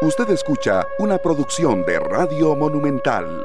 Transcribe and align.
Usted 0.00 0.30
escucha 0.30 0.86
una 1.00 1.18
producción 1.18 1.84
de 1.84 1.98
Radio 1.98 2.54
Monumental. 2.54 3.44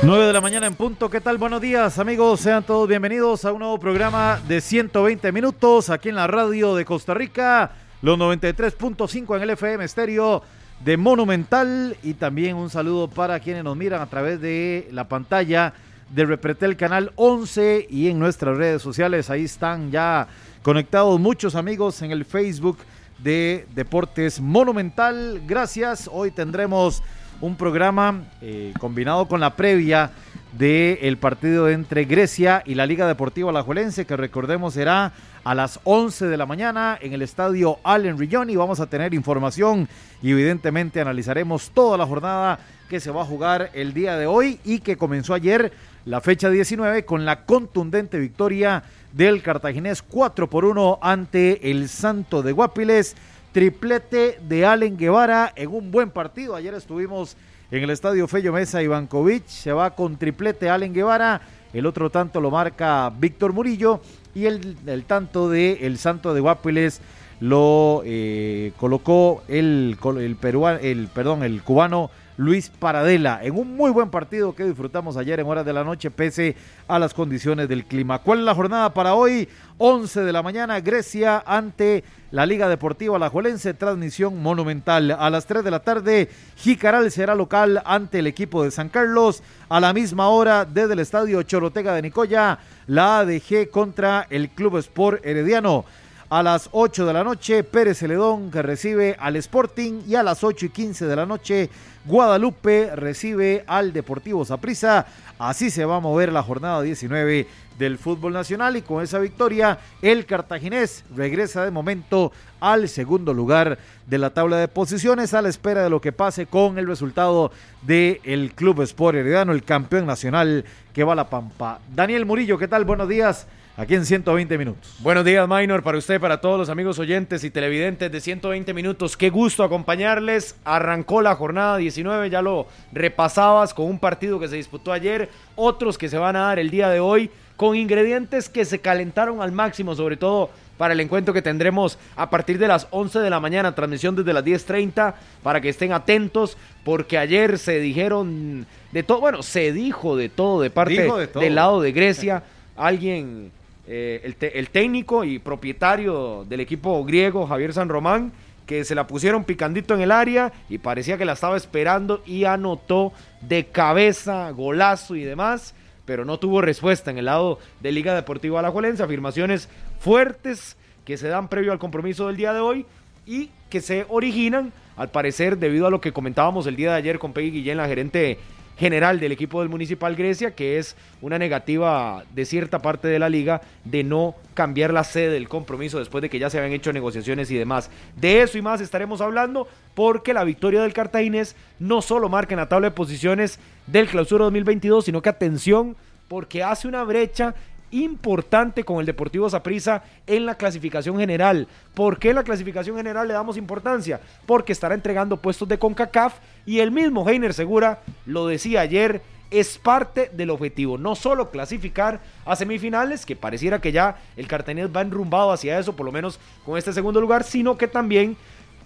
9 0.00 0.26
de 0.26 0.32
la 0.32 0.40
mañana 0.40 0.68
en 0.68 0.76
punto. 0.76 1.10
¿Qué 1.10 1.20
tal? 1.20 1.38
Buenos 1.38 1.60
días, 1.60 1.98
amigos. 1.98 2.38
Sean 2.38 2.62
todos 2.62 2.88
bienvenidos 2.88 3.44
a 3.44 3.50
un 3.52 3.58
nuevo 3.58 3.80
programa 3.80 4.40
de 4.46 4.60
120 4.60 5.32
minutos 5.32 5.90
aquí 5.90 6.10
en 6.10 6.14
la 6.14 6.28
radio 6.28 6.76
de 6.76 6.84
Costa 6.84 7.14
Rica, 7.14 7.72
los 8.00 8.16
93.5 8.16 9.36
en 9.36 9.42
el 9.42 9.50
FM 9.50 9.84
estéreo 9.84 10.44
de 10.84 10.96
Monumental 10.96 11.96
y 12.04 12.14
también 12.14 12.54
un 12.54 12.70
saludo 12.70 13.08
para 13.08 13.40
quienes 13.40 13.64
nos 13.64 13.76
miran 13.76 14.02
a 14.02 14.06
través 14.06 14.40
de 14.40 14.88
la 14.92 15.08
pantalla 15.08 15.74
de 16.10 16.26
Repretel 16.26 16.76
Canal 16.76 17.10
11 17.16 17.88
y 17.90 18.06
en 18.06 18.20
nuestras 18.20 18.56
redes 18.56 18.80
sociales. 18.82 19.30
Ahí 19.30 19.46
están 19.46 19.90
ya 19.90 20.28
conectados 20.62 21.18
muchos 21.18 21.56
amigos 21.56 22.02
en 22.02 22.12
el 22.12 22.24
Facebook 22.24 22.78
de 23.22 23.66
Deportes 23.74 24.40
Monumental. 24.40 25.42
Gracias. 25.46 26.08
Hoy 26.12 26.30
tendremos 26.30 27.02
un 27.40 27.56
programa 27.56 28.22
eh, 28.40 28.72
combinado 28.78 29.26
con 29.26 29.40
la 29.40 29.56
previa 29.56 30.10
del 30.52 31.16
partido 31.16 31.68
entre 31.68 32.04
Grecia 32.04 32.62
y 32.66 32.74
la 32.74 32.86
Liga 32.86 33.06
Deportiva 33.06 33.50
Alajuelense, 33.50 34.04
que 34.04 34.16
recordemos 34.16 34.74
será 34.74 35.12
a 35.44 35.54
las 35.54 35.80
11 35.84 36.26
de 36.26 36.36
la 36.36 36.46
mañana 36.46 36.98
en 37.00 37.14
el 37.14 37.22
estadio 37.22 37.78
Allen 37.82 38.16
y 38.20 38.56
Vamos 38.56 38.80
a 38.80 38.86
tener 38.86 39.14
información 39.14 39.88
y 40.22 40.30
evidentemente 40.30 41.00
analizaremos 41.00 41.70
toda 41.70 41.96
la 41.96 42.06
jornada 42.06 42.60
que 42.88 43.00
se 43.00 43.10
va 43.10 43.22
a 43.22 43.26
jugar 43.26 43.70
el 43.72 43.94
día 43.94 44.16
de 44.16 44.26
hoy 44.26 44.60
y 44.64 44.80
que 44.80 44.96
comenzó 44.96 45.34
ayer 45.34 45.72
la 46.04 46.20
fecha 46.20 46.50
19 46.50 47.04
con 47.04 47.24
la 47.24 47.44
contundente 47.44 48.18
victoria 48.18 48.82
del 49.12 49.42
cartaginés 49.42 50.02
4 50.02 50.48
por 50.50 50.64
1 50.64 50.98
ante 51.00 51.70
el 51.70 51.88
Santo 51.88 52.42
de 52.42 52.52
Guapiles. 52.52 53.14
Triplete 53.52 54.40
de 54.48 54.64
Allen 54.64 54.96
Guevara 54.96 55.52
en 55.54 55.68
un 55.68 55.90
buen 55.90 56.10
partido. 56.10 56.56
Ayer 56.56 56.74
estuvimos 56.74 57.36
en 57.70 57.82
el 57.82 57.90
estadio 57.90 58.26
Fello 58.26 58.52
Mesa 58.52 58.82
Ivankovic. 58.82 59.46
Se 59.46 59.72
va 59.72 59.94
con 59.94 60.16
triplete 60.16 60.70
Allen 60.70 60.94
Guevara. 60.94 61.40
El 61.72 61.86
otro 61.86 62.10
tanto 62.10 62.40
lo 62.40 62.50
marca 62.50 63.10
Víctor 63.10 63.52
Murillo. 63.52 64.00
Y 64.34 64.46
el, 64.46 65.04
tanto 65.06 65.50
de 65.50 65.86
el 65.86 65.98
Santo 65.98 66.32
de 66.32 66.40
Guapiles 66.40 67.00
lo 67.40 68.02
eh, 68.04 68.72
colocó 68.78 69.42
el, 69.48 69.98
el, 70.18 70.36
peruano, 70.36 70.78
el, 70.80 71.08
perdón, 71.08 71.42
el 71.42 71.62
cubano 71.62 72.10
Luis 72.42 72.70
Paradela 72.70 73.38
en 73.40 73.56
un 73.56 73.76
muy 73.76 73.92
buen 73.92 74.10
partido 74.10 74.52
que 74.54 74.64
disfrutamos 74.64 75.16
ayer 75.16 75.38
en 75.38 75.46
horas 75.46 75.64
de 75.64 75.72
la 75.72 75.84
noche 75.84 76.10
pese 76.10 76.56
a 76.88 76.98
las 76.98 77.14
condiciones 77.14 77.68
del 77.68 77.84
clima. 77.84 78.18
¿Cuál 78.18 78.40
es 78.40 78.44
la 78.44 78.54
jornada 78.54 78.92
para 78.92 79.14
hoy? 79.14 79.48
11 79.78 80.22
de 80.22 80.32
la 80.32 80.42
mañana, 80.42 80.80
Grecia 80.80 81.42
ante 81.46 82.02
la 82.32 82.44
Liga 82.44 82.68
Deportiva 82.68 83.14
Alajuelense, 83.14 83.74
transmisión 83.74 84.42
monumental. 84.42 85.12
A 85.12 85.30
las 85.30 85.46
3 85.46 85.62
de 85.62 85.70
la 85.70 85.80
tarde, 85.80 86.28
Jicaral 86.56 87.12
será 87.12 87.36
local 87.36 87.80
ante 87.84 88.18
el 88.18 88.26
equipo 88.26 88.64
de 88.64 88.72
San 88.72 88.88
Carlos. 88.88 89.42
A 89.68 89.78
la 89.78 89.92
misma 89.92 90.28
hora, 90.28 90.64
desde 90.64 90.94
el 90.94 90.98
estadio 90.98 91.42
Chorotega 91.44 91.94
de 91.94 92.02
Nicoya, 92.02 92.58
la 92.88 93.20
ADG 93.20 93.70
contra 93.70 94.26
el 94.30 94.50
Club 94.50 94.78
Sport 94.78 95.24
Herediano. 95.24 95.84
A 96.32 96.42
las 96.42 96.70
8 96.72 97.04
de 97.04 97.12
la 97.12 97.24
noche, 97.24 97.62
Pérez 97.62 97.98
Celedón 97.98 98.50
que 98.50 98.62
recibe 98.62 99.14
al 99.20 99.36
Sporting 99.36 100.00
y 100.08 100.14
a 100.14 100.22
las 100.22 100.42
8 100.42 100.64
y 100.64 100.68
15 100.70 101.04
de 101.04 101.14
la 101.14 101.26
noche, 101.26 101.68
Guadalupe 102.06 102.96
recibe 102.96 103.64
al 103.66 103.92
Deportivo 103.92 104.42
Saprissa. 104.42 105.04
Así 105.38 105.68
se 105.68 105.84
va 105.84 105.96
a 105.96 106.00
mover 106.00 106.32
la 106.32 106.42
jornada 106.42 106.80
19 106.80 107.46
del 107.78 107.98
fútbol 107.98 108.32
nacional 108.32 108.78
y 108.78 108.80
con 108.80 109.04
esa 109.04 109.18
victoria 109.18 109.78
el 110.00 110.24
cartaginés 110.24 111.04
regresa 111.14 111.66
de 111.66 111.70
momento 111.70 112.32
al 112.60 112.88
segundo 112.88 113.34
lugar 113.34 113.76
de 114.06 114.16
la 114.16 114.30
tabla 114.30 114.56
de 114.56 114.68
posiciones 114.68 115.34
a 115.34 115.42
la 115.42 115.50
espera 115.50 115.82
de 115.82 115.90
lo 115.90 116.00
que 116.00 116.12
pase 116.12 116.46
con 116.46 116.78
el 116.78 116.86
resultado 116.86 117.52
del 117.82 118.22
el 118.24 118.54
Club 118.54 118.80
Sport 118.80 119.18
Heredano, 119.18 119.52
el 119.52 119.64
campeón 119.64 120.06
nacional 120.06 120.64
que 120.94 121.04
va 121.04 121.12
a 121.12 121.16
la 121.16 121.28
Pampa. 121.28 121.80
Daniel 121.94 122.24
Murillo, 122.24 122.56
¿qué 122.56 122.68
tal? 122.68 122.86
Buenos 122.86 123.10
días 123.10 123.46
aquí 123.76 123.94
en 123.94 124.04
120 124.04 124.58
minutos. 124.58 124.96
Buenos 125.00 125.24
días, 125.24 125.48
Minor, 125.48 125.82
para 125.82 125.98
usted, 125.98 126.20
para 126.20 126.40
todos 126.40 126.58
los 126.58 126.68
amigos 126.68 126.98
oyentes 126.98 127.44
y 127.44 127.50
televidentes 127.50 128.10
de 128.10 128.20
120 128.20 128.74
minutos. 128.74 129.16
Qué 129.16 129.30
gusto 129.30 129.64
acompañarles. 129.64 130.56
Arrancó 130.64 131.22
la 131.22 131.34
jornada 131.34 131.76
19, 131.76 132.30
ya 132.30 132.42
lo 132.42 132.66
repasabas 132.92 133.74
con 133.74 133.86
un 133.86 133.98
partido 133.98 134.38
que 134.38 134.48
se 134.48 134.56
disputó 134.56 134.92
ayer, 134.92 135.30
otros 135.56 135.98
que 135.98 136.08
se 136.08 136.18
van 136.18 136.36
a 136.36 136.40
dar 136.40 136.58
el 136.58 136.70
día 136.70 136.88
de 136.88 137.00
hoy, 137.00 137.30
con 137.56 137.76
ingredientes 137.76 138.48
que 138.48 138.64
se 138.64 138.80
calentaron 138.80 139.40
al 139.40 139.52
máximo, 139.52 139.94
sobre 139.94 140.16
todo 140.16 140.50
para 140.78 140.94
el 140.94 141.00
encuentro 141.00 141.32
que 141.32 141.42
tendremos 141.42 141.98
a 142.16 142.28
partir 142.28 142.58
de 142.58 142.66
las 142.66 142.88
11 142.90 143.20
de 143.20 143.30
la 143.30 143.38
mañana, 143.38 143.74
transmisión 143.74 144.16
desde 144.16 144.32
las 144.32 144.44
10.30, 144.44 145.14
para 145.42 145.60
que 145.60 145.68
estén 145.68 145.92
atentos, 145.92 146.56
porque 146.84 147.18
ayer 147.18 147.58
se 147.58 147.78
dijeron 147.78 148.66
de 148.90 149.02
todo, 149.02 149.20
bueno, 149.20 149.42
se 149.42 149.72
dijo 149.72 150.16
de 150.16 150.28
todo 150.28 150.60
de 150.60 150.70
parte 150.70 151.08
del 151.34 151.54
lado 151.54 151.80
de 151.80 151.92
Grecia. 151.92 152.42
Alguien 152.76 153.52
eh, 153.86 154.34
el, 154.54 154.68
técnico 154.68 155.24
y 155.24 155.38
propietario 155.38 156.44
del 156.48 156.60
equipo 156.60 157.04
griego, 157.04 157.46
Javier 157.46 157.72
San 157.72 157.88
Román, 157.88 158.32
que 158.66 158.84
se 158.84 158.94
la 158.94 159.08
pusieron 159.08 159.44
picandito 159.44 159.94
en 159.94 160.00
el 160.00 160.12
área 160.12 160.52
y 160.68 160.78
parecía 160.78 161.18
que 161.18 161.24
la 161.24 161.32
estaba 161.32 161.56
esperando 161.56 162.22
y 162.24 162.44
anotó 162.44 163.12
de 163.40 163.66
cabeza, 163.66 164.50
golazo 164.50 165.16
y 165.16 165.24
demás, 165.24 165.74
pero 166.04 166.24
no 166.24 166.38
tuvo 166.38 166.60
respuesta 166.60 167.10
en 167.10 167.18
el 167.18 167.24
lado 167.24 167.58
de 167.80 167.92
Liga 167.92 168.14
Deportiva 168.14 168.60
Alajuelense. 168.60 169.02
Afirmaciones 169.02 169.68
fuertes 169.98 170.76
que 171.04 171.16
se 171.16 171.28
dan 171.28 171.48
previo 171.48 171.72
al 171.72 171.80
compromiso 171.80 172.28
del 172.28 172.36
día 172.36 172.52
de 172.52 172.60
hoy 172.60 172.86
y 173.26 173.50
que 173.68 173.80
se 173.80 174.06
originan, 174.08 174.72
al 174.96 175.10
parecer, 175.10 175.58
debido 175.58 175.86
a 175.86 175.90
lo 175.90 176.00
que 176.00 176.12
comentábamos 176.12 176.66
el 176.66 176.76
día 176.76 176.92
de 176.92 176.98
ayer 176.98 177.18
con 177.18 177.32
Peggy 177.32 177.50
Guillén, 177.50 177.78
la 177.78 177.88
gerente 177.88 178.38
general 178.82 179.20
del 179.20 179.30
equipo 179.30 179.60
del 179.60 179.68
Municipal 179.68 180.16
Grecia, 180.16 180.56
que 180.56 180.76
es 180.76 180.96
una 181.20 181.38
negativa 181.38 182.24
de 182.34 182.44
cierta 182.44 182.82
parte 182.82 183.06
de 183.06 183.20
la 183.20 183.28
liga 183.28 183.60
de 183.84 184.02
no 184.02 184.34
cambiar 184.54 184.92
la 184.92 185.04
sede 185.04 185.34
del 185.34 185.48
compromiso 185.48 186.00
después 186.00 186.20
de 186.20 186.28
que 186.28 186.40
ya 186.40 186.50
se 186.50 186.58
habían 186.58 186.72
hecho 186.72 186.92
negociaciones 186.92 187.48
y 187.52 187.56
demás. 187.56 187.90
De 188.16 188.42
eso 188.42 188.58
y 188.58 188.62
más 188.62 188.80
estaremos 188.80 189.20
hablando 189.20 189.68
porque 189.94 190.34
la 190.34 190.42
victoria 190.42 190.82
del 190.82 190.92
Cartaginés 190.92 191.54
no 191.78 192.02
solo 192.02 192.28
marca 192.28 192.54
en 192.54 192.58
la 192.58 192.68
tabla 192.68 192.88
de 192.88 192.96
posiciones 192.96 193.60
del 193.86 194.08
clausura 194.08 194.46
2022, 194.46 195.04
sino 195.04 195.22
que 195.22 195.28
atención 195.28 195.94
porque 196.26 196.64
hace 196.64 196.88
una 196.88 197.04
brecha 197.04 197.54
importante 197.92 198.82
con 198.84 198.98
el 198.98 199.06
Deportivo 199.06 199.48
Saprissa 199.48 200.02
en 200.26 200.46
la 200.46 200.56
clasificación 200.56 201.18
general. 201.18 201.68
¿Por 201.94 202.18
qué 202.18 202.34
la 202.34 202.42
clasificación 202.42 202.96
general 202.96 203.28
le 203.28 203.34
damos 203.34 203.56
importancia? 203.56 204.20
Porque 204.46 204.72
estará 204.72 204.94
entregando 204.94 205.36
puestos 205.36 205.68
de 205.68 205.78
CONCACAF 205.78 206.34
y 206.66 206.80
el 206.80 206.90
mismo 206.90 207.28
Heiner 207.28 207.54
Segura 207.54 208.00
lo 208.26 208.46
decía 208.46 208.80
ayer, 208.80 209.22
es 209.50 209.76
parte 209.76 210.30
del 210.32 210.50
objetivo, 210.50 210.96
no 210.96 211.14
solo 211.14 211.50
clasificar 211.50 212.20
a 212.46 212.56
semifinales, 212.56 213.26
que 213.26 213.36
pareciera 213.36 213.80
que 213.80 213.92
ya 213.92 214.16
el 214.36 214.48
Cartaginés 214.48 214.88
va 214.94 215.02
enrumbado 215.02 215.52
hacia 215.52 215.78
eso, 215.78 215.94
por 215.94 216.06
lo 216.06 216.12
menos 216.12 216.40
con 216.64 216.78
este 216.78 216.92
segundo 216.92 217.20
lugar, 217.20 217.44
sino 217.44 217.76
que 217.76 217.86
también 217.86 218.36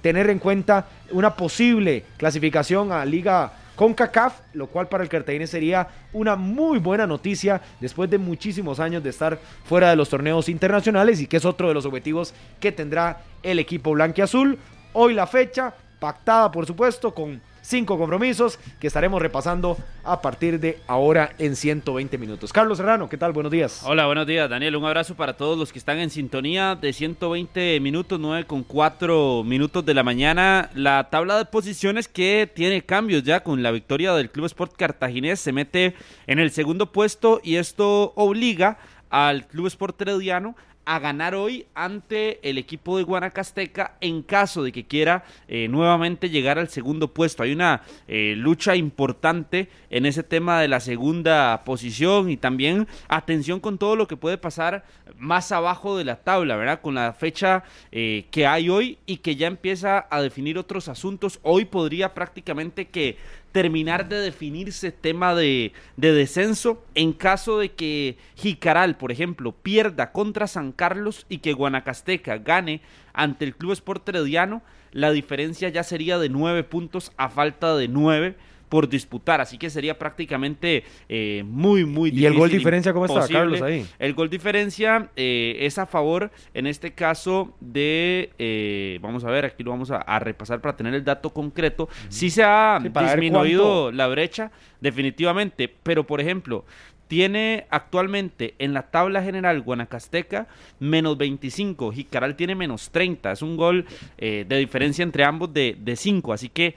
tener 0.02 0.28
en 0.28 0.40
cuenta 0.40 0.88
una 1.12 1.36
posible 1.36 2.04
clasificación 2.16 2.90
a 2.90 3.04
Liga 3.04 3.52
con 3.76 3.94
CACAF, 3.94 4.40
lo 4.54 4.66
cual 4.66 4.88
para 4.88 5.04
el 5.04 5.08
Cartagena 5.08 5.46
sería 5.46 5.86
una 6.12 6.34
muy 6.34 6.78
buena 6.78 7.06
noticia 7.06 7.60
después 7.78 8.10
de 8.10 8.18
muchísimos 8.18 8.80
años 8.80 9.04
de 9.04 9.10
estar 9.10 9.38
fuera 9.64 9.90
de 9.90 9.96
los 9.96 10.08
torneos 10.08 10.48
internacionales 10.48 11.20
y 11.20 11.26
que 11.26 11.36
es 11.36 11.44
otro 11.44 11.68
de 11.68 11.74
los 11.74 11.84
objetivos 11.84 12.34
que 12.58 12.72
tendrá 12.72 13.20
el 13.42 13.58
equipo 13.58 13.92
blanquiazul. 13.92 14.58
Hoy 14.94 15.14
la 15.14 15.26
fecha, 15.26 15.74
pactada 16.00 16.50
por 16.50 16.66
supuesto 16.66 17.14
con 17.14 17.40
cinco 17.66 17.98
compromisos 17.98 18.60
que 18.78 18.86
estaremos 18.86 19.20
repasando 19.20 19.76
a 20.04 20.22
partir 20.22 20.60
de 20.60 20.78
ahora 20.86 21.32
en 21.38 21.56
120 21.56 22.16
minutos. 22.16 22.52
Carlos 22.52 22.78
Serrano, 22.78 23.08
¿qué 23.08 23.18
tal? 23.18 23.32
Buenos 23.32 23.50
días. 23.50 23.82
Hola, 23.84 24.06
buenos 24.06 24.26
días, 24.26 24.48
Daniel. 24.48 24.76
Un 24.76 24.84
abrazo 24.84 25.16
para 25.16 25.36
todos 25.36 25.58
los 25.58 25.72
que 25.72 25.80
están 25.80 25.98
en 25.98 26.10
sintonía 26.10 26.76
de 26.76 26.92
120 26.92 27.80
minutos, 27.80 28.20
9 28.20 28.46
con 28.46 28.62
4 28.62 29.42
minutos 29.42 29.84
de 29.84 29.94
la 29.94 30.04
mañana. 30.04 30.70
La 30.74 31.10
tabla 31.10 31.38
de 31.38 31.44
posiciones 31.46 32.06
que 32.06 32.48
tiene 32.52 32.82
cambios 32.82 33.24
ya 33.24 33.42
con 33.42 33.64
la 33.64 33.72
victoria 33.72 34.14
del 34.14 34.30
Club 34.30 34.46
Sport 34.46 34.76
Cartaginés 34.76 35.40
se 35.40 35.52
mete 35.52 35.94
en 36.28 36.38
el 36.38 36.52
segundo 36.52 36.92
puesto 36.92 37.40
y 37.42 37.56
esto 37.56 38.12
obliga 38.14 38.78
al 39.10 39.48
Club 39.48 39.66
Sport 39.66 40.00
Herediano 40.02 40.54
a 40.86 41.00
ganar 41.00 41.34
hoy 41.34 41.66
ante 41.74 42.38
el 42.48 42.58
equipo 42.58 42.96
de 42.96 43.02
Guanacasteca 43.02 43.96
en 44.00 44.22
caso 44.22 44.62
de 44.62 44.70
que 44.70 44.86
quiera 44.86 45.24
eh, 45.48 45.66
nuevamente 45.68 46.30
llegar 46.30 46.58
al 46.58 46.68
segundo 46.68 47.12
puesto. 47.12 47.42
Hay 47.42 47.52
una 47.52 47.82
eh, 48.06 48.34
lucha 48.36 48.76
importante 48.76 49.68
en 49.90 50.06
ese 50.06 50.22
tema 50.22 50.60
de 50.60 50.68
la 50.68 50.78
segunda 50.78 51.64
posición 51.64 52.30
y 52.30 52.36
también 52.36 52.86
atención 53.08 53.58
con 53.58 53.78
todo 53.78 53.96
lo 53.96 54.06
que 54.06 54.16
puede 54.16 54.38
pasar 54.38 54.84
más 55.18 55.50
abajo 55.50 55.98
de 55.98 56.04
la 56.04 56.16
tabla, 56.16 56.56
¿verdad? 56.56 56.80
Con 56.80 56.94
la 56.94 57.12
fecha 57.12 57.64
eh, 57.90 58.26
que 58.30 58.46
hay 58.46 58.68
hoy 58.68 58.98
y 59.06 59.18
que 59.18 59.34
ya 59.34 59.48
empieza 59.48 60.06
a 60.08 60.22
definir 60.22 60.56
otros 60.56 60.88
asuntos. 60.88 61.40
Hoy 61.42 61.64
podría 61.64 62.14
prácticamente 62.14 62.86
que 62.86 63.16
terminar 63.56 64.06
de 64.10 64.16
definirse 64.16 64.92
tema 64.92 65.34
de, 65.34 65.72
de 65.96 66.12
descenso 66.12 66.84
en 66.94 67.14
caso 67.14 67.58
de 67.58 67.72
que 67.72 68.18
Jicaral, 68.34 68.98
por 68.98 69.10
ejemplo, 69.10 69.52
pierda 69.52 70.12
contra 70.12 70.46
San 70.46 70.72
Carlos 70.72 71.24
y 71.30 71.38
que 71.38 71.54
Guanacasteca 71.54 72.36
gane 72.36 72.82
ante 73.14 73.46
el 73.46 73.56
Club 73.56 73.72
Sport 73.72 74.10
Herediano, 74.10 74.60
la 74.92 75.10
diferencia 75.10 75.70
ya 75.70 75.84
sería 75.84 76.18
de 76.18 76.28
nueve 76.28 76.64
puntos 76.64 77.12
a 77.16 77.30
falta 77.30 77.74
de 77.78 77.88
nueve 77.88 78.36
por 78.68 78.88
disputar, 78.88 79.40
así 79.40 79.58
que 79.58 79.70
sería 79.70 79.98
prácticamente 79.98 80.84
eh, 81.08 81.44
muy, 81.46 81.84
muy 81.84 82.10
difícil. 82.10 82.24
¿Y 82.24 82.26
el 82.26 82.38
gol 82.38 82.50
diferencia 82.50 82.92
cómo 82.92 83.06
está. 83.06 83.28
Carlos, 83.32 83.62
ahí? 83.62 83.86
El 83.98 84.14
gol 84.14 84.28
diferencia 84.28 85.10
eh, 85.16 85.56
es 85.60 85.78
a 85.78 85.86
favor, 85.86 86.30
en 86.54 86.66
este 86.66 86.92
caso, 86.92 87.54
de, 87.60 88.30
eh, 88.38 88.98
vamos 89.00 89.24
a 89.24 89.30
ver, 89.30 89.44
aquí 89.44 89.62
lo 89.62 89.70
vamos 89.70 89.90
a, 89.90 89.98
a 89.98 90.18
repasar 90.18 90.60
para 90.60 90.76
tener 90.76 90.94
el 90.94 91.04
dato 91.04 91.30
concreto, 91.30 91.88
sí 92.08 92.30
se 92.30 92.42
ha 92.42 92.78
Sí, 92.82 92.88
disminuido 92.88 93.92
la 93.92 94.08
brecha, 94.08 94.50
definitivamente, 94.80 95.72
pero 95.82 96.04
por 96.06 96.20
ejemplo, 96.20 96.64
tiene 97.08 97.66
actualmente 97.70 98.54
en 98.58 98.74
la 98.74 98.90
tabla 98.90 99.22
general 99.22 99.62
Guanacasteca 99.62 100.48
menos 100.80 101.16
25, 101.16 101.92
Jicaral 101.92 102.34
tiene 102.34 102.56
menos 102.56 102.90
30, 102.90 103.30
es 103.30 103.42
un 103.42 103.56
gol 103.56 103.86
eh, 104.18 104.44
de 104.48 104.56
diferencia 104.58 105.02
entre 105.04 105.22
ambos 105.22 105.52
de 105.52 105.94
5, 105.96 106.32
así 106.32 106.48
que 106.48 106.74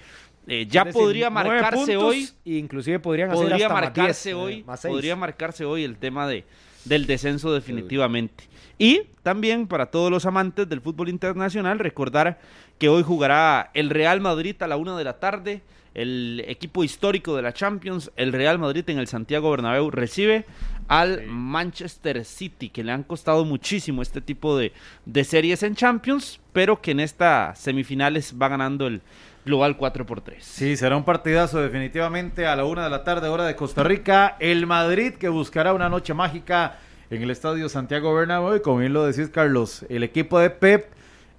eh, 0.49 0.65
ya 0.67 0.83
decir, 0.83 1.01
podría 1.01 1.29
marcarse 1.29 1.93
puntos, 1.93 2.03
hoy 2.03 2.29
inclusive 2.45 2.99
podrían 2.99 3.29
hacer 3.31 3.41
podría 3.41 3.67
hasta 3.67 3.73
más 3.73 3.81
marcarse 3.83 4.29
10, 4.29 4.33
eh, 4.33 4.33
hoy 4.33 4.63
más 4.63 4.79
seis. 4.79 4.91
podría 4.91 5.15
marcarse 5.15 5.65
hoy 5.65 5.83
el 5.83 5.97
tema 5.97 6.27
de 6.27 6.45
del 6.85 7.05
descenso 7.05 7.53
definitivamente. 7.53 8.45
Y 8.77 9.03
también 9.23 9.67
para 9.67 9.87
todos 9.87 10.09
los 10.09 10.25
amantes 10.25 10.67
del 10.67 10.81
fútbol 10.81 11.09
internacional 11.09 11.79
recordar 11.79 12.39
que 12.77 12.89
hoy 12.89 13.03
jugará 13.03 13.71
el 13.73 13.89
Real 13.89 14.21
Madrid 14.21 14.55
a 14.61 14.67
la 14.67 14.77
una 14.77 14.97
de 14.97 15.03
la 15.03 15.19
tarde. 15.19 15.61
El 15.93 16.43
equipo 16.47 16.83
histórico 16.83 17.35
de 17.35 17.41
la 17.41 17.51
Champions 17.51 18.11
el 18.15 18.31
Real 18.31 18.59
Madrid 18.59 18.87
en 18.89 18.99
el 18.99 19.07
Santiago 19.07 19.49
Bernabéu 19.49 19.89
recibe 19.89 20.45
al 20.87 21.25
Manchester 21.27 22.23
City 22.25 22.69
que 22.69 22.83
le 22.83 22.91
han 22.91 23.03
costado 23.03 23.43
muchísimo 23.43 24.01
este 24.01 24.21
tipo 24.21 24.55
de, 24.55 24.71
de 25.05 25.23
series 25.23 25.63
en 25.63 25.75
Champions 25.75 26.39
pero 26.53 26.81
que 26.81 26.91
en 26.91 26.99
estas 26.99 27.59
semifinales 27.59 28.35
va 28.39 28.49
ganando 28.49 28.87
el 28.87 29.01
global 29.45 29.77
4 29.77 30.05
por 30.05 30.21
3 30.21 30.43
Sí, 30.43 30.77
será 30.77 30.95
un 30.97 31.03
partidazo 31.03 31.61
definitivamente 31.61 32.45
a 32.47 32.55
la 32.55 32.65
una 32.65 32.83
de 32.83 32.89
la 32.89 33.03
tarde, 33.03 33.27
hora 33.27 33.45
de 33.45 33.55
Costa 33.55 33.83
Rica. 33.83 34.35
El 34.39 34.65
Madrid 34.67 35.13
que 35.13 35.29
buscará 35.29 35.73
una 35.73 35.89
noche 35.89 36.13
mágica 36.13 36.77
en 37.09 37.23
el 37.23 37.31
Estadio 37.31 37.69
Santiago 37.69 38.13
Bernabéu. 38.13 38.55
Y 38.55 38.61
como 38.61 38.77
bien 38.79 38.93
lo 38.93 39.05
decís, 39.05 39.29
Carlos, 39.29 39.85
el 39.89 40.03
equipo 40.03 40.39
de 40.39 40.49
Pep 40.49 40.91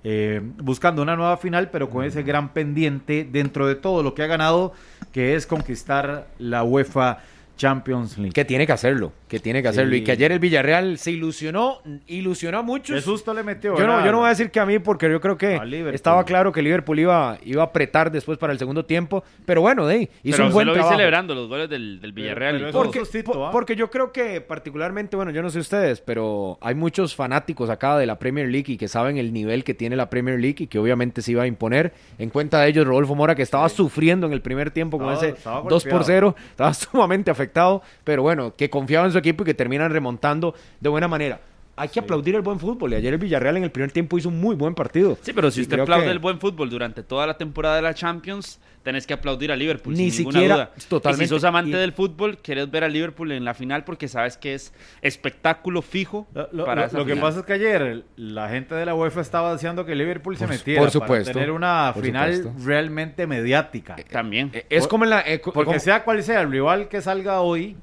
eh, 0.02 0.40
buscando 0.56 1.02
una 1.02 1.14
nueva 1.14 1.36
final, 1.36 1.68
pero 1.70 1.90
con 1.90 2.04
ese 2.04 2.22
gran 2.22 2.52
pendiente 2.54 3.28
dentro 3.30 3.66
de 3.66 3.74
todo 3.74 4.02
lo 4.02 4.14
que 4.14 4.22
ha 4.22 4.26
ganado, 4.26 4.72
que 5.12 5.34
es 5.34 5.46
conquistar 5.46 6.26
la 6.38 6.64
UEFA 6.64 7.18
Champions 7.60 8.16
League. 8.16 8.32
Que 8.32 8.46
tiene 8.46 8.66
que 8.66 8.72
hacerlo, 8.72 9.12
que 9.28 9.38
tiene 9.38 9.60
que 9.62 9.68
Sí. 9.68 9.72
hacerlo. 9.72 9.94
Y 9.94 10.02
que 10.02 10.12
ayer 10.12 10.32
el 10.32 10.38
Villarreal 10.38 10.96
se 10.96 11.10
ilusionó, 11.10 11.78
ilusionó 12.06 12.58
a 12.58 12.62
muchos. 12.62 12.96
Qué 12.96 13.02
susto 13.02 13.34
le 13.34 13.42
metió. 13.42 13.76
Yo 13.76 13.86
no, 13.86 14.02
yo 14.04 14.10
no 14.12 14.18
voy 14.18 14.26
a 14.26 14.30
decir 14.30 14.50
que 14.50 14.60
a 14.60 14.64
mí, 14.66 14.78
porque 14.78 15.10
yo 15.10 15.20
creo 15.20 15.36
que 15.36 15.60
estaba 15.92 16.24
claro 16.24 16.52
que 16.52 16.62
Liverpool 16.62 16.98
iba, 16.98 17.36
iba 17.44 17.62
a 17.62 17.66
apretar 17.66 18.10
después 18.10 18.38
para 18.38 18.54
el 18.54 18.58
segundo 18.58 18.86
tiempo. 18.86 19.22
Pero 19.44 19.60
bueno, 19.60 19.86
de 19.86 19.94
ahí, 19.94 20.08
hizo 20.22 20.36
pero 20.38 20.46
un 20.48 20.52
buen 20.54 20.66
lo 20.66 20.72
vi 20.72 20.78
trabajo. 20.78 20.96
celebrando 20.96 21.34
los 21.34 21.48
goles 21.48 21.68
del, 21.68 22.00
del 22.00 22.12
Villarreal 22.12 22.58
pero 22.58 22.72
Porque, 22.72 23.00
sustito, 23.00 23.46
¿ah? 23.46 23.50
porque 23.50 23.76
yo 23.76 23.90
creo 23.90 24.10
que 24.10 24.40
particularmente, 24.40 25.16
bueno, 25.16 25.30
yo 25.30 25.42
no 25.42 25.50
sé 25.50 25.58
ustedes, 25.58 26.00
pero 26.00 26.56
hay 26.62 26.74
muchos 26.74 27.14
fanáticos 27.14 27.68
acá 27.68 27.98
de 27.98 28.06
la 28.06 28.18
Premier 28.18 28.48
League 28.48 28.72
y 28.72 28.76
que 28.78 28.88
saben 28.88 29.18
el 29.18 29.32
nivel 29.34 29.64
que 29.64 29.74
tiene 29.74 29.96
la 29.96 30.08
Premier 30.08 30.40
League 30.40 30.56
y 30.60 30.66
que 30.66 30.78
obviamente 30.78 31.20
se 31.20 31.32
iba 31.32 31.42
a 31.42 31.46
imponer. 31.46 31.92
En 32.18 32.30
cuenta 32.30 32.60
de 32.62 32.68
ellos, 32.68 32.86
Rodolfo 32.86 33.14
Mora, 33.14 33.34
que 33.34 33.42
estaba 33.42 33.68
sufriendo 33.68 34.26
en 34.26 34.32
el 34.32 34.40
primer 34.40 34.70
tiempo 34.70 34.96
con 34.98 35.08
Estaba- 35.12 35.26
ese 35.28 35.36
estaba 35.36 35.56
2 35.68 35.84
por 35.84 35.92
golpeado. 35.92 36.04
0, 36.04 36.36
estaba 36.50 36.74
sumamente 36.90 37.30
afectado, 37.30 37.49
pero 38.04 38.22
bueno, 38.22 38.54
que 38.56 38.70
confiaba 38.70 39.06
en 39.06 39.12
su 39.12 39.18
equipo 39.18 39.42
y 39.42 39.46
que 39.46 39.54
terminan 39.54 39.90
remontando 39.90 40.54
de 40.80 40.88
buena 40.88 41.08
manera. 41.08 41.40
Hay 41.80 41.88
que 41.88 42.00
aplaudir 42.00 42.34
el 42.34 42.42
buen 42.42 42.58
fútbol 42.60 42.92
y 42.92 42.96
ayer 42.96 43.12
el 43.14 43.18
Villarreal 43.18 43.56
en 43.56 43.64
el 43.64 43.70
primer 43.70 43.90
tiempo 43.90 44.18
hizo 44.18 44.28
un 44.28 44.38
muy 44.40 44.54
buen 44.54 44.74
partido. 44.74 45.16
Sí, 45.22 45.32
pero 45.32 45.50
si 45.50 45.60
Y 45.60 45.62
usted 45.62 45.80
aplaude 45.80 46.04
que- 46.04 46.10
el 46.10 46.18
buen 46.18 46.38
fútbol 46.38 46.68
durante 46.68 47.02
toda 47.02 47.26
la 47.26 47.38
temporada 47.38 47.76
de 47.76 47.82
la 47.82 47.94
Champions, 47.94 48.60
tenés 48.82 49.06
que 49.06 49.12
aplaudir 49.14 49.50
a 49.52 49.56
Liverpool 49.56 49.94
Ni 49.94 50.10
sin 50.10 50.24
siquiera- 50.26 50.40
ninguna 50.40 50.54
duda. 50.56 50.70
totalmente. 50.88 51.24
Y 51.24 51.26
si 51.28 51.34
sos 51.34 51.44
amante 51.44 51.70
Y- 51.70 51.80
del 51.80 51.92
fútbol, 51.92 52.38
querés 52.38 52.70
ver 52.70 52.84
a 52.84 52.88
Liverpool 52.88 53.32
en 53.32 53.44
la 53.44 53.54
final 53.54 53.84
porque 53.84 54.08
sabes 54.08 54.36
que 54.36 54.54
es 54.54 54.72
espectáculo 55.02 55.82
fijo 55.82 56.26
Lo, 56.34 56.48
lo- 56.52 56.64
para 56.64 56.82
lo- 56.82 56.86
esa 56.88 56.98
lo 56.98 57.04
que 57.04 57.16
pasa 57.16 57.40
es 57.40 57.44
que 57.46 57.52
ayer 57.54 58.04
la 58.16 58.48
gente 58.48 58.74
de 58.74 58.86
la 58.86 58.94
UEFA 58.94 59.20
estaba 59.20 59.52
deseando 59.52 59.84
que 59.84 59.94
Liverpool 59.94 60.36
se 60.36 60.46
metiera 60.46 60.80
por 60.80 60.90
supuesto, 60.90 61.30
para 61.32 61.34
tener 61.34 61.50
una 61.50 61.92
final 62.00 62.34
supuesto. 62.36 62.66
realmente 62.66 63.26
mediática. 63.26 63.96
También. 64.10 64.50
Eh, 64.52 64.66
Es 64.70 64.86
como 64.86 65.04
en 65.04 65.10
la... 65.10 65.20
eh, 65.20 65.40
Porque 65.44 65.64
como- 65.64 65.78
sea 65.78 66.04
cual 66.04 66.22
sea 66.22 66.40
el 66.40 66.50
rival 66.50 66.88
que 66.88 67.00
salga 67.02 67.40
hoy, 67.40 67.76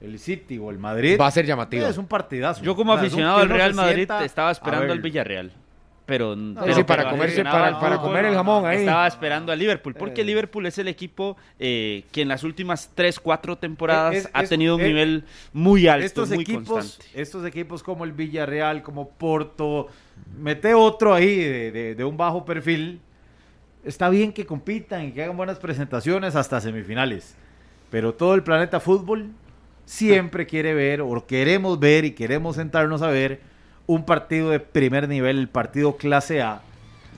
el 0.00 0.18
City 0.18 0.58
o 0.58 0.70
el 0.70 0.78
Madrid, 0.78 1.18
Va 1.20 1.26
a 1.26 1.30
ser 1.30 1.44
llamativo. 1.46 1.86
Es 1.86 1.98
un 1.98 2.06
partidazo. 2.06 2.62
Yo 2.62 2.74
como 2.74 2.92
aficionado 2.92 3.42
uno 3.44 3.54
Real 3.54 3.74
Madrid 3.74 3.94
sienta 3.96 4.24
estaba 4.24 4.50
esperando 4.50 4.92
al. 4.92 5.00
Villarreal. 5.00 5.52
Pero, 6.06 6.34
Sí, 6.34 6.54
pero 6.58 6.74
sí, 6.74 6.82
para 6.82 7.08
comerse- 7.08 7.40
al 7.46 8.00
comer 8.00 8.24
el 8.24 8.34
jamón 8.34 8.66
ahí. 8.66 8.78
Estaba 8.78 9.06
esperando 9.06 9.52
a 9.52 9.56
Liverpool, 9.56 9.94
porque 9.94 10.22
Eh. 10.22 10.24
Liverpool 10.24 10.66
es 10.66 10.76
el 10.78 10.88
equipo 10.88 11.36
eh, 11.60 12.02
que 12.10 12.22
en 12.22 12.26
las 12.28 12.42
últimas 12.42 12.90
3, 12.96 13.20
4 13.20 13.56
temporadas 13.58 14.16
Es- 14.16 14.30
ha 14.32 14.42
es- 14.42 14.48
tenido 14.48 14.74
un 14.74 14.82
nivel 14.82 15.24
muy 15.52 15.86
alto, 15.86 16.04
estos 16.04 16.30
muy 16.30 16.42
equipos, 16.42 16.64
constante. 16.68 17.20
estos 17.22 17.46
equipos 17.46 17.84
como 17.84 18.02
el 18.04 18.10
Villarreal, 18.12 18.82
como 18.82 19.08
Porto, 19.10 19.86
mete 20.36 20.74
otro 20.74 21.14
ahí 21.14 21.36
de, 21.36 21.70
de- 21.70 21.94
de 21.94 22.04
un 22.04 22.16
bajo 22.16 22.44
perfil. 22.44 23.00
Está 23.84 24.08
bien 24.08 24.32
que 24.32 24.44
compitan 24.44 25.04
y 25.04 25.12
que 25.12 25.22
hagan 25.22 25.36
buenas 25.36 25.60
presentaciones 25.60 26.34
hasta 26.34 26.60
semifinales. 26.60 27.36
Pero 27.88 28.14
todo 28.14 28.34
el 28.34 28.42
planeta 28.42 28.80
fútbol 28.80 29.30
siempre 29.90 30.46
quiere 30.46 30.72
ver, 30.72 31.00
o 31.00 31.26
queremos 31.26 31.80
ver 31.80 32.04
y 32.04 32.12
queremos 32.12 32.54
sentarnos 32.54 33.02
a 33.02 33.08
ver 33.08 33.40
un 33.86 34.04
partido 34.04 34.50
de 34.50 34.60
primer 34.60 35.08
nivel, 35.08 35.38
el 35.38 35.48
partido 35.48 35.96
clase 35.96 36.42
A, 36.42 36.62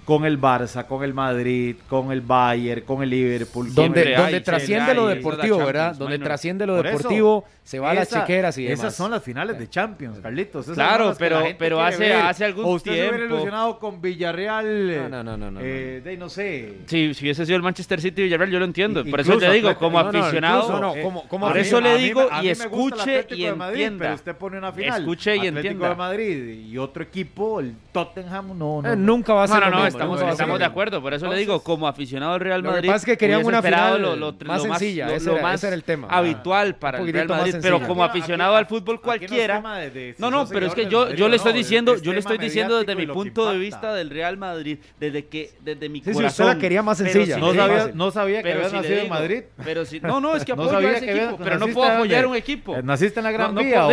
con 0.05 0.25
el 0.25 0.41
Barça, 0.41 0.87
con 0.87 1.05
el 1.05 1.15
Madrid, 1.15 1.77
con 1.89 2.11
el 2.11 2.21
Bayern, 2.23 2.83
con 2.83 3.03
el 3.03 3.11
Liverpool. 3.11 3.73
donde, 3.73 4.15
donde 4.17 4.37
hay, 4.37 4.41
trasciende 4.43 4.95
lo 4.95 5.07
deportivo, 5.07 5.59
¿verdad? 5.59 5.95
Donde 5.95 6.19
trasciende 6.19 6.67
lo 6.67 6.77
Por 6.77 6.87
eso, 6.89 6.97
deportivo, 6.99 7.45
se 7.63 7.79
va 7.79 7.91
a 7.91 7.95
las 7.95 8.09
chequeras 8.09 8.59
y 8.59 8.65
demás. 8.65 8.81
Esas 8.81 8.97
son 8.97 9.13
las 9.13 9.23
finales 9.23 9.57
de 9.59 9.69
Champions, 9.71 10.19
Carlitos. 10.19 10.65
Esas 10.65 10.75
Claro, 10.75 11.15
pero- 11.17 11.43
pero 11.57 11.81
hace- 11.81 11.99
ver. 12.01 12.13
hace 12.17 12.45
algún 12.45 12.65
O 12.65 12.69
usted 12.71 12.91
se 12.91 12.99
hubiera 12.99 13.17
tiempo. 13.17 13.35
ilusionado 13.37 13.79
con 13.79 14.03
Villarreal. 14.03 14.67
eh, 14.91 14.97
No, 15.03 15.09
no, 15.09 15.23
no, 15.23 15.37
no, 15.37 15.51
no, 15.53 15.61
eh, 15.63 16.01
de 16.03 16.17
no 16.17 16.29
sé. 16.29 16.79
Si, 16.87 17.15
si 17.15 17.25
hubiese 17.25 17.47
sido 17.47 17.57
el 17.57 17.63
Manchester 17.63 18.01
City 18.01 18.23
y 18.23 18.25
Villarreal, 18.25 18.51
yo 18.51 18.59
lo 18.59 18.65
entiendo. 18.65 19.05
Por 19.05 19.21
eso 19.21 19.35
incluso 19.35 19.47
te 19.51 19.55
digo, 19.55 19.69
Atlético- 19.69 19.79
como 19.87 20.03
no, 20.03 20.13
no, 20.13 20.19
aficionado, 20.19 20.63
incluso 20.65 20.81
no, 20.81 21.03
como- 21.03 21.29
como 21.29 21.47
por 21.49 21.59
eso 21.59 21.77
mí- 21.81 21.83
le 21.85 21.99
digo 21.99 22.29
y 22.43 22.49
escuche 22.49 23.01
Atlético 23.01 23.35
y 23.37 23.45
entienda. 23.47 23.99
Pero 24.05 24.15
usted 24.17 24.37
pone 24.37 24.59
una 24.59 24.73
final. 24.73 25.01
Escuche 25.01 25.37
y 25.37 25.39
Atlético 25.39 25.59
entienda. 25.61 25.89
de 25.91 25.95
Madrid 25.95 26.55
y 26.69 26.79
otro 26.79 27.05
equipo, 27.05 27.61
el 27.61 27.75
Tottenham, 27.93 28.59
no, 28.59 28.83
no. 28.83 28.93
Eh, 28.93 28.97
no. 28.97 29.13
nunca 29.13 29.35
va 29.35 29.45
a 29.45 29.49
ser 29.49 29.63
Lo 29.93 29.99
estamos, 29.99 30.21
estamos 30.33 30.55
lo 30.55 30.59
de 30.59 30.65
acuerdo. 30.65 31.03
Por 31.03 31.15
eso 31.15 31.29
le 31.29 31.37
digo, 31.37 31.63
como 31.63 31.87
aficionado 31.89 32.33
del 32.33 32.41
Real 32.41 32.63
lo 32.63 32.69
que 32.71 32.75
Madrid, 32.77 32.89
pasa 32.89 32.97
es 32.99 33.05
que 33.05 33.17
querían 33.19 33.39
hubiese 33.39 33.49
una 33.49 33.63
final 33.63 34.03
lo, 34.03 34.17
lo- 34.17 34.33
más 34.47 34.59
lo 34.65 34.69
sencilla, 34.71 35.07
lo- 35.07 35.13
ese 35.15 35.27
lo 35.27 35.33
era- 35.35 35.43
más 35.43 35.55
ese 35.57 35.67
era 35.69 35.77
el 35.77 35.85
tema. 35.85 36.09
habitual 36.11 36.77
para 36.77 36.99
el 36.99 37.13
Real 37.13 37.29
Madrid. 37.29 37.57
Pero 37.63 37.81
como 37.87 38.05
Aquí- 38.05 38.19
aficionado 38.19 38.55
aquí- 38.55 38.59
al 38.61 38.67
fútbol 38.67 38.97
no 38.97 39.03
cualquiera. 39.03 39.57
tema 39.57 39.79
de- 39.79 39.91
de 39.91 40.15
si 40.15 40.23
No, 40.23 40.31
no, 40.31 40.47
pero 40.49 40.67
es 40.67 40.75
que 40.75 40.87
yo, 40.87 41.07
del 41.07 41.17
yo 41.17 41.29
le 41.29 41.37
estoy 41.37 41.53
diciendo, 41.53 41.97
yo 41.97 42.13
le 42.13 42.19
estoy 42.21 42.39
diciendo 42.39 42.79
desde 42.79 42.95
mi 42.95 43.07
lo 43.07 43.15
punto 43.15 43.51
de 43.51 43.59
vista 43.59 43.95
del 43.95 44.11
Real 44.11 44.37
Madrid, 44.37 44.79
desde 44.99 45.27
que 45.27 45.51
desde 45.61 45.89
mi 45.89 45.99
Sí, 45.99 46.05
sí, 46.05 46.11
usted 46.11 46.23
corazón. 46.23 46.47
la 46.49 46.59
quería 46.59 46.83
más 46.83 46.99
sencilla. 46.99 47.39
No 47.39 47.55
sabía, 47.55 47.79
fácil. 47.79 47.97
no 47.97 48.11
sabía 48.11 48.43
que 48.43 48.55
le 48.55 48.73
nacido 48.73 48.99
en 49.01 49.09
Madrid. 49.09 49.43
Pero 49.65 49.85
si, 49.85 50.01
no, 50.01 50.21
no, 50.21 50.35
es 50.37 50.45
que 50.45 50.53
apoyo 50.53 50.77
a 50.79 50.91
ese 50.93 51.11
equipo, 51.11 51.39
pero 51.43 51.59
no 51.59 51.69
puedo 51.69 51.91
apoyar 51.91 52.27
un 52.27 52.37
equipo. 52.37 52.77
¿Naciste 52.83 53.21
en 53.21 53.25
la 53.25 53.33
Gran 53.33 53.55
Vía 53.55 53.87
o, 53.87 53.89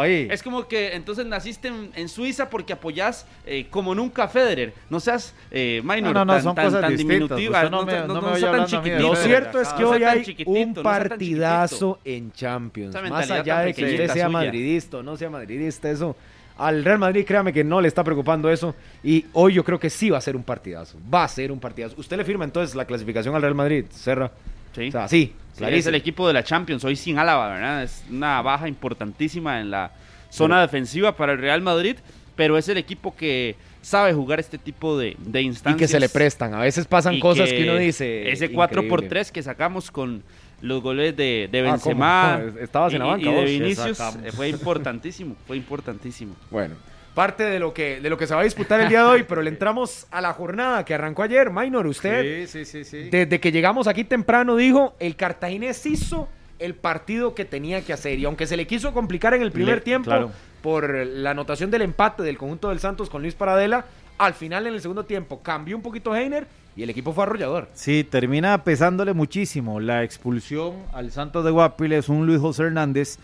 ahí? 0.00 0.28
Es 0.30 0.42
como 0.42 0.66
que 0.68 0.94
entonces 0.94 1.26
naciste 1.26 1.68
en, 1.68 1.90
en 1.94 2.08
Suiza 2.08 2.48
porque 2.50 2.72
apoyás 2.72 3.26
eh, 3.46 3.66
como 3.70 3.94
nunca 3.94 4.24
a 4.24 4.28
Federer. 4.28 4.72
No 4.90 5.00
seas 5.00 5.27
eh, 5.50 5.80
minor, 5.84 6.12
No, 6.14 6.24
no, 6.24 6.24
no, 6.26 6.32
tan, 6.34 6.42
son 6.42 6.54
tan, 6.54 6.64
cosas 6.66 6.80
tan 6.82 6.90
distintas. 6.96 7.18
diminutiva, 7.38 7.58
Usted 7.58 7.70
no 7.70 7.84
me- 7.84 8.06
no 8.06 8.50
tan 8.50 8.66
chiquitito. 8.66 8.98
Lo 9.02 9.16
cierto 9.16 9.60
es 9.60 9.68
que 9.70 9.84
hoy 9.84 10.04
hay 10.04 10.36
un 10.46 10.74
partidazo 10.74 11.98
en 12.04 12.32
Champions. 12.32 12.94
Más 13.10 13.30
allá 13.30 13.60
de 13.60 13.74
que 13.74 13.84
usted 13.84 14.08
sea 14.10 14.28
madridista 14.28 14.98
o 14.98 15.02
no 15.02 15.16
sea 15.16 15.30
madridista, 15.30 15.90
eso 15.90 16.16
al 16.56 16.84
Real 16.84 16.98
Madrid, 16.98 17.24
créame 17.24 17.52
que 17.52 17.62
no 17.62 17.80
le 17.80 17.86
está 17.86 18.02
preocupando 18.02 18.50
eso. 18.50 18.74
Y 19.04 19.24
hoy 19.32 19.54
yo 19.54 19.62
creo 19.64 19.78
que 19.78 19.90
sí 19.90 20.10
va 20.10 20.18
a 20.18 20.20
ser 20.20 20.34
un 20.34 20.42
partidazo. 20.42 20.98
Va 21.12 21.22
a 21.22 21.28
ser 21.28 21.52
un 21.52 21.60
partidazo. 21.60 21.94
¿Usted 21.98 22.16
le 22.16 22.24
firma 22.24 22.44
entonces 22.44 22.74
la 22.74 22.84
clasificación 22.84 23.32
al 23.36 23.42
Real 23.42 23.54
Madrid, 23.54 23.84
Serra? 23.90 24.32
Sí. 24.74 24.88
O 24.88 24.92
sea, 24.92 25.06
sí, 25.08 25.34
Sí, 25.52 25.64
es 25.64 25.86
el 25.86 25.94
equipo 25.96 26.26
de 26.28 26.34
la 26.34 26.44
Champions, 26.44 26.84
hoy 26.84 26.94
sin 26.94 27.18
Álava, 27.18 27.48
¿verdad? 27.52 27.82
Es 27.82 28.04
una 28.10 28.40
baja 28.42 28.68
importantísima 28.68 29.60
en 29.60 29.70
la 29.72 29.90
zona 30.30 30.60
defensiva 30.60 31.16
para 31.16 31.32
el 31.32 31.38
Real 31.38 31.62
Madrid, 31.62 31.96
pero 32.36 32.56
es 32.58 32.68
el 32.68 32.76
equipo 32.78 33.16
que 33.16 33.56
sabe 33.82 34.12
jugar 34.12 34.40
este 34.40 34.58
tipo 34.58 34.98
de, 34.98 35.16
de 35.18 35.42
Y 35.42 35.46
instancias. 35.46 35.78
que 35.78 35.88
se 35.88 36.00
le 36.00 36.08
prestan. 36.08 36.54
A 36.54 36.60
veces 36.60 36.86
pasan 36.86 37.14
y 37.14 37.20
cosas 37.20 37.50
que, 37.50 37.62
uno 37.62 37.76
dice. 37.76 38.30
Ese 38.30 38.50
4 38.50 38.82
por 38.82 39.00
increíble. 39.00 39.08
3 39.08 39.32
que 39.32 39.42
sacamos 39.42 39.90
con 39.90 40.22
los 40.60 40.82
goles 40.82 41.16
de, 41.16 41.48
de 41.50 41.60
Ah, 41.60 41.62
Benzema 41.72 42.40
¿cómo? 42.44 42.58
Estabas 42.58 42.92
en 42.92 42.98
la 43.00 43.06
y- 43.06 43.08
banca, 43.10 43.30
y 43.30 43.34
de. 43.34 43.44
Vinicius 43.44 44.00
eh, 44.24 44.32
fue 44.32 44.48
importantísimo, 44.48 45.36
fue 45.46 45.56
importantísimo. 45.56 46.34
Bueno, 46.50 46.74
parte 47.14 47.44
de 47.44 47.58
lo 47.58 47.72
que 47.74 48.00
de 48.00 48.10
lo 48.10 48.16
que 48.18 48.26
se 48.26 48.34
va 48.34 48.40
a 48.42 48.44
disputar 48.44 48.80
el 48.80 48.88
día 48.88 49.00
de 49.02 49.08
hoy, 49.08 49.22
pero 49.28 49.42
le 49.42 49.50
entramos 49.50 50.06
a 50.10 50.20
la 50.20 50.32
jornada 50.32 50.84
que 50.84 50.94
arrancó 50.94 51.22
ayer. 51.22 51.50
Minor, 51.50 51.86
usted, 51.86 52.46
Sí, 52.46 52.64
sí, 52.64 52.84
sí, 52.84 52.84
sí. 52.84 53.08
desde 53.10 53.40
que 53.40 53.50
llegamos 53.52 53.86
aquí 53.88 54.04
temprano, 54.04 54.54
dijo, 54.56 54.94
el 55.00 55.16
cartaginés 55.16 55.84
hizo 55.86 56.28
el 56.58 56.74
partido 56.74 57.34
que 57.34 57.44
tenía 57.44 57.82
que 57.84 57.92
hacer. 57.92 58.18
Y 58.18 58.24
aunque 58.24 58.46
se 58.46 58.56
le 58.56 58.66
quiso 58.66 58.92
complicar 58.92 59.34
en 59.34 59.42
el 59.42 59.52
primer 59.52 59.76
Le- 59.76 59.80
tiempo 59.82 60.06
claro. 60.10 60.30
por 60.62 60.94
la 60.94 61.30
anotación 61.30 61.70
del 61.70 61.82
empate 61.82 62.22
del 62.22 62.38
conjunto 62.38 62.68
del 62.70 62.80
Santos 62.80 63.08
con 63.10 63.22
Luis 63.22 63.34
Paradela, 63.34 63.84
al 64.18 64.34
final 64.34 64.66
en 64.66 64.74
el 64.74 64.80
segundo 64.80 65.04
tiempo 65.04 65.40
cambió 65.42 65.76
un 65.76 65.82
poquito 65.82 66.14
Heiner 66.16 66.46
y 66.76 66.82
el 66.82 66.90
equipo 66.90 67.12
fue 67.12 67.24
arrollador. 67.24 67.68
Sí, 67.74 68.04
termina 68.04 68.64
pesándole 68.64 69.12
muchísimo 69.12 69.80
la 69.80 70.02
expulsión 70.04 70.74
al 70.92 71.12
Santos 71.12 71.44
de 71.44 71.50
Guapiles, 71.50 72.08
un 72.08 72.26
Luis 72.26 72.40
José 72.40 72.64
Hernández 72.64 73.18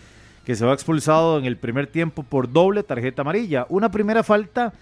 que 0.45 0.55
se 0.55 0.65
va 0.67 0.75
expulsado 0.75 1.39
en 1.39 1.47
el 1.47 1.57
primer 1.57 1.87
tiempo 1.87 2.23
por 2.23 2.53
doble 2.53 2.83
tarjeta 2.83 3.23
amarilla. 3.23 3.67
Una 3.71 3.91
primera 3.91 4.23
falta, 4.23 4.73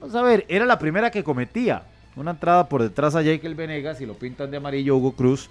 vamos 0.00 0.14
a 0.16 0.22
ver, 0.22 0.44
era 0.48 0.66
la 0.66 0.78
primera 0.78 1.10
que 1.10 1.22
cometía. 1.22 1.84
Una 2.16 2.32
entrada 2.32 2.68
por 2.68 2.82
detrás 2.82 3.14
a 3.16 3.22
Jekyll 3.22 3.54
Venegas 3.54 4.00
y 4.00 4.06
lo 4.06 4.14
pintan 4.14 4.50
de 4.50 4.56
amarillo 4.58 4.96
Hugo 4.96 5.12
Cruz. 5.12 5.48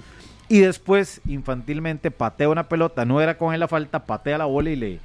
Y 0.53 0.59
después, 0.59 1.19
infantilmente, 1.25 2.11
patea 2.11 2.47
una 2.47 2.69
pelota, 2.69 3.05
no 3.05 3.19
era 3.19 3.39
con 3.39 3.55
él 3.55 3.59
la 3.59 3.67
falta, 3.67 4.05
patea 4.05 4.37
la 4.37 4.45
bola 4.45 4.69
y 4.69 4.75
le, 4.75 4.99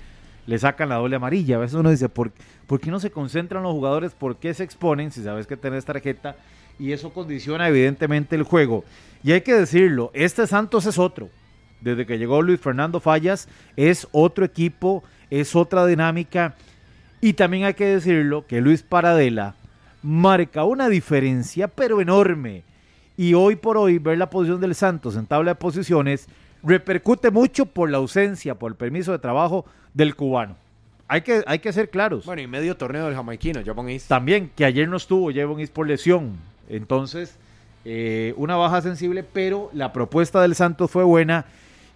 le 0.47 0.59
sacan 0.59 0.90
la 0.90 0.97
doble 0.97 1.17
amarilla. 1.17 1.57
A 1.57 1.61
veces 1.61 1.75
uno 1.75 1.88
dice, 1.88 2.11
¿por, 2.11 2.33
¿por 2.67 2.78
qué 2.78 2.90
no 2.90 3.00
se 3.00 3.11
concentran 3.11 3.62
los 3.62 3.73
jugadores? 3.73 4.12
¿Por 4.12 4.37
qué 4.37 4.52
se 4.52 4.62
exponen 4.62 5.11
si 5.11 5.23
sabes 5.23 5.47
que 5.47 5.57
tenés 5.57 5.87
tarjeta? 5.87 6.37
Y 6.78 6.93
eso 6.93 7.14
condiciona 7.14 7.67
evidentemente 7.67 8.37
el 8.37 8.43
juego. 8.43 8.85
Y 9.25 9.33
hay 9.33 9.40
que 9.40 9.55
decirlo, 9.55 10.11
este 10.12 10.47
Santos 10.47 10.85
es 10.85 10.99
otro. 10.99 11.31
Desde 11.81 12.05
que 12.05 12.19
llegó 12.19 12.43
Luis 12.43 12.61
Fernando 12.61 13.00
Fallas, 13.00 13.49
es 13.75 14.07
otro 14.12 14.45
equipo, 14.45 15.02
es 15.31 15.57
otra 15.57 15.87
dinámica. 15.87 16.57
Y 17.23 17.33
también 17.33 17.64
hay 17.64 17.73
que 17.73 17.87
decirlo 17.87 18.47
que 18.47 18.61
Luis 18.61 18.83
Paradela 18.83 19.55
marca 20.02 20.64
una 20.64 20.90
diferencia, 20.90 21.69
pero 21.69 22.02
enorme. 22.02 22.64
Y 23.18 23.34
hoy 23.34 23.56
por 23.56 23.76
hoy, 23.76 23.98
ver 23.98 24.16
la 24.16 24.30
posición 24.30 24.60
del 24.60 24.76
Santos 24.76 25.16
en 25.16 25.26
tabla 25.26 25.50
de 25.50 25.54
posiciones 25.56 26.28
repercute 26.62 27.32
mucho 27.32 27.66
por 27.66 27.90
la 27.90 27.98
ausencia, 27.98 28.54
por 28.54 28.70
el 28.70 28.76
permiso 28.76 29.10
de 29.10 29.18
trabajo 29.18 29.66
del 29.92 30.14
cubano. 30.14 30.56
Hay 31.08 31.22
que, 31.22 31.42
hay 31.48 31.58
que 31.58 31.72
ser 31.72 31.90
claros. 31.90 32.26
Bueno, 32.26 32.42
y 32.42 32.46
medio 32.46 32.76
torneo 32.76 33.06
del 33.06 33.16
jamaiquino, 33.16 33.60
ponéis. 33.75 34.06
También 34.06 34.52
que 34.54 34.64
ayer 34.64 34.88
no 34.88 34.96
estuvo 34.96 35.32
Jevon 35.32 35.58
Is 35.58 35.70
por 35.70 35.88
lesión. 35.88 36.37
Entonces, 36.68 37.37
eh, 37.84 38.34
una 38.37 38.54
baja 38.54 38.82
sensible, 38.82 39.25
pero 39.25 39.68
la 39.72 39.92
propuesta 39.92 40.40
del 40.40 40.54
Santos 40.54 40.88
fue 40.88 41.02
buena. 41.02 41.44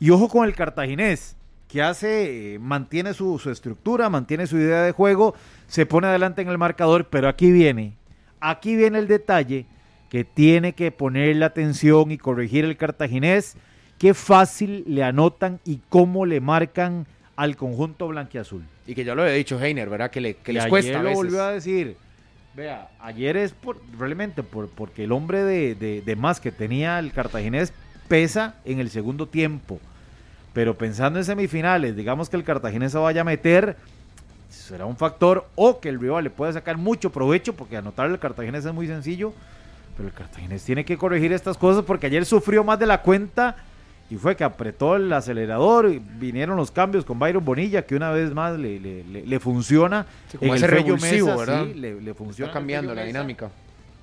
Y 0.00 0.10
ojo 0.10 0.28
con 0.28 0.44
el 0.44 0.56
cartaginés, 0.56 1.36
que 1.68 1.82
hace, 1.82 2.54
eh, 2.54 2.58
mantiene 2.58 3.14
su, 3.14 3.38
su 3.38 3.48
estructura, 3.48 4.10
mantiene 4.10 4.48
su 4.48 4.56
idea 4.56 4.82
de 4.82 4.90
juego, 4.90 5.36
se 5.68 5.86
pone 5.86 6.08
adelante 6.08 6.42
en 6.42 6.48
el 6.48 6.58
marcador, 6.58 7.06
pero 7.10 7.28
aquí 7.28 7.52
viene, 7.52 7.94
aquí 8.40 8.74
viene 8.74 8.98
el 8.98 9.06
detalle 9.06 9.66
que 10.12 10.24
tiene 10.24 10.74
que 10.74 10.90
poner 10.90 11.34
la 11.36 11.46
atención 11.46 12.10
y 12.10 12.18
corregir 12.18 12.66
el 12.66 12.76
cartaginés, 12.76 13.56
qué 13.98 14.12
fácil 14.12 14.84
le 14.86 15.02
anotan 15.02 15.58
y 15.64 15.80
cómo 15.88 16.26
le 16.26 16.38
marcan 16.42 17.06
al 17.34 17.56
conjunto 17.56 18.08
blanquiazul. 18.08 18.62
Y 18.86 18.94
que 18.94 19.04
ya 19.04 19.14
lo 19.14 19.22
había 19.22 19.32
dicho 19.32 19.58
Heiner, 19.58 19.88
¿verdad? 19.88 20.10
Que, 20.10 20.20
le, 20.20 20.34
que 20.34 20.52
les 20.52 20.64
ayer 20.64 20.68
cuesta. 20.70 20.98
a 20.98 21.02
lo 21.02 21.08
veces. 21.08 21.16
volvió 21.16 21.42
a 21.42 21.52
decir. 21.52 21.96
Vea, 22.54 22.90
ayer 23.00 23.38
es 23.38 23.52
por, 23.52 23.80
realmente 23.98 24.42
por, 24.42 24.68
porque 24.68 25.04
el 25.04 25.12
hombre 25.12 25.44
de, 25.44 25.74
de- 25.74 26.02
de 26.02 26.16
más 26.16 26.40
que 26.40 26.52
tenía 26.52 26.98
el 26.98 27.10
cartaginés 27.12 27.72
pesa 28.06 28.56
en 28.66 28.80
el 28.80 28.90
segundo 28.90 29.26
tiempo. 29.28 29.80
Pero 30.52 30.76
pensando 30.76 31.18
en 31.20 31.24
semifinales, 31.24 31.96
digamos 31.96 32.28
que 32.28 32.36
el 32.36 32.44
cartaginés 32.44 32.92
se 32.92 32.98
vaya 32.98 33.22
a 33.22 33.24
meter, 33.24 33.76
será 34.50 34.84
un 34.84 34.98
factor, 34.98 35.48
o 35.54 35.80
que 35.80 35.88
el 35.88 35.98
rival 35.98 36.24
le 36.24 36.28
pueda 36.28 36.52
sacar 36.52 36.76
mucho 36.76 37.08
provecho, 37.10 37.54
porque 37.54 37.78
anotar 37.78 38.10
el 38.10 38.18
cartaginés 38.18 38.66
es 38.66 38.74
muy 38.74 38.86
sencillo. 38.86 39.32
Pero 39.96 40.08
el 40.08 40.14
cartaginés 40.14 40.64
tiene 40.64 40.84
que 40.84 40.96
corregir 40.96 41.32
estas 41.32 41.56
cosas 41.58 41.84
porque 41.84 42.06
ayer 42.06 42.24
sufrió 42.24 42.64
más 42.64 42.78
de 42.78 42.86
la 42.86 43.02
cuenta 43.02 43.56
y 44.10 44.16
fue 44.16 44.36
que 44.36 44.44
apretó 44.44 44.96
el 44.96 45.10
acelerador, 45.12 45.90
y 45.90 45.98
vinieron 45.98 46.56
los 46.56 46.70
cambios 46.70 47.02
con 47.04 47.18
Byron 47.18 47.42
Bonilla, 47.44 47.86
que 47.86 47.94
una 47.96 48.10
vez 48.10 48.32
más 48.34 48.58
le, 48.58 48.78
le- 48.78 49.04
le- 49.04 49.26
le 49.26 49.40
funciona. 49.40 50.04
Sí, 50.30 50.36
como 50.36 50.54
en 50.54 50.62
ese 50.62 50.76
el 50.78 51.00
Mesa, 51.00 51.36
¿verdad? 51.36 51.64
sí, 51.64 51.74
le, 51.74 51.98
le 52.00 52.12
funciona. 52.14 52.48
Está 52.50 52.58
cambiando 52.58 52.94
la 52.94 53.04
dinámica. 53.04 53.50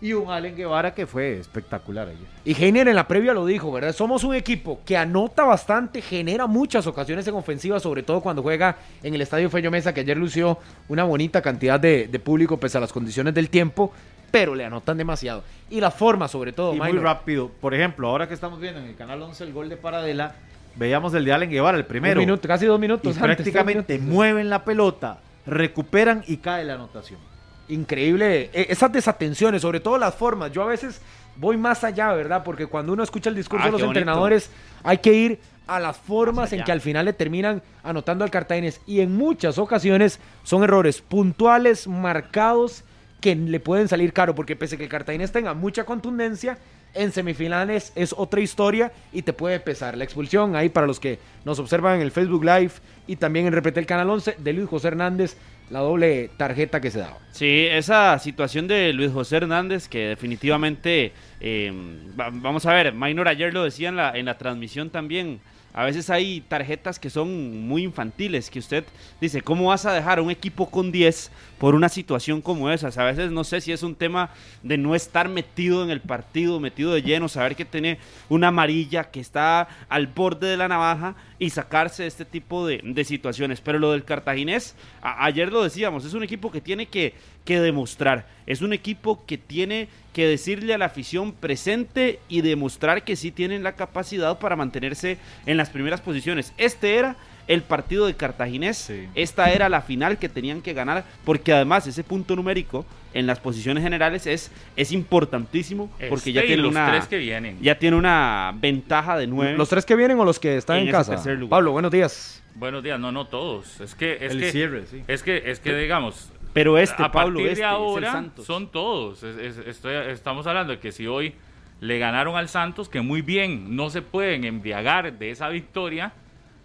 Y 0.01 0.13
un 0.13 0.31
Allen 0.31 0.55
Guevara 0.55 0.95
que 0.95 1.05
fue 1.05 1.37
espectacular 1.39 2.07
ayer. 2.07 2.25
Y 2.45 2.53
Heiner 2.55 2.87
en 2.87 2.95
la 2.95 3.05
previa 3.07 3.33
lo 3.33 3.45
dijo, 3.45 3.69
¿verdad? 3.71 3.93
Somos 3.93 4.23
un 4.23 4.33
equipo 4.33 4.79
que 4.85 4.95
anota 4.97 5.43
bastante, 5.43 6.01
genera 6.01 6.47
muchas 6.47 6.87
ocasiones 6.87 7.27
en 7.27 7.35
ofensiva, 7.35 7.79
sobre 7.81 8.01
todo 8.01 8.21
cuando 8.21 8.41
juega 8.41 8.77
en 9.03 9.13
el 9.13 9.21
Estadio 9.21 9.49
Fello 9.49 9.69
Mesa, 9.69 9.93
que 9.93 9.99
ayer 9.99 10.17
lució 10.17 10.57
una 10.87 11.03
bonita 11.03 11.41
cantidad 11.41 11.79
de, 11.79 12.07
de 12.07 12.19
público 12.19 12.57
pese 12.57 12.77
a 12.77 12.81
las 12.81 12.93
condiciones 12.93 13.33
del 13.33 13.49
tiempo, 13.49 13.91
pero 14.31 14.55
le 14.55 14.65
anotan 14.65 14.97
demasiado. 14.97 15.43
Y 15.69 15.79
la 15.81 15.91
forma, 15.91 16.27
sobre 16.27 16.51
todo, 16.53 16.73
y 16.73 16.79
muy 16.79 16.93
rápido. 16.97 17.49
Por 17.61 17.73
ejemplo, 17.73 18.07
ahora 18.07 18.27
que 18.27 18.33
estamos 18.33 18.59
viendo 18.59 18.79
en 18.79 18.87
el 18.87 18.95
canal 18.95 19.21
11 19.21 19.43
el 19.43 19.53
gol 19.53 19.69
de 19.69 19.77
Paradela, 19.77 20.35
veíamos 20.75 21.13
el 21.13 21.25
de 21.25 21.33
Allen 21.33 21.49
Guevara, 21.49 21.77
el 21.77 21.83
Un 21.83 21.89
primero. 21.89 22.19
minuto, 22.19 22.47
casi 22.47 22.65
dos 22.65 22.77
y 22.77 22.81
minutos 22.81 23.07
antes, 23.17 23.21
prácticamente 23.35 23.93
minutos. 23.97 24.13
mueven 24.15 24.49
la 24.49 24.63
pelota, 24.63 25.19
recuperan 25.45 26.23
y 26.27 26.37
cae 26.37 26.63
la 26.63 26.75
anotación. 26.75 27.19
increíble 27.67 28.49
eh, 28.53 28.67
esas 28.69 28.91
desatenciones, 28.91 29.61
sobre 29.61 29.79
todo 29.79 29.97
las 29.97 30.15
formas. 30.15 30.51
Yo 30.51 30.63
a 30.63 30.67
veces 30.67 31.01
voy 31.35 31.57
más 31.57 31.83
allá, 31.83 32.11
¿verdad? 32.13 32.43
Porque 32.43 32.65
cuando 32.67 32.93
uno 32.93 33.03
escucha 33.03 33.29
el 33.29 33.35
discurso 33.35 33.63
Ah, 33.63 33.67
de 33.67 33.71
los 33.73 33.81
entrenadores, 33.83 34.49
hay 34.83 34.97
que 34.99 35.13
ir 35.13 35.39
a 35.67 35.79
las 35.79 35.97
formas 35.97 36.51
en 36.51 36.63
que 36.63 36.71
al 36.71 36.81
final 36.81 37.05
le 37.05 37.13
terminan 37.13 37.61
anotando 37.83 38.23
al 38.23 38.31
Cartaginés. 38.31 38.81
Y 38.87 39.01
en 39.01 39.15
muchas 39.15 39.59
ocasiones 39.59 40.19
son 40.43 40.63
errores 40.63 40.99
puntuales, 41.01 41.87
marcados, 41.87 42.83
que 43.21 43.35
le 43.35 43.59
pueden 43.59 43.87
salir 43.87 44.13
caro. 44.13 44.35
Porque 44.35 44.55
pese 44.55 44.75
a 44.75 44.77
que 44.77 44.83
el 44.83 44.89
tenga 45.31 45.53
mucha 45.53 45.83
contundencia, 45.83 46.57
en 46.95 47.11
semifinales 47.11 47.91
es 47.95 48.15
otra 48.17 48.41
historia 48.41 48.91
y 49.13 49.21
te 49.21 49.31
puede 49.33 49.59
pesar. 49.59 49.95
La 49.95 50.03
expulsión 50.03 50.55
ahí 50.55 50.69
para 50.69 50.87
los 50.87 50.99
que 50.99 51.19
nos 51.45 51.59
observan 51.59 51.95
en 51.97 52.01
el 52.01 52.11
Facebook 52.11 52.43
Live 52.43 52.71
y 53.05 53.15
también 53.17 53.45
en 53.45 53.53
Repete 53.53 53.79
el 53.79 53.85
Canal 53.85 54.09
11 54.09 54.35
de 54.39 54.53
Luis 54.53 54.67
José 54.67 54.87
Hernández, 54.87 55.37
la 55.69 55.79
doble 55.81 56.31
tarjeta 56.37 56.81
que 56.81 56.89
se 56.89 56.97
daba. 56.99 57.19
Sí, 57.31 57.67
esa 57.69 58.17
situación 58.17 58.67
de 58.67 58.91
Luis 58.93 59.11
José 59.11 59.37
Hernández 59.37 59.87
que 59.87 60.07
definitivamente, 60.07 61.11
eh, 61.41 61.71
va- 62.19 62.31
vamos 62.31 62.65
a 62.65 62.73
ver, 62.73 62.91
Minor 62.93 63.27
ayer 63.27 63.53
lo 63.53 63.63
decía 63.63 63.89
en 63.89 63.95
la, 63.95 64.17
en 64.17 64.25
la 64.25 64.37
transmisión 64.39 64.89
también, 64.89 65.39
a 65.73 65.85
veces 65.85 66.09
hay 66.09 66.41
tarjetas 66.41 66.97
que 66.97 67.09
son 67.09 67.67
muy 67.67 67.83
infantiles, 67.83 68.49
que 68.49 68.59
usted 68.59 68.83
dice, 69.21 69.41
¿cómo 69.41 69.67
vas 69.67 69.85
a 69.85 69.93
dejar 69.93 70.19
un 70.19 70.31
equipo 70.31 70.69
con 70.69 70.91
10 70.91 71.31
por 71.57 71.75
una 71.75 71.89
situación 71.89 72.41
como 72.41 72.71
esa? 72.71 72.87
A 72.87 73.05
veces 73.05 73.31
no 73.31 73.43
sé 73.43 73.61
si 73.61 73.71
es 73.71 73.83
un 73.83 73.95
tema 73.95 74.31
de 74.63 74.77
no 74.77 74.95
estar 74.95 75.29
metido 75.29 75.83
en 75.83 75.89
el 75.89 76.01
partido, 76.01 76.59
metido 76.59 76.93
de 76.93 77.03
lleno, 77.03 77.29
saber 77.29 77.55
que 77.55 77.65
tiene 77.65 77.99
una 78.29 78.47
amarilla 78.47 79.05
que 79.05 79.19
está 79.19 79.67
al 79.89 80.07
borde 80.07 80.47
de 80.47 80.57
la 80.57 80.67
navaja 80.67 81.15
y 81.39 81.49
sacarse 81.49 82.03
de 82.03 82.09
este 82.09 82.25
tipo 82.25 82.67
de, 82.67 82.81
de 82.83 83.03
situaciones. 83.05 83.61
Pero 83.61 83.79
lo 83.79 83.93
del 83.93 84.03
cartaginés, 84.03 84.75
ayer 85.01 85.51
lo 85.51 85.63
decíamos, 85.63 86.05
es 86.05 86.13
un 86.13 86.23
equipo 86.23 86.51
que 86.51 86.61
tiene 86.61 86.85
que, 86.85 87.13
que 87.45 87.59
demostrar, 87.59 88.27
es 88.45 88.61
un 88.61 88.73
equipo 88.73 89.25
que 89.25 89.37
tiene 89.37 89.87
que 90.13 90.27
decirle 90.27 90.73
a 90.73 90.77
la 90.77 90.85
afición 90.85 91.31
presente 91.31 92.19
y 92.27 92.41
demostrar 92.41 93.03
que 93.03 93.15
sí 93.15 93.31
tienen 93.31 93.63
la 93.63 93.75
capacidad 93.75 94.37
para 94.39 94.55
mantenerse 94.55 95.17
en 95.45 95.57
las 95.57 95.69
primeras 95.69 96.01
posiciones. 96.01 96.53
Este 96.57 96.95
era 96.95 97.15
el 97.49 97.63
partido 97.63 98.05
de 98.05 98.13
Cartaginés, 98.15 98.77
Sí. 98.77 99.07
esta 99.15 99.51
era 99.51 99.67
la 99.67 99.81
final 99.81 100.17
que 100.19 100.29
tenían 100.29 100.61
que 100.61 100.73
ganar, 100.73 101.03
porque 101.25 101.51
además 101.51 101.85
ese 101.87 102.03
punto 102.05 102.35
numérico 102.37 102.85
en 103.13 103.25
las 103.27 103.39
posiciones 103.39 103.83
generales 103.83 104.25
es, 104.27 104.51
es 104.77 104.91
importantísimo, 104.91 105.89
porque 106.09 106.31
ya 106.31 106.41
Este 106.41 106.47
tiene 106.53 106.61
los 106.63 106.71
una... 106.71 106.91
tres 106.91 107.07
que 107.07 107.17
vienen. 107.17 107.57
Ya 107.59 107.77
tiene 107.77 107.97
una 107.97 108.53
ventaja 108.55 109.17
de 109.17 109.27
nueve. 109.27 109.57
¿Los 109.57 109.67
tres 109.67 109.83
que 109.85 109.95
vienen 109.95 110.19
o 110.19 110.25
los 110.25 110.39
que 110.39 110.55
están 110.57 110.77
En 110.77 110.91
casa? 110.91 111.15
lugar. 111.33 111.49
Pablo, 111.49 111.71
buenos 111.71 111.91
días. 111.91 112.41
Buenos 112.55 112.83
días, 112.83 112.99
no, 112.99 113.11
no 113.11 113.25
todos. 113.27 113.81
Es 113.81 113.95
que, 113.95 114.13
es 114.21 114.31
el 114.33 114.39
que, 114.39 114.51
cierre, 114.51 114.85
sí. 114.85 115.01
es 115.07 115.23
que, 115.23 115.43
es 115.49 115.59
que 115.59 115.75
digamos, 115.75 116.29
Pero 116.53 116.77
este, 116.77 117.01
a 117.03 117.11
Pablo, 117.11 117.39
partir 117.39 117.47
este, 117.47 117.47
de 117.47 117.53
es 117.53 117.59
el 117.59 117.65
ahora 117.65 118.11
Santos. 118.11 118.45
son 118.45 118.67
todos. 118.71 119.23
Es- 119.23 119.37
es- 119.37 119.67
estoy- 119.67 120.11
estamos 120.11 120.45
hablando 120.45 120.73
de 120.73 120.79
que 120.79 120.91
si 120.91 121.07
hoy 121.07 121.33
le 121.81 121.97
ganaron 121.97 122.35
al 122.35 122.47
Santos, 122.49 122.89
que 122.89 123.01
muy 123.01 123.21
bien 123.23 123.75
no 123.75 123.89
se 123.89 124.01
pueden 124.03 124.43
embriagar 124.43 125.13
de 125.17 125.31
esa 125.31 125.47
victoria 125.49 126.11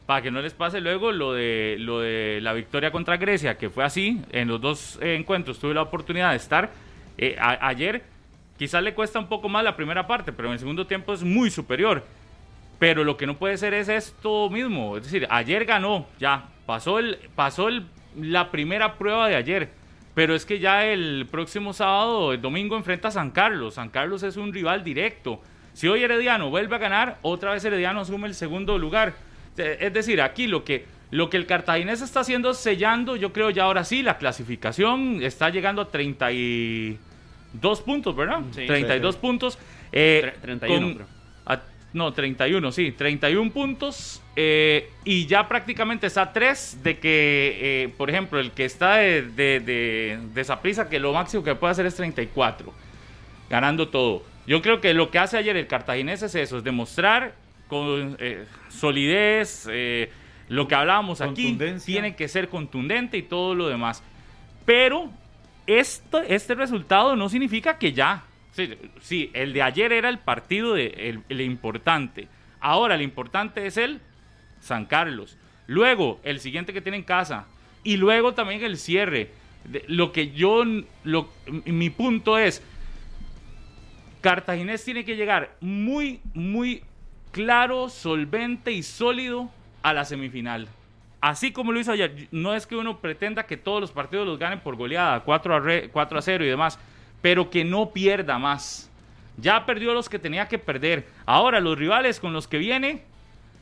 para 0.07 0.23
que 0.23 0.31
no 0.31 0.43
les 0.43 0.53
pase 0.53 0.81
luego 0.81 1.13
lo 1.13 1.33
de 1.33 1.77
lo 1.79 2.01
de 2.01 2.41
la 2.43 2.53
victoria 2.53 2.91
contra 2.91 3.17
Grecia, 3.17 3.57
que 3.57 3.71
fue 3.71 3.85
así. 3.85 4.21
En 4.33 4.49
los 4.49 4.61
dos 4.61 4.99
eh, 5.01 5.15
encuentros 5.15 5.59
tuve 5.59 5.75
la 5.75 5.83
oportunidad 5.83 6.31
de 6.31 6.37
estar. 6.37 6.71
Eh, 7.17 7.37
ayer 7.39 8.03
quizás 8.59 8.83
le 8.83 8.95
cuesta 8.95 9.19
un 9.19 9.29
poco 9.29 9.49
más 9.49 9.65
la 9.65 9.77
primera 9.77 10.07
parte, 10.07 10.33
pero 10.33 10.49
en 10.49 10.55
el 10.55 10.59
segundo 10.59 10.87
tiempo 10.87 11.15
es 11.15 11.23
muy 11.23 11.51
superior. 11.51 12.05
Pero 12.79 13.05
lo 13.05 13.17
que 13.17 13.27
no 13.27 13.37
puede 13.37 13.57
ser 13.57 13.73
es 13.73 13.89
esto 13.89 14.51
mismo. 14.51 14.97
Es 14.97 15.05
decir, 15.05 15.27
ayer 15.31 15.65
ganó, 15.65 16.07
ya. 16.19 16.49
Pasó, 16.67 16.99
el, 16.99 17.19
pasó 17.35 17.69
el, 17.69 17.87
la 18.17 18.51
primera 18.51 18.95
prueba 18.95 19.29
de 19.29 19.37
ayer. 19.37 19.71
Pero 20.15 20.35
es 20.35 20.45
que 20.45 20.59
ya 20.59 20.87
el 20.87 21.27
próximo 21.31 21.73
sábado, 21.73 22.33
el 22.33 22.41
domingo, 22.41 22.77
enfrenta 22.77 23.09
a 23.09 23.11
San 23.11 23.31
Carlos. 23.31 23.75
San 23.75 23.89
Carlos 23.89 24.23
es 24.23 24.37
un 24.37 24.53
rival 24.53 24.85
directo. 24.85 25.41
Si 25.73 25.89
hoy 25.89 26.03
Herediano 26.05 26.51
vuelve 26.51 26.77
a 26.77 26.79
ganar, 26.79 27.19
otra 27.23 27.53
vez 27.53 27.65
Herediano 27.65 28.01
asume 28.01 28.29
el 28.29 28.35
segundo 28.35 28.79
lugar. 28.79 29.15
Eh, 29.59 29.79
Es 29.81 29.93
decir, 29.93 30.21
aquí 30.21 30.47
lo 30.47 30.65
que, 30.65 30.87
Lo 31.11 31.31
que 31.31 31.37
el 31.37 31.47
cartaginés 31.47 32.01
está 32.01 32.21
haciendo 32.21 32.51
es 32.51 32.57
sellando, 32.59 33.15
yo 33.15 33.33
creo 33.33 33.51
ya 33.51 33.65
ahora 33.65 33.85
sí, 33.85 34.03
la 34.03 34.19
clasificación 34.19 35.23
está 35.23 35.49
llegando 35.51 35.83
a 35.83 35.89
32 35.89 37.81
puntos, 37.83 38.17
¿verdad? 38.17 38.41
Sí, 38.53 38.67
32 38.67 39.17
puntos. 39.17 39.59
eh, 39.93 40.23
Tre- 40.25 40.41
31 40.41 40.97
con- 40.97 41.07
a- 41.47 41.61
no, 41.93 42.13
31, 42.13 42.73
sí, 42.73 42.91
31 42.93 43.53
puntos. 43.53 44.21
eh, 44.35 44.91
y 45.05 45.27
ya 45.27 45.47
prácticamente 45.47 46.09
está 46.09 46.23
a 46.23 46.33
3 46.33 46.81
de 46.83 46.99
que, 46.99 47.59
eh, 47.85 47.89
por 47.97 48.11
ejemplo, 48.11 48.41
el 48.41 48.51
que 48.51 48.65
está 48.65 48.97
de, 48.97 49.23
de, 49.23 49.61
de, 49.61 50.19
de 50.35 50.89
que 50.91 50.99
lo 50.99 51.13
máximo 51.13 51.45
que 51.45 51.55
puede 51.55 51.71
hacer 51.71 51.87
es 51.87 51.95
34, 51.95 52.73
ganando 53.49 53.87
todo. 53.89 54.25
Yo 54.49 54.61
creo 54.63 54.81
que 54.81 54.93
lo 54.95 55.13
que 55.13 55.21
hace 55.21 55.37
ayer 55.39 55.57
el 55.57 55.69
cartaginés 55.69 56.23
es 56.23 56.35
eso, 56.35 56.59
es 56.59 56.65
demostrar 56.65 57.35
con 57.75 58.17
eh, 58.21 58.45
solidez, 58.69 59.67
eh, 59.69 60.11
lo 60.49 60.69
que 60.69 60.77
hablábamos 60.77 61.21
aquí, 61.21 61.59
tiene 61.85 62.15
que 62.15 62.29
ser 62.29 62.49
contundente 62.49 63.17
y 63.17 63.23
todo 63.23 63.55
lo 63.57 63.67
demás. 63.69 64.01
Pero 64.65 65.11
esto, 65.67 66.23
este 66.23 66.55
resultado 66.55 67.17
no 67.17 67.29
significa 67.29 67.79
que 67.79 67.93
ya. 67.93 68.23
Sí, 68.53 68.73
sí, 69.01 69.31
el 69.33 69.53
de 69.53 69.63
ayer 69.63 69.93
era 69.93 70.09
el 70.09 70.19
partido 70.19 70.75
de, 70.75 70.87
el, 70.87 71.21
el 71.29 71.41
importante. 71.41 72.29
Ahora 72.61 72.95
el 72.95 73.03
importante 73.03 73.67
es 73.67 73.77
el 73.77 74.01
San 74.61 74.85
Carlos. 74.87 75.37
Luego 75.67 76.21
el 76.23 76.39
siguiente 76.39 76.73
que 76.73 76.81
tiene 76.81 76.99
en 76.99 77.03
casa. 77.05 77.47
Y 77.83 77.97
luego 77.97 78.35
también 78.35 78.63
el 78.63 78.77
cierre. 78.79 79.31
De- 79.65 79.85
lo 79.89 80.13
que 80.13 80.31
yo, 80.31 80.63
lo, 81.03 81.29
mi 81.65 81.91
punto 81.91 82.39
es, 82.39 82.63
Cartaginés 84.21 84.85
tiene 84.85 85.05
que 85.05 85.17
llegar 85.17 85.57
muy, 85.61 86.21
muy 86.33 86.83
claro, 87.35 87.89
solvente 87.89 88.71
y 88.71 88.85
sólido 88.85 89.51
a 89.83 89.93
la 89.93 90.05
semifinal. 90.05 90.69
Así 91.21 91.51
como 91.51 91.73
lo 91.73 91.81
hizo 91.81 91.91
ayer. 91.91 92.29
No 92.31 92.55
es 92.55 92.65
que 92.65 92.77
uno 92.77 92.99
pretenda 92.99 93.43
que 93.45 93.57
todos 93.57 93.81
los 93.81 93.91
partidos 93.91 94.25
los 94.25 94.39
ganen 94.39 94.61
por 94.61 94.77
goleada, 94.77 95.21
4 95.21 95.55
a, 95.57 95.59
re- 95.59 95.89
4 95.91 96.19
a 96.19 96.23
0 96.23 96.45
y 96.45 96.49
demás, 96.49 96.79
pero 97.21 97.51
que 97.51 97.65
no 97.65 97.91
pierda 97.91 98.39
más. 98.39 98.89
Ya 99.37 99.67
perdió 99.67 99.93
los 99.95 100.09
que 100.09 100.21
tenía 100.21 100.47
que 100.47 100.59
perder. 100.61 101.09
Ahora 101.27 101.59
los 101.59 101.77
rivales 101.77 102.21
con 102.21 102.33
los 102.33 102.47
que 102.47 102.59
viene 102.59 103.03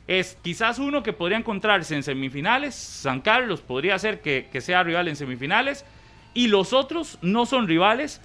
es 0.07 0.37
quizás 0.43 0.77
uno 0.77 1.01
que 1.01 1.13
podría 1.13 1.39
encontrarse 1.39 1.95
en 1.95 2.03
semifinales. 2.03 2.75
San 2.75 3.21
Carlos 3.21 3.61
podría 3.61 3.97
ser 3.97 4.21
que 4.21 4.61
sea 4.61 4.83
rival 4.83 5.07
en 5.07 5.15
semifinales. 5.15 5.83
Y 6.35 6.47
los 6.47 6.73
otros 6.73 7.17
no 7.23 7.47
son 7.47 7.67
rivales 7.67 8.21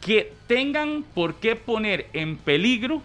que 0.00 0.32
tengan 0.46 1.04
por 1.14 1.34
qué 1.34 1.56
poner 1.56 2.06
en 2.14 2.38
peligro 2.38 3.02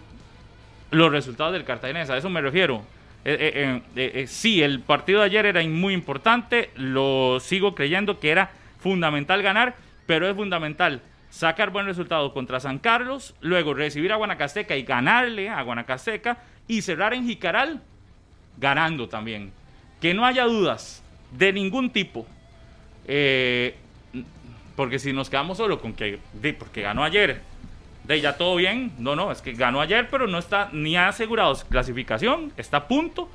los 0.92 1.10
resultados 1.10 1.52
del 1.52 1.64
Cartaginés. 1.64 2.08
A 2.10 2.16
eso 2.16 2.30
me 2.30 2.40
refiero. 2.40 2.82
Eh, 3.24 3.36
eh, 3.40 3.82
eh, 3.96 4.12
eh, 4.14 4.26
sí, 4.26 4.62
el 4.62 4.80
partido 4.80 5.20
de 5.20 5.26
ayer 5.26 5.46
era 5.46 5.62
muy 5.64 5.94
importante. 5.94 6.70
Lo 6.76 7.40
sigo 7.40 7.74
creyendo 7.74 8.20
que 8.20 8.30
era 8.30 8.50
fundamental 8.78 9.42
ganar, 9.42 9.74
pero 10.06 10.28
es 10.28 10.36
fundamental 10.36 11.02
sacar 11.30 11.70
buen 11.70 11.86
resultado 11.86 12.32
contra 12.34 12.60
San 12.60 12.78
Carlos, 12.78 13.34
luego 13.40 13.74
recibir 13.74 14.12
a 14.12 14.16
Guanacasteca 14.16 14.76
y 14.76 14.82
ganarle 14.82 15.48
a 15.48 15.62
Guanacasteca 15.62 16.38
y 16.68 16.82
cerrar 16.82 17.14
en 17.14 17.26
Jicaral 17.26 17.80
ganando 18.58 19.08
también. 19.08 19.50
Que 20.00 20.14
no 20.14 20.26
haya 20.26 20.44
dudas 20.44 21.02
de 21.30 21.52
ningún 21.52 21.90
tipo. 21.90 22.26
Porque 24.76 24.98
si 24.98 25.12
nos 25.12 25.30
quedamos 25.30 25.58
solo 25.58 25.80
con 25.80 25.94
que, 25.94 26.18
porque 26.58 26.82
ganó 26.82 27.04
ayer, 27.04 27.40
de 28.04 28.20
ya 28.20 28.36
todo 28.36 28.56
bien, 28.56 28.92
no, 28.98 29.14
no, 29.16 29.30
es 29.32 29.40
que 29.42 29.52
ganó 29.52 29.80
ayer, 29.80 30.08
pero 30.10 30.26
no 30.26 30.38
está 30.38 30.68
ni 30.72 30.96
ha 30.96 31.08
asegurado 31.08 31.54
su 31.54 31.66
clasificación, 31.68 32.52
está 32.56 32.78
a 32.78 32.88
punto, 32.88 33.28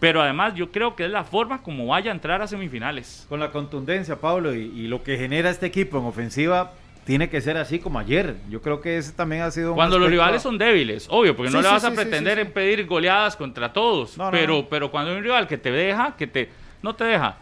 pero 0.00 0.20
además 0.22 0.54
yo 0.54 0.72
creo 0.72 0.96
que 0.96 1.04
es 1.04 1.10
la 1.10 1.24
forma 1.24 1.62
como 1.62 1.86
vaya 1.86 2.10
a 2.10 2.14
entrar 2.14 2.42
a 2.42 2.46
semifinales. 2.46 3.26
Con 3.28 3.38
la 3.40 3.50
contundencia, 3.50 4.16
Pablo, 4.20 4.54
y, 4.54 4.60
y 4.62 4.88
lo 4.88 5.02
que 5.02 5.16
genera 5.16 5.50
este 5.50 5.66
equipo 5.66 5.98
en 5.98 6.04
ofensiva 6.06 6.72
tiene 7.04 7.28
que 7.28 7.40
ser 7.40 7.56
así 7.56 7.78
como 7.80 7.98
ayer. 7.98 8.36
Yo 8.48 8.62
creo 8.62 8.80
que 8.80 8.96
ese 8.96 9.12
también 9.12 9.42
ha 9.42 9.50
sido 9.50 9.74
Cuando 9.74 9.98
los 9.98 10.08
rivales 10.08 10.40
a- 10.40 10.42
son 10.42 10.56
débiles, 10.58 11.06
obvio, 11.10 11.36
porque 11.36 11.52
no 11.52 11.60
le 11.60 11.68
vas 11.68 11.84
a 11.84 11.90
sí, 11.90 11.96
pretender 11.96 12.38
sí, 12.46 12.50
pedir 12.52 12.86
goleadas 12.86 13.36
contra 13.36 13.72
todos, 13.72 14.16
no, 14.18 14.30
pero, 14.30 14.54
no. 14.58 14.68
pero 14.68 14.90
cuando 14.90 15.10
hay 15.10 15.18
un 15.18 15.22
rival 15.22 15.46
que 15.46 15.58
te 15.58 15.70
deja, 15.70 16.14
que 16.16 16.26
te, 16.26 16.48
no 16.82 16.94
te 16.94 17.04
deja, 17.04 17.36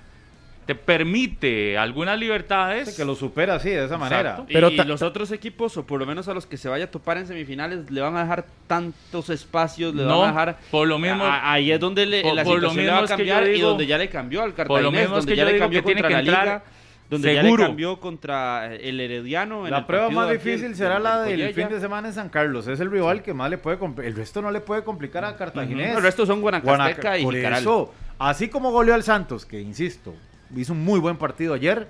te 0.71 0.75
permite 0.77 1.77
algunas 1.77 2.17
libertades, 2.17 2.97
que 2.97 3.05
lo 3.05 3.17
supera 3.17 3.57
así, 3.57 3.71
de 3.71 3.87
esa 3.87 3.99
manera. 3.99 4.21
Exacto. 4.31 4.47
Pero 4.53 4.71
y 4.71 4.77
ta- 4.77 4.85
los 4.85 5.03
otros 5.03 5.33
equipos, 5.33 5.77
o 5.77 5.85
por 5.85 5.99
lo 5.99 6.07
menos 6.07 6.29
a 6.29 6.35
los 6.35 6.47
que 6.47 6.57
se 6.57 6.69
vaya 6.69 6.85
a 6.85 6.91
topar 6.93 7.19
en 7.19 7.27
semifinales, 7.27 7.91
le 7.91 8.01
van 8.01 8.17
a 8.17 8.23
dejar 8.23 8.45
tantos 8.69 9.31
espacios, 9.31 9.93
le 9.97 10.05
No, 10.05 10.21
van 10.21 10.29
a 10.29 10.33
dejar... 10.33 10.59
por 10.71 10.87
lo 10.87 11.01
mismo- 11.01 11.25
A- 11.25 11.53
ahí 11.53 11.73
es 11.73 11.81
donde 11.81 12.07
le, 12.07 12.23
por- 12.23 12.35
la 12.35 12.45
por 12.45 12.61
lo 12.63 12.73
le 12.73 12.87
va 12.89 12.99
a 13.01 13.07
cambiar 13.07 13.49
y 13.49 13.61
donde 13.61 13.85
ya 13.85 13.99
le 13.99 14.09
cambió 14.09 14.43
al 14.43 14.53
por 14.53 14.69
lo 14.69 14.75
Cartaginés, 14.75 15.01
mismo 15.01 15.17
es 15.19 15.25
donde 15.25 15.33
que 15.33 15.37
ya 15.37 15.45
le 15.45 15.59
cambió 15.59 15.81
que 15.81 15.87
tiene 15.87 16.01
contra 16.03 16.09
que 16.09 16.15
la 16.25 16.31
entrar 16.31 16.45
Liga, 16.45 16.63
donde 17.11 17.35
ya 17.35 17.43
seguro. 17.43 17.63
le 17.65 17.69
cambió 17.69 17.99
contra 18.01 18.73
el 18.77 19.01
Herediano. 19.01 19.65
en 19.65 19.73
La 19.73 19.79
el 19.79 19.85
prueba 19.87 20.09
más 20.11 20.31
difícil 20.31 20.67
el- 20.67 20.77
será 20.77 21.01
la 21.01 21.23
del 21.23 21.53
fin 21.53 21.69
de 21.69 21.81
semana 21.81 22.07
en 22.07 22.15
San 22.15 22.29
Carlos. 22.29 22.69
Es 22.69 22.79
el 22.79 22.93
rival 22.93 23.23
que 23.25 23.35
más 23.35 23.51
le 23.51 23.59
puede 23.59 23.77
El 24.07 24.15
resto 24.15 24.41
no 24.41 24.53
le 24.53 24.61
puede 24.61 24.85
complicar 24.85 25.25
a 25.25 25.37
Cartaginés. 25.37 25.97
El 25.97 26.03
resto 26.03 26.25
son 26.27 26.41
Guanacasteca 26.41 27.19
y 27.19 27.25
Por 27.25 27.35
Jicaral. 27.35 27.59
eso, 27.61 27.93
así 28.21 28.47
como 28.49 28.71
goleó 28.71 28.95
al 28.95 29.03
Santos, 29.03 29.45
que 29.45 29.61
insisto, 29.61 30.15
hizo 30.57 30.73
un 30.73 30.85
muy 30.85 30.99
buen 31.01 31.17
partido 31.17 31.55
ayer, 31.55 31.87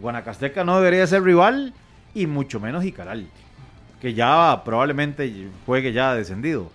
Guanacasteca 0.00 0.64
no 0.64 0.76
debería 0.78 1.06
ser 1.06 1.22
rival 1.22 1.72
y 2.14 2.26
mucho 2.26 2.60
menos 2.60 2.82
Jicaral, 2.82 3.26
que 4.00 4.14
ya 4.14 4.62
probablemente 4.64 5.48
juegue 5.64 5.92
ya 5.92 6.14
descendido. 6.14 6.70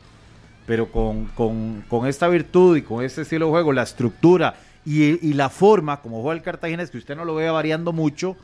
Pero 0.67 0.91
con, 0.91 1.25
con- 1.25 1.83
con 1.89 2.07
esta 2.07 2.27
virtud 2.27 2.77
y 2.77 2.81
con 2.83 3.03
este 3.03 3.23
estilo 3.23 3.45
de 3.47 3.51
juego, 3.51 3.73
la 3.73 3.81
estructura 3.83 4.55
y, 4.85 5.27
y 5.27 5.33
la 5.33 5.49
forma 5.49 5.99
como 6.01 6.21
juega 6.21 6.37
el 6.37 6.43
Cartaginés, 6.43 6.91
que 6.91 6.97
usted 6.97 7.15
no 7.15 7.25
lo 7.25 7.35
vea 7.35 7.51
variando 7.51 7.91
mucho, 7.91 8.37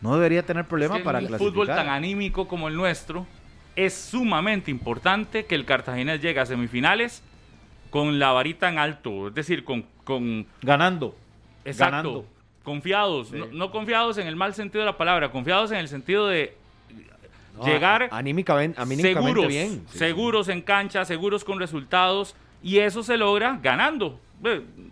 no 0.00 0.14
debería 0.14 0.44
tener 0.44 0.66
problema 0.66 0.96
Es 0.96 1.00
que 1.00 1.04
para 1.04 1.18
un 1.20 1.26
clasificar. 1.26 1.52
fútbol 1.52 1.66
tan 1.66 1.88
anímico 1.88 2.46
como 2.46 2.68
el 2.68 2.76
nuestro, 2.76 3.26
es 3.74 3.94
sumamente 3.94 4.70
importante 4.70 5.46
que 5.46 5.54
el 5.54 5.64
Cartaginés 5.64 6.20
llegue 6.20 6.38
a 6.38 6.46
semifinales 6.46 7.22
con 7.90 8.18
la 8.18 8.30
varita 8.32 8.68
en 8.68 8.78
alto, 8.78 9.28
es 9.28 9.34
decir, 9.34 9.64
con, 9.64 9.84
con 10.04 10.46
Ganando. 10.62 11.16
Exacto, 11.64 11.90
Ganando. 11.96 12.26
confiados, 12.62 13.28
Sí. 13.28 13.36
no, 13.38 13.46
no 13.46 13.70
confiados 13.70 14.18
en 14.18 14.26
el 14.26 14.36
mal 14.36 14.54
sentido 14.54 14.80
de 14.80 14.86
la 14.86 14.96
palabra, 14.96 15.30
confiados 15.30 15.70
en 15.72 15.78
el 15.78 15.88
sentido 15.88 16.26
de 16.28 16.56
No, 17.56 17.64
llegar 17.66 18.08
anímicamente, 18.10 18.80
anímicamente 18.80 19.20
seguros, 19.22 19.48
bien. 19.48 19.84
Sí, 19.90 19.98
seguros 19.98 20.48
en 20.48 20.60
cancha, 20.62 21.04
seguros 21.04 21.44
con 21.44 21.58
resultados, 21.60 22.34
y 22.62 22.78
eso 22.78 23.02
se 23.02 23.16
logra 23.16 23.58
ganando. 23.62 24.18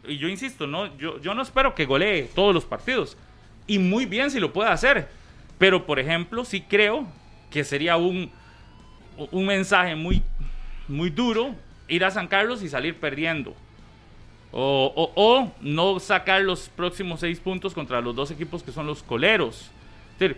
Y 0.06 0.16
yo 0.18 0.28
insisto, 0.28 0.66
no, 0.66 0.96
yo, 0.96 1.20
yo 1.20 1.34
no 1.34 1.42
espero 1.42 1.74
que 1.74 1.84
golee 1.86 2.28
todos 2.34 2.54
los 2.54 2.64
partidos, 2.64 3.16
y 3.66 3.78
muy 3.78 4.06
bien 4.06 4.30
si 4.30 4.38
lo 4.40 4.52
puede 4.52 4.70
hacer, 4.70 5.08
pero 5.58 5.84
por 5.86 5.98
ejemplo, 5.98 6.44
sí 6.44 6.60
creo 6.62 7.06
que 7.50 7.64
sería 7.64 7.96
un, 7.96 8.30
un 9.30 9.46
mensaje 9.46 9.94
muy, 9.94 10.22
muy 10.88 11.10
duro 11.10 11.54
ir 11.88 12.04
a 12.04 12.10
San 12.10 12.28
Carlos 12.28 12.62
y 12.62 12.68
salir 12.68 12.96
perdiendo. 12.96 13.54
O, 14.52 14.92
o- 14.94 15.12
o 15.16 15.52
no 15.62 15.98
sacar 15.98 16.42
los 16.42 16.68
próximos 16.68 17.20
seis 17.20 17.40
puntos 17.40 17.72
contra 17.72 18.00
los 18.02 18.14
dos 18.14 18.30
equipos 18.30 18.62
que 18.62 18.70
son 18.70 18.86
los 18.86 19.02
coleros. 19.02 19.70
Es 20.14 20.18
decir, 20.18 20.36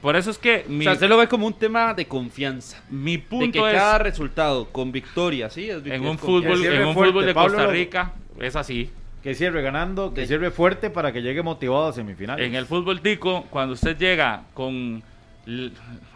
Por 0.00 0.16
eso 0.16 0.30
es 0.30 0.38
que 0.38 0.64
mi, 0.68 0.80
O 0.80 0.82
sea, 0.84 0.92
usted 0.94 1.08
lo 1.08 1.16
ve 1.16 1.28
como 1.28 1.46
un 1.46 1.52
tema 1.54 1.92
de 1.94 2.06
confianza. 2.06 2.82
mi 2.90 3.16
De 3.16 3.22
que 3.22 3.28
punto 3.28 3.68
es 3.68 3.74
cada 3.74 3.98
resultado 3.98 4.66
con 4.70 4.90
victoria, 4.92 5.50
¿sí? 5.50 5.68
Es, 5.70 5.84
en 5.86 5.92
es 5.92 6.00
un 6.00 6.18
fútbol, 6.18 6.64
en 6.64 6.84
un 6.86 6.94
fuerte, 6.94 7.12
fútbol 7.12 7.26
de 7.26 7.34
Pablo 7.34 7.54
Costa 7.58 7.70
Rica 7.70 8.12
es 8.40 8.56
así. 8.56 8.90
Que 9.22 9.34
cierre 9.34 9.62
ganando, 9.62 10.12
que 10.14 10.26
cierre 10.26 10.50
fuerte 10.50 10.90
para 10.90 11.12
que 11.12 11.22
llegue 11.22 11.42
motivado 11.42 11.86
a 11.88 11.92
semifinales. 11.92 12.44
En 12.44 12.56
el 12.56 12.66
fútbol 12.66 13.00
tico, 13.00 13.44
cuando 13.50 13.74
usted 13.74 13.96
llega 13.96 14.42
con 14.54 15.00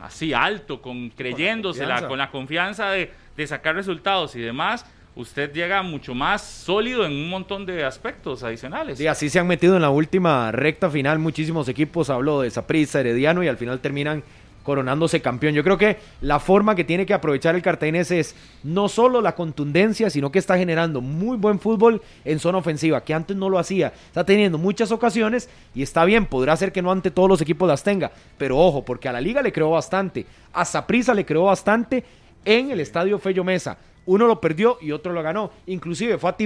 así 0.02 0.32
alto, 0.32 0.80
con 0.80 1.10
creyéndosela, 1.10 1.86
confianza. 1.94 2.08
con 2.08 2.18
la 2.18 2.30
confianza 2.30 2.90
de, 2.90 3.12
de 3.36 3.46
sacar 3.46 3.74
resultados 3.74 4.34
y 4.36 4.40
demás, 4.40 4.86
usted 5.16 5.52
llega 5.52 5.82
mucho 5.82 6.14
más 6.14 6.42
sólido 6.42 7.04
en 7.06 7.12
un 7.12 7.30
montón 7.30 7.66
de 7.66 7.84
aspectos 7.84 8.42
adicionales. 8.42 8.98
Sí, 8.98 9.06
así 9.06 9.30
se 9.30 9.38
han 9.38 9.46
metido 9.46 9.74
en 9.74 9.82
la 9.82 9.90
última 9.90 10.52
recta 10.52 10.90
final 10.90 11.18
muchísimos 11.18 11.68
equipos. 11.68 12.10
Hablo 12.10 12.42
de 12.42 12.50
Saprissa, 12.50 13.00
Herediano 13.00 13.42
y 13.42 13.48
al 13.48 13.56
final 13.56 13.80
terminan 13.80 14.22
coronándose 14.62 15.22
campeón. 15.22 15.54
Yo 15.54 15.64
creo 15.64 15.78
que 15.78 15.96
la 16.20 16.38
forma 16.38 16.74
que 16.74 16.84
tiene 16.84 17.06
que 17.06 17.14
aprovechar 17.14 17.54
el 17.54 17.62
cartaginés 17.62 18.10
es 18.10 18.34
no 18.62 18.88
solo 18.88 19.22
la 19.22 19.34
contundencia, 19.34 20.10
sino 20.10 20.30
que 20.30 20.40
está 20.40 20.58
generando 20.58 21.00
muy 21.00 21.36
buen 21.36 21.60
fútbol 21.60 22.02
en 22.24 22.38
zona 22.40 22.58
ofensiva, 22.58 23.02
que 23.02 23.14
antes 23.14 23.36
no 23.36 23.48
lo 23.48 23.58
hacía. 23.58 23.92
Está 24.08 24.24
teniendo 24.24 24.58
muchas 24.58 24.90
ocasiones 24.90 25.48
y 25.74 25.82
está 25.82 26.04
bien, 26.04 26.26
podrá 26.26 26.56
ser 26.56 26.72
que 26.72 26.82
no 26.82 26.90
ante 26.90 27.12
todos 27.12 27.28
los 27.28 27.40
equipos 27.40 27.68
las 27.68 27.84
tenga, 27.84 28.10
pero 28.36 28.58
ojo, 28.58 28.84
porque 28.84 29.08
a 29.08 29.12
la 29.12 29.20
liga 29.20 29.40
le 29.40 29.52
creó 29.52 29.70
bastante, 29.70 30.26
a 30.52 30.64
Saprissa 30.64 31.14
le 31.14 31.24
creó 31.24 31.44
bastante 31.44 32.04
en 32.44 32.72
el 32.72 32.80
estadio 32.80 33.20
Fello 33.20 33.44
Mesa. 33.44 33.78
Uno 34.06 34.26
lo 34.26 34.40
perdió 34.40 34.78
y 34.80 34.92
otro 34.92 35.12
lo 35.12 35.22
ganó. 35.22 35.50
Inclusive 35.66 36.16
fue 36.18 36.30
a 36.30 36.36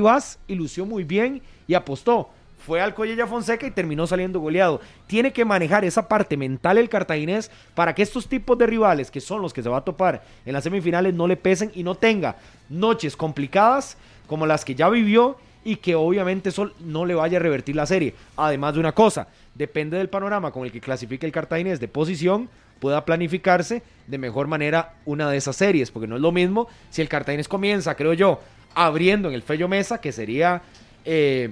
y 0.49 0.55
lució 0.55 0.87
muy 0.87 1.05
bien 1.05 1.43
y 1.69 1.75
apostó. 1.75 2.31
Fue 2.67 2.81
al 2.81 2.95
Collella 2.95 3.27
Fonseca 3.27 3.67
y 3.67 3.71
terminó 3.71 4.07
saliendo 4.07 4.41
goleado. 4.41 4.81
Tiene 5.07 5.33
que 5.33 5.45
manejar 5.45 5.85
esa 5.85 6.09
parte 6.09 6.37
mental 6.37 6.77
el 6.79 6.89
cartaginés 6.89 7.51
para 7.75 7.95
que 7.95 8.03
estos 8.03 8.29
tipos 8.29 8.59
de 8.59 8.67
rivales, 8.67 9.11
que 9.11 9.21
son 9.21 9.41
los 9.41 9.53
que 9.53 9.63
se 9.63 9.69
va 9.69 9.79
a 9.79 9.85
topar 9.85 10.23
en 10.45 10.53
las 10.53 10.65
semifinales, 10.65 11.15
no 11.15 11.27
le 11.27 11.37
pesen 11.37 11.71
y 11.75 11.83
no 11.83 11.95
tenga 11.95 12.37
noches 12.69 13.17
complicadas 13.17 13.97
como 14.27 14.47
las 14.47 14.65
que 14.65 14.75
ya 14.75 14.89
vivió 14.89 15.39
y 15.65 15.77
que 15.77 15.95
obviamente 15.95 16.51
eso 16.51 16.71
no 16.81 17.05
le 17.05 17.15
vaya 17.15 17.39
a 17.39 17.43
revertir 17.43 17.77
la 17.77 17.87
serie. 17.87 18.15
Además 18.37 18.75
de 18.75 18.81
una 18.81 18.93
cosa, 18.93 19.29
depende 19.55 19.97
del 19.97 20.09
panorama 20.09 20.51
con 20.51 20.65
el 20.65 20.73
que 20.73 20.81
clasifique 20.81 21.27
el 21.27 21.33
cartaginés 21.33 21.81
de 21.81 21.89
posición, 21.89 22.49
pueda 22.81 23.05
planificarse 23.05 23.83
de 24.07 24.19
mejor 24.19 24.49
manera 24.49 24.95
una 25.05 25.31
de 25.31 25.37
esas 25.37 25.55
series, 25.57 25.91
porque 25.91 26.09
no 26.09 26.17
es 26.17 26.23
lo 26.23 26.33
mismo 26.33 26.69
si 26.91 27.03
el 27.03 27.09
cartaginés 27.09 27.47
comienza, 27.47 27.95
creo 27.95 28.15
yo, 28.15 28.41
abriendo 28.75 29.29
en 29.29 29.35
el 29.35 29.43
Fello 29.43 29.69
Mesa, 29.69 30.01
que 30.01 30.11
sería 30.11 30.63
eh, 31.05 31.51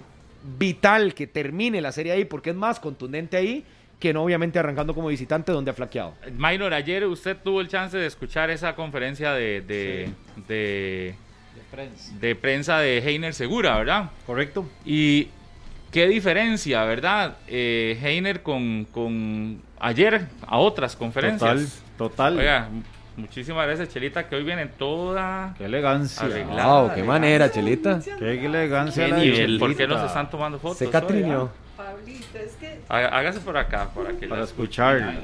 vital 0.59 1.15
que 1.15 1.27
termine 1.27 1.81
la 1.81 1.93
serie 1.93 2.13
ahí, 2.13 2.25
porque 2.25 2.51
es 2.51 2.57
más 2.57 2.81
contundente 2.81 3.37
ahí 3.37 3.65
que 4.01 4.13
no 4.13 4.23
obviamente 4.23 4.59
arrancando 4.59 4.95
como 4.95 5.09
visitante 5.09 5.51
donde 5.53 5.73
ha 5.73 5.75
flaqueado. 5.75 6.15
Minor, 6.37 6.73
ayer 6.73 7.05
usted 7.05 7.37
tuvo 7.43 7.61
el 7.61 7.69
chance 7.69 7.97
de 7.97 8.07
escuchar 8.07 8.49
esa 8.51 8.75
conferencia 8.77 9.33
de, 9.33 9.61
de, 9.61 10.11
de, 10.47 11.15
de 12.21 12.35
prensa 12.37 12.79
de 12.79 12.99
Heiner 12.99 13.35
Segura, 13.35 13.77
¿verdad? 13.77 14.11
¿Correcto? 14.25 14.69
Y 14.87 15.29
qué 15.91 16.07
diferencia, 16.07 16.85
¿verdad? 16.85 17.37
Eh, 17.47 17.99
Heiner 18.03 18.43
con, 18.43 18.87
con 18.93 19.61
ayer 19.81 20.27
a 20.47 20.59
otras 20.59 20.97
conferencias. 20.97 21.83
Total, 21.97 22.35
total. 22.35 22.39
Oiga, 22.39 22.69
muchísimas 23.17 23.67
gracias, 23.67 23.89
Chelita, 23.89 24.29
que 24.29 24.37
hoy 24.37 24.45
viene 24.45 24.67
toda 24.67 25.55
Qué 25.59 25.65
elegancia. 25.65 26.25
arreglada. 26.27 26.81
Wow, 26.83 26.95
qué 26.95 27.03
manera, 27.03 27.51
Chelita. 27.51 28.01
Qué 28.19 28.45
elegancia. 28.45 29.05
Qué 29.07 29.11
la 29.11 29.19
nivel. 29.19 29.59
¿Por 29.59 29.77
qué 29.77 29.87
no 29.87 29.99
se 30.01 30.07
están 30.07 30.31
tomando 30.31 30.59
fotos? 30.59 30.79
Se 30.79 30.89
catriñó. 30.91 31.51
ah? 31.53 31.65
Pablito, 31.77 32.39
es 32.39 32.53
que, 32.57 32.81
Há- 32.89 33.07
Hágase 33.19 33.41
por 33.41 33.57
acá, 33.57 33.89
para 33.95 34.13
que 34.13 34.27
Para 34.27 34.43
escuchar. 34.45 35.15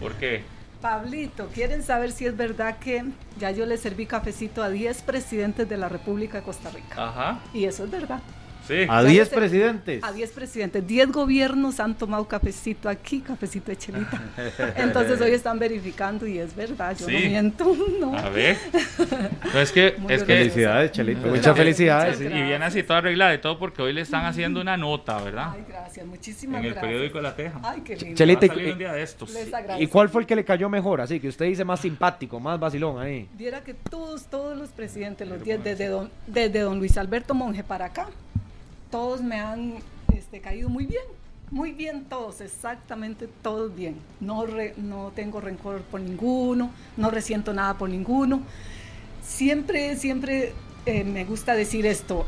¿Por 0.00 0.12
qué? 0.14 0.42
Pablito, 0.80 1.46
¿quieren 1.54 1.82
saber 1.82 2.12
si 2.12 2.26
es 2.26 2.36
verdad 2.36 2.78
que 2.78 3.04
ya 3.38 3.50
yo 3.52 3.64
le 3.64 3.78
serví 3.78 4.04
cafecito 4.04 4.62
a 4.62 4.68
10 4.68 5.00
presidentes 5.02 5.66
de 5.68 5.78
la 5.78 5.88
República 5.88 6.38
de 6.38 6.44
Costa 6.44 6.68
Rica? 6.70 6.94
Ajá, 7.08 7.38
Y 7.54 7.64
eso 7.64 7.84
es 7.84 7.90
verdad. 7.90 8.20
Sí. 8.66 8.86
A 8.88 9.02
Ya 9.02 9.08
10 9.08 9.18
le 9.18 9.24
ser- 9.30 9.38
presidentes. 9.38 10.04
A 10.04 10.12
10 10.12 10.30
presidentes. 10.32 10.86
10 10.86 11.12
gobiernos 11.12 11.80
han 11.80 11.94
tomado 11.94 12.26
cafecito 12.26 12.88
aquí, 12.88 13.20
cafecito 13.20 13.70
de 13.70 13.76
chelita. 13.76 14.22
Entonces 14.76 15.20
hoy 15.20 15.32
están 15.32 15.58
verificando 15.58 16.26
y 16.26 16.38
es 16.38 16.54
verdad, 16.54 16.96
yo 16.98 17.06
Sí. 17.06 17.12
no 17.14 17.20
miento. 17.20 17.76
No. 18.00 18.16
A 18.18 18.28
ver. 18.28 18.56
No, 19.52 19.60
es 19.60 19.70
que, 19.72 19.94
Muy 19.98 20.12
es 20.12 20.22
que 20.24 20.34
Felicidades, 20.36 20.92
Chelita. 20.92 21.26
Muchas 21.28 21.56
felicidades. 21.56 22.20
Muchas 22.20 22.38
Y 22.38 22.42
viene 22.42 22.64
así 22.64 22.82
todo 22.82 22.96
arreglado 22.98 23.34
y 23.34 23.38
todo 23.38 23.58
porque 23.58 23.82
hoy 23.82 23.92
le 23.92 24.00
están 24.00 24.24
haciendo 24.26 24.60
una 24.60 24.76
nota, 24.76 25.20
¿verdad? 25.22 25.50
Ay, 25.54 25.64
gracias, 25.68 26.06
muchísimas 26.06 26.60
En 26.60 26.66
el 26.66 26.72
gracias. 26.72 26.90
periódico 26.90 27.20
La 27.20 27.34
Teja. 27.36 27.60
Ay, 27.62 27.80
qué 27.82 27.96
lindo. 27.96 28.16
Chelita, 28.16 28.46
Va 28.46 28.52
a 28.52 28.56
salir 28.56 28.72
un 28.72 28.78
día 28.78 28.92
de 28.92 29.02
estos. 29.02 29.30
Les 29.32 29.48
¿Y 29.78 29.86
cuál 29.86 30.08
fue 30.08 30.22
el 30.22 30.26
que 30.26 30.36
le 30.36 30.44
cayó 30.44 30.68
mejor? 30.68 31.00
Así 31.00 31.20
que 31.20 31.28
usted 31.28 31.46
dice 31.46 31.64
más 31.64 31.80
simpático, 31.80 32.40
más 32.40 32.58
vacilón 32.58 33.00
ahí. 33.00 33.28
Viera 33.34 33.62
que 33.62 33.74
todos, 33.74 34.24
todos 34.26 34.56
los 34.56 34.70
presidentes, 34.70 35.26
los 35.28 35.42
10, 35.42 35.62
desde 35.62 35.86
don, 35.88 36.10
desde 36.26 36.60
don 36.60 36.78
Luis 36.78 36.96
Alberto 36.98 37.34
Monge 37.34 37.62
para 37.64 37.86
acá, 37.86 38.08
todos 38.94 39.22
me 39.22 39.40
han 39.40 39.74
este, 40.16 40.38
caído 40.40 40.68
muy 40.68 40.86
bien, 40.86 41.02
muy 41.50 41.72
bien 41.72 42.04
todos, 42.04 42.40
exactamente 42.40 43.28
todos 43.42 43.74
bien. 43.74 43.96
No, 44.20 44.46
re- 44.46 44.74
no 44.76 45.10
tengo 45.16 45.40
rencor 45.40 45.80
por 45.82 46.00
ninguno, 46.00 46.70
no 46.96 47.10
resiento 47.10 47.52
nada 47.52 47.74
por 47.76 47.90
ninguno. 47.90 48.42
Siempre, 49.20 49.96
siempre 49.96 50.52
eh, 50.86 51.02
me 51.02 51.24
gusta 51.24 51.56
decir 51.56 51.86
esto, 51.86 52.24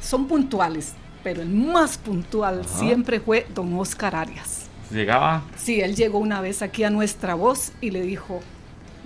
son 0.00 0.26
puntuales, 0.26 0.94
pero 1.22 1.42
el 1.42 1.50
más 1.50 1.98
puntual 1.98 2.64
siempre 2.64 3.20
fue 3.20 3.46
don 3.54 3.78
Oscar 3.78 4.16
Arias. 4.16 4.68
Llegaba. 4.90 5.42
Sí, 5.54 5.82
él 5.82 5.94
llegó 5.96 6.18
una 6.18 6.40
vez 6.40 6.62
aquí 6.62 6.82
a 6.84 6.88
nuestra 6.88 7.34
voz 7.34 7.72
y 7.82 7.90
le 7.90 8.00
dijo, 8.00 8.40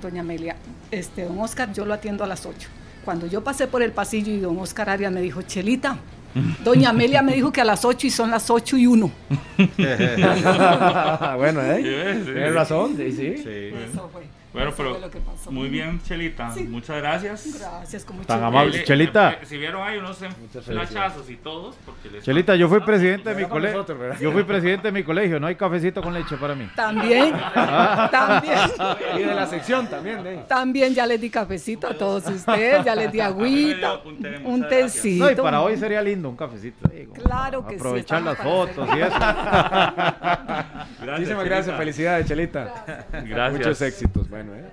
doña 0.00 0.20
Amelia, 0.20 0.54
este, 0.92 1.24
don 1.24 1.40
Oscar, 1.40 1.72
yo 1.72 1.84
lo 1.84 1.92
atiendo 1.92 2.22
a 2.22 2.28
las 2.28 2.46
8. 2.46 2.68
Cuando 3.04 3.26
yo 3.26 3.42
pasé 3.42 3.66
por 3.66 3.82
el 3.82 3.90
pasillo 3.90 4.32
y 4.32 4.38
don 4.38 4.56
Oscar 4.60 4.90
Arias 4.90 5.10
me 5.10 5.20
dijo, 5.20 5.42
Chelita, 5.42 5.98
doña 6.64 6.90
Amelia 6.90 7.22
me 7.22 7.34
dijo 7.34 7.52
que 7.52 7.60
a 7.60 7.64
las 7.64 7.84
8 7.84 8.06
y 8.06 8.10
son 8.10 8.30
las 8.30 8.50
8 8.50 8.76
y 8.76 8.86
1. 8.86 9.10
bueno, 11.36 11.62
¿eh? 11.62 11.82
Sí, 11.82 12.24
sí. 12.24 12.32
Tienes 12.32 12.54
razón, 12.54 12.96
sí, 12.96 13.12
sí. 13.12 13.36
Sí. 13.38 13.72
Eso 13.90 14.08
fue. 14.12 14.39
Bueno, 14.52 14.72
pero 14.76 14.90
fue 14.92 15.00
lo 15.00 15.10
que 15.10 15.20
pasó. 15.20 15.52
muy 15.52 15.68
bien, 15.68 16.00
Chelita. 16.02 16.50
Sí. 16.52 16.64
Muchas 16.64 16.96
gracias. 16.96 17.56
Gracias, 17.58 18.04
con 18.04 18.16
mucho 18.16 18.26
Tan 18.28 18.42
amable. 18.42 18.78
Eh, 18.80 18.84
Chelita. 18.84 19.32
eh, 19.34 19.38
Si 19.44 19.56
vieron 19.56 19.86
ahí 19.86 19.96
unos 19.98 20.18
flachazos 20.64 21.30
y 21.30 21.36
todos, 21.36 21.76
porque 21.86 22.10
les 22.10 22.24
Chelita, 22.24 22.56
yo 22.56 22.68
fui 22.68 22.80
presidente 22.80 23.32
de 23.32 23.42
mi 23.42 23.48
colegio. 23.48 23.86
Yo 24.20 24.32
fui 24.32 24.42
presidente 24.42 24.88
de 24.88 24.92
mi 24.92 25.04
colegio. 25.04 25.38
No 25.38 25.46
hay 25.46 25.54
cafecito 25.54 26.02
con 26.02 26.12
leche 26.14 26.36
para 26.36 26.54
mí. 26.56 26.68
También, 26.74 27.32
también, 28.10 28.58
Y 29.18 29.22
de 29.22 29.34
la 29.34 29.46
sección 29.46 29.86
también, 29.86 30.26
¿eh? 30.26 30.44
también 30.48 30.94
ya 30.94 31.06
les 31.06 31.20
di 31.20 31.30
cafecito 31.30 31.86
a 31.86 31.94
todos 31.94 32.26
ustedes, 32.26 32.84
ya 32.84 32.94
les 32.96 33.12
di 33.12 33.20
agüita, 33.30 34.00
un 34.44 34.66
tecito. 34.68 35.24
No, 35.26 35.30
y 35.30 35.34
para 35.36 35.60
hoy 35.62 35.76
sería 35.76 36.02
lindo 36.02 36.28
un 36.28 36.36
cafecito. 36.36 36.88
digo. 36.88 37.12
Claro 37.14 37.64
que 37.64 37.74
sí, 37.74 37.76
Aprovechar 37.80 38.22
las 38.22 38.36
fotos 38.38 38.88
y 38.96 39.00
eso. 39.00 39.16
Gracias, 39.18 40.88
Muchísimas 41.18 41.44
gracias, 41.44 41.76
felicidades, 41.76 42.26
Chelita. 42.26 43.06
Gracias. 43.12 43.52
Muchos 43.52 43.80
éxitos, 43.82 44.28
bueno, 44.28 44.39
¿eh? 44.48 44.64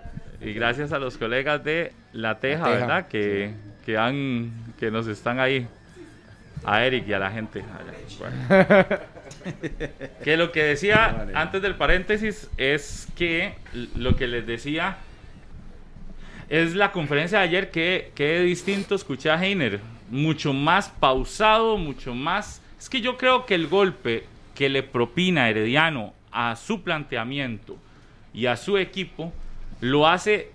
Y 0.42 0.54
gracias 0.54 0.92
a 0.92 1.00
los 1.00 1.18
colegas 1.18 1.64
de 1.64 1.94
La 2.14 2.40
Teja, 2.40 2.60
La 2.60 2.66
Teja, 2.66 2.80
¿verdad? 2.80 3.08
Que, 3.08 3.54
que, 3.86 3.98
han, 3.98 4.52
que 4.80 4.92
nos 4.92 5.08
están 5.08 5.40
ahí. 5.40 5.68
A 6.64 6.84
Eric 6.84 7.08
y 7.08 7.14
a 7.14 7.20
la 7.20 7.32
gente. 7.32 7.62
allá. 7.62 7.94
Bueno. 8.20 9.00
que 10.24 10.38
lo 10.38 10.52
que 10.52 10.64
decía 10.64 11.28
antes 11.34 11.62
del 11.62 11.76
paréntesis 11.76 12.50
es 12.58 13.08
que 13.16 13.54
lo 13.96 14.16
que 14.16 14.28
les 14.28 14.46
decía 14.46 14.98
es 16.50 16.76
la 16.76 16.92
conferencia 16.92 17.40
de 17.40 17.44
ayer 17.46 17.72
que, 17.72 18.12
que 18.16 18.42
distinto 18.42 18.96
escuché 18.96 19.30
a 19.30 19.44
Heiner. 19.44 19.80
Mucho 20.10 20.54
más 20.54 20.90
pausado, 20.90 21.78
mucho 21.78 22.16
más... 22.16 22.62
Es 22.80 22.90
que 22.90 23.02
yo 23.02 23.18
creo 23.18 23.46
que 23.46 23.56
el 23.56 23.68
golpe 23.68 24.26
que 24.56 24.70
le 24.70 24.82
propina 24.82 25.50
Herediano 25.50 26.14
a 26.32 26.56
su 26.56 26.82
planteamiento 26.84 27.78
y 28.34 28.46
a 28.46 28.56
su 28.56 28.78
equipo 28.78 29.34
lo 29.82 30.08
hace 30.08 30.52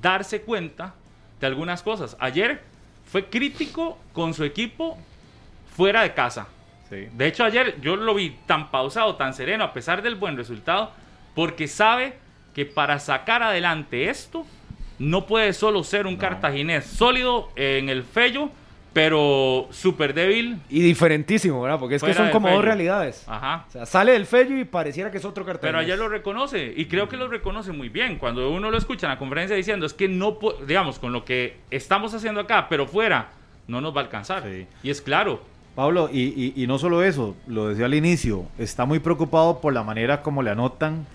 darse 0.00 0.42
cuenta 0.42 0.94
de 1.40 1.46
algunas 1.46 1.82
cosas. 1.82 2.16
Ayer 2.20 2.62
fue 3.06 3.26
crítico 3.26 3.98
con 4.12 4.34
su 4.34 4.44
equipo 4.44 4.96
fuera 5.76 6.02
de 6.02 6.14
casa. 6.14 6.48
Sí. 6.88 7.08
De 7.12 7.26
hecho, 7.26 7.44
ayer 7.44 7.80
yo 7.80 7.96
lo 7.96 8.14
vi 8.14 8.36
tan 8.46 8.70
pausado, 8.70 9.16
tan 9.16 9.34
sereno, 9.34 9.64
a 9.64 9.72
pesar 9.72 10.02
del 10.02 10.14
buen 10.14 10.36
resultado, 10.36 10.92
porque 11.34 11.66
sabe 11.68 12.18
que 12.54 12.66
para 12.66 12.98
sacar 12.98 13.42
adelante 13.42 14.10
esto, 14.10 14.46
no 14.98 15.26
puede 15.26 15.52
solo 15.52 15.82
ser 15.84 16.06
un 16.06 16.16
cartaginés 16.16 16.84
sólido 16.86 17.50
en 17.56 17.88
el 17.88 18.04
fello, 18.04 18.50
pero 18.92 19.68
súper 19.70 20.14
débil. 20.14 20.60
Y 20.68 20.80
diferentísimo, 20.80 21.62
¿verdad? 21.62 21.78
Porque 21.78 21.96
es 21.96 22.02
que 22.02 22.14
son 22.14 22.30
como 22.30 22.50
dos 22.50 22.64
realidades. 22.64 23.24
Ajá. 23.26 23.64
O 23.68 23.70
sea, 23.72 23.86
sale 23.86 24.12
del 24.12 24.26
fello 24.26 24.56
y 24.58 24.64
pareciera 24.64 25.10
que 25.10 25.18
es 25.18 25.24
otro 25.24 25.44
cartel. 25.44 25.68
Pero 25.68 25.78
ayer 25.78 25.98
lo 25.98 26.08
reconoce 26.08 26.72
y 26.76 26.86
creo 26.86 27.08
que 27.08 27.16
lo 27.16 27.28
reconoce 27.28 27.72
muy 27.72 27.88
bien. 27.88 28.18
Cuando 28.18 28.50
uno 28.50 28.70
lo 28.70 28.76
escucha 28.78 29.06
en 29.06 29.12
la 29.12 29.18
conferencia 29.18 29.56
diciendo 29.56 29.86
es 29.86 29.94
que 29.94 30.08
no, 30.08 30.38
digamos, 30.66 30.98
con 30.98 31.12
lo 31.12 31.24
que 31.24 31.56
estamos 31.70 32.12
haciendo 32.14 32.40
acá, 32.40 32.66
pero 32.68 32.86
fuera, 32.86 33.30
no 33.66 33.80
nos 33.80 33.94
va 33.96 34.00
a 34.00 34.04
alcanzar. 34.04 34.42
Sí. 34.44 34.66
Y 34.82 34.90
es 34.90 35.00
claro. 35.00 35.40
Pablo, 35.74 36.10
y, 36.12 36.20
y- 36.20 36.52
y 36.62 36.66
no 36.66 36.78
solo 36.78 37.02
eso, 37.02 37.34
lo 37.46 37.68
decía 37.68 37.86
al 37.86 37.94
inicio, 37.94 38.44
está 38.58 38.84
muy 38.84 38.98
preocupado 38.98 39.60
por 39.60 39.72
la 39.72 39.82
manera 39.82 40.20
como 40.20 40.42
le 40.42 40.50
anotan 40.50 41.06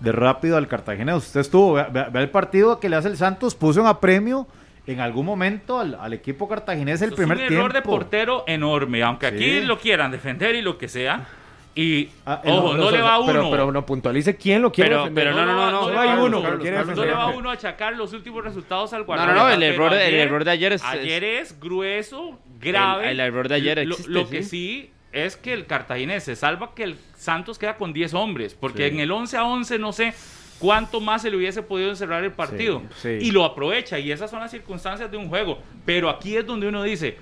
de 0.00 0.12
rápido 0.12 0.56
al 0.56 0.66
Cartagena. 0.66 1.14
Usted 1.16 1.40
estuvo, 1.40 1.74
vea, 1.74 1.88
vea- 1.92 2.08
vea 2.08 2.22
el 2.22 2.30
partido 2.30 2.80
que 2.80 2.88
le 2.88 2.96
hace 2.96 3.08
el 3.08 3.18
Santos, 3.18 3.54
puso 3.54 3.80
en 3.80 3.86
apremio 3.86 4.46
en 4.88 5.00
algún 5.00 5.24
momento 5.26 5.78
al, 5.78 5.94
al 6.00 6.12
equipo 6.14 6.48
cartaginés 6.48 7.00
el 7.02 7.08
Eso 7.08 7.16
primer 7.16 7.36
es 7.36 7.42
un 7.42 7.48
tiempo. 7.48 7.64
error 7.66 7.72
de 7.74 7.82
portero 7.82 8.44
enorme, 8.46 9.02
aunque 9.02 9.28
Sí. 9.28 9.34
aquí 9.34 9.60
lo 9.60 9.78
quieran 9.78 10.10
defender 10.10 10.54
y 10.56 10.62
lo 10.62 10.76
que 10.78 10.88
sea. 10.88 11.26
Y, 11.74 12.08
Ah, 12.26 12.40
el- 12.42 12.52
ojo, 12.54 12.74
no, 12.76 12.90
le 12.90 13.00
va 13.00 13.14
a 13.14 13.18
uno. 13.20 13.32
Pero, 13.32 13.50
pero 13.52 13.72
no 13.72 13.86
puntualice 13.86 14.34
quién 14.36 14.62
lo 14.62 14.72
quiere 14.72 14.90
Pero- 14.90 15.00
defender. 15.02 15.24
pero 15.32 15.36
no, 15.36 15.46
no, 15.46 15.54
no, 15.54 15.70
no. 15.70 15.82
Solo 15.84 16.00
hay 16.00 16.08
Carlos, 16.08 16.26
uno 16.26 16.36
lo 16.38 16.42
Carlos, 16.42 16.68
Carlos, 16.68 16.96
No 16.96 17.04
le 17.04 17.12
va 17.12 17.22
a 17.22 17.26
uno 17.28 17.50
a 17.50 17.52
achacar 17.52 17.94
los 17.94 18.12
últimos 18.14 18.42
resultados 18.42 18.92
al 18.94 19.00
No, 19.02 19.06
Guardiola. 19.06 19.34
no, 19.34 19.40
no, 19.44 19.48
el 19.50 19.60
pero 19.60 19.72
error, 19.86 19.92
el 19.94 20.14
error 20.14 20.44
de 20.44 20.50
ayer 20.50 20.72
es... 20.72 20.82
Ayer 20.84 21.22
es 21.22 21.60
grueso, 21.60 22.38
grave. 22.58 23.04
El- 23.04 23.20
el 23.20 23.26
error 23.28 23.46
de 23.48 23.54
ayer 23.54 23.86
Lo- 23.86 23.94
existe, 23.94 24.10
Lo, 24.10 24.28
que 24.28 24.42
sí. 24.42 24.48
sí 24.48 24.90
es 25.12 25.36
que 25.36 25.52
el 25.52 25.66
cartaginés 25.66 26.24
se 26.24 26.34
salva 26.34 26.74
que 26.74 26.82
el 26.82 26.96
Santos 27.14 27.58
queda 27.58 27.76
con 27.76 27.92
10 27.92 28.12
hombres, 28.14 28.54
porque 28.54 28.88
Sí. 28.88 28.94
en 28.94 29.00
el 29.00 29.12
11 29.12 29.36
a 29.36 29.44
11 29.44 29.78
no 29.78 29.92
sé 29.92 30.14
cuánto 30.58 31.00
más 31.00 31.22
se 31.22 31.30
le 31.30 31.36
hubiese 31.36 31.62
podido 31.62 31.90
encerrar 31.90 32.24
el 32.24 32.32
partido. 32.32 32.82
Sí, 32.96 33.18
sí. 33.20 33.26
Y 33.28 33.30
lo 33.30 33.44
aprovecha, 33.44 33.98
y 33.98 34.10
esas 34.12 34.30
son 34.30 34.40
las 34.40 34.50
circunstancias 34.50 35.10
de 35.10 35.16
un 35.16 35.28
juego. 35.28 35.58
Pero 35.84 36.08
aquí 36.10 36.36
es 36.36 36.46
donde 36.46 36.68
uno 36.68 36.82
dice, 36.82 37.16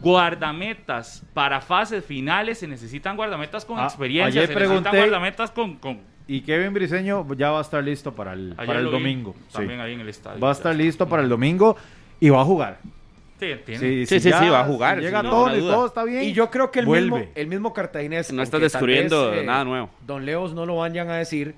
guardametas 0.00 1.24
para 1.34 1.60
fases 1.60 2.04
finales 2.04 2.58
se 2.58 2.66
necesitan 2.66 3.16
guardametas 3.16 3.64
con 3.64 3.78
Ah, 3.78 3.84
experiencia, 3.84 4.42
ayer 4.42 4.48
se 4.52 4.54
necesitan 4.60 4.92
pregunté- 4.92 4.98
guardametas 4.98 5.50
con... 5.50 5.76
con 5.76 6.00
Y 6.26 6.40
Kevin 6.42 6.72
Briseño 6.74 7.26
ya 7.36 7.50
va 7.50 7.58
a 7.58 7.62
estar 7.62 7.82
listo 7.82 8.14
para 8.14 8.32
el, 8.32 8.54
para 8.56 8.78
el 8.80 8.86
vi 8.86 8.92
domingo. 8.92 9.34
sí. 9.48 9.54
También 9.54 9.80
ahí 9.80 9.94
en 9.94 10.00
el 10.00 10.08
estadio. 10.08 10.40
Va 10.40 10.50
a 10.50 10.52
estar 10.52 10.74
listo 10.74 11.08
para 11.08 11.22
el 11.22 11.28
domingo 11.28 11.76
y 12.20 12.28
va 12.30 12.40
a 12.42 12.44
jugar. 12.44 12.78
Sí. 13.40 13.52
Sí, 13.66 13.76
Sí, 14.06 14.20
sí, 14.20 14.30
ya- 14.30 14.40
sí, 14.40 14.48
va 14.48 14.60
a 14.60 14.64
jugar, 14.64 14.98
si 14.98 15.04
llega 15.04 15.22
todo 15.22 15.56
y 15.56 15.60
todo 15.60 15.86
está 15.86 16.02
bien. 16.04 16.24
Y 16.24 16.32
yo 16.32 16.50
creo 16.50 16.70
que 16.72 16.80
el 16.80 16.86
vuelve. 16.86 17.18
mismo, 17.20 17.32
el 17.36 17.46
mismo 17.46 17.72
cartaginés. 17.72 18.32
No 18.32 18.44
tal 18.46 18.60
descubriendo 18.60 19.30
vez, 19.30 19.42
eh, 19.42 19.46
nada 19.46 19.64
nuevo. 19.64 19.90
Don 20.04 20.26
Leos 20.26 20.54
no 20.54 20.66
lo 20.66 20.76
vayan 20.76 21.08
a 21.08 21.16
decir. 21.16 21.54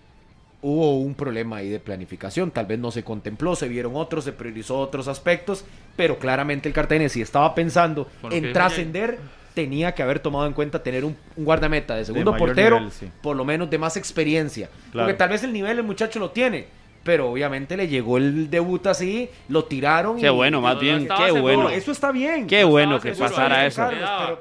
Hubo 0.63 0.99
un 0.99 1.15
problema 1.15 1.59
ahí 1.59 1.69
de 1.69 1.81
planificación. 1.81 2.51
Tal 2.51 2.67
vez 2.67 2.79
no 2.79 2.91
se 2.91 3.03
contempló, 3.03 3.57
se 3.57 3.69
vieron 3.69 3.97
otros, 3.97 4.25
se 4.25 4.33
priorizó 4.33 4.79
otros 4.79 5.09
aspectos, 5.09 5.65
pero 5.97 6.19
claramente 6.19 6.69
el 6.69 6.75
Cartagena, 6.75 7.09
si 7.09 7.23
estaba 7.23 7.55
pensando 7.55 8.09
en 8.31 8.53
trascender, 8.53 9.19
tenía 9.55 9.95
que 9.95 10.03
haber 10.03 10.21
tomado 10.21 10.47
en 10.47 10.53
cuenta 10.53 10.83
tener 10.83 11.05
un, 11.05 11.17
un 11.37 11.45
guardameta 11.45 11.97
de 11.97 12.05
segundo 12.05 12.37
portero, 12.37 12.79
nivel, 12.79 12.93
sí. 12.93 13.11
por 13.23 13.37
lo 13.37 13.45
menos 13.45 13.69
de 13.71 13.79
más 13.79 13.97
experiencia. 13.97 14.69
Claro. 14.93 15.09
Porque 15.09 15.19
tal 15.19 15.31
vez 15.31 15.43
el 15.43 15.53
nivel 15.53 15.79
el 15.79 15.85
muchacho 15.85 16.19
lo 16.19 16.31
tiene. 16.31 16.80
Pero 17.03 17.31
obviamente 17.31 17.79
le 17.79 17.89
llegó 17.89 18.19
el 18.19 18.51
debut 18.51 18.87
así, 18.87 19.31
lo 19.49 19.65
tiraron. 19.65 20.21
Qué 20.21 20.27
y- 20.27 20.31
bueno, 20.31 20.61
más 20.61 20.75
no 20.75 20.81
bien, 20.81 21.09
qué 21.09 21.25
seguro. 21.25 21.43
bueno. 21.43 21.63
No, 21.65 21.71
eso 21.71 21.93
está 21.93 22.13
bien. 22.13 22.47
Qué 22.47 22.61
No 22.61 22.69
bueno 22.69 23.01
que 23.01 23.15
seguro, 23.15 23.31
pasara 23.31 23.65
eso. 23.67 23.87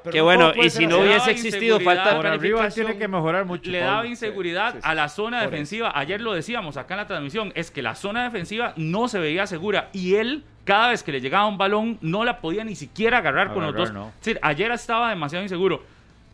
pero 0.04 0.12
Qué 0.12 0.18
no 0.18 0.24
bueno, 0.26 0.52
y 0.62 0.70
si 0.70 0.86
no 0.86 1.00
hubiese 1.00 1.32
existido 1.32 1.80
falta 1.80 2.16
de 2.16 2.20
planificación. 2.20 2.88
tiene 2.88 3.00
que 3.00 3.08
mejorar 3.08 3.46
mucho. 3.46 3.72
le 3.72 3.80
daba 3.80 4.06
inseguridad 4.06 4.74
Sí, 4.74 4.80
sí. 4.82 4.84
a 4.84 4.94
la 4.94 5.08
zona 5.08 5.42
defensiva. 5.42 5.92
Ayer 5.98 6.20
lo 6.20 6.34
decíamos 6.34 6.76
acá 6.76 6.96
en 6.96 6.98
la 7.00 7.08
transmisión, 7.08 7.54
es 7.56 7.72
que 7.72 7.82
la 7.82 7.96
zona 7.96 8.24
defensiva 8.26 8.74
no 8.76 9.08
se 9.08 9.20
veía 9.20 9.48
segura 9.48 9.90
y 9.94 10.16
él 10.16 10.44
cada 10.66 10.90
vez 10.90 11.02
que 11.02 11.14
le 11.14 11.22
llegaba 11.22 11.48
un 11.48 11.58
balón 11.58 11.98
no 12.02 12.26
la 12.26 12.42
podía 12.42 12.66
ni 12.66 12.76
siquiera 12.76 13.20
agarrar, 13.20 13.54
con 13.54 13.64
los 13.64 13.74
dos. 13.74 13.94
no. 13.94 14.10
Es 14.10 14.26
decir, 14.26 14.40
ayer 14.42 14.70
estaba 14.72 15.10
demasiado 15.10 15.44
inseguro, 15.44 15.82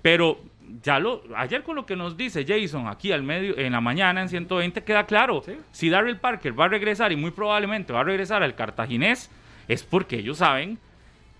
pero 0.01 0.39
ya 0.83 0.99
lo 0.99 1.23
ayer 1.35 1.63
con 1.63 1.75
lo 1.75 1.85
que 1.85 1.95
nos 1.95 2.17
dice 2.17 2.45
Jason 2.47 2.87
aquí 2.87 3.11
al 3.11 3.23
medio 3.23 3.57
en 3.57 3.71
la 3.73 3.81
mañana 3.81 4.21
en 4.21 4.29
120 4.29 4.83
queda 4.83 5.05
claro. 5.05 5.41
Sí. 5.45 5.53
Si 5.71 5.89
Daryl 5.89 6.17
Parker 6.17 6.57
va 6.59 6.65
a 6.65 6.67
regresar 6.69 7.11
y 7.11 7.15
muy 7.15 7.31
probablemente 7.31 7.93
va 7.93 8.01
a 8.01 8.03
regresar 8.03 8.43
al 8.43 8.55
cartaginés 8.55 9.29
es 9.67 9.83
porque 9.83 10.17
ellos 10.19 10.37
saben 10.39 10.77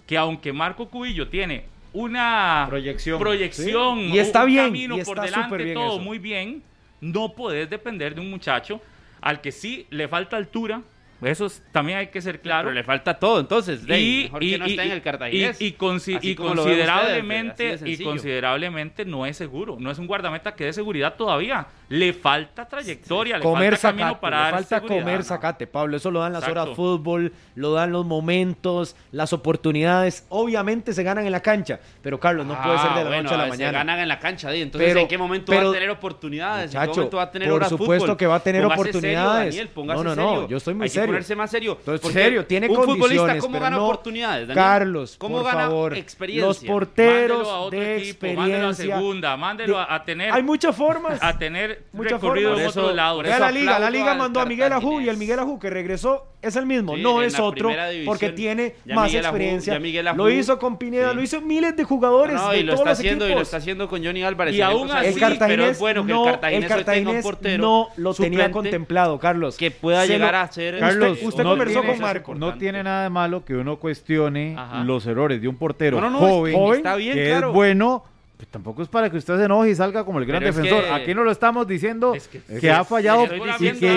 que 0.07 0.17
aunque 0.17 0.53
Marco 0.53 0.87
Cubillo 0.89 1.27
tiene 1.29 1.65
una 1.93 2.65
Proyección. 2.69 3.19
proyección, 3.19 3.99
Sí. 3.99 4.05
Y 4.13 4.19
está 4.19 4.41
un 4.41 4.47
bien, 4.47 4.65
camino 4.65 4.97
y 4.97 5.03
por 5.03 5.17
está 5.17 5.25
delante, 5.25 5.45
súper 5.49 5.63
bien 5.63 5.75
todo 5.75 5.95
eso. 5.95 5.99
muy 6.03 6.19
bien, 6.19 6.61
no 7.01 7.33
podés 7.33 7.69
depender 7.69 8.13
de 8.15 8.21
un 8.21 8.29
muchacho 8.29 8.81
al 9.21 9.41
que 9.41 9.51
sí 9.51 9.87
le 9.89 10.07
falta 10.07 10.35
altura, 10.37 10.81
eso 11.21 11.45
es- 11.47 11.63
también 11.71 11.97
hay 11.99 12.07
que 12.07 12.21
ser 12.21 12.41
claro. 12.41 12.65
Pero 12.69 12.75
le 12.75 12.83
falta 12.83 13.17
todo, 13.19 13.39
entonces. 13.39 13.85
Dey, 13.85 14.21
y, 14.21 14.23
mejor 14.25 14.43
y- 14.43 14.51
que 14.51 14.57
no 14.57 14.67
y- 14.67 14.69
esté 14.71 14.83
en 14.83 14.91
el 14.91 15.01
Cartaginés. 15.01 15.61
y- 15.61 15.65
y 15.67 15.71
consi- 15.73 16.15
ustedes, 16.17 16.35
considerablemente 16.35 17.77
de 17.77 17.89
y 17.89 17.97
considerablemente 18.03 19.05
no 19.05 19.25
es 19.25 19.37
seguro 19.37 19.77
no 19.79 19.91
es 19.91 19.99
un 19.99 20.07
guardameta 20.07 20.53
que 20.55 20.65
dé 20.65 20.73
seguridad 20.73 21.15
todavía 21.15 21.67
le 21.89 22.13
falta 22.13 22.67
trayectoria 22.67 23.37
le 23.37 23.43
comer 23.43 23.73
falta 23.77 23.87
camino 23.89 24.07
zacate, 24.07 24.21
para 24.21 24.37
le 24.37 24.43
dar 24.43 24.53
falta 24.53 24.75
seguridad. 24.79 25.03
comer 25.03 25.23
zacate, 25.23 25.67
Pablo. 25.67 25.97
Eso 25.97 26.11
lo 26.11 26.19
dan 26.21 26.33
las 26.33 26.41
Exacto. 26.43 26.61
horas 26.63 26.75
fútbol, 26.75 27.33
lo 27.55 27.73
dan 27.73 27.91
los 27.91 28.05
momentos, 28.05 28.95
las 29.11 29.33
oportunidades. 29.33 30.25
Obviamente 30.29 30.93
se 30.93 31.03
ganan 31.03 31.25
en 31.25 31.31
la 31.31 31.41
cancha, 31.41 31.79
pero 32.01 32.19
Carlos, 32.19 32.45
no 32.45 32.59
puede 32.61 32.77
ser 32.79 32.89
de 32.89 32.95
la 32.95 33.01
Ah, 33.01 33.03
bueno, 33.05 33.23
noche 33.23 33.35
a 33.35 33.37
la 33.37 33.43
Se 33.45 33.49
mañana. 33.51 33.71
ganan 33.71 33.99
en 33.99 34.07
la 34.07 34.19
cancha. 34.19 34.53
Entonces, 34.53 34.89
Pero- 34.89 35.01
¿en 35.01 35.07
qué 35.07 35.17
momento 35.17 35.51
pero- 35.51 35.65
va 35.65 35.69
a 35.69 35.73
tener 35.73 35.89
oportunidades? 35.91 36.73
¿En 36.73 36.81
qué 36.81 36.87
momento 36.87 37.17
va 37.17 37.23
a 37.23 37.31
tener 37.31 37.47
por 37.49 37.55
horas 37.57 37.69
supuesto 37.69 38.05
fútbol? 38.05 38.17
que 38.17 38.27
va 38.27 38.35
a 38.35 38.39
tener 38.39 38.61
Póngase 38.63 38.81
oportunidades. 38.81 39.55
Serio, 39.55 39.69
Daniel, 39.75 39.95
No, 39.95 40.03
no, 40.03 40.15
no, 40.15 40.29
serio. 40.33 40.47
yo 40.47 40.57
estoy 40.57 40.73
muy 40.73 40.83
Hay 40.85 40.89
serio. 41.05 41.13
ponerse 41.13 41.35
más 41.35 41.51
serio. 41.51 41.75
Entonces, 41.79 42.01
porque 42.01 42.13
serio, 42.19 42.45
tiene 42.45 42.67
un 42.67 42.75
futbolista, 42.75 42.99
condiciones, 42.99 43.41
¿cómo 43.41 43.53
pero 43.53 43.63
gana 43.63 43.77
no- 43.77 43.85
oportunidades, 43.85 44.47
Daniel? 44.47 44.65
Carlos, 44.65 45.15
¿Cómo 45.17 45.35
por 45.37 45.45
gana 45.45 45.61
favor, 45.61 45.97
experiencia? 45.97 46.47
los 46.47 46.59
porteros 46.59 47.37
mándelo 47.37 47.51
a 47.51 47.59
otro 47.59 47.79
de 47.79 47.97
equipo 47.97 48.25
mándelo 48.27 48.43
a 48.67 48.69
experiencia. 48.69 48.95
segunda 48.97 49.37
mándelo 49.37 49.79
a, 49.79 49.93
a 49.95 50.03
tener 50.03 50.31
Hay 50.33 50.43
muchas 50.43 50.75
formas. 50.75 51.21
a 51.21 51.37
tener 51.37 51.83
Muchas 51.91 52.13
recorrido 52.13 52.49
formas. 52.51 52.75
en 52.75 52.81
por 52.83 53.23
Vea 53.25 53.35
eso 53.35 53.39
la 53.45 53.51
liga, 53.51 53.79
la 53.79 53.89
liga 53.89 54.13
mandó 54.15 54.39
a 54.39 54.45
Miguel 54.45 54.73
Ajú 54.73 55.01
y 55.01 55.09
el 55.09 55.17
Miguel 55.17 55.39
Ajú 55.39 55.59
que 55.59 55.69
regresó 55.69 56.25
es 56.41 56.55
el 56.55 56.65
mismo, 56.67 56.95
Sí, 56.95 57.01
no 57.01 57.23
es 57.23 57.39
otro 57.39 57.69
división, 57.69 58.05
porque 58.05 58.29
tiene 58.29 58.75
más 58.93 59.05
Miguel 59.07 59.25
experiencia. 59.25 59.79
Ajú- 59.79 60.15
lo 60.15 60.29
hizo 60.29 60.59
con 60.59 60.77
Pineda, 60.77 61.09
sí. 61.09 61.15
lo 61.15 61.21
hizo 61.23 61.41
miles 61.41 61.75
de 61.75 61.83
jugadores 61.83 62.35
No, 62.35 62.53
y 62.53 62.61
lo 62.61 62.73
todos 62.73 62.79
está 62.81 62.89
los 62.91 62.99
haciendo 62.99 63.27
y 63.27 63.33
lo 63.33 63.41
está 63.41 63.57
haciendo 63.57 63.87
con 63.89 64.03
Johnny 64.05 64.23
Álvarez. 64.23 64.53
Y 64.53 64.61
aún 64.61 64.91
así, 64.91 65.07
el 65.07 65.19
Cartaginés, 65.19 65.47
pero 65.47 65.65
es 65.65 65.79
bueno 65.79 66.05
que 66.05 66.13
no, 66.13 66.25
el 66.25 66.31
Cartaginés, 66.33 66.71
el 66.71 66.77
hoy 66.77 66.83
tenga 66.83 66.83
un 66.83 66.85
Cartaginés 67.15 67.23
portero 67.23 67.63
no 67.63 67.87
lo 67.97 68.13
tenía 68.13 68.51
contemplado, 68.51 69.17
Carlos. 69.19 69.57
que 69.57 69.71
pueda 69.71 70.01
Se 70.03 70.09
llegar 70.09 70.33
lo- 70.33 70.39
a 70.39 70.51
ser 70.51 70.75
Carlos, 70.99 71.19
usted 71.23 71.43
no 71.43 71.49
conversó 71.51 71.79
tiene- 71.81 71.93
con 71.93 72.01
Marco. 72.01 72.35
No 72.35 72.57
tiene 72.57 72.83
nada 72.83 73.03
de 73.03 73.09
malo 73.09 73.43
que 73.45 73.55
uno 73.55 73.77
cuestione 73.77 74.55
Ajá. 74.57 74.83
los 74.83 75.05
errores 75.07 75.41
de 75.41 75.47
un 75.47 75.55
portero 75.57 75.99
No, 76.01 76.09
no, 76.09 76.19
joven, 76.19 76.53
joven, 76.55 76.77
está 76.77 76.95
bien, 76.95 77.13
que 77.15 77.25
claro. 77.27 77.47
es 77.49 77.53
bueno. 77.53 78.03
pues 78.37 78.49
tampoco 78.49 78.81
es 78.81 78.89
para 78.89 79.09
que 79.09 79.15
usted 79.15 79.37
se 79.37 79.45
enoje 79.45 79.69
y 79.69 79.75
salga 79.75 80.03
como 80.03 80.19
el 80.19 80.25
gran 80.25 80.39
Pero 80.39 80.49
es 80.49 80.55
defensor. 80.57 80.83
que- 80.83 80.89
Aquí 80.91 81.13
no 81.13 81.23
lo 81.23 81.31
estamos 81.31 81.65
diciendo 81.65 82.13
Es 82.13 82.27
que- 82.27 82.41
que, 82.59 82.69
ha 82.69 82.83
fallado 82.83 83.23
y 83.23 83.29
que 83.29 83.37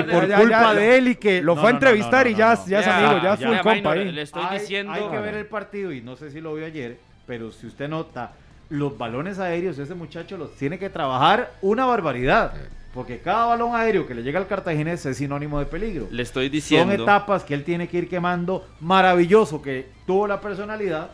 por 0.04 0.28
ya, 0.28 0.38
culpa 0.38 0.72
ya, 0.72 0.74
de 0.74 0.96
él 0.96 1.08
y 1.08 1.14
que 1.16 1.42
Lo 1.42 1.56
No, 1.56 1.60
fue 1.60 1.70
a 1.70 1.72
no, 1.72 1.80
no, 1.80 1.84
entrevistar 1.86 2.24
no, 2.24 2.30
y 2.30 2.34
ya, 2.36 2.54
ya 2.64 2.78
es 2.78 2.86
Ya, 2.86 2.98
amigo, 3.08 3.20
ya 3.24 3.34
ya, 3.36 3.48
full 3.48 3.58
compa 3.72 3.92
ahí. 3.92 4.12
le 4.12 4.22
estoy 4.22 4.44
hay, 4.48 4.60
diciendo 4.60 4.92
hay 4.92 5.02
que 5.08 5.18
ver 5.18 5.34
el 5.34 5.46
partido 5.46 5.92
y 5.92 6.00
no 6.02 6.14
sé 6.14 6.30
si 6.30 6.40
lo 6.40 6.54
vio 6.54 6.66
ayer, 6.66 6.98
pero 7.26 7.50
si 7.50 7.66
usted 7.66 7.88
nota 7.88 8.30
los 8.70 8.96
balones 8.96 9.40
aéreos, 9.40 9.76
ese 9.76 9.94
muchacho 9.96 10.36
los 10.38 10.54
tiene 10.54 10.78
que 10.78 10.88
trabajar 10.88 11.50
una 11.60 11.84
barbaridad. 11.86 12.52
Porque 12.98 13.20
cada 13.20 13.46
balón 13.46 13.76
aéreo 13.76 14.08
que 14.08 14.12
le 14.12 14.24
llega 14.24 14.40
al 14.40 14.48
cartaginés 14.48 15.06
es 15.06 15.18
sinónimo 15.18 15.60
de 15.60 15.66
peligro. 15.66 16.08
le 16.10 16.20
estoy 16.20 16.46
Son 16.46 16.50
diciendo 16.52 16.94
etapas 17.04 17.44
que 17.44 17.54
él 17.54 17.62
tiene 17.62 17.86
que 17.86 17.96
ir 17.96 18.08
quemando. 18.08 18.66
Maravilloso 18.80 19.62
que 19.62 19.86
tuvo 20.04 20.26
la 20.26 20.40
personalidad 20.40 21.08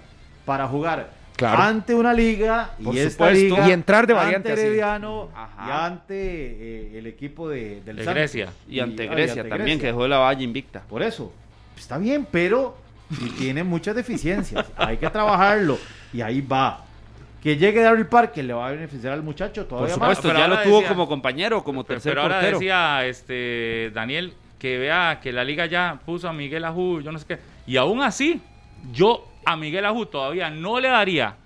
para 0.47 0.66
jugar 0.66 1.11
Claro. 1.37 1.62
ante 1.62 1.94
una 1.94 2.14
liga 2.14 2.70
Por 2.83 2.94
y 2.94 3.01
esta 3.01 3.11
supuesto. 3.27 3.57
liga 3.57 3.68
Y 3.68 3.73
entrar 3.73 4.07
de 4.07 4.14
variante 4.14 4.49
ante. 4.49 4.62
Herediano 4.66 5.29
y 5.59 5.70
ante 5.70 6.14
eh, 6.14 6.99
el 7.01 7.07
equipo 7.07 7.51
de, 7.51 7.83
del 7.83 7.97
De. 7.97 8.05
Grecia. 8.07 8.49
y 8.66 8.81
ante 8.81 9.07
ah, 9.07 9.12
Grecia 9.12 9.42
ante 9.42 9.55
también, 9.55 9.79
que 9.79 9.88
dejó 9.88 10.09
la 10.09 10.16
valla 10.16 10.42
invicta. 10.42 10.81
Por 10.88 11.03
eso, 11.03 11.35
está 11.77 11.99
bien, 11.99 12.27
pero 12.31 12.79
tiene 13.37 13.62
muchas 13.62 13.94
deficiencias. 13.94 14.64
Hay 14.77 14.97
que 14.97 15.11
trabajarlo 15.11 15.79
y 16.14 16.23
ahí 16.23 16.40
va. 16.40 16.84
Que 17.44 17.57
llegue 17.59 17.80
Daryl 17.83 18.07
Parker 18.07 18.42
le 18.44 18.54
va 18.54 18.68
a 18.68 18.70
beneficiar 18.72 19.12
al 19.12 19.22
muchacho 19.22 19.66
todavía 19.66 19.94
Por 19.94 20.09
más. 20.09 20.16
supuesto, 20.18 20.37
ya 20.38 20.48
lo 20.48 20.62
tuvo 20.62 20.76
decía- 20.80 20.88
como 20.88 21.07
compañero, 21.07 21.62
como 21.62 21.85
Pero, 21.85 21.94
tercer 21.94 22.11
pero 22.12 22.22
ahora 22.22 22.37
portero. 22.37 22.59
decía 22.59 23.07
este 23.07 23.90
Daniel 23.94 24.33
que 24.59 24.78
vea 24.78 25.20
que 25.22 25.30
la 25.30 25.44
liga 25.44 25.66
ya 25.66 26.00
puso 26.07 26.26
a 26.28 26.33
Miguel 26.33 26.64
Ajú, 26.64 27.02
yo 27.02 27.12
no 27.12 27.18
sé 27.18 27.26
qué. 27.26 27.38
Y 27.66 27.76
aún 27.76 28.00
así, 28.02 28.40
yo 28.92 29.28
a 29.44 29.57
Miguel 29.57 29.85
Ajú 29.85 30.07
todavía 30.07 30.48
no 30.48 30.80
le 30.80 30.88
daría 30.88 31.37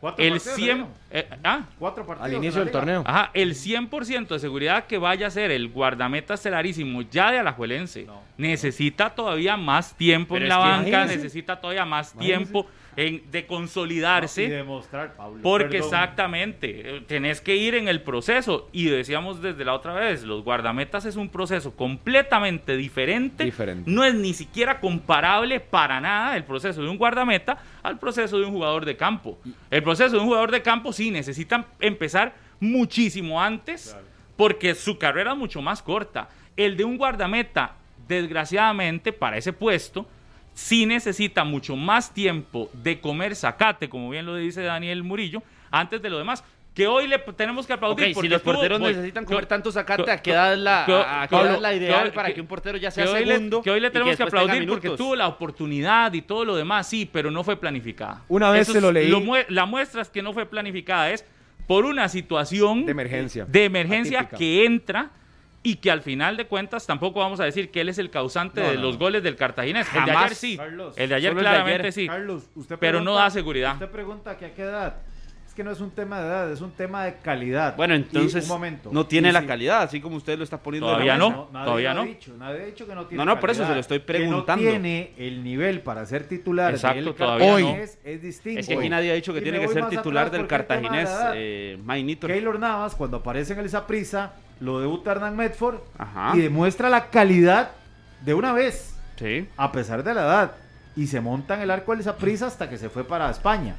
Cuatro 0.00 0.24
el 0.24 0.32
partidos, 0.34 0.54
100... 0.56 0.78
¿no? 0.78 0.88
eh, 1.10 1.28
ah, 1.44 1.60
Cuatro 1.78 2.06
partidos 2.06 2.30
Al 2.30 2.36
inicio 2.36 2.60
del 2.60 2.68
liga. 2.68 2.78
torneo. 2.80 3.02
Ajá, 3.04 3.30
el 3.34 3.54
100% 3.56 4.28
de 4.34 4.38
seguridad 4.40 4.84
que 4.86 4.98
vaya 4.98 5.26
a 5.26 5.30
ser 5.30 5.50
el 5.50 5.68
guardameta 5.68 6.34
estelarísimo 6.34 7.02
ya 7.02 7.32
de 7.32 7.38
Alajuelense. 7.40 8.04
No. 8.04 8.20
Necesita 8.36 9.10
todavía 9.10 9.56
más 9.56 9.94
tiempo 9.96 10.34
Pero 10.34 10.44
en 10.44 10.48
la 10.48 10.56
que 10.56 10.60
banca, 10.92 11.04
necesita 11.06 11.60
todavía 11.60 11.84
más 11.84 12.12
tiempo 12.14 12.66
en, 12.96 13.30
de 13.30 13.46
consolidarse. 13.46 14.44
Y 14.44 14.48
demostrar, 14.48 15.14
Pablo. 15.14 15.40
Porque 15.42 15.78
perdón. 15.78 15.86
exactamente, 15.86 16.96
eh, 16.96 17.00
tenés 17.06 17.40
que 17.40 17.56
ir 17.56 17.74
en 17.74 17.88
el 17.88 18.02
proceso. 18.02 18.68
Y 18.72 18.86
decíamos 18.86 19.40
desde 19.40 19.64
la 19.64 19.74
otra 19.74 19.94
vez, 19.94 20.22
los 20.24 20.44
guardametas 20.44 21.04
es 21.04 21.16
un 21.16 21.28
proceso 21.28 21.74
completamente 21.74 22.76
diferente. 22.76 23.44
Diferente. 23.44 23.90
No 23.90 24.04
es 24.04 24.14
ni 24.14 24.34
siquiera 24.34 24.80
comparable 24.80 25.60
para 25.60 26.00
nada 26.00 26.36
el 26.36 26.44
proceso 26.44 26.82
de 26.82 26.88
un 26.88 26.98
guardameta 26.98 27.58
al 27.82 27.98
proceso 27.98 28.38
de 28.38 28.46
un 28.46 28.52
jugador 28.52 28.84
de 28.84 28.96
campo. 28.96 29.38
El 29.70 29.82
proceso 29.82 30.16
de 30.16 30.18
un 30.18 30.26
jugador 30.26 30.50
de 30.50 30.62
campo 30.62 30.92
sí 30.92 31.10
necesitan 31.10 31.66
empezar 31.80 32.34
muchísimo 32.60 33.40
antes 33.40 33.96
porque 34.36 34.74
su 34.74 34.98
carrera 34.98 35.32
es 35.32 35.38
mucho 35.38 35.62
más 35.62 35.82
corta. 35.82 36.28
El 36.56 36.76
de 36.76 36.84
un 36.84 36.98
guardameta, 36.98 37.76
desgraciadamente, 38.08 39.12
para 39.12 39.36
ese 39.36 39.52
puesto, 39.52 40.06
sí 40.54 40.86
necesita 40.86 41.44
mucho 41.44 41.76
más 41.76 42.12
tiempo 42.12 42.70
de 42.72 43.00
comer 43.00 43.34
zacate, 43.36 43.88
como 43.88 44.10
bien 44.10 44.26
lo 44.26 44.36
dice 44.36 44.62
Daniel 44.62 45.02
Murillo, 45.02 45.42
antes 45.70 46.00
de 46.02 46.10
lo 46.10 46.18
demás. 46.18 46.44
Que 46.74 46.86
hoy 46.86 47.06
le 47.06 47.18
tenemos 47.18 47.66
que 47.66 47.74
aplaudir. 47.74 48.06
Si 48.08 48.14
porque 48.14 48.30
los 48.30 48.40
porteros 48.40 48.80
voy- 48.80 48.94
necesitan 48.94 49.24
que- 49.24 49.28
comer 49.28 49.44
tanto 49.44 49.70
zacate, 49.70 50.04
que- 50.04 50.10
¿a 50.10 50.22
qué 50.22 50.30
edad 50.30 50.52
es 50.54 50.58
la, 50.58 50.84
que- 50.86 50.92
a- 50.94 51.22
a 51.22 51.28
qué 51.28 51.36
Pablo, 51.36 51.50
edad 51.50 51.60
la 51.60 51.68
que 51.70 51.76
ideal 51.76 52.12
para 52.14 52.28
que- 52.28 52.34
que 52.36 52.40
un 52.40 52.46
portero 52.46 52.78
ya 52.78 52.88
que 52.88 52.92
sea 52.94 53.04
le- 53.20 53.26
segundo? 53.26 53.60
que 53.60 53.70
hoy 53.70 53.78
le 53.78 53.90
tenemos 53.90 54.16
que, 54.16 54.22
aplaudir 54.22 54.66
porque 54.66 54.88
tuvo 54.90 55.14
la 55.14 55.28
oportunidad 55.28 56.10
y 56.14 56.22
todo 56.22 56.46
lo 56.46 56.56
demás, 56.56 56.88
sí, 56.88 57.06
pero 57.12 57.30
no 57.30 57.44
fue 57.44 57.56
planificada. 57.60 58.22
Una 58.26 58.50
vez 58.50 58.62
Eso 58.62 58.72
se 58.72 58.80
lo 58.80 58.90
leí. 58.90 59.12
la 59.50 59.66
muestra 59.66 60.00
es 60.00 60.08
que 60.08 60.22
no 60.22 60.32
fue 60.32 60.46
planificada, 60.46 61.10
es 61.10 61.26
por 61.66 61.84
una 61.84 62.08
situación 62.08 62.86
De 62.86 62.92
emergencia. 62.92 63.44
de 63.46 63.64
emergencia 63.66 64.20
Atípica. 64.20 64.38
que 64.38 64.64
entra 64.64 65.10
y 65.64 65.76
que 65.76 65.90
al 65.90 66.02
final 66.02 66.36
de 66.36 66.46
cuentas 66.46 66.86
tampoco 66.86 67.20
vamos 67.20 67.38
a 67.40 67.44
decir 67.44 67.70
que 67.70 67.80
él 67.82 67.88
es 67.88 67.98
el 67.98 68.10
causante 68.10 68.60
No, 68.60 68.68
de 68.70 68.74
no, 68.76 68.82
los 68.82 68.98
goles 68.98 69.22
del 69.22 69.36
Cartaginés. 69.36 69.86
El 69.88 69.92
de 69.92 70.00
Jamás, 70.00 70.24
ayer 70.24 70.34
sí. 70.36 70.56
Carlos. 70.56 70.94
El 70.98 71.08
de 71.10 71.14
ayer 71.14 71.34
de 71.34 71.40
claramente 71.40 71.80
ayer. 71.82 71.92
sí. 71.92 72.06
Carlos, 72.08 72.50
usted 72.54 72.76
Pero 72.78 73.00
no 73.00 73.14
da 73.14 73.30
seguridad. 73.30 73.74
Usted 73.74 73.90
pregunta 73.90 74.36
que 74.36 74.46
a 74.46 74.54
qué 74.54 74.62
edad. 74.62 74.96
Es 75.52 75.56
que 75.56 75.64
no 75.64 75.70
es 75.70 75.82
un 75.82 75.90
tema 75.90 76.18
de 76.18 76.28
edad, 76.28 76.50
es 76.50 76.62
un 76.62 76.70
tema 76.70 77.04
de 77.04 77.16
calidad. 77.16 77.76
Bueno, 77.76 77.92
entonces 77.92 78.44
un 78.44 78.48
momento. 78.48 78.88
no 78.90 79.04
tiene 79.04 79.28
Y 79.28 79.32
la 79.32 79.44
calidad, 79.44 79.82
así 79.82 80.00
como 80.00 80.16
usted 80.16 80.38
lo 80.38 80.44
está 80.44 80.56
poniendo. 80.62 80.86
Todavía 80.86 81.12
mesa. 81.12 81.28
no. 81.28 81.48
nadie 81.52 81.64
todavía 81.66 81.92
no. 81.92 82.04
dicho, 82.04 82.34
nadie 82.38 82.62
ha 82.62 82.64
dicho 82.64 82.86
que 82.86 82.94
no 82.94 83.04
tiene 83.04 83.22
No, 83.22 83.34
no, 83.34 83.38
por 83.38 83.50
eso 83.50 83.58
calidad. 83.58 83.68
se 83.72 83.74
lo 83.74 83.80
estoy 83.82 83.98
preguntando. 83.98 84.64
Que 84.64 84.64
no 84.64 84.70
tiene 84.80 85.12
el 85.18 85.44
nivel 85.44 85.82
para 85.82 86.06
ser 86.06 86.26
titular 86.26 86.72
Exacto, 86.72 87.04
del 87.04 87.14
todavía 87.14 87.50
no. 87.50 87.76
es, 87.76 87.98
es 88.02 88.22
distinto. 88.22 88.60
Es 88.60 88.66
que 88.66 88.78
aquí 88.78 88.88
nadie 88.88 89.10
ha 89.10 89.14
dicho 89.14 89.34
que 89.34 89.40
Y 89.40 89.42
tiene 89.42 89.60
que 89.60 89.68
ser 89.68 89.86
titular 89.90 90.30
del 90.30 90.40
de 90.40 90.48
Cartaginés, 90.48 91.10
edad. 91.10 91.32
eh, 91.36 91.78
Maynito. 91.84 92.28
Keylor 92.28 92.58
Navas, 92.58 92.94
cuando 92.94 93.18
aparece 93.18 93.52
en 93.52 93.58
el 93.58 93.68
Saprissa, 93.68 94.32
lo 94.58 94.80
debuta 94.80 95.10
Hernán 95.12 95.36
Medford 95.36 95.80
Ajá. 95.98 96.32
y 96.34 96.40
demuestra 96.40 96.88
la 96.88 97.10
calidad 97.10 97.72
de 98.22 98.32
una 98.32 98.54
vez, 98.54 98.96
Sí. 99.16 99.46
a 99.58 99.70
pesar 99.70 100.02
de 100.02 100.14
la 100.14 100.22
edad. 100.22 100.52
Y 100.96 101.08
se 101.08 101.20
monta 101.20 101.56
en 101.56 101.60
el 101.60 101.70
arco 101.70 101.92
del 101.94 102.02
Saprissa 102.02 102.46
hasta 102.46 102.70
que 102.70 102.78
se 102.78 102.88
fue 102.88 103.04
para 103.04 103.28
España. 103.28 103.74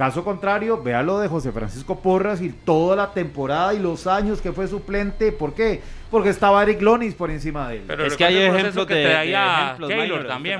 Caso 0.00 0.24
contrario, 0.24 0.82
vea 0.82 1.02
lo 1.02 1.18
de 1.18 1.28
José 1.28 1.52
Francisco 1.52 2.00
Porras 2.00 2.40
y 2.40 2.48
toda 2.48 2.96
la 2.96 3.12
temporada 3.12 3.74
y 3.74 3.78
los 3.78 4.06
años 4.06 4.40
que 4.40 4.50
fue 4.50 4.66
suplente. 4.66 5.30
¿Por 5.30 5.52
qué? 5.52 5.82
porque 6.10 6.30
estaba 6.30 6.62
Eric 6.62 6.82
Lonis 6.82 7.14
por 7.14 7.30
encima 7.30 7.68
de 7.68 7.76
él. 7.76 7.84
Pero 7.86 8.04
Es 8.04 8.16
que 8.16 8.24
hay 8.24 8.36
ejemplos 8.38 8.86
que 8.86 8.94
de- 8.94 9.04
traía 9.04 9.76
Minor, 9.78 10.26
también, 10.26 10.58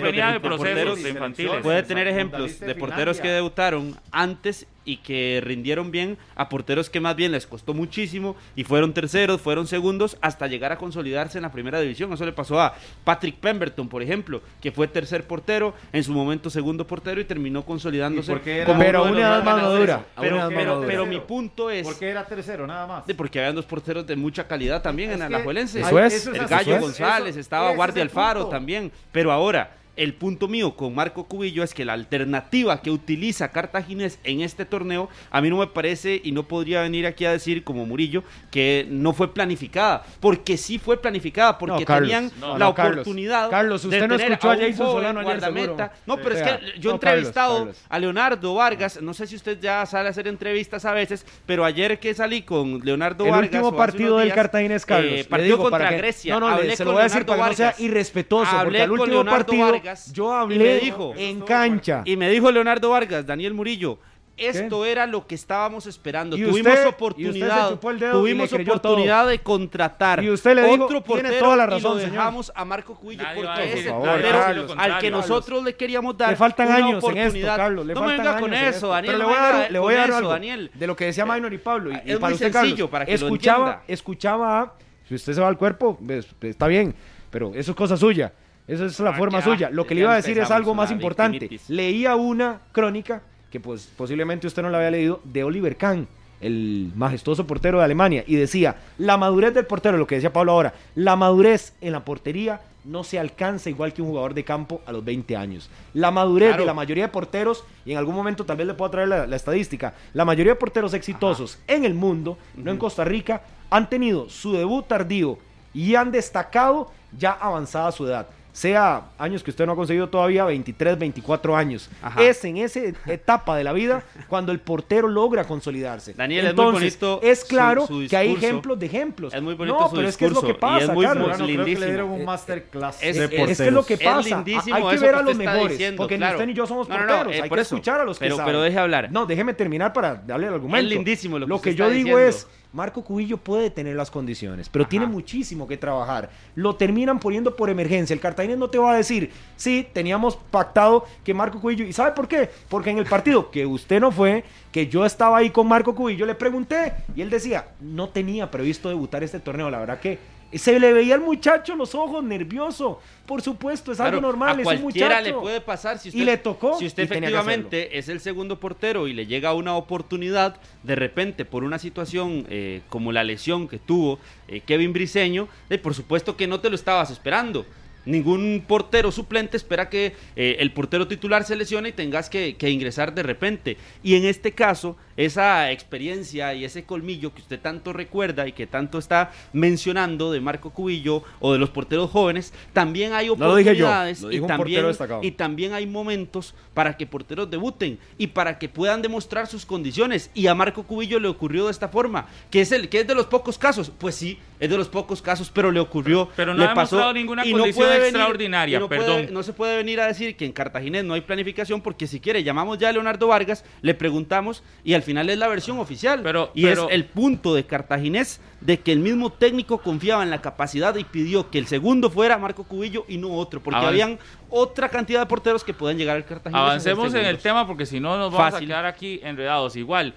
venía 0.00 0.26
de 0.28 0.32
de 0.34 0.40
procesos 0.40 1.00
infantiles. 1.00 1.60
Puede 1.62 1.82
tener 1.82 2.08
ejemplos 2.08 2.58
de 2.58 2.74
porteros 2.74 3.20
que 3.20 3.28
debutaron 3.28 3.94
antes 4.10 4.66
y 4.88 4.96
que 4.96 5.42
rindieron 5.44 5.90
bien 5.90 6.16
a 6.34 6.48
porteros 6.48 6.88
que 6.88 6.98
más 6.98 7.14
bien 7.14 7.30
les 7.32 7.46
costó 7.46 7.74
muchísimo 7.74 8.36
y 8.56 8.64
fueron 8.64 8.94
terceros, 8.94 9.38
fueron 9.40 9.66
segundos 9.66 10.16
hasta 10.22 10.46
llegar 10.46 10.72
a 10.72 10.78
consolidarse 10.78 11.36
en 11.36 11.42
la 11.42 11.52
primera 11.52 11.78
división. 11.78 12.10
Eso 12.10 12.24
le 12.24 12.32
pasó 12.32 12.58
a 12.58 12.74
Patrick 13.04 13.36
Pemberton, 13.36 13.86
por 13.88 14.02
ejemplo, 14.02 14.40
que 14.62 14.72
fue 14.72 14.88
tercer 14.88 15.24
portero, 15.24 15.74
en 15.92 16.02
su 16.04 16.12
momento 16.12 16.48
segundo 16.48 16.86
portero 16.86 17.20
y 17.20 17.24
terminó 17.24 17.66
consolidándose 17.66 18.32
¿Y 18.32 18.34
por 18.34 18.42
qué 18.42 18.64
como 18.64 18.80
Pero 18.80 19.02
uno 19.02 19.12
una 19.12 19.20
los 19.20 19.28
edad 19.28 19.36
más 19.36 19.44
más 19.44 19.56
ganadores. 19.56 19.88
madura, 19.88 20.06
a 20.16 20.20
Pero, 20.22 20.48
pero- 20.48 20.84
pero 20.86 21.06
mi 21.06 21.20
punto 21.20 21.70
es 21.70 21.86
Porque 21.86 22.08
era 22.08 22.24
tercero, 22.24 22.66
nada 22.66 22.86
más. 22.86 23.06
de 23.06 23.14
porque 23.14 23.40
habían 23.40 23.56
dos 23.56 23.66
porteros 23.66 24.06
de 24.06 24.16
mucha 24.16 24.46
calidad 24.48 24.80
también 24.80 25.10
Es 25.10 25.16
en 25.16 25.22
Alajuelense. 25.22 25.80
Eso 25.80 25.98
es, 25.98 26.26
el 26.28 26.46
Gallo 26.46 26.72
eso- 26.76 26.80
González, 26.80 27.30
eso- 27.32 27.40
estaba 27.40 27.72
Guardia 27.74 28.02
Alfaro 28.02 28.46
también. 28.46 28.90
Pero 29.12 29.30
ahora, 29.32 29.74
el 29.98 30.14
punto 30.14 30.48
mío 30.48 30.74
con 30.76 30.94
Marco 30.94 31.24
Cubillo 31.24 31.62
es 31.62 31.74
que 31.74 31.84
la 31.84 31.92
alternativa 31.92 32.80
que 32.82 32.90
utiliza 32.90 33.50
Cartaginés 33.50 34.18
en 34.24 34.40
este 34.40 34.64
torneo, 34.64 35.08
a 35.30 35.40
mí 35.40 35.50
no 35.50 35.58
me 35.58 35.66
parece 35.66 36.20
y 36.24 36.32
no 36.32 36.44
podría 36.44 36.82
venir 36.82 37.06
aquí 37.06 37.24
a 37.24 37.32
decir 37.32 37.64
como 37.64 37.84
Murillo 37.84 38.22
que 38.50 38.86
no 38.88 39.12
fue 39.12 39.34
planificada, 39.34 40.04
porque 40.20 40.56
sí 40.56 40.78
fue 40.78 41.00
planificada, 41.00 41.58
porque 41.58 41.80
No, 41.80 41.84
Carlos, 41.84 42.08
tenían 42.10 42.32
no, 42.40 42.52
la 42.58 42.66
no, 42.66 42.68
oportunidad 42.70 43.50
Carlos, 43.50 43.82
de 43.82 43.88
usted 43.88 44.06
no 44.08 44.16
tener 44.16 44.32
escuchó 44.32 44.50
a 44.50 44.54
un 44.54 44.60
Jason 44.60 44.86
Solano 44.86 45.20
ayer. 45.20 45.90
No, 46.06 46.16
pero 46.16 46.36
Sí. 46.36 46.42
es 46.42 46.42
que 46.42 46.80
yo 46.80 46.90
he 46.90 46.92
no, 46.92 46.94
entrevistado 46.94 47.54
Carlos, 47.58 47.76
Carlos. 47.76 47.86
a 47.88 47.98
Leonardo 47.98 48.54
Vargas, 48.54 49.00
no 49.02 49.14
sé 49.14 49.26
si 49.26 49.36
usted 49.36 49.58
ya 49.60 49.84
sale 49.86 50.08
a 50.08 50.10
hacer 50.10 50.28
entrevistas 50.28 50.84
a 50.84 50.92
veces, 50.92 51.26
pero 51.46 51.64
ayer 51.64 51.98
que 51.98 52.14
salí 52.14 52.42
con 52.42 52.80
Leonardo 52.84 53.24
El 53.24 53.30
Vargas 53.30 53.46
último 53.48 53.64
o 53.66 53.68
hace 53.68 53.76
partido 53.78 54.16
del 54.18 54.26
días, 54.26 54.36
Cartaginés, 54.36 54.86
Carlos. 54.86 55.12
eh, 55.12 55.24
partido 55.24 55.56
digo 55.56 55.70
contra 55.70 55.90
Grecia. 55.92 56.34
No, 56.34 56.40
no, 56.40 56.48
Hablé 56.48 56.76
se 56.76 56.84
lo 56.84 56.92
voy 56.92 57.00
a 57.00 57.04
decir 57.04 57.24
para 57.26 57.42
que 57.44 57.48
no 57.50 57.56
sea 57.56 57.74
irrespetuoso, 57.78 58.50
porque 58.62 58.82
al 58.82 58.90
último 58.92 59.24
partido 59.24 59.72
Vargas 59.72 59.87
yo 60.12 60.30
y 60.30 60.34
hablé 60.42 60.58
me 60.58 60.78
dijo- 60.80 61.14
en 61.16 61.40
cancha. 61.42 62.02
Y 62.04 62.16
me 62.16 62.28
dijo 62.30 62.50
Leonardo 62.50 62.90
Vargas, 62.90 63.26
Daniel 63.26 63.54
Murillo, 63.54 63.98
esto 64.36 64.84
era 64.84 65.04
lo 65.04 65.26
que 65.26 65.34
estábamos 65.34 65.86
esperando. 65.88 66.36
Y 66.36 66.42
tuvimos 66.44 66.58
usted- 66.58 66.70
y 66.70 66.72
usted 66.74 66.82
se 66.82 66.88
oportunidad, 66.88 67.70
chupó 67.70 67.90
el 67.90 67.98
dedo 67.98 68.10
y 68.10 68.20
tuvimos 68.20 68.50
creyó 68.50 68.72
oportunidad 68.74 69.26
de 69.26 69.38
contratar 69.40 70.22
Y 70.22 70.30
usted 70.30 70.54
le 70.54 70.62
dijo, 70.62 70.84
otro 70.84 71.02
tiene 71.02 71.22
portero 71.22 71.44
toda 71.44 71.56
la 71.56 71.64
y 71.64 71.66
razón, 71.66 71.94
lo 71.94 71.98
señor. 71.98 72.12
dejamos 72.12 72.52
a 72.54 72.64
Marco 72.64 72.98
Nadie 73.02 73.20
a 73.26 73.34
porque 73.34 73.60
decir- 73.62 73.78
es 73.78 73.86
el 73.86 73.92
por 73.94 74.02
portero 74.08 74.38
Carlos, 74.38 74.70
al 74.70 74.76
que 75.00 75.10
Carlos. 75.10 75.28
nosotros 75.28 75.64
le 75.64 75.74
queríamos 75.74 76.16
dar 76.16 76.30
Le 76.30 76.36
faltan 76.36 76.66
una 76.68 76.76
años 76.76 76.88
en 76.90 76.96
esto, 76.98 77.06
oportunidad. 77.08 77.56
Carlos. 77.56 77.86
Le 77.86 77.94
no 77.94 78.00
me 78.00 78.06
faltan 78.06 78.26
venga 78.26 78.40
con 78.40 78.54
años 78.54 78.76
eso. 78.76 78.88
Daniel. 78.88 79.06
Pero 79.16 79.18
le 79.18 79.24
voy 79.24 79.34
a 79.34 79.40
dar, 79.58 79.70
le 79.72 79.78
voy 79.80 79.94
a 79.94 79.96
con 79.96 80.00
dar 80.02 80.08
eso, 80.08 80.18
algo 80.18 80.30
Daniel. 80.30 80.70
de 80.72 80.86
lo 80.86 80.94
que 80.96 81.04
decía 81.06 81.26
Minor 81.26 81.52
y 81.52 81.58
Pablo. 81.58 81.90
Y, 81.90 81.94
Es 81.96 82.00
y 82.04 82.06
para 82.14 82.18
muy 82.20 82.32
usted, 82.34 82.52
sencillo, 82.52 82.74
Carlos, 82.76 82.90
para 82.90 83.06
que 83.06 83.10
lo 83.10 83.26
escuchaba, 83.26 83.64
entienda. 83.70 83.84
escuchaba, 83.88 84.74
si 85.08 85.14
usted 85.16 85.32
se 85.32 85.40
va 85.40 85.48
al 85.48 85.58
cuerpo, 85.58 85.98
pues, 86.06 86.28
está 86.42 86.68
bien, 86.68 86.94
pero 87.28 87.50
eso 87.56 87.72
es 87.72 87.76
cosa 87.76 87.96
suya. 87.96 88.32
Esa 88.68 88.84
es 88.84 89.00
la 89.00 89.10
Ah, 89.10 89.14
forma 89.14 89.38
ya, 89.38 89.44
suya. 89.44 89.70
Lo 89.70 89.86
que 89.86 89.94
le 89.94 90.02
iba 90.02 90.12
a 90.12 90.16
decir 90.16 90.38
es 90.38 90.50
algo 90.50 90.74
más 90.74 90.90
importante. 90.90 91.38
victimitis. 91.38 91.68
Leía 91.70 92.14
una 92.16 92.60
crónica 92.72 93.22
que 93.50 93.58
pues 93.60 93.88
posiblemente 93.96 94.46
usted 94.46 94.62
no 94.62 94.68
la 94.70 94.76
había 94.78 94.90
leído 94.90 95.20
de 95.24 95.42
Oliver 95.42 95.76
Kahn, 95.76 96.06
el 96.40 96.92
majestuoso 96.94 97.46
portero 97.46 97.78
de 97.78 97.84
Alemania, 97.84 98.22
y 98.26 98.36
decía, 98.36 98.76
la 98.98 99.16
madurez 99.16 99.54
del 99.54 99.64
portero, 99.66 99.96
lo 99.96 100.06
que 100.06 100.16
decía 100.16 100.32
Pablo 100.32 100.52
ahora, 100.52 100.74
la 100.94 101.16
madurez 101.16 101.72
en 101.80 101.92
la 101.92 102.04
portería 102.04 102.60
no 102.84 103.04
se 103.04 103.18
alcanza 103.18 103.68
igual 103.70 103.92
que 103.92 104.02
un 104.02 104.08
jugador 104.08 104.34
de 104.34 104.44
campo 104.44 104.80
a 104.86 104.92
los 104.92 105.04
20 105.04 105.36
años. 105.36 105.68
La 105.94 106.10
madurez 106.10 106.48
Claro. 106.50 106.62
de 106.62 106.66
la 106.66 106.74
mayoría 106.74 107.04
de 107.04 107.08
porteros, 107.12 107.64
y 107.86 107.92
en 107.92 107.98
algún 107.98 108.14
momento 108.14 108.44
tal 108.44 108.56
vez 108.58 108.66
le 108.66 108.74
puedo 108.74 108.90
traer 108.90 109.08
la, 109.08 109.26
la 109.26 109.36
estadística, 109.36 109.94
la 110.12 110.24
mayoría 110.26 110.52
de 110.52 110.58
porteros 110.58 110.92
exitosos 110.94 111.58
en 111.66 111.84
el 111.86 111.94
mundo, 111.94 112.36
no 112.54 112.70
en 112.70 112.76
Costa 112.78 113.04
Rica, 113.04 113.42
han 113.70 113.88
tenido 113.90 114.28
su 114.28 114.52
debut 114.52 114.86
tardío 114.86 115.38
y 115.74 115.94
han 115.96 116.12
destacado 116.12 116.90
ya 117.18 117.32
avanzada 117.32 117.90
su 117.92 118.06
edad. 118.06 118.26
Sea 118.58 119.02
años 119.18 119.44
que 119.44 119.50
usted 119.50 119.66
no 119.66 119.72
ha 119.72 119.76
conseguido 119.76 120.08
todavía, 120.08 120.44
23, 120.44 120.98
24 120.98 121.56
años. 121.56 121.88
Ajá. 122.02 122.20
Es 122.20 122.44
en 122.44 122.56
esa 122.56 122.80
etapa 123.06 123.56
de 123.56 123.62
la 123.62 123.72
vida 123.72 124.02
cuando 124.26 124.50
el 124.50 124.58
portero 124.58 125.06
logra 125.06 125.44
consolidarse. 125.44 126.12
Daniel, 126.14 126.48
es 126.48 126.56
muy 126.56 126.72
bonito 126.72 127.20
es 127.22 127.44
claro 127.44 127.86
su 127.86 128.04
que 128.10 128.16
hay 128.16 128.32
ejemplos 128.32 128.76
de 128.80 128.86
ejemplos. 128.86 129.32
Es 129.32 129.40
muy 129.40 129.54
bonito 129.54 129.78
no, 129.78 129.88
su 129.88 129.94
pero 129.94 130.08
es 130.08 130.16
que 130.16 130.26
es 130.26 130.32
lo 130.32 130.40
que 130.40 130.48
y 130.48 130.50
es 130.50 130.56
pasa, 130.58 130.92
muy 130.92 131.06
creo 131.06 131.36
que 131.36 131.46
le 131.78 131.86
dieron 131.86 132.10
un 132.10 132.24
masterclass 132.24 132.98
es- 133.00 133.16
que 133.28 133.42
es 133.68 133.72
lo 133.72 133.86
que 133.86 133.94
Es 133.94 134.00
pasa. 134.02 134.28
lindísimo 134.28 134.74
hay 134.76 134.82
que 134.82 134.94
eso 134.96 135.04
ver 135.04 135.14
que 135.14 135.20
a 135.20 135.22
los 135.22 135.36
mejores, 135.36 135.68
diciendo, 135.78 135.96
porque 135.98 136.14
ni 136.16 136.18
claro. 136.18 136.34
usted 136.34 136.46
ni 136.48 136.54
yo 136.54 136.66
somos 136.66 136.88
No, 136.88 136.94
no, 136.96 137.00
no, 137.02 137.08
porteros. 137.08 137.32
eh, 137.36 137.42
hay 137.44 137.48
por 137.48 137.58
que 137.58 137.62
eso. 137.62 137.76
escuchar 137.76 138.00
a 138.00 138.04
los 138.04 138.18
Pero- 138.18 138.36
que 138.38 138.42
pero 138.42 138.58
saben. 138.58 138.70
deje 138.72 138.78
hablar. 138.80 139.08
No, 139.12 139.24
déjeme 139.24 139.54
terminar 139.54 139.92
para 139.92 140.16
darle 140.16 140.48
el 140.48 140.54
argumento. 140.54 140.84
Es 140.84 140.92
lindísimo 140.92 141.38
lo 141.38 141.46
que 141.46 141.62
que 141.62 141.70
usted 141.70 141.84
yo 141.84 141.90
digo 141.90 142.18
es, 142.18 142.48
Marco 142.72 143.02
Cubillo 143.02 143.38
puede 143.38 143.70
tener 143.70 143.96
las 143.96 144.10
condiciones, 144.10 144.68
pero 144.68 144.82
Ajá. 144.82 144.90
tiene 144.90 145.06
muchísimo 145.06 145.66
que 145.66 145.76
trabajar. 145.76 146.30
Lo 146.54 146.76
terminan 146.76 147.18
poniendo 147.18 147.56
por 147.56 147.70
emergencia. 147.70 148.12
El 148.12 148.20
Cartaginés 148.20 148.58
no 148.58 148.68
te 148.68 148.78
va 148.78 148.92
a 148.92 148.96
decir, 148.96 149.30
sí, 149.56 149.86
teníamos 149.92 150.36
pactado 150.36 151.06
que 151.24 151.32
Marco 151.32 151.60
Cubillo... 151.60 151.84
¿Y 151.84 151.92
sabe 151.92 152.12
por 152.12 152.28
qué? 152.28 152.50
Porque 152.68 152.90
en 152.90 152.98
el 152.98 153.06
partido 153.06 153.50
que 153.50 153.64
usted 153.64 154.00
no 154.00 154.10
fue, 154.10 154.44
que 154.70 154.86
yo 154.86 155.06
estaba 155.06 155.38
ahí 155.38 155.50
con 155.50 155.66
Marco 155.66 155.94
Cubillo, 155.94 156.26
le 156.26 156.34
pregunté 156.34 156.92
y 157.16 157.22
él 157.22 157.30
decía, 157.30 157.68
no 157.80 158.10
tenía 158.10 158.50
previsto 158.50 158.88
debutar 158.88 159.22
este 159.22 159.40
torneo. 159.40 159.70
La 159.70 159.78
verdad 159.78 160.00
que 160.00 160.18
se 160.52 160.78
le 160.80 160.92
veía 160.92 161.14
al 161.14 161.20
muchacho 161.20 161.76
los 161.76 161.94
ojos 161.94 162.24
nervioso. 162.24 163.00
Por 163.26 163.42
supuesto, 163.42 163.92
es 163.92 164.00
algo 164.00 164.20
normal, 164.20 164.50
a 164.50 164.52
es 164.52 164.58
un 164.58 164.82
cualquiera 164.82 165.16
muchacho. 165.18 165.36
le 165.36 165.40
puede 165.42 165.60
pasar 165.60 165.98
si 165.98 166.08
Y 166.08 166.10
usted, 166.12 166.24
le 166.24 166.36
tocó, 166.38 166.78
si 166.78 166.86
usted 166.86 167.02
y 167.02 167.06
efectivamente 167.06 167.98
es 167.98 168.08
el 168.08 168.20
segundo 168.20 168.58
portero 168.58 169.06
y 169.06 169.12
le 169.12 169.26
llega 169.26 169.52
una 169.52 169.76
oportunidad 169.76 170.58
de 170.82 170.94
repente 170.94 171.44
por 171.44 171.64
una 171.64 171.78
situación 171.78 172.46
eh, 172.48 172.80
como 172.88 173.12
la 173.12 173.24
lesión 173.24 173.68
que 173.68 173.78
tuvo 173.78 174.18
eh, 174.48 174.60
Kevin 174.60 174.94
Briseño, 174.94 175.48
eh, 175.68 175.76
por 175.76 175.92
supuesto 175.94 176.36
que 176.36 176.46
no 176.46 176.60
te 176.60 176.70
lo 176.70 176.76
estabas 176.76 177.10
esperando. 177.10 177.66
Ningún 178.06 178.64
portero 178.66 179.12
suplente 179.12 179.58
espera 179.58 179.90
que 179.90 180.14
eh, 180.34 180.56
el 180.60 180.72
portero 180.72 181.06
titular 181.06 181.44
se 181.44 181.56
lesione 181.56 181.90
y 181.90 181.92
tengas 181.92 182.30
que, 182.30 182.56
que 182.56 182.70
ingresar 182.70 183.14
de 183.14 183.22
repente. 183.22 183.76
Y 184.02 184.14
en 184.14 184.24
este 184.24 184.52
caso, 184.52 184.96
esa 185.18 185.70
experiencia 185.72 186.54
y 186.54 186.64
ese 186.64 186.84
colmillo 186.84 187.34
que 187.34 187.42
usted 187.42 187.60
tanto 187.60 187.92
recuerda 187.92 188.46
y 188.48 188.52
que 188.52 188.66
tanto 188.66 188.98
está 188.98 189.30
mencionando 189.52 190.32
de 190.32 190.40
Marco 190.40 190.70
Cubillo 190.70 191.22
o 191.40 191.52
de 191.52 191.58
los 191.58 191.68
porteros 191.70 192.10
jóvenes, 192.10 192.54
también 192.72 193.12
hay 193.12 193.26
No 193.28 193.34
lo 193.36 193.56
dije 193.56 193.76
yo, 193.76 193.84
oportunidades 193.86 194.22
lo 194.22 194.32
y 194.32 194.40
también 194.46 194.86
y 195.22 195.30
también 195.32 195.72
hay 195.74 195.86
momentos 195.86 196.54
para 196.72 196.96
que 196.96 197.06
porteros 197.06 197.50
debuten 197.50 197.98
y 198.16 198.28
para 198.28 198.58
que 198.58 198.68
puedan 198.68 199.02
demostrar 199.02 199.46
sus 199.48 199.66
condiciones. 199.66 200.30
Y 200.34 200.46
a 200.46 200.54
Marco 200.54 200.84
Cubillo 200.84 201.18
le 201.20 201.28
ocurrió 201.28 201.66
de 201.66 201.72
esta 201.72 201.88
forma, 201.88 202.26
que 202.50 202.60
es 202.60 202.70
el 202.72 202.88
que 202.88 203.00
es 203.00 203.06
de 203.06 203.14
los 203.14 203.26
pocos 203.26 203.58
casos. 203.58 203.90
Pues 203.98 204.14
sí, 204.14 204.38
es 204.60 204.70
de 204.70 204.76
los 204.76 204.88
pocos 204.88 205.20
casos, 205.20 205.50
pero 205.52 205.72
le 205.72 205.80
ocurrió. 205.80 206.28
Pero 206.36 206.54
no 206.54 206.60
le 206.60 206.64
ha 206.66 206.68
demostrado 206.68 207.12
ninguna 207.12 207.44
y 207.44 207.50
condición 207.50 207.86
puede 207.86 207.98
venir- 207.98 208.08
extraordinaria, 208.16 208.76
y 208.78 208.80
no 208.80 208.88
puede- 208.88 209.00
perdón. 209.00 209.26
no 209.34 209.42
se 209.42 209.52
puede 209.52 209.76
venir 209.76 210.00
a 210.00 210.06
decir 210.06 210.36
que 210.36 210.44
en 210.44 210.52
Cartaginés 210.52 211.04
no 211.04 211.14
hay 211.14 211.20
planificación 211.22 211.80
porque 211.80 212.06
si 212.06 212.20
quiere 212.20 212.44
llamamos 212.44 212.78
ya 212.78 212.88
a 212.88 212.92
Leonardo 212.92 213.26
Vargas, 213.26 213.64
le 213.82 213.94
preguntamos 213.94 214.62
y 214.84 214.94
al 214.94 215.02
final 215.08 215.28
es 215.30 215.38
la 215.38 215.48
versión 215.48 215.78
oficial. 215.80 216.20
Pero- 216.22 216.52
y 216.54 216.62
pero- 216.62 216.88
es 216.88 216.94
el 216.94 217.04
punto 217.04 217.54
de 217.54 217.64
Cartaginés 217.66 218.40
de 218.60 218.78
que 218.78 218.92
el 218.92 219.00
mismo 219.00 219.30
técnico 219.30 219.78
confiaba 219.78 220.22
en 220.22 220.30
la 220.30 220.40
capacidad 220.40 220.94
y 220.96 221.02
pidió 221.04 221.50
que 221.50 221.58
el 221.58 221.66
segundo 221.66 222.10
fuera 222.10 222.38
Marco 222.38 222.62
Cubillo 222.64 223.04
y 223.08 223.16
no 223.18 223.32
otro, 223.32 223.60
porque 223.62 223.78
Avan- 223.80 223.88
habían 223.88 224.18
otra 224.50 224.88
cantidad 224.88 225.20
de 225.20 225.26
porteros 225.26 225.64
que 225.64 225.74
pueden 225.74 225.98
llegar 225.98 226.16
al 226.16 226.24
Cartaginés. 226.24 226.60
Avancemos 226.62 227.12
en 227.14 227.26
el 227.26 227.38
tema 227.38 227.66
porque 227.66 227.84
si 227.86 227.98
no 228.00 228.16
nos 228.16 228.32
vamos 228.32 228.52
Fácil. 228.52 228.66
a 228.66 228.68
quedar 228.68 228.86
aquí 228.86 229.20
enredados. 229.24 229.74
Igual, 229.76 230.14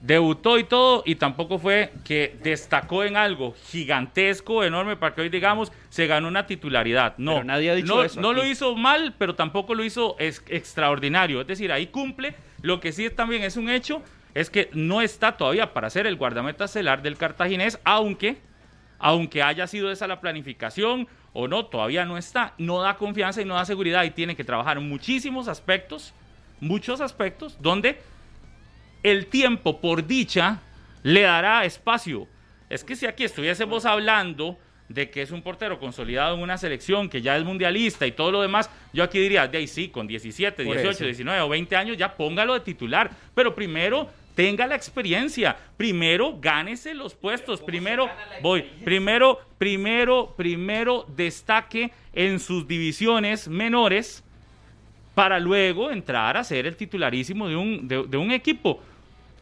debutó 0.00 0.58
y 0.58 0.64
todo 0.64 1.02
y 1.06 1.14
tampoco 1.14 1.58
fue 1.58 1.90
que 2.04 2.36
destacó 2.42 3.04
en 3.04 3.16
algo 3.16 3.54
gigantesco, 3.70 4.62
enorme, 4.64 4.96
para 4.96 5.14
que 5.14 5.22
hoy 5.22 5.28
digamos 5.30 5.72
se 5.88 6.06
ganó 6.06 6.28
una 6.28 6.46
titularidad. 6.46 7.14
No, 7.16 7.32
Pero 7.34 7.44
nadie 7.44 7.70
ha 7.70 7.74
dicho 7.74 7.94
no, 7.94 8.02
eso 8.02 8.20
no 8.20 8.32
lo 8.32 8.44
hizo 8.44 8.74
mal, 8.76 9.14
pero 9.18 9.34
tampoco 9.34 9.74
lo 9.74 9.84
hizo 9.84 10.16
es- 10.18 10.42
extraordinario. 10.48 11.40
Es 11.40 11.46
decir, 11.46 11.70
ahí 11.72 11.86
cumple. 11.86 12.34
Lo 12.60 12.80
que 12.80 12.92
sí 12.92 13.08
también 13.10 13.42
es 13.44 13.56
un 13.56 13.68
hecho 13.68 14.02
es 14.34 14.50
que 14.50 14.68
no 14.72 15.00
está 15.00 15.36
todavía 15.36 15.72
para 15.72 15.90
ser 15.90 16.06
el 16.06 16.16
guardameta 16.16 16.68
celar 16.68 17.02
del 17.02 17.16
cartaginés, 17.16 17.78
aunque 17.84 18.38
aunque 18.98 19.42
haya 19.42 19.66
sido 19.66 19.90
esa 19.90 20.06
la 20.06 20.20
planificación 20.20 21.08
o 21.34 21.46
no, 21.46 21.66
todavía 21.66 22.06
no 22.06 22.16
está. 22.16 22.54
No 22.58 22.80
da 22.80 22.96
confianza 22.96 23.42
y 23.42 23.44
no 23.44 23.54
da 23.54 23.64
seguridad 23.64 24.04
y 24.04 24.10
tiene 24.10 24.36
que 24.36 24.44
trabajar 24.44 24.78
en 24.78 24.88
muchísimos 24.88 25.48
aspectos, 25.48 26.14
muchos 26.60 27.02
aspectos, 27.02 27.58
donde 27.60 27.98
el 29.02 29.26
tiempo, 29.26 29.80
por 29.80 30.06
dicha, 30.06 30.60
le 31.02 31.22
dará 31.22 31.64
espacio. 31.64 32.26
Es 32.70 32.82
que 32.82 32.96
si 32.96 33.04
aquí 33.04 33.24
estuviésemos 33.24 33.84
hablando 33.84 34.58
de 34.88 35.10
que 35.10 35.22
es 35.22 35.30
un 35.30 35.42
portero 35.42 35.78
consolidado 35.78 36.36
en 36.36 36.42
una 36.42 36.56
selección 36.56 37.08
que 37.08 37.20
ya 37.20 37.36
es 37.36 37.44
mundialista 37.44 38.06
y 38.06 38.12
todo 38.12 38.30
lo 38.30 38.42
demás, 38.42 38.70
yo 38.92 39.04
aquí 39.04 39.18
diría, 39.18 39.46
de 39.48 39.58
ahí 39.58 39.66
sí, 39.66 39.88
con 39.88 40.06
17, 40.06 40.64
Por 40.64 40.74
18, 40.76 40.90
eso. 40.90 41.04
19 41.04 41.40
o 41.40 41.48
20 41.48 41.76
años 41.76 41.96
ya 41.96 42.14
póngalo 42.16 42.54
de 42.54 42.60
titular, 42.60 43.10
pero 43.34 43.54
primero 43.54 44.08
tenga 44.34 44.66
la 44.66 44.74
experiencia, 44.74 45.56
primero 45.76 46.38
gánese 46.40 46.94
los 46.94 47.14
puestos, 47.14 47.60
primero 47.60 48.08
voy, 48.42 48.62
primero, 48.84 49.40
primero, 49.58 50.34
primero 50.36 51.06
destaque 51.16 51.92
en 52.12 52.40
sus 52.40 52.66
divisiones 52.66 53.48
menores 53.48 54.22
para 55.14 55.38
luego 55.38 55.90
entrar 55.90 56.36
a 56.36 56.44
ser 56.44 56.66
el 56.66 56.76
titularísimo 56.76 57.48
de 57.48 57.56
un, 57.56 57.88
de, 57.88 58.04
de 58.04 58.16
un 58.16 58.32
equipo. 58.32 58.80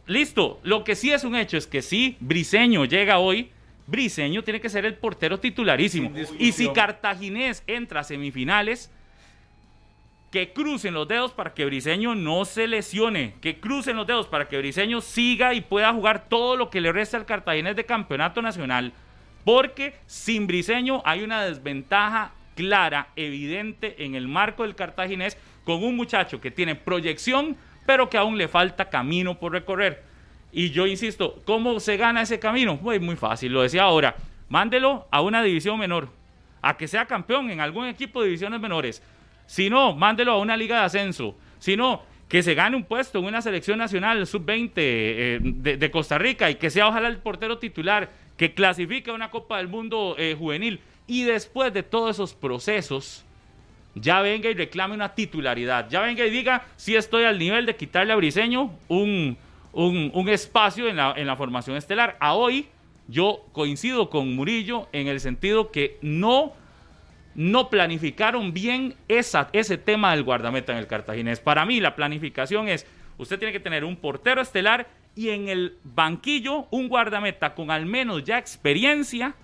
Listo, 0.05 0.59
lo 0.63 0.83
que 0.83 0.95
sí 0.95 1.11
es 1.11 1.23
un 1.23 1.35
hecho 1.35 1.57
es 1.57 1.65
que 1.65 1.81
sí, 1.81 2.17
Briseño 2.19 2.85
llega 2.85 3.19
hoy 3.19 3.49
Briseño 3.85 4.43
tiene 4.43 4.61
que 4.61 4.69
ser 4.69 4.85
el 4.85 4.95
portero 4.95 5.39
titularísimo. 5.39 6.11
Y 6.39 6.51
si 6.51 6.69
Cartaginés 6.69 7.63
entra 7.67 8.01
a 8.01 8.03
semifinales, 8.03 8.91
que 10.33 10.51
crucen 10.51 10.95
los 10.95 11.07
dedos 11.07 11.31
para 11.31 11.53
que 11.53 11.63
Briseño 11.63 12.15
no 12.15 12.43
se 12.43 12.65
lesione, 12.65 13.35
que 13.39 13.59
crucen 13.59 13.95
los 13.95 14.07
dedos 14.07 14.25
para 14.25 14.49
que 14.49 14.57
Briseño 14.57 14.99
siga 14.99 15.53
y 15.53 15.61
pueda 15.61 15.93
jugar 15.93 16.27
todo 16.27 16.55
lo 16.55 16.71
que 16.71 16.81
le 16.81 16.91
resta 16.91 17.17
al 17.17 17.27
Cartaginés 17.27 17.75
de 17.75 17.85
campeonato 17.85 18.41
nacional, 18.41 18.93
porque 19.45 19.93
sin 20.07 20.47
Briseño 20.47 21.03
hay 21.05 21.21
una 21.21 21.43
desventaja 21.43 22.31
clara, 22.55 23.09
evidente 23.15 24.03
en 24.05 24.15
el 24.15 24.27
marco 24.27 24.63
del 24.63 24.73
Cartaginés 24.73 25.37
con 25.65 25.83
un 25.83 25.95
muchacho 25.95 26.41
que 26.41 26.49
tiene 26.49 26.73
proyección, 26.73 27.55
pero 27.85 28.09
que 28.09 28.17
aún 28.17 28.35
le 28.35 28.47
falta 28.47 28.89
camino 28.89 29.37
por 29.37 29.51
recorrer. 29.51 30.01
Y 30.51 30.71
yo 30.71 30.87
insisto, 30.87 31.43
¿cómo 31.45 31.79
se 31.79 31.95
gana 31.95 32.23
ese 32.23 32.39
camino? 32.39 32.79
Pues 32.79 32.99
muy 32.99 33.17
fácil, 33.17 33.53
lo 33.53 33.61
decía 33.61 33.83
ahora, 33.83 34.15
mándelo 34.49 35.07
a 35.11 35.21
una 35.21 35.43
división 35.43 35.77
menor, 35.77 36.09
a 36.63 36.75
que 36.75 36.87
sea 36.87 37.05
campeón 37.05 37.51
en 37.51 37.59
algún 37.59 37.85
equipo 37.85 38.21
de 38.21 38.29
divisiones 38.29 38.59
menores 38.59 39.03
si 39.45 39.69
no, 39.69 39.95
mándelo 39.95 40.33
a 40.33 40.39
una 40.39 40.57
liga 40.57 40.79
de 40.79 40.85
ascenso. 40.85 41.35
Si 41.59 41.77
no, 41.77 42.03
que 42.27 42.41
se 42.41 42.55
gane 42.55 42.75
un 42.75 42.83
puesto 42.83 43.19
en 43.19 43.25
una 43.25 43.41
selección 43.41 43.77
nacional 43.77 44.25
sub-20 44.25 44.71
eh, 44.75 45.39
de, 45.41 45.91
Costa 45.91 46.17
Rica 46.17 46.49
y 46.49 46.55
que 46.55 46.69
sea 46.69 46.87
ojalá 46.87 47.07
el 47.07 47.17
portero 47.17 47.59
titular, 47.59 48.09
que 48.37 48.53
clasifique 48.53 49.11
a 49.11 49.13
una 49.13 49.29
Copa 49.29 49.57
del 49.57 49.67
Mundo 49.67 50.15
eh, 50.17 50.35
juvenil. 50.37 50.79
Y 51.05 51.23
después 51.23 51.73
de 51.73 51.83
todos 51.83 52.15
esos 52.15 52.33
procesos, 52.33 53.23
ya 53.95 54.21
venga 54.21 54.49
y 54.49 54.53
reclame 54.53 54.95
una 54.95 55.13
titularidad. 55.13 55.89
Ya 55.89 56.01
venga 56.01 56.25
y 56.25 56.31
diga 56.31 56.65
si 56.75 56.95
estoy 56.95 57.25
al 57.25 57.37
nivel 57.37 57.65
de 57.65 57.75
quitarle 57.75 58.13
a 58.13 58.15
Briseño 58.15 58.71
un, 58.87 59.37
un, 59.73 60.29
espacio 60.29 60.87
en 60.87 60.95
la, 60.95 61.13
en 61.15 61.27
la 61.27 61.35
formación 61.35 61.77
estelar. 61.77 62.17
A 62.19 62.33
hoy, 62.33 62.67
yo 63.07 63.45
coincido 63.51 64.09
con 64.09 64.35
Murillo 64.35 64.87
en 64.91 65.07
el 65.07 65.19
sentido 65.19 65.71
que 65.71 65.97
no 66.01 66.53
no 67.35 67.69
planificaron 67.69 68.53
bien 68.53 68.95
ese 69.07 69.77
tema 69.77 70.11
del 70.11 70.23
guardameta 70.23 70.71
en 70.71 70.77
el 70.77 70.87
Cartaginés. 70.87 71.39
Para 71.39 71.65
mí 71.65 71.79
la 71.79 71.95
planificación 71.95 72.67
es, 72.67 72.85
usted 73.17 73.39
tiene 73.39 73.51
que 73.51 73.59
tener 73.59 73.83
un 73.83 73.95
portero 73.95 74.41
estelar 74.41 74.87
y 75.15 75.29
en 75.29 75.47
el 75.47 75.77
banquillo 75.83 76.67
un 76.71 76.89
guardameta 76.89 77.53
con 77.53 77.71
al 77.71 77.85
menos 77.85 78.23
ya 78.23 78.37
experiencia 78.37 79.35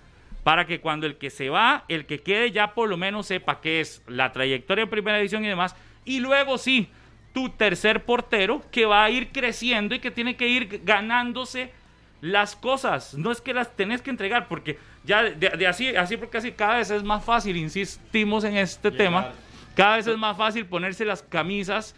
para 0.42 0.66
que 0.66 0.80
cuando 0.80 1.06
el 1.06 1.16
que 1.16 1.30
se 1.30 1.50
va, 1.50 1.84
el 1.88 2.06
que 2.06 2.20
quede 2.20 2.50
ya 2.50 2.74
por 2.74 2.88
lo 2.88 2.96
menos 2.96 3.26
sepa 3.26 3.60
qué 3.60 3.80
es 3.80 4.02
la 4.06 4.32
trayectoria 4.32 4.84
de 4.84 4.90
primera 4.90 5.18
división 5.18 5.44
y 5.44 5.48
demás. 5.48 5.76
Y 6.04 6.20
luego 6.20 6.58
sí, 6.58 6.88
tu 7.32 7.50
tercer 7.50 8.04
portero 8.04 8.62
que 8.70 8.86
va 8.86 9.04
a 9.04 9.10
ir 9.10 9.30
creciendo 9.32 9.94
y 9.94 9.98
que 9.98 10.10
tiene 10.10 10.36
que 10.36 10.48
ir 10.48 10.82
ganándose 10.84 11.72
las 12.20 12.56
cosas. 12.56 13.14
No 13.14 13.30
es 13.30 13.40
que 13.40 13.54
las 13.54 13.74
tenés 13.76 14.02
que 14.02 14.10
entregar, 14.10 14.48
porque 14.48 14.78
ya 15.04 15.22
de, 15.22 15.66
así, 15.66 15.88
así 15.96 16.16
porque 16.16 16.38
así 16.38 16.52
cada 16.52 16.76
vez 16.76 16.90
es 16.90 17.02
más 17.02 17.24
fácil, 17.24 17.56
insistimos 17.56 18.44
en 18.44 18.56
este 18.56 18.90
tema, 18.90 19.30
cada 19.74 19.96
vez 19.96 20.06
es 20.06 20.18
más 20.18 20.36
fácil 20.36 20.66
ponerse 20.66 21.04
las 21.04 21.22
camisas 21.22 21.94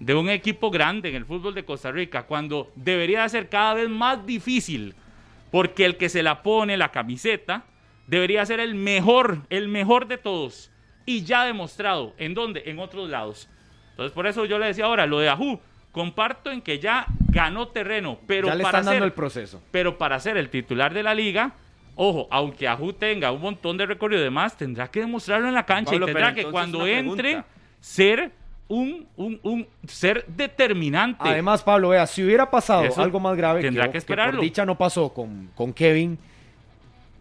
de 0.00 0.14
un 0.14 0.30
equipo 0.30 0.70
grande 0.70 1.10
en 1.10 1.14
el 1.14 1.26
fútbol 1.26 1.54
de 1.54 1.64
Costa 1.64 1.92
Rica, 1.92 2.24
cuando 2.24 2.72
debería 2.74 3.28
ser 3.28 3.48
cada 3.48 3.74
vez 3.74 3.88
más 3.88 4.24
difícil, 4.24 4.94
porque 5.50 5.84
el 5.84 5.96
que 5.96 6.08
se 6.08 6.22
la 6.22 6.42
pone 6.42 6.76
la 6.76 6.90
camiseta 6.90 7.64
debería 8.06 8.44
ser 8.46 8.60
el 8.60 8.74
mejor, 8.74 9.42
el 9.50 9.68
mejor 9.68 10.08
de 10.08 10.18
todos, 10.18 10.70
y 11.06 11.22
ya 11.24 11.44
demostrado, 11.44 12.14
¿en 12.18 12.34
dónde? 12.34 12.62
En 12.66 12.78
otros 12.78 13.08
lados. 13.08 13.48
Entonces 13.90 14.12
por 14.12 14.26
eso 14.26 14.46
yo 14.46 14.58
le 14.58 14.66
decía 14.66 14.86
ahora, 14.86 15.06
lo 15.06 15.18
de 15.18 15.28
Ajú, 15.28 15.60
comparto 15.92 16.50
en 16.50 16.62
que 16.62 16.78
ya 16.78 17.06
ganó 17.28 17.68
terreno, 17.68 18.18
pero 18.26 18.48
para 18.62 18.82
ser, 18.82 19.02
el 19.02 19.12
proceso. 19.12 19.62
Pero 19.70 19.98
para 19.98 20.18
ser 20.20 20.36
el 20.36 20.50
titular 20.50 20.94
de 20.94 21.02
la 21.02 21.14
liga, 21.14 21.52
ojo, 21.96 22.28
aunque 22.30 22.68
Ajú 22.68 22.92
tenga 22.92 23.32
un 23.32 23.40
montón 23.40 23.76
de 23.76 23.86
recorrido 23.86 24.20
y 24.20 24.24
demás, 24.24 24.56
tendrá 24.56 24.88
que 24.88 25.00
demostrarlo 25.00 25.48
en 25.48 25.54
la 25.54 25.66
cancha 25.66 25.94
y 25.94 26.00
tendrá 26.00 26.34
que 26.34 26.44
cuando 26.44 26.86
entre 26.86 27.42
ser 27.80 28.32
un, 28.68 29.06
un, 29.16 29.66
ser 29.86 30.24
determinante. 30.28 31.28
Además, 31.28 31.62
Pablo, 31.62 31.88
vea, 31.88 32.06
si 32.06 32.22
hubiera 32.22 32.50
pasado 32.50 32.88
algo 32.96 33.18
más 33.18 33.36
grave, 33.36 33.60
tendrá 33.62 33.90
que, 33.90 33.98
esperarlo. 33.98 34.40
dicha 34.40 34.64
no 34.64 34.78
pasó 34.78 35.12
con, 35.12 35.50
con 35.56 35.72
Kevin 35.72 36.18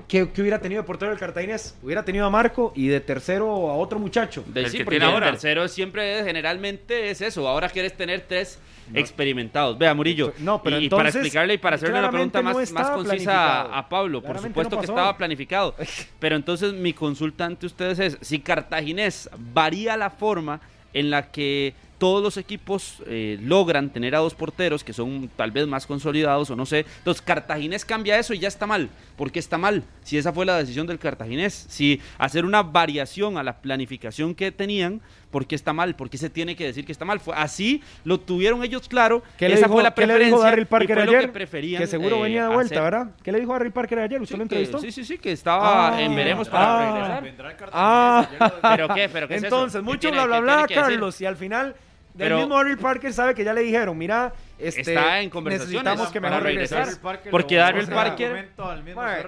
¿Qué, 0.07 0.23
hubiera 0.23 0.59
tenido 0.59 0.81
de 0.81 0.87
portero 0.87 1.11
del 1.11 1.19
Cartaginés? 1.19 1.77
Hubiera 1.83 2.03
tenido 2.03 2.25
a 2.25 2.29
Marco 2.29 2.73
y 2.75 2.87
de 2.87 2.99
tercero 2.99 3.69
a 3.69 3.75
otro 3.75 3.99
muchacho. 3.99 4.43
De, 4.47 4.67
sí, 4.69 4.83
porque 4.83 4.97
el 4.97 5.19
tercero 5.19 5.67
siempre 5.67 6.23
generalmente 6.23 7.11
es 7.11 7.21
eso. 7.21 7.47
Ahora 7.47 7.69
quieres 7.69 7.95
tener 7.95 8.21
tres 8.21 8.59
experimentados. 8.93 9.77
Vea, 9.77 9.93
Murillo. 9.93 10.33
No, 10.39 10.63
pero 10.63 10.79
y, 10.79 10.89
para 10.89 11.09
explicarle 11.09 11.55
y 11.55 11.57
para 11.57 11.75
hacerle 11.75 11.99
una 11.99 12.09
pregunta 12.09 12.41
más, 12.41 12.71
más 12.71 12.89
concisa 12.89 13.61
a, 13.61 13.89
Pablo, 13.89 14.21
por 14.21 14.39
supuesto 14.39 14.79
que 14.79 14.85
estaba 14.85 15.15
planificado. 15.17 15.75
Pero 16.19 16.35
entonces 16.35 16.73
mi 16.73 16.93
consulta 16.93 17.45
ante 17.45 17.65
ustedes 17.65 17.99
es: 17.99 18.17
si 18.21 18.39
Cartaginés 18.39 19.29
varía 19.37 19.97
la 19.97 20.09
forma 20.09 20.61
en 20.93 21.09
la 21.09 21.31
que 21.31 21.73
todos 21.99 22.23
los 22.23 22.37
equipos 22.37 23.03
eh, 23.05 23.37
logran 23.41 23.91
tener 23.91 24.15
a 24.15 24.19
dos 24.19 24.33
porteros 24.33 24.83
que 24.83 24.93
son 24.93 25.29
tal 25.35 25.51
vez 25.51 25.67
más 25.67 25.85
consolidados 25.85 26.49
o 26.49 26.55
no 26.55 26.65
sé. 26.65 26.85
Entonces, 26.97 27.21
Cartaginés 27.21 27.85
cambia 27.85 28.17
eso 28.17 28.33
y 28.33 28.39
ya 28.39 28.47
está 28.47 28.65
mal. 28.65 28.89
¿Por 29.17 29.31
qué 29.31 29.39
está 29.39 29.57
mal? 29.57 29.83
Si 30.03 30.17
esa 30.17 30.31
fue 30.31 30.45
la 30.45 30.57
decisión 30.57 30.87
del 30.87 30.97
Cartaginés. 30.97 31.65
Si 31.69 32.01
hacer 32.17 32.45
una 32.45 32.63
variación 32.63 33.37
a 33.37 33.43
la 33.43 33.61
planificación 33.61 34.33
que 34.33 34.51
tenían, 34.51 35.01
¿por 35.29 35.45
qué 35.45 35.55
está 35.55 35.73
mal? 35.73 35.95
¿Por 35.95 36.09
qué 36.09 36.17
se 36.17 36.29
tiene 36.29 36.55
que 36.55 36.65
decir 36.65 36.85
que 36.85 36.91
está 36.93 37.03
mal? 37.03 37.19
Fue 37.19 37.35
así 37.35 37.83
lo 38.05 38.19
tuvieron 38.19 38.63
ellos 38.63 38.87
claro. 38.87 39.21
¿Qué 39.37 39.47
esa 39.47 39.67
fue 39.67 39.83
la 39.83 39.93
preferencia. 39.93 40.37
¿qué 40.37 40.55
le 40.55 40.55
dijo 40.57 40.69
Parker 40.69 40.99
ayer? 40.99 41.21
Que, 41.21 41.27
preferían, 41.27 41.81
que 41.81 41.87
seguro 41.87 42.21
venía 42.21 42.47
de 42.47 42.55
vuelta, 42.55 42.81
¿verdad? 42.81 43.11
¿Qué 43.21 43.31
le 43.31 43.39
dijo 43.41 43.53
Harry 43.53 43.71
Parker 43.71 43.99
ayer? 43.99 44.21
¿Usted 44.21 44.37
lo 44.37 44.43
entrevistó? 44.43 44.79
sí, 44.79 44.91
sí, 44.91 45.03
sí, 45.03 45.17
que 45.17 45.33
estaba 45.33 45.95
ah, 45.95 46.01
en 46.01 46.15
veremos 46.15 46.47
para 46.47 47.17
ah, 47.17 47.19
regresar. 47.19 47.69
Ah, 47.73 48.29
¿Pero 48.75 48.93
qué? 48.93 49.09
¿Pero 49.09 49.27
qué 49.27 49.35
es 49.35 49.43
Entonces, 49.43 49.83
mucho 49.83 50.11
bla, 50.11 50.25
bla, 50.25 50.39
bla, 50.39 50.65
Carlos, 50.67 51.19
y 51.19 51.25
al 51.25 51.35
final 51.35 51.75
el 52.17 52.35
mismo 52.35 52.55
Daryl 52.55 52.77
Parker 52.77 53.13
sabe 53.13 53.35
que 53.35 53.43
ya 53.43 53.53
le 53.53 53.61
dijeron, 53.61 53.97
mira, 53.97 54.33
este, 54.57 54.81
está 54.81 55.21
en 55.21 55.29
conversaciones 55.29 55.83
necesitamos 55.83 56.11
que 56.11 56.19
mejor 56.19 56.43
regresar. 56.43 56.87
Porque 57.31 57.55
Daryl 57.55 57.87
Parker, 57.87 58.49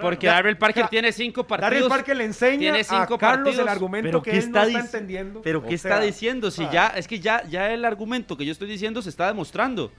porque 0.01 0.27
Daryl 0.27 0.57
Parker 0.57 0.87
tiene 0.87 1.11
cinco 1.11 1.45
partidos. 1.45 1.71
Daryl 1.71 1.89
Parker 1.89 2.17
le 2.17 2.25
enseña 2.25 2.59
tiene 2.59 2.83
cinco 2.83 3.15
a 3.15 3.17
Carlos 3.17 3.57
el 3.57 3.67
argumento 3.67 4.21
que 4.21 4.31
él 4.31 4.37
está 4.37 4.63
no 4.63 4.67
está 4.67 4.79
entendiendo. 4.79 5.41
Pero 5.41 5.63
¿qué 5.63 5.75
está 5.75 5.99
diciendo? 5.99 6.51
Si 6.51 6.67
ya, 6.69 6.87
es 6.87 7.07
que 7.07 7.19
ya, 7.19 7.43
ya 7.47 7.71
el 7.71 7.85
argumento 7.85 8.35
que 8.35 8.45
yo 8.45 8.51
estoy 8.51 8.67
diciendo 8.67 9.01
se 9.01 9.09
está 9.09 9.27
demostrando 9.27 9.91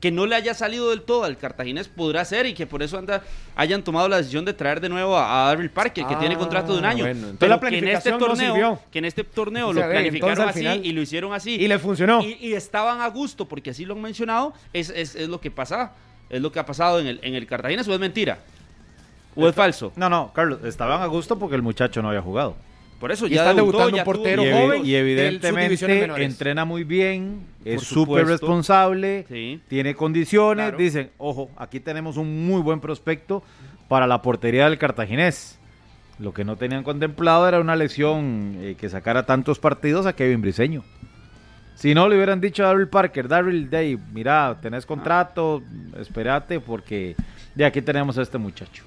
que 0.00 0.10
no 0.10 0.26
le 0.26 0.34
haya 0.34 0.54
salido 0.54 0.90
del 0.90 1.02
todo 1.02 1.24
al 1.24 1.36
cartaginés 1.36 1.88
podrá 1.88 2.24
ser 2.24 2.46
y 2.46 2.54
que 2.54 2.66
por 2.66 2.82
eso 2.82 2.98
anda, 2.98 3.22
hayan 3.54 3.84
tomado 3.84 4.08
la 4.08 4.16
decisión 4.16 4.46
de 4.46 4.54
traer 4.54 4.80
de 4.80 4.88
nuevo 4.88 5.16
a, 5.16 5.48
Darryl 5.48 5.70
Parker, 5.70 6.06
que 6.06 6.16
tiene 6.16 6.36
contrato 6.36 6.72
de 6.72 6.78
un 6.78 6.84
año. 6.86 7.06
Pero 7.38 7.60
que 7.60 7.78
en 7.78 7.88
este 7.88 8.12
torneo, 8.12 8.80
que 8.90 8.98
en 8.98 9.04
este 9.04 9.24
torneo 9.24 9.72
lo 9.72 9.80
planificaron 9.82 10.48
así 10.48 10.66
y 10.66 10.92
lo 10.92 11.02
hicieron 11.02 11.32
así. 11.34 11.54
Y 11.54 11.68
le 11.68 11.78
funcionó. 11.78 12.22
Y, 12.22 12.54
estaban 12.54 13.00
a 13.00 13.08
gusto, 13.08 13.46
porque 13.46 13.70
así 13.70 13.84
lo 13.84 13.94
han 13.94 14.00
mencionado, 14.00 14.54
es, 14.72 14.90
es, 14.90 15.14
es, 15.14 15.28
lo 15.28 15.40
que 15.40 15.50
pasa, 15.50 15.92
es 16.28 16.40
lo 16.40 16.50
que 16.50 16.58
ha 16.58 16.66
pasado 16.66 17.00
en 17.00 17.06
el, 17.06 17.20
en 17.22 17.34
el 17.34 17.46
Cartaginés, 17.46 17.86
o 17.86 17.94
es 17.94 18.00
mentira. 18.00 18.38
¿O 19.36 19.48
es 19.48 19.54
falso? 19.54 19.92
No, 19.96 20.08
no, 20.08 20.32
Carlos, 20.32 20.64
estaban 20.64 21.00
a 21.02 21.06
gusto 21.06 21.38
porque 21.38 21.56
el 21.56 21.62
muchacho 21.62 22.02
no 22.02 22.08
había 22.08 22.22
jugado. 22.22 22.56
Por 22.98 23.12
eso 23.12 23.26
ya 23.26 23.36
está 23.36 23.54
debutando 23.54 23.96
un 23.96 24.04
portero 24.04 24.42
joven 24.42 24.84
y 24.84 24.94
evidentemente 24.94 26.22
entrena 26.22 26.66
muy 26.66 26.84
bien, 26.84 27.46
es 27.64 27.82
súper 27.82 28.26
responsable, 28.26 29.60
tiene 29.68 29.94
condiciones. 29.94 30.76
Dicen, 30.76 31.10
ojo, 31.18 31.50
aquí 31.56 31.80
tenemos 31.80 32.16
un 32.16 32.46
muy 32.46 32.62
buen 32.62 32.80
prospecto 32.80 33.42
para 33.88 34.06
la 34.06 34.22
portería 34.22 34.68
del 34.68 34.78
cartaginés. 34.78 35.58
Lo 36.18 36.34
que 36.34 36.44
no 36.44 36.56
tenían 36.56 36.82
contemplado 36.82 37.48
era 37.48 37.60
una 37.60 37.76
lesión 37.76 38.56
eh, 38.58 38.76
que 38.78 38.90
sacara 38.90 39.24
tantos 39.24 39.58
partidos 39.58 40.04
a 40.06 40.14
Kevin 40.14 40.42
Briseño. 40.42 40.84
Si 41.74 41.94
no, 41.94 42.08
le 42.10 42.16
hubieran 42.16 42.42
dicho 42.42 42.62
a 42.62 42.66
Daryl 42.68 42.88
Parker, 42.88 43.26
Daryl 43.26 43.70
Day, 43.70 43.98
mira, 44.12 44.58
tenés 44.60 44.84
contrato, 44.84 45.62
espérate 45.98 46.60
porque 46.60 47.16
de 47.54 47.64
aquí 47.64 47.80
tenemos 47.80 48.18
a 48.18 48.22
este 48.22 48.36
muchacho. 48.36 48.84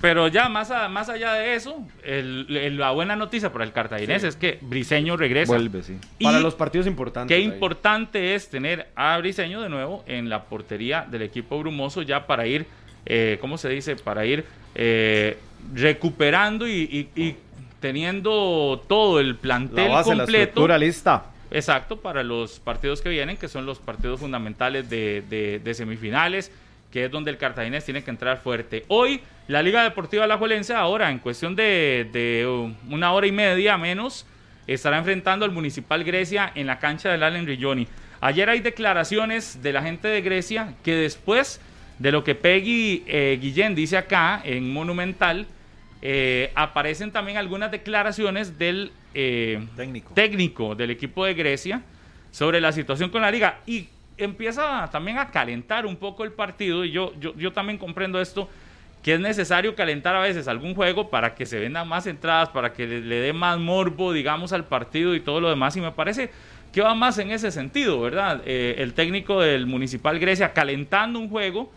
Pero, 0.00 0.28
ya 0.28 0.48
más, 0.48 0.70
más 0.90 1.08
allá 1.08 1.34
de 1.34 1.54
eso, 1.54 1.84
la 2.04 2.90
buena 2.92 3.16
noticia 3.16 3.52
para 3.52 3.64
el 3.64 3.72
cartaginés 3.72 4.24
es 4.24 4.36
que 4.36 4.58
Briseño 4.60 5.16
regresa. 5.16 5.52
Vuelve, 5.52 5.82
sí. 5.82 5.98
para 6.22 6.40
los 6.40 6.54
partidos 6.54 6.86
importantes. 6.86 7.34
Qué 7.34 7.42
importante 7.42 8.34
es 8.34 8.48
tener 8.48 8.88
a 8.94 9.18
Briseño 9.18 9.60
de 9.60 9.68
nuevo 9.68 10.04
en 10.06 10.28
la 10.28 10.44
portería 10.44 11.06
del 11.10 11.22
equipo 11.22 11.58
brumoso 11.58 12.02
ya 12.02 12.26
para 12.26 12.46
ir, 12.46 12.66
eh, 13.06 13.38
¿cómo 13.40 13.58
se 13.58 13.68
dice? 13.68 13.96
Para 13.96 14.24
ir 14.24 14.44
eh, 14.74 15.38
recuperando 15.74 16.66
y, 16.66 17.36
teniendo 17.80 18.82
todo 18.88 19.20
el 19.20 19.36
plantel 19.36 19.92
completo. 20.02 20.68
La 20.68 20.78
lista. 20.78 21.24
Exacto, 21.50 21.96
para 21.96 22.22
los 22.22 22.60
partidos 22.60 23.02
que 23.02 23.08
vienen, 23.08 23.36
que 23.36 23.48
son 23.48 23.66
los 23.66 23.78
partidos 23.78 24.20
fundamentales 24.20 24.88
de, 24.88 25.60
de 25.62 25.74
semifinales 25.74 26.52
que 26.90 27.04
es 27.04 27.10
donde 27.10 27.30
el 27.30 27.38
Cartaginés 27.38 27.84
tiene 27.84 28.02
que 28.02 28.10
entrar 28.10 28.38
fuerte. 28.38 28.84
Hoy, 28.88 29.20
la 29.48 29.62
Liga 29.62 29.82
Deportiva 29.82 30.26
La 30.26 30.34
Alajuelense, 30.34 30.74
ahora 30.74 31.10
en 31.10 31.18
cuestión 31.18 31.54
de, 31.56 32.44
uh, 32.46 32.92
una 32.92 33.12
hora 33.12 33.26
y 33.26 33.32
media 33.32 33.78
menos, 33.78 34.26
estará 34.66 34.98
enfrentando 34.98 35.44
al 35.44 35.52
Municipal 35.52 36.04
Grecia 36.04 36.50
en 36.54 36.66
la 36.66 36.78
cancha 36.78 37.10
del 37.10 37.22
Allen 37.22 37.46
Rigioni. 37.46 37.86
Ayer 38.20 38.48
hay 38.50 38.60
declaraciones 38.60 39.62
de 39.62 39.72
la 39.72 39.82
gente 39.82 40.08
de 40.08 40.20
Grecia 40.20 40.74
que 40.84 40.94
después 40.94 41.60
de 41.98 42.12
lo 42.12 42.24
que 42.24 42.34
Peggy 42.34 43.04
eh, 43.06 43.38
Guillén 43.40 43.74
dice 43.74 43.96
acá 43.96 44.40
en 44.44 44.72
Monumental, 44.72 45.46
eh, 46.02 46.50
aparecen 46.54 47.12
también 47.12 47.36
algunas 47.36 47.70
declaraciones 47.70 48.58
del 48.58 48.92
eh, 49.14 49.66
Técnico. 49.76 50.14
técnico 50.14 50.74
del 50.74 50.90
equipo 50.90 51.24
de 51.24 51.34
Grecia 51.34 51.82
sobre 52.30 52.60
la 52.60 52.72
situación 52.72 53.10
con 53.10 53.22
la 53.22 53.30
liga 53.30 53.60
y 53.66 53.88
empieza 54.24 54.88
también 54.90 55.18
a 55.18 55.30
calentar 55.30 55.86
un 55.86 55.96
poco 55.96 56.24
el 56.24 56.32
partido 56.32 56.84
y 56.84 56.90
yo, 56.90 57.12
yo, 57.18 57.34
yo 57.36 57.52
también 57.52 57.78
comprendo 57.78 58.20
esto 58.20 58.48
que 59.02 59.14
es 59.14 59.20
necesario 59.20 59.74
calentar 59.74 60.14
a 60.14 60.20
veces 60.20 60.46
algún 60.46 60.74
juego 60.74 61.08
para 61.08 61.34
que 61.34 61.46
se 61.46 61.58
vendan 61.58 61.88
más 61.88 62.06
entradas, 62.06 62.50
para 62.50 62.72
que 62.72 62.86
le, 62.86 63.00
le 63.00 63.16
dé 63.16 63.32
más 63.32 63.58
morbo, 63.58 64.12
digamos, 64.12 64.52
al 64.52 64.64
partido 64.64 65.14
y 65.14 65.20
todo 65.20 65.40
lo 65.40 65.48
demás. 65.48 65.74
Y 65.76 65.80
me 65.80 65.90
parece 65.90 66.30
que 66.72 66.82
va 66.82 66.94
más 66.94 67.18
en 67.18 67.30
ese 67.30 67.50
sentido, 67.50 68.00
¿verdad? 68.00 68.42
Eh, 68.44 68.76
el 68.78 68.94
técnico 68.94 69.40
del 69.40 69.66
Municipal 69.66 70.18
Grecia 70.18 70.52
calentando 70.52 71.18
un 71.18 71.28
juego 71.28 71.72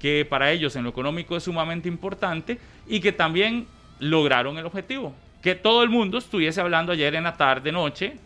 que 0.00 0.26
para 0.28 0.50
ellos 0.50 0.76
en 0.76 0.84
lo 0.84 0.90
económico 0.90 1.36
es 1.36 1.44
sumamente 1.44 1.88
importante 1.88 2.58
y 2.86 3.00
que 3.00 3.12
también 3.12 3.66
lograron 3.98 4.58
el 4.58 4.66
objetivo. 4.66 5.14
Que 5.42 5.54
todo 5.54 5.82
el 5.82 5.88
mundo 5.88 6.18
estuviese 6.18 6.60
hablando 6.60 6.92
ayer 6.92 7.14
en 7.14 7.24
la 7.24 7.36
tarde, 7.36 7.72
noche, 7.72 8.16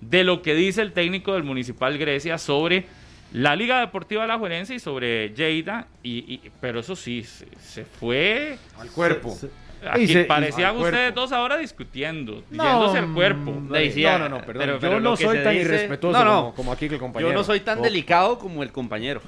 de 0.00 0.24
lo 0.24 0.42
que 0.42 0.54
dice 0.54 0.82
el 0.82 0.92
técnico 0.92 1.34
del 1.34 1.42
Municipal 1.44 1.96
Grecia 1.98 2.38
sobre 2.38 2.86
la 3.32 3.54
Liga 3.56 3.80
Deportiva 3.80 4.24
Alajuelense 4.24 4.74
y 4.74 4.78
sobre 4.78 5.30
Lleida, 5.34 5.86
y, 6.02 6.18
y- 6.34 6.40
pero 6.60 6.80
eso 6.80 6.96
sí, 6.96 7.24
se, 7.24 7.46
se 7.60 7.84
fue... 7.84 8.56
Al 8.78 8.90
cuerpo. 8.90 9.36
Aquí 9.90 10.08
se- 10.08 10.24
parecían 10.24 10.76
ustedes 10.76 10.92
cuerpo. 11.12 11.20
dos 11.20 11.32
ahora 11.32 11.56
discutiendo, 11.58 12.42
No, 12.50 12.64
yéndose 12.64 12.98
al 12.98 13.12
cuerpo. 13.14 13.54
Decía- 13.70 14.18
no, 14.18 14.28
no, 14.28 14.38
no, 14.38 14.44
perdón. 14.46 14.78
pero- 14.80 14.94
yo 14.94 15.00
no 15.00 15.16
soy 15.16 15.42
tan 15.42 15.52
dice- 15.52 15.64
irrespetuoso 15.66 16.18
No, 16.18 16.24
no. 16.24 16.40
Como, 16.40 16.54
como 16.54 16.72
aquí 16.72 16.88
que 16.88 16.94
el 16.94 17.00
compañero. 17.00 17.30
Yo 17.30 17.36
no 17.36 17.44
soy 17.44 17.60
tan 17.60 17.78
Oh. 17.78 17.82
delicado 17.82 18.38
como 18.38 18.62
el 18.62 18.72
compañero, 18.72 19.20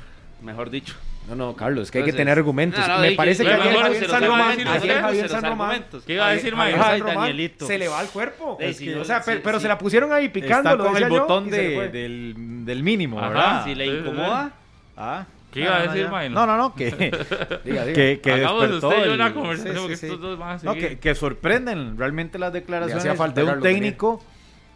mejor 0.43 0.71
dicho. 0.71 0.95
No, 1.29 1.37
no, 1.37 1.55
Carlos, 1.55 1.85
es 1.85 1.91
que 1.93 1.99
hay 1.99 2.05
que 2.05 2.12
tener 2.12 2.37
argumentos. 2.37 2.81
No, 2.81 2.95
no, 2.97 3.01
Me 3.03 3.12
y- 3.12 3.16
parece 3.16 3.45
y- 3.45 3.47
que 3.47 3.53
y- 3.53 3.57
ayer 3.57 3.77
Javier 3.81 4.09
San 4.09 4.25
Román, 4.25 4.66
ayer 4.66 5.01
Javier 5.01 5.29
San 5.29 5.45
Román. 5.45 5.85
¿Qué 6.07 6.14
iba 6.14 6.27
a 6.29 6.33
decir, 6.33 6.55
Javier? 6.57 6.79
San 6.81 7.01
Román 7.01 7.33
se 7.59 7.79
le 7.79 7.89
va 7.89 8.01
al 8.01 8.09
cuerpo. 8.09 8.57
Es 8.59 8.79
que, 8.79 8.87
que 8.87 8.97
o 8.97 9.05
sea, 9.05 9.23
sí, 9.23 9.31
pe- 9.33 9.37
pero 9.41 9.59
sí. 9.59 9.62
se 9.62 9.68
la 9.68 9.79
pusieron 9.79 10.12
ahí 10.12 10.29
picando. 10.29 10.71
Está 10.71 10.83
con 10.83 10.97
el 10.97 11.03
yo, 11.05 11.09
botón 11.21 11.47
y 11.47 11.51
se 11.51 11.57
le 11.68 11.68
de- 11.81 11.89
del, 11.89 12.64
del 12.64 12.83
mínimo, 12.83 13.18
Ajá. 13.21 13.29
¿verdad? 13.29 13.64
Si 13.64 13.75
le 13.75 13.87
incomoda, 13.87 14.53
Ah. 14.97 15.25
¿Qué 15.53 15.61
iba 15.62 15.77
a 15.77 15.79
No, 15.81 15.87
no, 15.87 15.93
decir. 15.93 16.09
Mike? 16.11 16.31
No, 16.31 16.47
no, 16.47 16.57
no, 16.57 16.75
que, 16.75 16.85
Diga, 17.64 17.85
diga. 17.85 17.93
que, 17.93 18.21
que 18.23 18.45
usted 18.45 19.03
y 19.03 19.05
yo 19.07 19.14
una 19.14 19.33
conversación, 19.35 19.75
sí, 19.77 19.81
porque 19.81 19.97
sí, 19.97 20.07
estos 20.07 20.21
dos 20.21 20.39
van 20.39 20.49
a 20.51 20.62
No, 20.62 20.73
seguir. 20.75 20.89
que, 20.91 20.99
que 21.01 21.14
sorprenden 21.16 21.97
realmente 21.99 22.39
las 22.39 22.53
declaraciones 22.53 23.03
Le 23.05 23.11
hacía 23.11 23.18
falta 23.18 23.43
de 23.43 23.53
un 23.53 23.61
técnico 23.61 24.23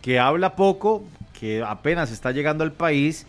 que 0.03 0.19
habla 0.19 0.57
poco, 0.57 1.05
que 1.39 1.63
apenas 1.65 2.11
está 2.11 2.33
llegando 2.33 2.65
al 2.65 2.73
país 2.73 3.25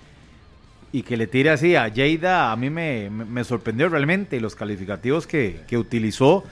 y 0.95 1.03
que 1.03 1.17
le 1.17 1.27
tire 1.27 1.49
así 1.49 1.75
a 1.75 1.89
Lleida, 1.89 2.53
a 2.53 2.55
mí 2.55 2.69
me, 2.69 3.09
me- 3.09 3.43
sorprendió 3.43 3.89
realmente 3.89 4.39
los 4.39 4.55
calificativos 4.55 5.27
que, 5.27 5.59
que 5.67 5.77
utilizó. 5.77 6.45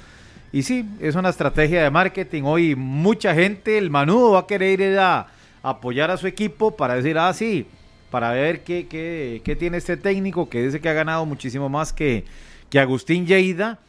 Y 0.51 0.63
sí, 0.63 0.85
es 0.99 1.15
una 1.15 1.29
estrategia 1.29 1.81
de 1.81 1.89
marketing. 1.89 2.43
Hoy 2.43 2.75
mucha 2.75 3.33
gente, 3.33 3.77
el 3.77 3.89
manudo 3.89 4.31
va 4.31 4.39
a 4.39 4.47
querer 4.47 4.81
ir 4.81 4.99
a 4.99 5.27
apoyar 5.61 6.11
a 6.11 6.17
su 6.17 6.27
equipo 6.27 6.75
para 6.75 6.95
decir, 6.95 7.17
ah, 7.17 7.31
sí, 7.33 7.65
para 8.11 8.31
ver 8.31 8.65
qué, 8.65 8.85
qué, 8.87 9.41
qué 9.45 9.55
tiene 9.55 9.77
este 9.77 9.95
técnico 9.95 10.49
que 10.49 10.61
dice 10.61 10.81
que 10.81 10.89
ha 10.89 10.93
ganado 10.93 11.25
muchísimo 11.25 11.69
más 11.69 11.93
que, 11.93 12.25
que 12.69 12.79
Agustín 12.79 13.25
Lleida 13.25 13.79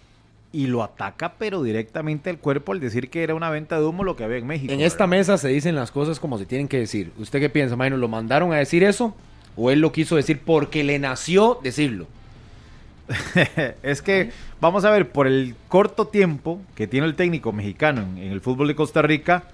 y 0.52 0.68
lo 0.68 0.84
ataca 0.84 1.34
pero 1.36 1.64
directamente 1.64 2.30
al 2.30 2.38
cuerpo 2.38 2.70
al 2.70 2.78
decir 2.78 3.10
que 3.10 3.24
era 3.24 3.34
una 3.34 3.50
venta 3.50 3.76
de 3.80 3.84
humo 3.86 4.04
lo 4.04 4.14
que 4.14 4.22
había 4.22 4.36
en 4.38 4.46
México. 4.46 4.72
En 4.72 4.82
esta 4.82 5.08
mesa 5.08 5.36
se 5.36 5.48
dicen 5.48 5.74
las 5.74 5.90
cosas 5.90 6.20
como 6.20 6.38
se 6.38 6.46
tienen 6.46 6.68
que 6.68 6.78
decir. 6.78 7.10
¿Usted 7.18 7.40
qué 7.40 7.50
piensa, 7.50 7.74
Maino? 7.74 7.96
¿Lo 7.96 8.06
mandaron 8.06 8.52
a 8.52 8.56
decir 8.58 8.84
eso? 8.84 9.16
¿O 9.56 9.70
él 9.70 9.80
lo 9.80 9.92
quiso 9.92 10.16
decir 10.16 10.40
porque 10.44 10.84
le 10.84 10.98
nació 10.98 11.60
decirlo? 11.62 12.06
es 13.82 14.02
que 14.02 14.30
vamos 14.60 14.84
a 14.84 14.90
ver, 14.90 15.10
por 15.10 15.26
el 15.26 15.54
corto 15.68 16.06
tiempo 16.06 16.60
que 16.74 16.86
tiene 16.86 17.06
el 17.06 17.14
técnico 17.14 17.52
mexicano 17.52 18.02
en, 18.02 18.18
en 18.18 18.32
el 18.32 18.40
fútbol 18.40 18.68
de 18.68 18.74
Costa 18.74 19.02
Rica, 19.02 19.44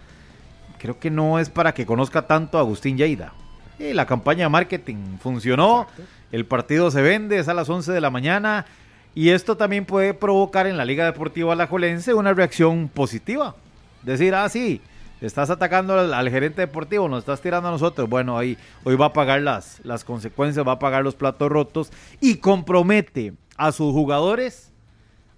creo 0.78 0.98
que 0.98 1.10
no 1.10 1.38
es 1.38 1.50
para 1.50 1.74
que 1.74 1.86
conozca 1.86 2.26
tanto 2.26 2.58
a 2.58 2.60
Agustín 2.60 2.96
Lleida. 2.96 3.32
Y 3.78 3.92
la 3.92 4.06
campaña 4.06 4.44
de 4.44 4.50
marketing 4.50 5.18
funcionó, 5.22 5.86
el 6.32 6.44
partido 6.44 6.90
se 6.90 7.02
vende, 7.02 7.38
es 7.38 7.48
a 7.48 7.54
las 7.54 7.68
11 7.68 7.92
de 7.92 8.00
la 8.00 8.10
mañana 8.10 8.66
y 9.14 9.30
esto 9.30 9.56
también 9.56 9.84
puede 9.84 10.14
provocar 10.14 10.66
en 10.66 10.76
la 10.76 10.84
Liga 10.84 11.04
Deportiva 11.04 11.52
Alajuelense 11.52 12.14
una 12.14 12.32
reacción 12.32 12.88
positiva. 12.88 13.56
Decir, 14.02 14.34
ah, 14.34 14.48
sí, 14.48 14.80
estás 15.26 15.50
atacando 15.50 15.98
al, 15.98 16.30
gerente 16.30 16.62
deportivo, 16.62 17.08
nos 17.08 17.20
estás 17.20 17.40
tirando 17.40 17.68
a 17.68 17.72
nosotros. 17.72 18.08
Bueno, 18.08 18.38
ahí 18.38 18.56
hoy 18.84 18.96
va 18.96 19.06
a 19.06 19.12
pagar 19.12 19.42
las, 19.42 19.80
las 19.84 20.04
consecuencias, 20.04 20.66
va 20.66 20.72
a 20.72 20.78
pagar 20.78 21.04
los 21.04 21.14
platos 21.14 21.50
rotos 21.50 21.92
y 22.20 22.36
compromete 22.36 23.34
a 23.56 23.72
sus 23.72 23.92
jugadores 23.92 24.72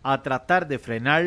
a 0.03 0.23
tratar 0.23 0.69
de 0.69 0.79
frenar 0.79 1.25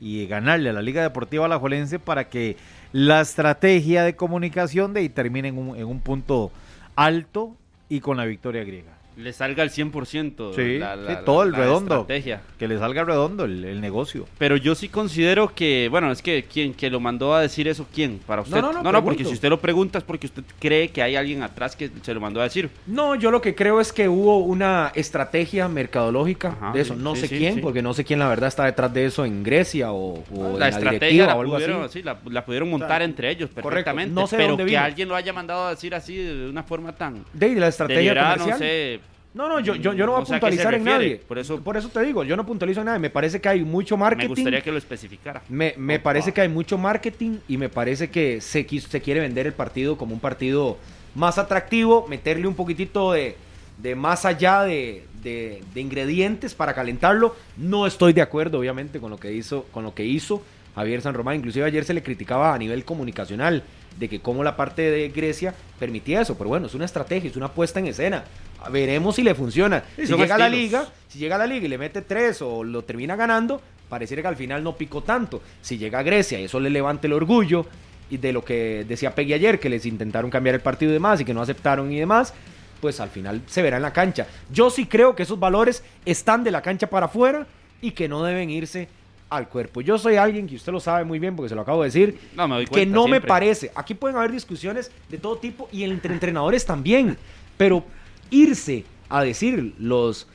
y 0.00 0.26
ganarle 0.26 0.70
a 0.70 0.72
la 0.72 0.82
Liga 0.82 1.02
Deportiva 1.02 1.46
Alajuelense 1.46 1.98
para 1.98 2.28
que 2.28 2.56
la 2.92 3.20
estrategia 3.20 4.04
de 4.04 4.16
comunicación 4.16 4.94
de 4.94 5.00
ahí 5.00 5.08
termine 5.08 5.48
en 5.48 5.58
un, 5.58 5.76
en 5.76 5.86
un 5.86 6.00
punto 6.00 6.50
alto 6.96 7.56
y 7.88 8.00
con 8.00 8.16
la 8.16 8.24
victoria 8.24 8.64
griega. 8.64 8.97
Le 9.18 9.32
salga 9.32 9.62
al 9.62 9.70
100%. 9.70 10.54
Sí, 10.54 10.78
la- 10.78 10.94
sí, 10.96 11.00
la- 11.06 11.24
todo 11.24 11.42
el 11.42 11.50
la 11.52 11.58
redondo. 11.58 11.94
estrategia. 12.02 12.40
Que 12.58 12.68
le 12.68 12.78
salga 12.78 13.04
redondo 13.04 13.44
el, 13.44 13.64
el 13.64 13.80
negocio. 13.80 14.26
Pero 14.38 14.56
yo 14.56 14.74
sí 14.74 14.88
considero 14.88 15.54
que, 15.54 15.88
bueno, 15.90 16.10
es 16.12 16.22
que 16.22 16.44
quien 16.44 16.72
que 16.72 16.88
lo 16.88 17.00
mandó 17.00 17.34
a 17.34 17.40
decir 17.40 17.66
eso, 17.68 17.86
¿quién? 17.92 18.20
Para 18.26 18.42
usted. 18.42 18.60
no, 18.60 18.72
no, 18.72 18.82
porque 18.82 18.92
pregunto. 18.92 19.28
si 19.28 19.34
usted 19.34 19.48
lo 19.50 19.60
pregunta 19.60 19.98
es 19.98 20.04
porque 20.04 20.26
usted 20.28 20.44
cree 20.60 20.88
que 20.90 21.02
hay 21.02 21.16
alguien 21.16 21.42
atrás 21.42 21.74
que 21.76 21.90
se 22.02 22.14
lo 22.14 22.20
mandó 22.20 22.40
a 22.40 22.44
decir. 22.44 22.70
No, 22.86 23.14
yo 23.16 23.30
lo 23.30 23.40
que 23.40 23.54
creo 23.54 23.80
es 23.80 23.92
que 23.92 24.08
hubo 24.08 24.38
una 24.38 24.92
estrategia 24.94 25.68
mercadológica 25.68 26.48
Ajá, 26.60 26.72
de 26.72 26.80
eso. 26.82 26.94
sí, 26.94 27.00
no 27.02 27.14
sí, 27.14 27.22
sé 27.22 27.28
sí, 27.28 27.38
quién, 27.38 27.54
sí. 27.56 27.60
porque 27.60 27.82
no 27.82 27.94
sé 27.94 28.04
quién 28.04 28.18
la 28.20 28.28
verdad 28.28 28.48
está 28.48 28.64
detrás 28.66 28.92
de 28.94 29.04
eso 29.06 29.24
en 29.24 29.42
Grecia 29.42 29.92
o, 29.92 30.22
o 30.32 30.46
en 30.46 30.52
la 30.54 30.58
la 30.58 30.68
estrategia 30.68 30.98
directiva 31.00 31.26
la 31.26 31.36
o 31.36 31.40
algo 31.40 31.54
pudieron, 31.54 31.82
así. 31.82 31.98
sí, 31.98 32.02
la, 32.04 32.18
la 32.30 32.44
pudieron 32.44 32.70
montar 32.70 33.02
entre 33.02 33.30
ellos 33.30 33.50
perfectamente. 33.50 34.14
No 34.14 34.26
sé 34.26 34.36
pero 34.36 34.50
dónde 34.50 34.64
que 34.64 34.70
vino. 34.70 34.80
alguien 34.82 35.08
lo 35.08 35.16
haya 35.16 35.32
mandado 35.32 35.66
a 35.66 35.70
decir 35.70 35.94
así 35.94 36.16
de 36.16 36.48
una 36.48 36.62
forma 36.62 36.92
tan 36.94 37.24
De 37.32 37.54
la 37.56 37.68
estrategia 37.68 38.14
comercial. 38.14 38.50
no 38.50 38.58
sé. 38.58 39.00
No, 39.38 39.48
no, 39.48 39.60
yo, 39.60 39.76
yo, 39.76 39.92
yo 39.92 40.04
no 40.04 40.12
voy 40.12 40.22
a 40.22 40.24
puntualizar 40.40 40.74
en 40.74 40.84
nadie. 40.84 41.16
por 41.28 41.38
eso- 41.38 41.60
por 41.60 41.76
eso 41.76 41.88
te 41.90 42.02
digo, 42.02 42.24
yo 42.24 42.36
no 42.36 42.44
puntualizo 42.44 42.80
en 42.80 42.86
nadie. 42.86 42.98
Me 42.98 43.08
parece 43.08 43.40
que 43.40 43.48
hay 43.48 43.62
mucho 43.62 43.96
marketing. 43.96 44.24
Me 44.24 44.28
gustaría 44.34 44.60
que 44.62 44.72
lo 44.72 44.78
especificara. 44.78 45.42
Me, 45.48 45.74
me 45.76 46.00
parece 46.00 46.32
que 46.32 46.40
hay 46.40 46.48
mucho 46.48 46.76
marketing 46.76 47.38
y 47.46 47.56
me 47.56 47.68
parece 47.68 48.10
que 48.10 48.40
se, 48.40 48.66
se 48.80 49.00
quiere 49.00 49.20
vender 49.20 49.46
el 49.46 49.52
partido 49.52 49.96
como 49.96 50.12
un 50.12 50.18
partido 50.18 50.76
más 51.14 51.38
atractivo, 51.38 52.04
meterle 52.08 52.48
un 52.48 52.54
poquitito 52.54 53.12
de, 53.12 53.36
de 53.80 53.94
más 53.94 54.24
allá 54.24 54.62
de, 54.64 55.04
de- 55.22 55.62
de 55.72 55.80
ingredientes 55.80 56.52
para 56.56 56.74
calentarlo. 56.74 57.36
No 57.56 57.86
estoy 57.86 58.12
de 58.14 58.22
acuerdo, 58.22 58.58
obviamente, 58.58 58.98
con 58.98 59.10
lo 59.12 59.18
que 59.18 59.32
hizo, 59.32 59.66
con 59.70 59.84
lo 59.84 59.94
que 59.94 60.04
hizo 60.04 60.42
Javier 60.74 61.00
San 61.00 61.14
Román. 61.14 61.36
Inclusive 61.36 61.64
ayer 61.64 61.84
se 61.84 61.94
le 61.94 62.02
criticaba 62.02 62.52
a 62.52 62.58
nivel 62.58 62.84
comunicacional 62.84 63.62
de 64.00 64.08
que 64.08 64.20
cómo 64.20 64.42
la 64.44 64.56
parte 64.56 64.82
de 64.90 65.08
Grecia 65.10 65.54
permitía 65.78 66.20
eso. 66.22 66.36
Pero 66.36 66.50
bueno, 66.50 66.66
es 66.66 66.74
una 66.74 66.84
estrategia, 66.86 67.30
es 67.30 67.36
una 67.36 67.52
puesta 67.52 67.78
en 67.78 67.86
escena. 67.86 68.24
Veremos 68.70 69.16
si 69.16 69.22
le 69.22 69.34
funciona. 69.34 69.84
Sí, 69.96 70.06
si 70.06 70.14
llega 70.14 70.34
a 70.34 70.38
la 70.38 70.48
liga, 70.48 70.86
si 71.08 71.18
llega 71.18 71.36
a 71.36 71.38
la 71.38 71.46
liga 71.46 71.66
y 71.66 71.68
le 71.68 71.78
mete 71.78 72.02
tres 72.02 72.42
o 72.42 72.64
lo 72.64 72.82
termina 72.82 73.16
ganando, 73.16 73.60
pareciera 73.88 74.22
que 74.22 74.28
al 74.28 74.36
final 74.36 74.62
no 74.62 74.76
picó 74.76 75.02
tanto. 75.02 75.42
Si 75.62 75.78
llega 75.78 76.00
a 76.00 76.02
Grecia 76.02 76.40
y 76.40 76.44
eso 76.44 76.60
le 76.60 76.70
levanta 76.70 77.06
el 77.06 77.12
orgullo 77.12 77.66
y 78.10 78.16
de 78.16 78.32
lo 78.32 78.44
que 78.44 78.84
decía 78.86 79.14
Peggy 79.14 79.34
ayer, 79.34 79.60
que 79.60 79.68
les 79.68 79.86
intentaron 79.86 80.30
cambiar 80.30 80.54
el 80.56 80.60
partido 80.60 80.90
y 80.90 80.94
demás 80.94 81.20
y 81.20 81.24
que 81.24 81.34
no 81.34 81.42
aceptaron 81.42 81.92
y 81.92 81.98
demás, 81.98 82.34
pues 82.80 83.00
al 83.00 83.10
final 83.10 83.42
se 83.46 83.62
verá 83.62 83.76
en 83.76 83.82
la 83.82 83.92
cancha. 83.92 84.26
Yo 84.50 84.70
sí 84.70 84.86
creo 84.86 85.14
que 85.14 85.22
esos 85.24 85.38
valores 85.38 85.82
están 86.04 86.44
de 86.44 86.50
la 86.50 86.62
cancha 86.62 86.88
para 86.88 87.06
afuera 87.06 87.46
y 87.80 87.92
que 87.92 88.08
no 88.08 88.22
deben 88.22 88.50
irse 88.50 88.88
al 89.30 89.48
cuerpo. 89.48 89.80
Yo 89.80 89.98
soy 89.98 90.16
alguien 90.16 90.46
que 90.46 90.56
usted 90.56 90.72
lo 90.72 90.80
sabe 90.80 91.04
muy 91.04 91.18
bien 91.18 91.36
porque 91.36 91.50
se 91.50 91.54
lo 91.54 91.62
acabo 91.62 91.82
de 91.82 91.88
decir, 91.88 92.18
No, 92.34 92.48
que 92.64 92.86
no 92.86 93.08
me 93.08 93.20
parece. 93.20 93.70
Aquí 93.74 93.94
pueden 93.94 94.16
haber 94.16 94.32
discusiones 94.32 94.90
de 95.08 95.18
todo 95.18 95.36
tipo 95.36 95.68
y 95.70 95.84
entre 95.84 96.14
entrenadores 96.14 96.64
también, 96.64 97.18
pero 97.56 97.84
irse 98.30 98.84
a 99.08 99.22
decir 99.22 99.74
los, 99.78 100.26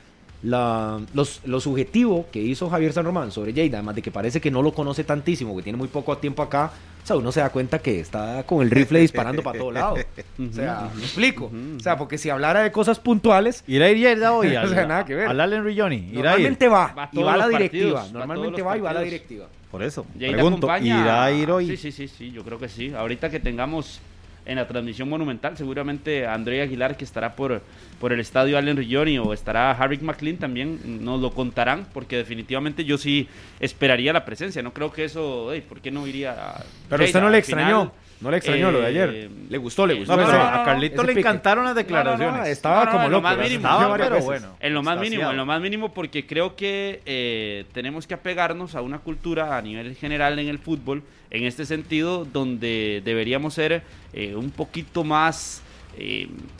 la, 0.42 1.00
los, 1.14 1.40
lo 1.44 1.60
subjetivo 1.60 2.26
que 2.32 2.40
hizo 2.40 2.68
Javier 2.68 2.92
San 2.92 3.04
Román 3.04 3.30
sobre 3.30 3.52
Lleida, 3.52 3.78
además 3.78 3.94
de 3.96 4.02
que 4.02 4.10
parece 4.10 4.40
que 4.40 4.50
no 4.50 4.62
lo 4.62 4.72
conoce 4.72 5.04
tantísimo, 5.04 5.56
que 5.56 5.62
tiene 5.62 5.78
muy 5.78 5.88
poco 5.88 6.16
tiempo 6.18 6.42
acá, 6.42 6.70
o 7.02 7.06
sea, 7.06 7.16
uno 7.16 7.30
se 7.32 7.40
da 7.40 7.50
cuenta 7.50 7.78
que 7.80 8.00
está 8.00 8.44
con 8.44 8.62
el 8.62 8.70
rifle 8.70 9.00
disparando 9.00 9.42
para 9.42 9.58
todos 9.58 9.74
lados. 9.74 10.00
O 10.38 10.52
sea, 10.52 10.90
me 10.94 11.02
explico. 11.02 11.52
O 11.76 11.80
sea, 11.80 11.96
porque 11.96 12.18
si 12.18 12.28
hablara 12.30 12.62
de 12.62 12.72
cosas 12.72 12.98
puntuales, 12.98 13.62
¿Irá 13.68 13.86
a 13.86 13.90
ir 13.90 13.98
Lleida 13.98 14.32
hoy? 14.32 14.56
O 14.56 14.66
sea, 14.68 14.86
nada 14.86 15.04
que 15.04 15.14
ver. 15.14 15.28
Al 15.28 15.40
Allen 15.40 15.64
Rigioni. 15.64 16.08
¿Irá 16.12 16.32
a 16.32 16.38
ir? 16.38 16.48
normalmente 16.56 16.68
va, 16.68 17.10
y 17.12 17.22
va 17.22 17.34
a 17.34 17.36
la 17.36 17.48
directiva. 17.48 18.00
partidos, 18.00 18.12
normalmente 18.12 18.62
va, 18.62 18.76
y 18.76 18.80
va 18.80 18.90
a 18.90 18.94
la 18.94 19.00
directiva. 19.02 19.46
Por 19.70 19.82
eso. 19.82 20.06
Lleida 20.18 20.32
Pregunto, 20.32 20.66
acompaña- 20.66 21.00
¿irá 21.02 21.24
a 21.24 21.30
ir 21.32 21.50
hoy? 21.50 21.66
Sí, 21.68 21.76
sí, 21.76 21.92
sí, 21.92 22.08
sí, 22.08 22.30
yo 22.32 22.42
creo 22.42 22.58
que 22.58 22.68
sí. 22.68 22.92
Ahorita 22.94 23.28
que 23.30 23.38
tengamos 23.38 24.00
en 24.46 24.56
la 24.56 24.66
transmisión 24.66 25.08
monumental. 25.08 25.56
Seguramente 25.56 26.26
André 26.26 26.62
Aguilar, 26.62 26.96
que 26.96 27.04
estará 27.04 27.34
por, 27.34 27.62
por 28.00 28.12
el 28.12 28.20
estadio 28.20 28.58
Allen 28.58 28.76
Rigioni, 28.76 29.18
o 29.18 29.32
estará 29.32 29.72
Harry 29.72 29.98
McLean 29.98 30.36
también, 30.36 31.04
nos 31.04 31.20
lo 31.20 31.30
contarán, 31.32 31.86
porque 31.92 32.16
definitivamente 32.16 32.84
yo 32.84 32.98
sí 32.98 33.28
esperaría 33.60 34.12
la 34.12 34.24
presencia. 34.24 34.62
No 34.62 34.72
creo 34.72 34.92
que 34.92 35.04
eso, 35.04 35.50
¿por 35.68 35.80
qué 35.80 35.90
no 35.90 36.06
iría 36.06 36.32
a 36.32 36.64
Pero 36.88 37.04
usted 37.04 37.20
no 37.20 37.30
le 37.30 37.38
extrañó. 37.38 37.92
no 38.20 38.30
le 38.30 38.36
extrañó 38.36 38.70
lo 38.70 38.80
de 38.80 38.86
ayer. 38.86 39.10
Eh, 39.14 39.30
le 39.48 39.58
gustó, 39.58 39.86
le 39.86 39.94
gustó. 39.94 40.14
a 40.14 40.62
Carlito 40.64 41.02
le 41.02 41.12
encantaron 41.12 41.64
las 41.64 41.74
declaraciones. 41.74 42.48
estaba 42.48 42.90
como 42.90 43.08
loco. 43.08 43.22
Más 43.22 43.38
mínimo, 43.38 43.68
pero 43.96 44.20
bueno. 44.20 44.56
En 44.60 44.74
lo 44.74 44.82
más 44.82 44.98
mínimo, 44.98 45.30
en 45.30 45.36
lo 45.36 45.46
más 45.46 45.60
mínimo, 45.60 45.92
porque 45.92 46.26
creo 46.26 46.56
que 46.56 47.00
eh, 47.06 47.64
tenemos 47.72 48.06
que 48.06 48.14
apegarnos 48.14 48.74
a 48.74 48.82
una 48.82 48.98
cultura 48.98 49.56
a 49.56 49.62
nivel 49.62 49.94
general 49.96 50.38
en 50.38 50.48
el 50.48 50.58
fútbol, 50.58 51.02
en 51.34 51.44
este 51.44 51.66
sentido, 51.66 52.24
donde 52.24 53.02
deberíamos 53.04 53.54
ser 53.54 53.82
eh, 54.12 54.34
un 54.34 54.50
poquito 54.50 55.04
más 55.04 55.62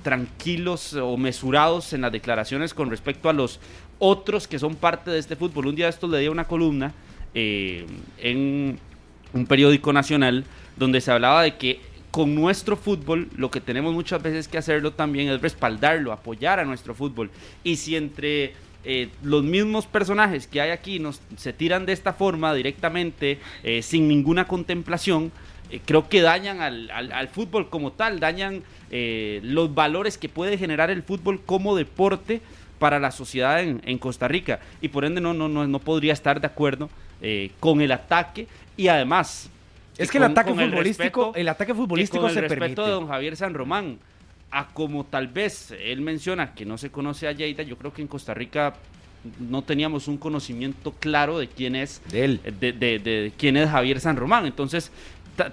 tranquilos 0.04 0.94
o 0.94 1.16
mesurados 1.16 1.92
en 1.92 2.02
las 2.02 2.12
declaraciones 2.12 2.72
con 2.72 2.88
respecto 2.88 3.28
a 3.28 3.32
los 3.32 3.58
otros 3.98 4.46
que 4.46 4.60
son 4.60 4.76
parte 4.76 5.10
de 5.10 5.18
este 5.18 5.34
fútbol. 5.34 5.66
Un 5.66 5.74
día 5.74 5.88
esto 5.88 6.06
le 6.06 6.20
di 6.20 6.28
una 6.28 6.44
columna 6.44 6.94
en 7.34 8.78
un 9.32 9.46
periódico 9.46 9.92
nacional 9.92 10.44
donde 10.76 11.00
se 11.00 11.10
hablaba 11.10 11.42
de 11.42 11.56
que 11.56 11.80
con 12.14 12.32
nuestro 12.32 12.76
fútbol 12.76 13.28
lo 13.36 13.50
que 13.50 13.60
tenemos 13.60 13.92
muchas 13.92 14.22
veces 14.22 14.46
que 14.46 14.56
hacerlo 14.56 14.92
también 14.92 15.28
es 15.30 15.40
respaldarlo, 15.40 16.12
apoyar 16.12 16.60
a 16.60 16.64
nuestro 16.64 16.94
fútbol. 16.94 17.28
Y 17.64 17.74
si 17.74 17.96
entre 17.96 18.54
eh, 18.84 19.08
los 19.22 19.42
mismos 19.42 19.86
personajes 19.86 20.46
que 20.46 20.60
hay 20.60 20.70
aquí 20.70 20.98
nos, 20.98 21.20
se 21.36 21.52
tiran 21.52 21.86
de 21.86 21.92
esta 21.92 22.12
forma 22.12 22.54
directamente, 22.54 23.38
eh, 23.62 23.82
sin 23.82 24.08
ninguna 24.08 24.46
contemplación, 24.46 25.32
eh, 25.70 25.80
creo 25.84 26.08
que 26.08 26.20
dañan 26.20 26.60
al, 26.60 26.90
al, 26.90 27.28
fútbol 27.28 27.70
como 27.70 27.92
tal, 27.92 28.20
dañan 28.20 28.62
los 29.42 29.74
valores 29.74 30.18
que 30.18 30.28
puede 30.28 30.56
generar 30.56 30.88
el 30.88 31.02
fútbol 31.02 31.40
como 31.44 31.74
deporte 31.74 32.40
para 32.78 33.00
la 33.00 33.10
sociedad 33.10 33.60
en, 33.60 33.82
en 33.84 33.98
Costa 33.98 34.28
Rica. 34.28 34.60
Y 34.80 34.88
por 34.88 35.04
ende 35.04 35.20
no, 35.20 35.34
no, 35.34 35.48
no, 35.48 35.66
no 35.66 35.78
podría 35.80 36.12
estar 36.12 36.40
de 36.40 36.46
acuerdo 36.46 36.88
con 37.58 37.80
el 37.80 37.90
ataque 37.90 38.46
y 38.76 38.86
además 38.88 39.50
es 39.96 40.10
que 40.10 40.18
el 40.18 40.24
ataque 40.24 40.52
futbolístico, 40.52 41.32
el, 41.34 41.48
ataque 41.48 41.74
futbolístico 41.74 42.28
el 42.28 42.34
respeto 42.34 42.84
de 42.84 42.90
don 42.90 43.08
Javier 43.08 43.36
San 43.36 43.54
Román, 43.54 43.98
a 44.54 44.68
como 44.68 45.04
tal 45.04 45.26
vez 45.26 45.72
él 45.72 46.00
menciona 46.00 46.54
que 46.54 46.64
no 46.64 46.78
se 46.78 46.90
conoce 46.90 47.26
a 47.26 47.32
Lleida, 47.32 47.64
yo 47.64 47.76
creo 47.76 47.92
que 47.92 48.02
en 48.02 48.08
Costa 48.08 48.34
Rica 48.34 48.74
no 49.40 49.62
teníamos 49.62 50.06
un 50.06 50.16
conocimiento 50.16 50.92
claro 50.92 51.40
de 51.40 51.48
quién 51.48 51.74
es 51.74 52.00
de 52.08 52.24
él. 52.24 52.40
De, 52.60 53.32
quién 53.36 53.56
es 53.56 53.68
Javier 53.68 53.98
San 53.98 54.16
Román. 54.16 54.46
Entonces, 54.46 54.92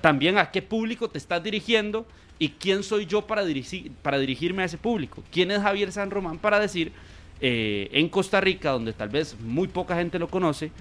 también 0.01 0.37
a 0.37 0.51
qué 0.51 0.61
público 0.61 1.09
te 1.09 1.17
estás 1.17 1.41
dirigiendo 1.43 2.05
y 2.37 2.49
quién 2.49 2.83
soy 2.83 3.07
yo 3.07 3.25
para, 3.25 3.43
dirigir, 3.43 3.91
para 4.03 4.19
dirigirme 4.19 4.61
a 4.61 4.65
ese 4.65 4.77
público. 4.77 5.23
¿Quién 5.31 5.49
es 5.49 5.61
Javier 5.61 5.91
San 5.91 6.11
Román 6.11 6.37
para 6.37 6.59
decir 6.59 6.91
eh, 7.39 7.89
en 7.93 8.07
Costa 8.07 8.39
Rica, 8.39 8.69
donde 8.69 8.93
tal 8.93 9.09
vez 9.09 9.35
muy 9.39 9.67
poca 9.67 9.95
gente 9.95 10.19
lo 10.19 10.27
conoce, 10.27 10.71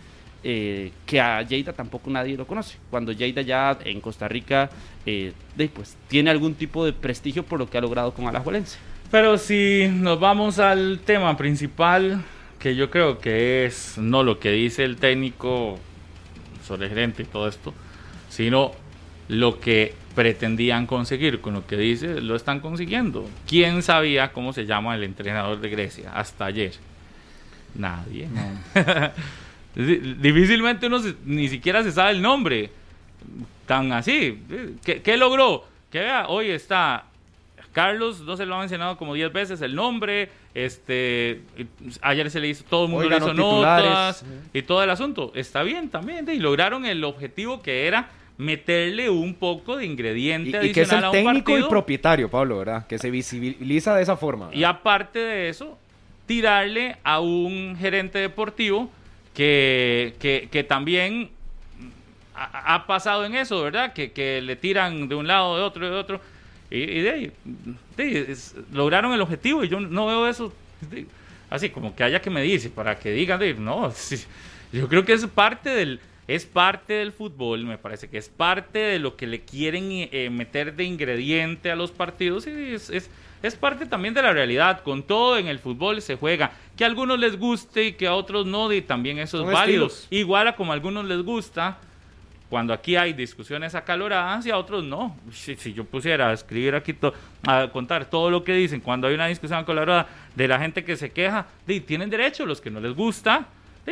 eh, 0.43 0.93
que 1.07 1.21
a 1.21 1.43
Lleida 1.43 1.73
tampoco 1.73 2.11
nadie 2.11 2.37
lo 2.37 2.47
conoce. 2.47 2.79
Cuando 2.91 3.13
Lleida 3.13 3.43
ya 3.43 3.79
en 3.85 4.01
Costa 4.01 4.29
Rica 4.29 4.71
eh, 5.07 5.33
pues, 5.75 5.97
tiene 6.09 6.31
algún 6.31 6.55
tipo 6.55 6.85
de 6.85 6.93
prestigio 6.93 7.45
por 7.45 7.59
lo 7.59 7.69
que 7.69 7.79
ha 7.79 7.81
logrado 7.81 8.13
con 8.13 8.27
Alajuelense. 8.27 8.79
Pero 9.11 9.39
si 9.39 9.89
nos 9.93 10.21
vamos 10.21 10.59
al 10.59 11.01
tema 11.05 11.37
principal, 11.37 12.23
que 12.59 12.77
yo 12.77 12.91
creo 12.91 13.19
que 13.19 13.67
es 13.67 13.99
no 13.99 14.23
lo 14.23 14.39
que 14.39 14.53
dice 14.53 14.85
el 14.85 14.97
técnico 14.97 15.79
sobre 16.65 16.85
el 16.85 16.91
gerente 16.91 17.23
y 17.23 17.27
todo 17.27 17.49
esto, 17.49 17.75
sino 18.29 18.73
lo 19.29 19.59
que 19.61 19.95
pretendían 20.15 20.87
conseguir 20.87 21.41
con 21.41 21.55
lo 21.55 21.67
que 21.67 21.77
dice, 21.77 22.21
lo 22.21 22.37
están 22.37 22.61
consiguiendo. 22.61 23.29
¿Quién 23.47 23.83
sabía 23.83 24.33
cómo 24.33 24.53
se 24.53 24.67
llama 24.67 24.95
el 24.95 25.03
entrenador 25.05 25.61
de 25.61 25.71
Grecia 25.71 26.13
hasta 26.15 26.47
ayer? 26.47 26.73
Nadie. 27.75 28.29
Difícilmente 29.75 30.87
uno 30.87 31.01
ni 31.25 31.49
siquiera 31.49 31.83
se 31.83 31.93
sabe 31.93 32.11
el 32.13 32.23
nombre. 32.23 32.71
Tan 33.67 33.93
así. 33.93 34.39
¿Qué, 34.85 35.17
logró? 35.17 35.65
Que 35.91 36.01
vea, 36.01 36.27
hoy 36.29 36.51
está 36.51 37.05
Carlos, 37.73 38.21
no 38.23 38.37
se 38.37 38.47
lo 38.47 38.57
ha 38.57 38.59
mencionado 38.59 38.97
como 38.97 39.15
10 39.15 39.33
veces 39.33 39.63
el 39.63 39.75
nombre. 39.75 40.29
Este, 40.55 41.43
ayer 42.01 42.31
se 42.31 42.41
le 42.41 42.49
hizo, 42.49 42.65
todo 42.69 42.87
el 42.87 42.91
mundo 42.91 43.09
le 43.09 43.17
hizo 43.17 43.33
notas 43.33 44.25
y 44.53 44.63
todo 44.63 44.83
el 44.83 44.91
asunto. 44.91 45.31
Está 45.35 45.63
bien 45.63 45.89
también. 45.89 46.29
Y 46.29 46.39
lograron 46.39 46.85
el 46.85 47.05
objetivo 47.05 47.63
que 47.63 47.87
era 47.87 48.11
meterle 48.39 49.11
un 49.11 49.35
poco 49.35 49.77
de 49.77 49.85
ingrediente 49.85 50.59
y, 50.63 50.71
y 50.71 50.73
que 50.73 50.81
es 50.83 50.93
el 50.93 51.11
técnico 51.11 51.59
y 51.59 51.63
propietario, 51.65 52.31
Pablo, 52.31 52.59
¿verdad? 52.59 52.87
Que 52.87 52.99
se 52.99 53.11
visibiliza 53.11 53.95
de 53.95 54.03
esa 54.03 54.17
forma. 54.17 54.49
Y 54.53 54.65
aparte 54.65 55.19
de 55.19 55.49
eso, 55.51 55.79
tirarle 56.27 56.97
a 57.05 57.21
un 57.21 57.77
gerente 57.79 58.19
deportivo 58.19 58.91
que, 59.35 60.49
que, 60.51 60.65
también 60.65 61.31
ha, 62.35 62.87
pasado 62.87 63.25
en 63.25 63.35
eso, 63.35 63.63
¿verdad? 63.63 63.93
Que, 63.93 64.13
que, 64.13 64.41
le 64.41 64.57
tiran 64.57 65.09
de 65.09 65.15
un 65.15 65.27
lado, 65.27 65.57
de 65.57 65.63
otro, 65.63 65.91
de 65.91 65.97
otro. 65.97 66.21
Y, 66.71 67.01
de 67.01 67.11
ahí, 67.11 67.33
lograron 68.73 69.13
el 69.13 69.21
objetivo 69.21 69.65
y 69.65 69.69
yo 69.69 69.81
no 69.81 70.07
veo 70.07 70.29
eso 70.29 70.53
así 71.51 71.69
como 71.69 71.95
que 71.95 72.05
haya 72.05 72.23
que 72.23 72.31
medirse 72.31 72.71
para 72.71 72.99
que 72.99 73.11
digan, 73.13 73.41
no, 73.63 73.93
yo 74.73 74.89
creo 74.89 75.05
que 75.05 75.13
es 75.13 75.27
parte 75.27 75.71
del 75.71 76.01
es 76.29 76.47
parte 76.47 76.93
del 76.93 77.11
fútbol, 77.11 77.65
me 77.65 77.77
parece 77.77 78.09
que 78.09 78.17
es 78.17 78.29
parte 78.29 78.79
de 78.79 79.01
lo 79.01 79.17
que 79.17 79.27
le 79.27 79.41
quieren 79.41 79.89
eh, 79.91 80.31
meter 80.31 80.77
de 80.77 80.85
ingrediente 80.85 81.73
a 81.73 81.75
los 81.75 81.91
partidos 81.91 82.47
y 82.47 82.75
es, 82.75 82.89
es, 82.89 83.11
es 83.43 83.57
parte 83.57 83.87
también 83.87 84.15
de 84.15 84.23
la 84.23 84.33
realidad. 84.33 84.83
Con 84.83 85.03
todo 85.03 85.39
en 85.39 85.49
el 85.49 85.59
fútbol 85.59 86.03
se 86.03 86.17
juega. 86.17 86.53
Que 86.77 86.85
a 86.85 86.87
algunos 86.87 87.19
les 87.19 87.39
guste 87.39 87.85
y 87.85 87.93
que 87.93 88.07
a 88.07 88.15
otros 88.15 88.47
no, 88.47 88.73
y 88.73 88.83
también 88.83 89.19
eso 89.19 89.45
es 89.45 89.53
válido. 89.53 89.89
Igual 90.11 90.49
a 90.49 90.57
como 90.57 90.73
a 90.73 90.75
algunos 90.75 91.05
les 91.05 91.23
gusta, 91.23 91.79
cuando 92.51 92.73
aquí 92.73 92.97
hay 92.97 93.13
discusiones 93.13 93.75
acaloradas 93.75 94.45
y 94.45 94.51
a 94.51 94.59
otros 94.59 94.85
no. 94.85 95.17
Si, 95.33 95.73
yo 95.73 95.85
pusiera 95.85 96.31
a 96.31 96.33
escribir 96.33 96.75
aquí, 96.75 96.97
a 97.47 97.69
contar 97.73 98.11
todo 98.11 98.31
lo 98.31 98.43
que 98.45 98.53
dicen 98.55 98.81
cuando 98.81 99.07
hay 99.07 99.15
una 99.15 99.29
discusión 99.29 99.61
acalorada 99.61 100.09
de 100.35 100.49
la 100.49 100.59
gente 100.59 100.85
que 100.85 100.97
se 100.97 101.13
queja, 101.13 101.47
tienen 101.87 102.11
derecho, 102.11 102.45
los 102.45 102.61
que 102.61 102.71
no 102.71 102.81
les 102.81 102.95
gusta, 102.95 103.47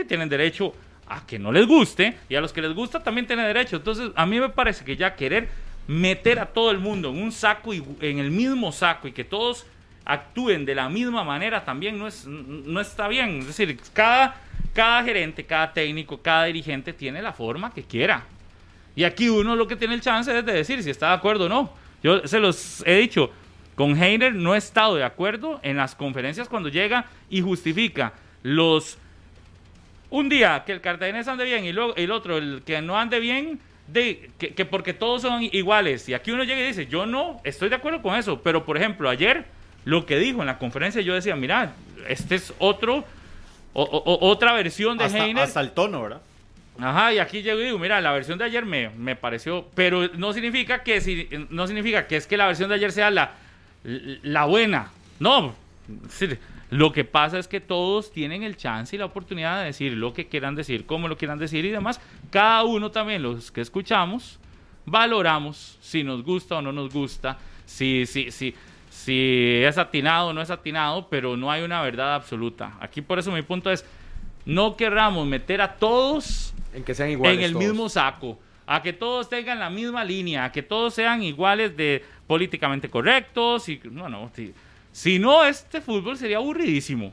tienen 0.06 0.28
derecho 0.28 0.74
a 1.06 1.24
que 1.26 1.38
no 1.38 1.52
les 1.52 1.66
guste 1.66 2.16
y 2.28 2.34
a 2.34 2.40
los 2.40 2.52
que 2.52 2.60
les 2.60 2.74
gusta 2.74 3.02
también 3.02 3.26
tienen 3.26 3.46
derecho. 3.46 3.76
Entonces, 3.76 4.10
a 4.14 4.26
mí 4.26 4.40
me 4.40 4.48
parece 4.48 4.84
que 4.84 4.96
ya 4.96 5.14
querer 5.14 5.48
meter 5.88 6.38
a 6.38 6.46
todo 6.46 6.70
el 6.70 6.78
mundo 6.78 7.08
en 7.08 7.20
un 7.20 7.32
saco 7.32 7.74
y 7.74 7.82
en 8.00 8.18
el 8.18 8.30
mismo 8.30 8.70
saco 8.70 9.08
y 9.08 9.12
que 9.12 9.24
todos 9.24 9.66
actúen 10.04 10.64
de 10.64 10.74
la 10.74 10.88
misma 10.88 11.24
manera 11.24 11.64
también 11.64 11.98
no 11.98 12.06
es 12.06 12.24
no 12.26 12.80
está 12.80 13.08
bien, 13.08 13.40
es 13.40 13.48
decir, 13.48 13.78
cada 13.92 14.36
cada 14.74 15.02
gerente, 15.02 15.44
cada 15.44 15.72
técnico, 15.72 16.22
cada 16.22 16.44
dirigente 16.44 16.92
tiene 16.92 17.20
la 17.20 17.32
forma 17.32 17.72
que 17.72 17.82
quiera. 17.82 18.24
Y 18.94 19.04
aquí 19.04 19.28
uno 19.28 19.56
lo 19.56 19.66
que 19.66 19.76
tiene 19.76 19.94
el 19.94 20.00
chance 20.00 20.36
es 20.36 20.44
de 20.44 20.52
decir 20.52 20.82
si 20.82 20.90
está 20.90 21.08
de 21.08 21.14
acuerdo 21.14 21.46
o 21.46 21.48
no. 21.48 21.72
Yo 22.02 22.26
se 22.28 22.38
los 22.38 22.84
he 22.86 22.94
dicho, 22.96 23.30
con 23.74 24.00
Heiner 24.00 24.34
no 24.34 24.54
he 24.54 24.58
estado 24.58 24.96
de 24.96 25.04
acuerdo 25.04 25.58
en 25.62 25.78
las 25.78 25.94
conferencias 25.94 26.48
cuando 26.48 26.68
llega 26.68 27.06
y 27.30 27.40
justifica 27.40 28.12
los 28.42 28.98
un 30.10 30.28
día 30.28 30.62
que 30.64 30.72
el 30.72 30.80
cartaginés 30.80 31.28
ande 31.28 31.44
bien 31.44 31.64
y 31.64 31.72
luego 31.72 31.94
el 31.96 32.10
otro 32.10 32.38
el 32.38 32.62
que 32.64 32.80
no 32.80 32.98
ande 32.98 33.20
bien 33.20 33.60
de 33.88 34.30
que, 34.38 34.64
porque 34.64 34.92
todos 34.92 35.22
son 35.22 35.42
iguales. 35.42 36.08
Y 36.08 36.14
aquí 36.14 36.30
uno 36.30 36.44
llega 36.44 36.60
y 36.60 36.66
dice, 36.66 36.86
yo 36.86 37.06
no 37.06 37.40
estoy 37.44 37.68
de 37.68 37.76
acuerdo 37.76 38.02
con 38.02 38.14
eso. 38.14 38.40
Pero, 38.42 38.64
por 38.64 38.76
ejemplo, 38.76 39.08
ayer 39.08 39.46
lo 39.84 40.06
que 40.06 40.18
dijo 40.18 40.40
en 40.40 40.46
la 40.46 40.58
conferencia, 40.58 41.00
yo 41.00 41.14
decía, 41.14 41.34
mira, 41.36 41.72
este 42.08 42.34
es 42.34 42.52
otro, 42.58 43.04
otra 43.72 44.52
versión 44.52 44.98
de 44.98 45.04
hasta, 45.04 45.24
Heiner. 45.24 45.44
Hasta 45.44 45.60
el 45.60 45.72
tono, 45.72 46.02
¿verdad? 46.02 46.20
Ajá, 46.80 47.12
y 47.12 47.18
aquí 47.18 47.42
llego 47.42 47.60
y 47.60 47.64
digo, 47.64 47.78
mira, 47.78 48.00
la 48.00 48.12
versión 48.12 48.38
de 48.38 48.44
ayer 48.44 48.64
me, 48.64 48.90
me 48.90 49.16
pareció, 49.16 49.66
pero 49.74 50.08
no 50.14 50.32
significa 50.32 50.84
que 50.84 51.00
si, 51.00 51.28
no 51.50 51.66
significa 51.66 52.06
que 52.06 52.16
es 52.16 52.26
que 52.26 52.36
la 52.36 52.46
versión 52.46 52.68
de 52.68 52.76
ayer 52.76 52.92
sea 52.92 53.10
la, 53.10 53.32
la 53.82 54.44
buena. 54.44 54.90
No, 55.18 55.54
lo 56.70 56.92
que 56.92 57.04
pasa 57.04 57.38
es 57.38 57.48
que 57.48 57.60
todos 57.60 58.12
tienen 58.12 58.42
el 58.42 58.56
chance 58.56 58.94
y 58.94 58.98
la 58.98 59.06
oportunidad 59.06 59.60
de 59.60 59.66
decir 59.66 59.92
lo 59.94 60.12
que 60.12 60.28
quieran 60.28 60.54
decir, 60.54 60.84
cómo 60.84 61.08
lo 61.08 61.16
quieran 61.16 61.38
decir 61.38 61.64
y 61.64 61.70
demás. 61.70 62.00
Cada 62.30 62.64
uno 62.64 62.90
también, 62.90 63.22
los 63.22 63.50
que 63.50 63.62
escuchamos, 63.62 64.38
valoramos 64.84 65.78
si 65.80 66.04
nos 66.04 66.22
gusta 66.22 66.56
o 66.56 66.62
no 66.62 66.72
nos 66.72 66.92
gusta, 66.92 67.38
si, 67.64 68.04
si, 68.04 68.30
si, 68.30 68.54
si 68.90 69.62
es 69.64 69.78
atinado 69.78 70.28
o 70.28 70.32
no 70.32 70.42
es 70.42 70.50
atinado, 70.50 71.08
pero 71.08 71.36
no 71.36 71.50
hay 71.50 71.62
una 71.62 71.80
verdad 71.80 72.14
absoluta. 72.14 72.76
Aquí 72.80 73.00
por 73.00 73.18
eso 73.18 73.32
mi 73.32 73.42
punto 73.42 73.70
es, 73.70 73.84
no 74.44 74.76
querramos 74.76 75.26
meter 75.26 75.62
a 75.62 75.76
todos 75.76 76.52
en, 76.74 76.84
que 76.84 76.94
sean 76.94 77.10
iguales 77.10 77.38
en 77.38 77.44
el 77.44 77.54
mismo 77.54 77.88
saco, 77.88 78.38
a 78.66 78.82
que 78.82 78.92
todos 78.92 79.30
tengan 79.30 79.58
la 79.58 79.70
misma 79.70 80.04
línea, 80.04 80.44
a 80.44 80.52
que 80.52 80.62
todos 80.62 80.92
sean 80.92 81.22
iguales 81.22 81.74
de 81.76 82.04
políticamente 82.26 82.90
correctos 82.90 83.68
y 83.70 83.80
no, 83.90 84.10
no, 84.10 84.30
si 84.34 84.52
no, 85.18 85.44
este 85.44 85.80
fútbol 85.80 86.16
sería 86.16 86.38
aburridísimo. 86.38 87.12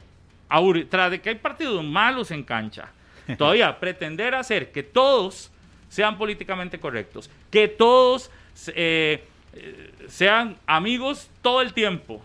Tras 0.90 1.12
de 1.12 1.22
que 1.22 1.30
hay 1.30 1.36
partidos 1.36 1.84
malos 1.84 2.32
en 2.32 2.44
cancha, 2.44 2.92
todavía 3.38 3.80
pretender 3.80 4.34
hacer 4.34 4.72
que 4.72 4.84
todos 4.84 5.52
sean 5.90 6.18
políticamente 6.18 6.80
correctos, 6.80 7.30
que 7.52 7.68
todos 7.68 8.32
eh, 8.68 9.24
eh, 9.54 9.92
sean 10.08 10.58
amigos 10.66 11.30
todo 11.42 11.62
el 11.62 11.74
tiempo. 11.74 12.22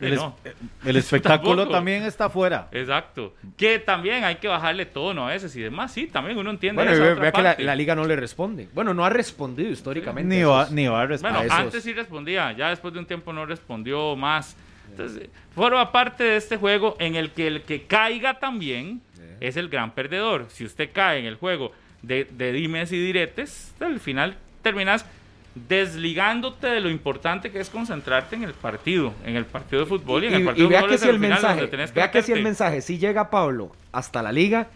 El, 0.00 0.12
es- 0.14 0.18
No. 0.18 0.36
el 0.84 0.96
espectáculo 0.96 1.50
Tampoco. 1.56 1.72
también 1.76 2.02
está 2.04 2.26
afuera. 2.26 2.68
Exacto. 2.72 3.34
Que 3.56 3.78
también 3.78 4.24
hay 4.24 4.36
que 4.36 4.48
bajarle 4.48 4.86
tono 4.86 5.26
a 5.26 5.30
veces 5.30 5.54
y 5.56 5.60
demás. 5.60 5.92
Sí, 5.92 6.06
también 6.06 6.38
uno 6.38 6.50
entiende 6.50 6.82
Bueno, 6.82 6.92
y 6.92 6.94
esa 6.94 7.02
ve- 7.04 7.10
otra 7.12 7.22
vea 7.22 7.32
que 7.32 7.42
la, 7.42 7.48
parte. 7.50 7.64
la 7.64 7.74
liga 7.76 7.94
no 7.94 8.06
le 8.06 8.16
responde. 8.16 8.68
Bueno, 8.72 8.94
no 8.94 9.04
ha 9.04 9.10
respondido 9.10 9.70
históricamente. 9.70 10.34
Ni 10.36 10.42
va, 10.42 10.68
ni 10.70 10.86
va 10.86 11.02
a 11.02 11.06
responder. 11.06 11.40
Bueno, 11.40 11.54
a 11.54 11.58
antes 11.58 11.82
sí 11.84 11.92
respondía, 11.92 12.52
ya 12.52 12.70
después 12.70 12.92
de 12.94 13.00
un 13.00 13.06
tiempo 13.06 13.32
no 13.32 13.44
respondió 13.46 14.16
más. 14.16 14.56
Entonces, 14.90 15.28
forma 15.54 15.92
parte 15.92 16.24
de 16.24 16.36
este 16.36 16.56
juego 16.56 16.96
en 16.98 17.14
el 17.14 17.30
que 17.30 17.46
el 17.46 17.62
que 17.62 17.82
caiga 17.84 18.38
también 18.40 19.00
es 19.40 19.56
el 19.56 19.68
gran 19.68 19.92
perdedor. 19.92 20.46
Si 20.48 20.64
usted 20.64 20.90
cae 20.92 21.20
en 21.20 21.26
el 21.26 21.36
juego 21.36 21.72
de, 22.02 22.24
de 22.24 22.52
dimes 22.52 22.90
y 22.92 22.98
diretes, 22.98 23.74
al 23.80 24.00
final 24.00 24.36
terminas 24.62 25.06
desligándote 25.54 26.66
de 26.68 26.80
lo 26.80 26.90
importante 26.90 27.50
que 27.50 27.60
es 27.60 27.70
concentrarte 27.70 28.36
en 28.36 28.44
el 28.44 28.52
partido, 28.54 29.12
en 29.24 29.36
el 29.36 29.44
partido 29.46 29.80
de 29.82 29.86
fútbol 29.86 30.24
y, 30.24 30.28
en 30.28 30.34
el 30.34 30.44
partido 30.44 30.66
y 30.66 30.68
de 30.68 30.72
vea 30.72 30.80
fútbol 30.80 30.92
que 30.92 30.98
si 30.98 31.08
el 31.08 31.14
final 31.16 31.30
mensaje, 31.30 31.54
donde 31.56 31.70
tenés 31.70 31.90
que 31.92 32.00
vea 32.00 32.10
que 32.10 32.22
si 32.22 32.32
el 32.32 32.42
mensaje 32.42 32.80
sí 32.82 32.98
llega 32.98 33.30
Pablo 33.30 33.72
hasta 33.92 34.22
la 34.22 34.30
liga, 34.32 34.68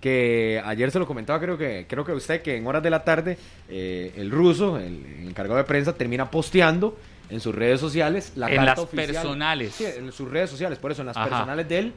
que 0.00 0.60
ayer 0.64 0.90
se 0.90 0.98
lo 0.98 1.06
comentaba 1.06 1.38
creo 1.38 1.56
que 1.58 1.86
creo 1.88 2.04
que 2.04 2.12
usted 2.12 2.42
que 2.42 2.56
en 2.56 2.66
horas 2.66 2.82
de 2.82 2.90
la 2.90 3.04
tarde 3.04 3.38
eh, 3.68 4.12
el 4.16 4.30
ruso, 4.30 4.78
el, 4.78 5.04
el 5.20 5.28
encargado 5.28 5.58
de 5.58 5.64
prensa 5.64 5.94
termina 5.94 6.30
posteando 6.30 6.96
en 7.30 7.40
sus 7.40 7.54
redes 7.54 7.80
sociales 7.80 8.32
la 8.36 8.48
En 8.48 8.56
carta 8.56 8.70
las 8.72 8.78
oficial. 8.80 9.06
personales. 9.06 9.74
Sí, 9.74 9.84
en 9.86 10.12
sus 10.12 10.28
redes 10.30 10.50
sociales, 10.50 10.78
por 10.78 10.90
eso 10.92 11.02
en 11.02 11.06
las 11.06 11.16
Ajá. 11.16 11.28
personales 11.28 11.68
de 11.68 11.78
él. 11.78 11.92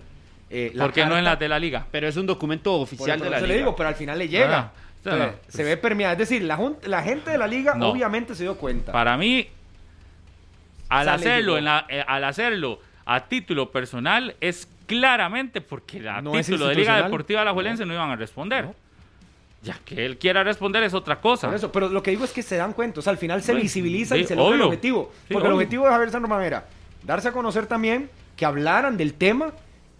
eh, 0.50 0.72
la 0.76 0.84
¿Por 0.86 0.94
qué 0.94 1.06
no 1.06 1.18
en 1.18 1.24
las 1.26 1.38
de 1.40 1.50
la 1.50 1.60
liga? 1.60 1.88
Pero 1.92 2.08
es 2.08 2.16
un 2.16 2.26
documento 2.28 2.72
por 2.74 2.82
oficial 2.84 3.16
eso 3.18 3.24
de 3.26 3.30
la 3.32 3.38
liga. 3.38 3.48
le 3.48 3.58
digo, 3.58 3.76
pero 3.76 3.90
al 3.90 3.96
final 3.96 4.20
le 4.20 4.30
llega. 4.30 4.60
Ah, 4.60 4.72
no, 5.06 5.32
se 5.48 5.64
ve 5.64 5.78
permeada. 5.78 6.14
Es 6.14 6.20
decir, 6.20 6.44
la, 6.44 6.60
la 6.84 7.02
gente 7.04 7.32
de 7.32 7.38
la 7.38 7.48
liga 7.48 7.76
No. 7.76 7.90
obviamente 7.90 8.34
se 8.36 8.44
dio 8.44 8.56
cuenta. 8.58 8.92
Para 8.92 9.18
mí, 9.18 9.48
al 10.90 11.06
Sale 11.06 11.16
hacerlo, 11.18 11.58
en 11.58 11.66
la- 11.66 11.86
eh, 11.90 12.04
al 12.08 12.24
hacerlo 12.24 12.80
a 13.06 13.26
título 13.26 13.72
personal 13.72 14.36
es 14.42 14.68
claramente 14.88 15.62
porque 15.62 16.08
a 16.08 16.22
título 16.22 16.68
de 16.68 16.76
Liga. 16.76 17.02
Deportiva 17.04 17.42
Alajuelense 17.42 17.86
no. 17.86 17.94
iban 17.94 18.10
a 18.12 18.16
responder. 18.16 18.68
Ya 19.64 19.80
que 19.84 20.06
él 20.06 20.18
quiera 20.20 20.44
responder 20.44 20.84
es 20.84 20.94
otra 20.94 21.20
cosa. 21.20 21.48
Por 21.48 21.56
eso, 21.56 21.72
pero 21.72 21.90
lo 21.90 22.04
que 22.04 22.12
digo 22.12 22.24
es 22.24 22.32
que 22.32 22.44
se 22.44 22.56
dan 22.56 22.74
cuenta, 22.74 23.00
o 23.00 23.04
sea, 23.04 23.10
al 23.12 23.18
final 23.18 23.42
se 23.42 23.52
Bueno, 23.52 23.64
visibiliza 23.64 24.16
y 24.16 24.24
se 24.26 24.36
logra 24.36 24.56
el 24.56 24.62
objetivo. 24.62 25.12
Sí, 25.28 25.34
porque 25.34 25.48
el 25.48 25.54
objetivo 25.54 25.86
de 25.86 25.92
Javier 25.92 26.12
San 26.12 26.22
Román 26.22 26.44
era 26.44 26.66
darse 27.04 27.30
a 27.30 27.32
conocer 27.32 27.66
también, 27.66 28.10
que 28.38 28.46
hablaran 28.46 28.96
del 28.96 29.16
tema 29.16 29.54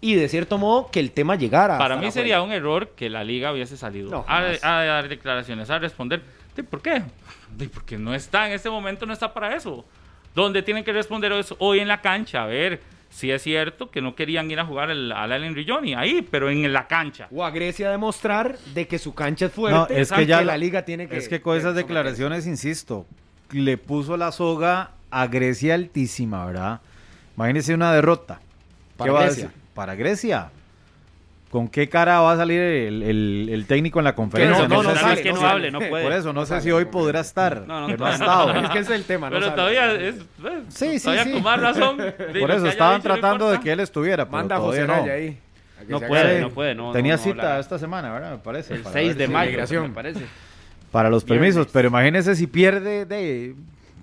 y 0.06 0.14
de 0.14 0.28
cierto 0.28 0.56
modo 0.56 0.88
que 0.88 1.00
el 1.00 1.10
tema 1.10 1.34
llegara. 1.34 1.78
Para 1.78 1.96
mí 1.96 2.12
sería 2.12 2.40
un 2.40 2.52
error 2.52 2.90
que 2.90 3.10
la 3.10 3.24
liga 3.24 3.52
hubiese 3.52 3.76
salido 3.76 4.08
No, 4.08 4.24
a, 4.28 4.40
dar 4.62 5.08
declaraciones, 5.08 5.68
a 5.68 5.80
responder. 5.80 6.22
¿Sí, 6.54 6.62
¿Por 6.62 6.80
qué? 6.80 7.02
Porque 7.74 7.98
no 7.98 8.14
está 8.14 8.46
en 8.46 8.52
este 8.52 8.70
momento, 8.70 9.04
no 9.04 9.12
está 9.12 9.34
para 9.34 9.56
eso. 9.56 9.84
Donde 10.32 10.62
tienen 10.62 10.84
que 10.84 10.92
responder 10.92 11.32
es 11.32 11.52
hoy 11.58 11.80
en 11.80 11.88
la 11.88 12.00
cancha, 12.02 12.44
a 12.44 12.46
ver 12.46 12.80
si 13.10 13.32
es 13.32 13.42
cierto 13.42 13.90
que 13.90 14.00
no 14.00 14.14
querían 14.14 14.48
ir 14.48 14.60
a 14.60 14.64
jugar 14.64 14.90
el, 14.90 15.10
al 15.10 15.32
Allen 15.32 15.56
Rigioni 15.56 15.94
ahí, 15.94 16.22
pero 16.22 16.50
en 16.50 16.72
la 16.72 16.86
cancha. 16.86 17.26
O 17.32 17.44
a 17.44 17.50
Grecia 17.50 17.90
demostrar 17.90 18.56
de 18.74 18.86
que 18.86 19.00
su 19.00 19.12
cancha 19.12 19.46
es 19.46 19.52
fuerte. 19.52 19.94
No, 19.94 20.00
es 20.00 20.12
que 20.12 20.24
ya 20.26 20.42
la 20.42 20.56
liga 20.56 20.84
tiene 20.84 21.08
que. 21.08 21.16
Es 21.16 21.28
que 21.28 21.40
con 21.40 21.56
esas 21.56 21.72
que 21.72 21.78
declaraciones, 21.80 22.46
insisto, 22.46 23.06
le 23.50 23.76
puso 23.76 24.16
la 24.16 24.30
soga 24.30 24.92
a 25.10 25.26
Grecia 25.26 25.74
altísima, 25.74 26.46
¿verdad? 26.46 26.80
Imagínese 27.36 27.74
una 27.74 27.92
derrota. 27.92 28.40
Para 28.96 29.12
va 29.12 29.20
a 29.20 29.24
Grecia. 29.24 29.44
decir? 29.46 29.65
Para 29.76 29.94
Grecia. 29.94 30.48
¿Con 31.50 31.68
qué 31.68 31.88
cara 31.88 32.20
va 32.20 32.32
a 32.32 32.36
salir 32.36 32.60
el, 32.60 33.02
el- 33.04 33.48
el 33.52 33.66
técnico 33.66 34.00
en 34.00 34.04
la 34.04 34.16
conferencia? 34.16 34.66
no, 34.66 34.82
no, 34.82 34.82
sé 34.82 34.88
no 34.88 34.94
si- 34.94 35.00
sale, 35.00 35.22
que 35.22 35.32
no 35.32 35.46
hable, 35.46 35.70
no 35.70 35.78
puede. 35.78 36.02
Por 36.02 36.12
eso, 36.12 36.26
no, 36.32 36.40
No 36.40 36.46
sé 36.46 36.48
sale, 36.50 36.62
si 36.62 36.72
hoy 36.72 36.86
podrá 36.86 37.20
estar. 37.20 37.62
No, 37.66 37.82
no, 37.82 37.88
no 37.88 37.96
no. 37.96 38.06
ha 38.06 38.12
estado. 38.14 38.52
Es 38.52 38.68
que 38.70 38.78
ese 38.80 38.94
es 38.94 39.00
el 39.00 39.04
tema. 39.06 39.30
no 39.30 39.36
Pero 39.36 39.46
sale. 39.46 39.56
todavía 39.56 39.92
es. 39.92 40.16
Sí, 40.70 40.98
sí, 40.98 41.04
todavía 41.04 41.24
sí. 41.24 41.32
con 41.32 41.42
más 41.44 41.60
razón. 41.60 41.96
Por 42.40 42.50
eso 42.50 42.66
estaban 42.66 43.00
tratando 43.00 43.48
de 43.50 43.60
que 43.60 43.70
él 43.70 43.78
estuviera, 43.80 44.24
pero 44.24 44.36
Manda 44.38 44.56
a 44.56 44.58
José 44.58 44.86
no. 44.88 44.94
Ahí. 45.04 45.38
No 45.88 46.00
puede, 46.00 46.40
no 46.40 46.50
puede, 46.50 46.74
no. 46.74 46.90
Tenía 46.90 47.16
cita 47.16 47.60
esta 47.60 47.78
semana, 47.78 48.12
¿verdad? 48.12 48.32
Me 48.32 48.38
parece. 48.38 48.74
El 48.74 48.80
para 48.82 48.94
6 48.94 49.08
ver 49.08 49.16
de 49.16 49.28
mayo, 49.28 49.50
migración. 49.52 49.82
me 49.88 49.94
parece. 49.94 50.26
Para 50.90 51.10
los 51.10 51.22
permisos, 51.22 51.68
pero 51.72 51.88
imagínese 51.88 52.34
si 52.34 52.46
pierde 52.46 53.04
de... 53.04 53.54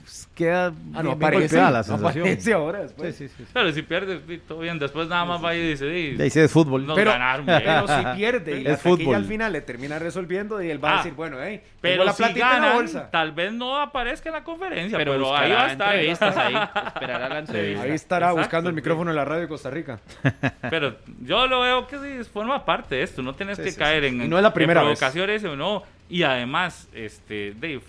pues, 0.03 0.29
Queda 0.35 0.73
Ah, 0.93 1.03
no 1.03 1.11
aparece. 1.11 1.55
la 1.57 1.71
no 1.71 1.83
sensación. 1.83 2.23
aparece 2.27 2.53
ahora 2.53 2.79
Sí, 2.79 2.83
después. 2.83 3.15
sí, 3.15 3.27
sí. 3.29 3.45
Pero 3.53 3.71
si 3.71 3.81
pierde, 3.83 4.19
sí, 4.27 4.41
todo 4.47 4.59
bien. 4.59 4.77
Después 4.79 5.07
nada 5.07 5.25
más 5.25 5.43
va 5.43 5.55
y 5.55 5.61
dice. 5.69 6.15
sí, 6.17 6.29
sí 6.29 6.39
es 6.39 6.51
fútbol. 6.51 6.85
Nos 6.85 6.95
Pero, 6.95 7.11
ganaron 7.11 7.45
pero 7.45 7.87
si 7.87 8.05
pierde 8.17 8.61
y 8.61 8.67
Es 8.67 8.81
fútbol. 8.81 9.15
al 9.15 9.25
final 9.25 9.53
le 9.53 9.61
termina 9.61 9.99
resolviendo 9.99 10.61
y 10.61 10.69
él 10.69 10.83
va 10.83 10.89
a 10.89 10.93
Ah, 10.93 10.97
decir, 10.97 11.13
bueno, 11.13 11.37
hey, 11.41 11.61
Pero 11.81 12.03
la 12.03 12.13
si 12.13 12.23
en 12.23 12.37
la 12.39 12.49
ganan, 12.49 12.73
bolsa. 12.75 13.09
tal 13.11 13.31
vez 13.31 13.53
no 13.53 13.79
aparezca 13.79 14.29
en 14.29 14.33
la 14.35 14.43
conferencia, 14.43 14.97
pero, 14.97 15.13
Pero, 15.13 15.35
ahí 15.37 15.51
va 15.51 15.65
a 15.65 15.71
estar. 15.71 15.93
entrevistas 15.95 16.37
ahí. 16.37 16.55
Esperará 16.87 17.29
la 17.29 17.39
entrevista. 17.39 17.83
Ahí 17.83 17.91
estará 17.91 18.25
Exacto, 18.27 18.41
buscando 18.41 18.69
el 18.69 18.73
sí. 18.73 18.81
micrófono 18.81 19.09
en 19.11 19.15
la 19.15 19.25
radio 19.25 19.41
de 19.41 19.47
Costa 19.47 19.69
Rica. 19.69 19.99
Pero 20.69 20.95
yo 21.21 21.47
lo 21.47 21.61
veo 21.61 21.87
que 21.87 21.97
sí, 21.97 22.29
forma 22.31 22.65
parte 22.65 22.95
de 22.95 23.03
esto. 23.03 23.21
No 23.21 23.33
tienes 23.33 23.57
Sí, 23.57 23.63
que 23.63 23.71
sí, 23.71 23.77
caer 23.79 24.03
sí. 24.03 24.09
en, 24.09 24.29
no 24.29 24.37
es 24.37 24.43
la 24.43 24.53
primera 24.53 24.81
vez. 24.83 24.97
provocaciones 24.99 25.43
o 25.45 25.55
no. 25.55 25.83
Y 26.09 26.23
además, 26.23 26.87
este, 26.93 27.53
Dave, 27.53 27.81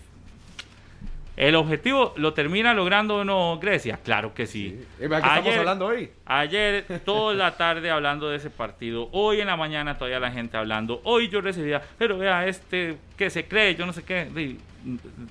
¿el 1.37 1.55
objetivo 1.57 2.14
lo 2.16 2.32
termina 2.35 2.72
logrando 2.74 3.16
o 3.16 3.24
no 3.24 3.59
Grecia? 3.59 3.99
Claro 4.03 4.32
que 4.35 4.47
sí. 4.47 4.80
Que 4.99 5.05
estamos 5.07 5.24
Ayer- 5.47 5.59
hablando 5.59 5.87
hoy. 5.87 6.11
Ayer, 6.26 6.85
toda 7.05 7.35
la 7.35 7.57
tarde 7.57 7.91
hablando 7.91 8.28
de 8.30 8.37
ese 8.37 8.51
partido. 8.51 9.09
Hoy 9.12 9.41
en 9.41 9.47
la 9.49 9.57
mañana 9.57 9.97
todavía 9.99 10.20
la 10.20 10.30
gente 10.30 10.57
hablando. 10.57 11.01
Hoy 11.05 11.28
yo 11.28 11.41
recibía, 11.41 11.82
pero 11.99 12.18
vea, 12.18 12.47
este, 12.47 12.99
que 13.16 13.30
se 13.30 13.47
cree, 13.47 13.74
yo 13.74 13.87
no 13.87 13.93
sé 13.93 14.03
qué. 14.05 14.57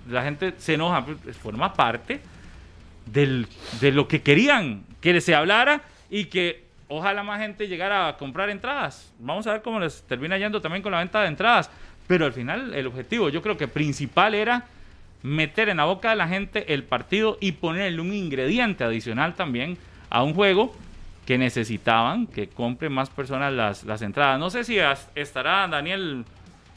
La 0.09 0.23
gente 0.23 0.53
se 0.57 0.73
enoja, 0.73 1.05
pues, 1.05 1.37
forma 1.37 1.73
parte 1.73 2.19
del, 3.05 3.47
de 3.81 3.91
lo 3.91 4.07
que 4.07 4.21
querían, 4.21 4.83
que 5.01 5.19
se 5.21 5.35
hablara 5.35 5.81
y 6.09 6.25
que 6.25 6.63
ojalá 6.87 7.23
más 7.23 7.39
gente 7.39 7.67
llegara 7.67 8.07
a 8.07 8.17
comprar 8.17 8.49
entradas. 8.49 9.11
Vamos 9.19 9.45
a 9.47 9.53
ver 9.53 9.61
cómo 9.61 9.79
les 9.79 10.03
termina 10.03 10.37
yendo 10.37 10.61
también 10.61 10.81
con 10.83 10.91
la 10.91 10.99
venta 10.99 11.21
de 11.21 11.27
entradas. 11.27 11.69
Pero 12.07 12.25
al 12.25 12.33
final 12.33 12.73
el 12.73 12.85
objetivo 12.87 13.29
yo 13.29 13.41
creo 13.41 13.55
que 13.57 13.67
principal 13.67 14.35
era 14.35 14.65
meter 15.23 15.69
en 15.69 15.77
la 15.77 15.85
boca 15.85 16.09
de 16.11 16.15
la 16.17 16.27
gente 16.27 16.73
el 16.73 16.83
partido 16.83 17.37
y 17.41 17.53
ponerle 17.53 18.01
un 18.01 18.13
ingrediente 18.13 18.83
adicional 18.83 19.33
también 19.35 19.77
a 20.09 20.21
un 20.23 20.33
juego 20.33 20.75
que 21.25 21.37
necesitaban 21.37 22.27
que 22.27 22.49
compren 22.49 22.91
más 22.91 23.09
personas 23.09 23.53
las, 23.53 23.83
las 23.85 24.01
entradas. 24.01 24.37
No 24.39 24.49
sé 24.49 24.63
si 24.65 24.79
as- 24.79 25.09
estará 25.15 25.67
Daniel 25.67 26.25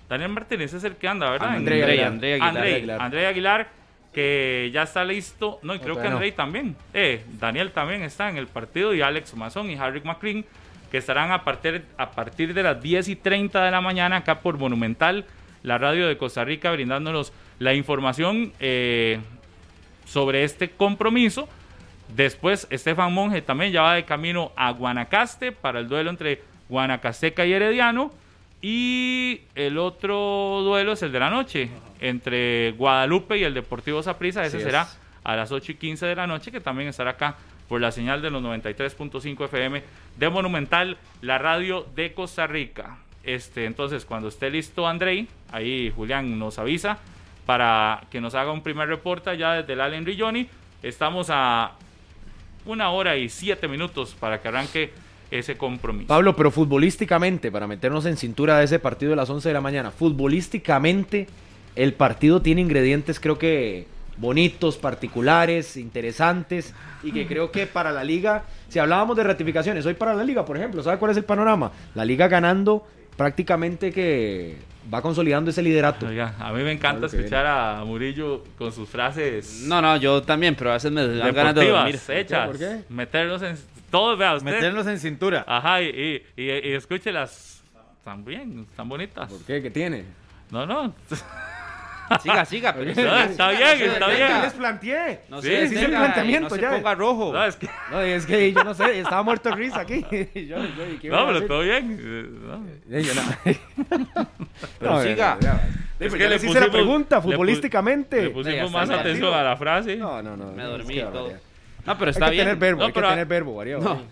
Daniel 0.08 0.30
Martínez 0.30 0.72
es 0.72 0.84
el 0.84 0.94
que 0.94 1.08
anda, 1.08 1.28
¿verdad? 1.30 1.48
André 1.56 1.82
Aguilar. 1.82 2.06
André 2.06 2.32
Aguilar. 2.34 2.48
André, 2.56 2.74
Aguilar. 2.76 3.00
André 3.02 3.26
Aguilar, 3.26 3.68
que 4.14 4.70
ya 4.72 4.84
está 4.84 5.04
listo. 5.04 5.58
No, 5.64 5.74
y 5.74 5.80
creo 5.80 5.96
que 6.00 6.08
no. 6.08 6.14
André 6.14 6.30
también. 6.30 6.76
Eh, 6.94 7.24
Daniel 7.40 7.72
también 7.72 8.02
está 8.02 8.28
en 8.28 8.36
el 8.36 8.46
partido 8.46 8.94
y 8.94 9.02
Alex 9.02 9.34
Mazón 9.34 9.68
y 9.68 9.74
Harry 9.74 10.00
McCrean, 10.04 10.44
que 10.92 10.98
estarán 10.98 11.32
a 11.32 11.42
partir, 11.42 11.84
a 11.98 12.12
partir 12.12 12.54
de 12.54 12.62
las 12.62 12.80
10 12.80 13.08
y 13.08 13.16
30 13.16 13.64
de 13.64 13.70
la 13.72 13.80
mañana 13.80 14.18
acá 14.18 14.38
por 14.38 14.56
Monumental, 14.58 15.24
la 15.64 15.76
radio 15.78 16.06
de 16.06 16.16
Costa 16.16 16.44
Rica, 16.44 16.70
brindándonos 16.70 17.32
la 17.58 17.74
información 17.74 18.52
eh, 18.60 19.20
sobre 20.04 20.44
este 20.44 20.70
compromiso. 20.70 21.48
Después, 22.14 22.66
Estefan 22.70 23.12
Monge 23.12 23.42
también 23.42 23.72
ya 23.72 23.82
va 23.82 23.94
de 23.94 24.04
camino 24.04 24.52
a 24.56 24.70
Guanacaste 24.70 25.52
para 25.52 25.80
el 25.80 25.88
duelo 25.88 26.10
entre 26.10 26.42
Guanacasteca 26.68 27.44
y 27.46 27.52
Herediano. 27.52 28.12
Y 28.62 29.42
el 29.54 29.78
otro 29.78 30.60
duelo 30.62 30.92
es 30.92 31.02
el 31.02 31.12
de 31.12 31.20
la 31.20 31.30
noche, 31.30 31.68
entre 32.00 32.72
Guadalupe 32.72 33.38
y 33.38 33.44
el 33.44 33.54
Deportivo 33.54 34.02
Saprissa. 34.02 34.44
Ese 34.44 34.60
será 34.60 34.82
es. 34.82 34.98
a 35.24 35.36
las 35.36 35.52
8 35.52 35.72
y 35.72 35.74
15 35.74 36.06
de 36.06 36.16
la 36.16 36.26
noche, 36.26 36.50
que 36.50 36.60
también 36.60 36.88
estará 36.88 37.12
acá 37.12 37.36
por 37.68 37.80
la 37.80 37.92
señal 37.92 38.22
de 38.22 38.30
los 38.30 38.42
93.5 38.42 39.44
FM 39.44 39.82
de 40.16 40.28
Monumental, 40.28 40.96
la 41.20 41.38
radio 41.38 41.86
de 41.94 42.12
Costa 42.12 42.46
Rica. 42.46 42.98
Este, 43.24 43.64
entonces, 43.64 44.04
cuando 44.04 44.28
esté 44.28 44.50
listo 44.50 44.86
Andrei, 44.86 45.28
ahí 45.50 45.92
Julián 45.94 46.38
nos 46.38 46.58
avisa 46.58 46.98
para 47.46 48.02
que 48.10 48.20
nos 48.20 48.34
haga 48.34 48.52
un 48.52 48.62
primer 48.62 48.88
reporte 48.88 49.36
ya 49.38 49.54
desde 49.54 49.72
el 49.72 49.80
Allen 49.80 50.04
Rigioni. 50.04 50.48
Estamos 50.82 51.28
a 51.30 51.72
una 52.66 52.90
hora 52.90 53.16
y 53.16 53.28
siete 53.28 53.68
minutos 53.68 54.16
para 54.18 54.42
que 54.42 54.48
arranque 54.48 54.92
ese 55.30 55.56
compromiso. 55.56 56.08
Pablo, 56.08 56.36
pero 56.36 56.50
futbolísticamente, 56.50 57.50
para 57.50 57.66
meternos 57.66 58.04
en 58.06 58.16
cintura 58.16 58.58
de 58.58 58.64
ese 58.64 58.78
partido 58.78 59.10
de 59.10 59.16
las 59.16 59.30
11 59.30 59.48
de 59.48 59.54
la 59.54 59.60
mañana, 59.60 59.90
futbolísticamente 59.90 61.28
el 61.76 61.92
partido 61.94 62.42
tiene 62.42 62.62
ingredientes 62.62 63.20
creo 63.20 63.38
que 63.38 63.86
bonitos, 64.16 64.78
particulares, 64.78 65.76
interesantes 65.76 66.72
y 67.02 67.12
que 67.12 67.26
creo 67.26 67.50
que 67.50 67.66
para 67.66 67.92
la 67.92 68.02
liga, 68.02 68.44
si 68.68 68.78
hablábamos 68.78 69.16
de 69.16 69.24
ratificaciones, 69.24 69.84
hoy 69.84 69.94
para 69.94 70.14
la 70.14 70.24
liga, 70.24 70.44
por 70.44 70.56
ejemplo, 70.56 70.82
¿sabe 70.82 70.98
cuál 70.98 71.10
es 71.10 71.16
el 71.18 71.24
panorama? 71.24 71.70
La 71.94 72.04
liga 72.04 72.26
ganando 72.26 72.86
prácticamente 73.16 73.92
que 73.92 74.56
va 74.92 75.02
consolidando 75.02 75.50
ese 75.50 75.62
liderato. 75.62 76.06
Oiga, 76.06 76.34
a 76.38 76.52
mí 76.52 76.62
me 76.62 76.72
encanta 76.72 77.06
escuchar 77.06 77.46
a 77.46 77.84
Murillo 77.84 78.44
con 78.56 78.72
sus 78.72 78.88
frases 78.88 79.62
No, 79.66 79.82
no, 79.82 79.96
yo 79.96 80.22
también, 80.22 80.54
pero 80.54 80.70
a 80.70 80.74
veces 80.74 80.92
me 80.92 81.06
dan 81.06 81.34
ganas 81.34 81.54
de 81.54 81.68
dormir. 81.68 81.98
hechas. 82.08 82.46
¿Por 82.46 82.58
qué? 82.58 82.80
Meterlos 82.88 83.42
en... 83.42 83.56
Todos, 83.90 84.18
vea 84.18 84.34
usted. 84.34 84.50
Meterlos 84.50 84.86
en 84.86 84.98
cintura. 84.98 85.44
Ajá, 85.46 85.80
y, 85.82 86.22
y, 86.36 86.42
y, 86.42 86.50
y 86.50 86.72
escúchelas. 86.74 87.62
Tan 88.04 88.24
bien, 88.24 88.66
tan 88.76 88.88
bonitas. 88.88 89.28
¿Por 89.30 89.40
qué? 89.44 89.62
¿Qué 89.62 89.70
tiene? 89.70 90.04
No, 90.50 90.66
no. 90.66 90.94
Siga, 92.22 92.44
siga. 92.44 92.72
Pero 92.74 92.84
No, 93.10 93.18
está 93.18 93.50
bien, 93.50 93.62
está 93.90 94.06
¿Qué 94.06 94.12
les 94.18 94.28
bien. 94.40 94.52
planteé? 94.58 95.20
no 95.28 95.42
Sí, 95.42 95.48
se 95.48 95.68
sí, 95.68 95.76
sí, 95.76 95.84
el 95.84 95.90
planteamiento 95.90 96.54
no 96.56 96.62
ya. 96.62 96.70
se 96.70 96.76
ponga 96.76 96.94
rojo. 96.94 97.32
No, 97.32 97.44
es 97.44 97.56
que, 97.56 97.68
No, 97.90 98.00
es 98.00 98.26
que 98.26 98.52
yo 98.52 98.64
no 98.64 98.74
sé, 98.74 99.00
estaba 99.00 99.22
muerto 99.22 99.48
de 99.50 99.56
risa 99.56 99.80
aquí. 99.80 100.04
Yo, 100.10 100.56
yo, 100.58 100.98
¿qué 101.00 101.06
iba 101.08 101.20
no 101.20 101.26
pero 101.26 101.46
todo 101.46 101.60
bien. 101.62 102.46
no. 102.46 102.64
Eh, 102.96 103.02
yo 103.02 103.14
no. 103.14 103.22
Pero 104.78 104.90
No, 104.92 105.02
siga. 105.02 105.36
ya, 105.40 105.52
ya. 105.52 105.68
Es 105.98 106.12
que 106.12 106.18
ya 106.18 106.24
le 106.28 106.34
les 106.34 106.44
hice 106.44 106.60
la 106.60 106.70
pregunta 106.70 107.20
futbolísticamente. 107.20 108.22
Le 108.22 108.28
No, 108.28 108.32
pusimos 108.34 108.66
está 108.66 108.78
más 108.78 108.90
atención 108.90 109.34
a 109.34 109.42
la 109.42 109.56
frase. 109.56 109.96
No, 109.96 110.22
no, 110.22 110.36
no. 110.36 110.52
Me 110.52 110.62
no, 110.62 110.70
dormí 110.70 110.94
y 110.98 111.00
todo. 111.00 111.32
No, 111.84 111.98
pero 111.98 112.06
Hay 112.08 112.10
está 112.12 112.24
que 112.26 112.30
bien. 112.32 112.44
tener 112.46 112.56
verbo, 112.58 112.80
No, 112.80 112.86
hay 112.86 112.92
que 112.92 113.00
pero- 113.00 113.08
tener 113.10 113.26
verbo, 113.26 113.56
María. 113.56 113.78
No. 113.78 114.02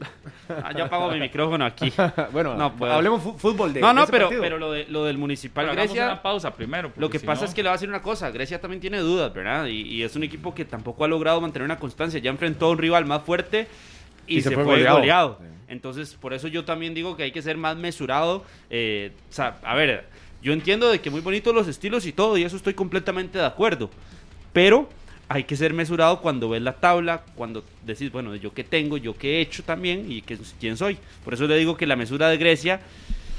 Ah, 0.64 0.72
yo 0.74 0.84
apago 0.86 1.10
mi 1.10 1.20
micrófono 1.20 1.64
aquí. 1.66 1.92
bueno, 2.32 2.54
No 2.54 2.74
puedo. 2.74 2.90
hablemos 2.92 3.22
fútbol 3.36 3.74
de 3.74 3.80
No, 3.82 3.88
de 3.88 3.94
no, 3.94 4.02
ese 4.04 4.12
pero, 4.12 4.24
partido. 4.26 4.42
pero 4.42 4.58
lo, 4.58 4.72
de, 4.72 4.86
lo 4.88 5.04
del 5.04 5.18
Municipal 5.18 5.66
Pero 5.66 5.76
Grecia. 5.76 6.06
una 6.06 6.22
pausa 6.22 6.54
primero. 6.54 6.90
Lo 6.96 7.10
que 7.10 7.18
si 7.18 7.26
pasa 7.26 7.42
no- 7.42 7.48
es 7.48 7.54
que 7.54 7.62
le 7.62 7.68
voy 7.68 7.72
a 7.74 7.76
decir 7.76 7.88
una 7.90 8.00
cosa, 8.00 8.30
Grecia 8.30 8.58
también 8.58 8.80
tiene 8.80 8.98
dudas, 9.00 9.32
¿verdad? 9.34 9.66
Y, 9.66 9.82
y 9.82 10.02
es 10.02 10.16
un 10.16 10.22
equipo 10.22 10.54
que 10.54 10.64
tampoco 10.64 11.04
ha 11.04 11.08
logrado 11.08 11.40
mantener 11.42 11.66
una 11.66 11.78
constancia. 11.78 12.18
Ya 12.18 12.30
enfrentó 12.30 12.64
a 12.66 12.70
un 12.70 12.78
rival 12.78 13.04
más 13.04 13.22
fuerte 13.24 13.68
y, 14.26 14.40
se, 14.40 14.50
fue 14.52 14.64
goleado. 14.64 14.96
goleado. 14.98 15.38
Entonces, 15.68 16.14
por 16.14 16.32
eso 16.32 16.48
yo 16.48 16.64
también 16.64 16.94
digo 16.94 17.14
que 17.14 17.24
hay 17.24 17.32
que 17.32 17.42
ser 17.42 17.58
más 17.58 17.76
mesurado. 17.76 18.42
Eh, 18.70 19.12
o 19.28 19.32
sea, 19.32 19.58
a 19.62 19.74
ver, 19.74 20.06
yo 20.40 20.54
entiendo 20.54 20.88
de 20.88 21.00
que 21.02 21.10
muy 21.10 21.20
bonitos 21.20 21.54
los 21.54 21.68
estilos 21.68 22.06
y 22.06 22.12
todo, 22.12 22.38
y 22.38 22.44
eso 22.44 22.56
estoy 22.56 22.72
completamente 22.72 23.36
de 23.38 23.44
acuerdo. 23.44 23.90
Pero 24.54 24.88
hay 25.28 25.44
que 25.44 25.56
ser 25.56 25.74
mesurado 25.74 26.20
cuando 26.20 26.48
ves 26.48 26.62
la 26.62 26.72
tabla, 26.74 27.22
cuando 27.34 27.62
decís, 27.84 28.10
bueno, 28.10 28.34
yo 28.36 28.52
qué 28.54 28.64
tengo, 28.64 28.96
yo 28.96 29.16
qué 29.16 29.36
he 29.36 29.40
hecho 29.40 29.62
también 29.62 30.10
y 30.10 30.22
qué, 30.22 30.38
quién 30.58 30.76
soy. 30.76 30.98
Por 31.24 31.34
eso 31.34 31.46
le 31.46 31.56
digo 31.58 31.76
que 31.76 31.86
la 31.86 31.96
mesura 31.96 32.28
de 32.28 32.38
Grecia 32.38 32.80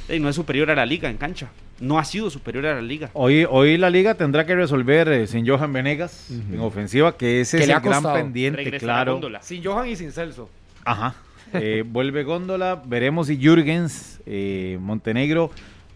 eh, 0.08 0.20
no 0.20 0.30
es 0.30 0.36
superior 0.36 0.70
a 0.72 0.76
la 0.76 0.86
liga 0.86 1.10
en 1.10 1.18
cancha. 1.18 1.50
No 1.80 1.98
ha 1.98 2.04
sido 2.04 2.30
superior 2.30 2.66
a 2.66 2.76
la 2.76 2.82
liga. 2.82 3.10
Hoy, 3.14 3.46
hoy 3.50 3.78
la 3.78 3.90
liga 3.90 4.16
tendrá 4.16 4.46
que 4.46 4.54
resolver 4.54 5.08
eh, 5.08 5.28
sin 5.28 5.48
Johan 5.48 5.72
Venegas 5.72 6.28
en 6.30 6.60
ofensiva, 6.60 7.16
que 7.16 7.42
ese 7.42 7.58
Que 7.58 7.64
es 7.64 7.70
el 7.70 7.80
gran 7.80 8.04
pendiente, 8.04 8.58
Regresa 8.58 8.86
la 8.86 8.94
claro. 8.94 9.14
góndola. 9.14 9.42
Sin 9.42 9.64
Johan 9.64 9.88
y 9.88 9.96
sin 9.96 10.12
Celso. 10.12 10.50
Ajá. 10.84 11.16
Eh, 11.54 11.84
vuelve 11.88 12.24
Góndola, 12.24 12.82
veremos 12.86 13.28
si 13.28 13.38
Jürgens 13.38 14.20
eh, 14.26 14.78
Montenegro 14.82 15.52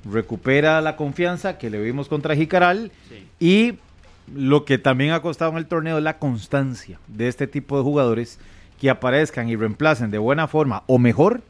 recupera 0.09 0.81
la 0.81 0.95
confianza 0.95 1.57
que 1.57 1.69
le 1.69 1.79
vimos 1.81 2.07
contra 2.07 2.35
Jicaral 2.35 2.91
Sí. 3.09 3.27
y 3.39 3.73
lo 4.34 4.65
que 4.65 4.78
también 4.78 5.11
ha 5.11 5.21
costado 5.21 5.51
en 5.51 5.57
el 5.57 5.65
torneo 5.65 5.97
es 5.97 6.03
la 6.03 6.17
constancia 6.19 6.99
de 7.07 7.28
este 7.28 7.47
tipo 7.47 7.78
de 7.78 7.84
jugadores 7.84 8.39
que 8.80 8.89
aparezcan 8.89 9.49
y 9.49 9.55
reemplacen 9.55 10.11
de 10.11 10.17
buena 10.17 10.47
forma 10.47 10.84
o 10.88 10.97
mejor 10.99 11.41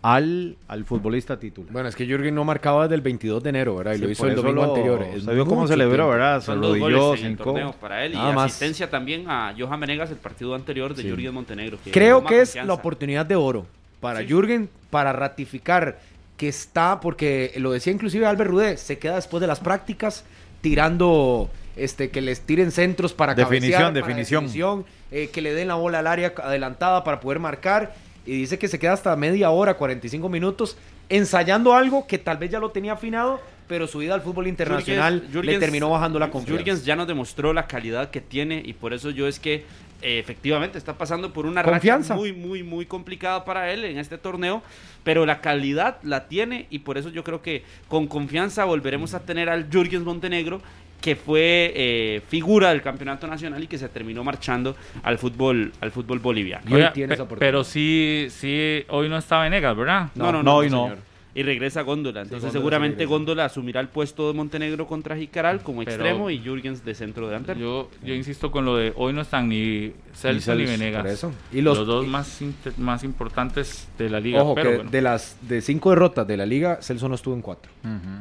al, 0.00 0.56
al 0.68 0.84
futbolista 0.84 1.40
titular. 1.40 1.72
Bueno, 1.72 1.88
es 1.88 1.96
que 1.96 2.06
Jürgen 2.06 2.34
no 2.34 2.44
marcaba 2.44 2.84
desde 2.84 2.94
el 2.94 3.00
22 3.00 3.42
de 3.42 3.48
enero, 3.50 3.76
¿verdad? 3.76 3.94
Y 3.94 3.96
Sí, 3.98 4.02
lo 4.04 4.10
hizo 4.10 4.26
el 4.28 4.36
domingo 4.36 4.62
lo- 4.64 4.68
anterior. 4.74 5.02
Es 5.02 5.26
vio 5.26 5.44
cómo 5.44 5.66
celebró. 5.66 6.08
¿verdad? 6.08 6.38
Se 6.40 6.46
Son 6.46 6.60
dos 6.60 6.78
goles 6.78 7.20
en 7.20 7.26
el 7.26 7.32
hincó. 7.32 7.44
torneo 7.44 7.72
para 7.80 8.04
él 8.04 8.12
y 8.14 8.16
más. 8.16 8.46
asistencia 8.52 8.88
también 8.90 9.28
a 9.28 9.52
Johan 9.58 9.80
Venegas 9.80 10.10
el 10.10 10.16
partido 10.18 10.54
anterior 10.54 10.94
de 10.94 11.02
Sí. 11.02 11.08
Jürgen 11.10 11.34
Montenegro. 11.34 11.78
que 11.84 11.90
Creo 11.90 12.24
que 12.24 12.42
es 12.42 12.50
confianza. 12.50 12.66
la 12.68 12.74
oportunidad 12.74 13.26
de 13.26 13.34
oro 13.34 13.66
para 14.00 14.20
Sí. 14.20 14.26
Jürgen 14.28 14.70
para 14.90 15.12
ratificar 15.12 15.98
que 16.36 16.46
está, 16.48 17.00
porque 17.00 17.52
lo 17.56 17.72
decía 17.72 17.92
inclusive 17.92 18.24
Albert 18.24 18.50
Rudé, 18.50 18.76
se 18.76 18.98
queda 19.00 19.16
después 19.16 19.40
de 19.40 19.48
las 19.48 19.58
prácticas 19.58 20.24
tirando 20.60 21.50
este 21.78 22.10
que 22.10 22.20
les 22.20 22.40
tiren 22.40 22.70
centros 22.72 23.12
para 23.14 23.34
Definición, 23.34 23.72
cabecear, 23.94 24.02
para 24.04 24.16
definición. 24.16 24.84
eh, 25.10 25.30
que 25.32 25.40
le 25.40 25.54
den 25.54 25.68
la 25.68 25.74
bola 25.76 26.00
al 26.00 26.06
área 26.06 26.32
adelantada 26.42 27.04
para 27.04 27.20
poder 27.20 27.38
marcar 27.38 27.94
y 28.26 28.32
dice 28.32 28.58
que 28.58 28.68
se 28.68 28.78
queda 28.78 28.92
hasta 28.92 29.14
media 29.16 29.50
hora, 29.50 29.74
45 29.74 30.28
minutos 30.28 30.76
ensayando 31.08 31.72
algo 31.74 32.06
que 32.06 32.18
tal 32.18 32.36
vez 32.36 32.50
ya 32.50 32.58
lo 32.58 32.70
tenía 32.70 32.92
afinado, 32.92 33.40
pero 33.66 33.86
su 33.86 34.02
ida 34.02 34.14
al 34.14 34.20
fútbol 34.20 34.46
internacional 34.46 35.26
Jürgens- 35.32 35.42
le 35.44 35.58
terminó 35.58 35.88
bajando 35.90 36.18
la 36.18 36.30
confianza. 36.30 36.58
Jürgens 36.64 36.84
ya 36.84 36.96
nos 36.96 37.06
demostró 37.06 37.52
la 37.54 37.66
calidad 37.66 38.10
que 38.10 38.20
tiene 38.20 38.62
y 38.64 38.74
por 38.74 38.92
eso 38.92 39.08
yo 39.10 39.26
es 39.26 39.38
que 39.38 39.64
eh, 40.02 40.18
efectivamente 40.20 40.76
está 40.78 40.96
pasando 40.98 41.32
por 41.32 41.44
una 41.46 41.62
Confianza. 41.64 42.14
racha 42.14 42.20
muy, 42.20 42.32
muy, 42.32 42.62
muy 42.62 42.86
complicada 42.86 43.44
para 43.44 43.72
él 43.72 43.84
en 43.84 43.98
este 43.98 44.16
torneo, 44.18 44.62
pero 45.02 45.24
la 45.26 45.40
calidad 45.40 45.96
la 46.02 46.28
tiene 46.28 46.66
y 46.70 46.80
por 46.80 46.98
eso 46.98 47.08
yo 47.08 47.24
creo 47.24 47.40
que 47.42 47.64
con 47.88 48.06
confianza 48.06 48.64
volveremos 48.64 49.14
a 49.14 49.20
tener 49.20 49.48
al 49.48 49.68
Jürgens 49.70 50.04
Montenegro 50.04 50.60
que 51.00 51.14
fue 51.16 51.72
eh, 51.76 52.22
figura 52.28 52.70
del 52.70 52.82
campeonato 52.82 53.26
nacional 53.26 53.62
y 53.62 53.66
que 53.68 53.78
se 53.78 53.88
terminó 53.88 54.24
marchando 54.24 54.76
al 55.02 55.16
fútbol 55.18 55.72
al 55.80 55.90
fútbol 55.92 56.18
boliviano. 56.18 56.64
Y 56.68 56.74
hoy 56.74 56.80
Oiga, 56.80 56.92
tiene 56.92 57.08
pe- 57.08 57.14
esa 57.14 57.22
oportunidad. 57.22 57.46
pero 57.48 57.64
sí, 57.64 58.26
sí, 58.30 58.84
hoy 58.88 59.08
no 59.08 59.16
está 59.18 59.40
Venegas, 59.42 59.76
¿verdad? 59.76 60.08
No, 60.16 60.24
no, 60.26 60.32
no, 60.32 60.42
no, 60.42 60.56
hoy 60.56 60.70
no, 60.70 60.76
no. 60.76 60.82
señor. 60.94 61.07
Y 61.38 61.42
regresa 61.44 61.82
Góndola. 61.82 62.22
Entonces 62.22 62.42
Góndola 62.46 62.52
seguramente. 62.60 63.04
Góndola 63.06 63.44
asumirá 63.44 63.80
el 63.80 63.88
puesto 63.88 64.26
de 64.26 64.34
Montenegro 64.34 64.86
contra 64.86 65.16
Jicaral 65.16 65.62
como 65.62 65.84
Pero- 65.84 65.92
extremo 65.92 66.30
y 66.30 66.38
Jürgens 66.40 66.84
de 66.84 66.94
centro 66.94 67.26
delantero. 67.28 67.60
Yo, 67.60 67.90
yo 68.04 68.14
insisto 68.14 68.50
con 68.50 68.64
lo 68.64 68.76
de 68.76 68.92
hoy 68.96 69.12
no 69.12 69.20
están 69.20 69.48
ni 69.48 69.92
Celso 70.14 70.54
ni, 70.54 70.64
Venegas. 70.64 71.06
eso. 71.06 71.32
Y 71.52 71.60
los- 71.60 71.78
los, 71.78 71.86
dos 71.86 72.06
más, 72.06 72.40
más 72.76 73.04
importantes 73.04 73.86
de 73.98 74.10
la 74.10 74.18
liga. 74.20 74.42
Ojo, 74.42 74.54
pero 74.56 74.70
que 74.70 74.76
bueno. 74.76 74.90
de 74.90 75.02
las 75.02 75.36
de 75.42 75.60
cinco 75.60 75.90
derrotas 75.90 76.26
de 76.26 76.36
la 76.36 76.44
liga, 76.46 76.78
Celso 76.82 77.08
no 77.08 77.14
estuvo 77.14 77.34
en 77.34 77.42
cuatro. 77.42 77.70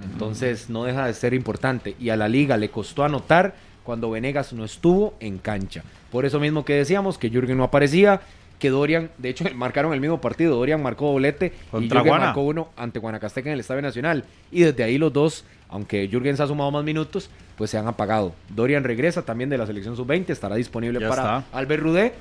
Entonces 0.04 0.70
no 0.70 0.84
deja 0.84 1.08
de 1.08 1.14
ser 1.14 1.34
importante. 1.34 1.96
Y 2.00 2.10
a 2.10 2.16
la 2.16 2.28
liga 2.28 2.58
le 2.58 2.70
costó 2.70 3.04
anotar 3.04 3.56
cuando 3.84 4.12
Venegas 4.12 4.54
no 4.54 4.66
estuvo 4.66 5.16
en 5.20 5.38
cancha. 5.38 5.84
Por 6.12 6.26
eso 6.26 6.40
mismo 6.40 6.66
que 6.66 6.74
decíamos 6.74 7.18
que 7.18 7.30
Jürgen 7.30 7.58
no 7.58 7.64
aparecía, 7.64 8.22
que 8.60 8.70
Dorian, 8.70 9.10
de 9.18 9.30
hecho 9.30 9.46
marcaron 9.56 9.94
el 9.94 10.02
mismo 10.02 10.20
partido, 10.20 10.56
Dorian 10.56 10.82
marcó 10.82 11.12
doblete 11.12 11.48
y 11.48 11.70
Contra 11.70 12.00
Jürgen 12.00 12.10
Guana. 12.12 12.26
marcó 12.26 12.42
uno 12.42 12.70
ante 12.76 13.00
Guanacasteca 13.00 13.50
en 13.50 13.54
el 13.54 13.60
Estadio 13.60 13.82
Nacional. 13.82 14.24
Y 14.52 14.62
desde 14.62 14.84
ahí 14.84 14.98
los 14.98 15.14
dos, 15.14 15.46
aunque 15.70 16.08
Jürgen 16.08 16.36
se 16.38 16.44
ha 16.44 16.48
sumado 16.48 16.72
más 16.72 16.84
minutos, 16.84 17.30
pues 17.58 17.70
se 17.70 17.78
han 17.78 17.88
apagado. 17.88 18.34
Dorian 18.50 18.84
regresa 18.84 19.22
también 19.24 19.50
de 19.50 19.58
la 19.58 19.66
selección 19.66 19.96
sub-20, 19.96 20.30
estará 20.30 20.56
disponible 20.56 21.00
Ya 21.00 21.10
para 21.10 21.22
está. 21.40 21.58
Albert 21.58 21.84
Rudé. 21.84 22.14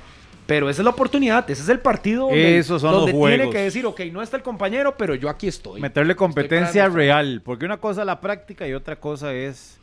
Pero 0.45 0.69
esa 0.69 0.81
es 0.81 0.85
la 0.85 0.91
oportunidad, 0.91 1.49
ese 1.51 1.61
es 1.61 1.67
el 1.67 1.79
partido 1.79 2.27
donde, 2.27 2.57
Esos 2.57 2.81
son 2.81 2.91
donde 2.93 3.11
los 3.11 3.19
tiene 3.19 3.35
juegos. 3.35 3.53
que 3.53 3.61
decir, 3.63 3.85
ok, 3.85 3.99
no 4.13 4.21
está 4.21 4.37
el 4.37 4.43
compañero, 4.43 4.95
pero 4.97 5.13
yo 5.13 5.27
aquí 5.27 5.45
estoy. 5.47 5.81
Meterle 5.81 6.15
competencia 6.15 6.85
Estoy 6.85 6.95
real, 6.95 7.41
porque 7.43 7.65
una 7.65 7.75
cosa 7.77 8.01
es 8.03 8.07
la 8.07 8.21
práctica 8.21 8.65
y 8.65 8.73
otra 8.73 8.95
cosa 8.95 9.33
es 9.33 9.77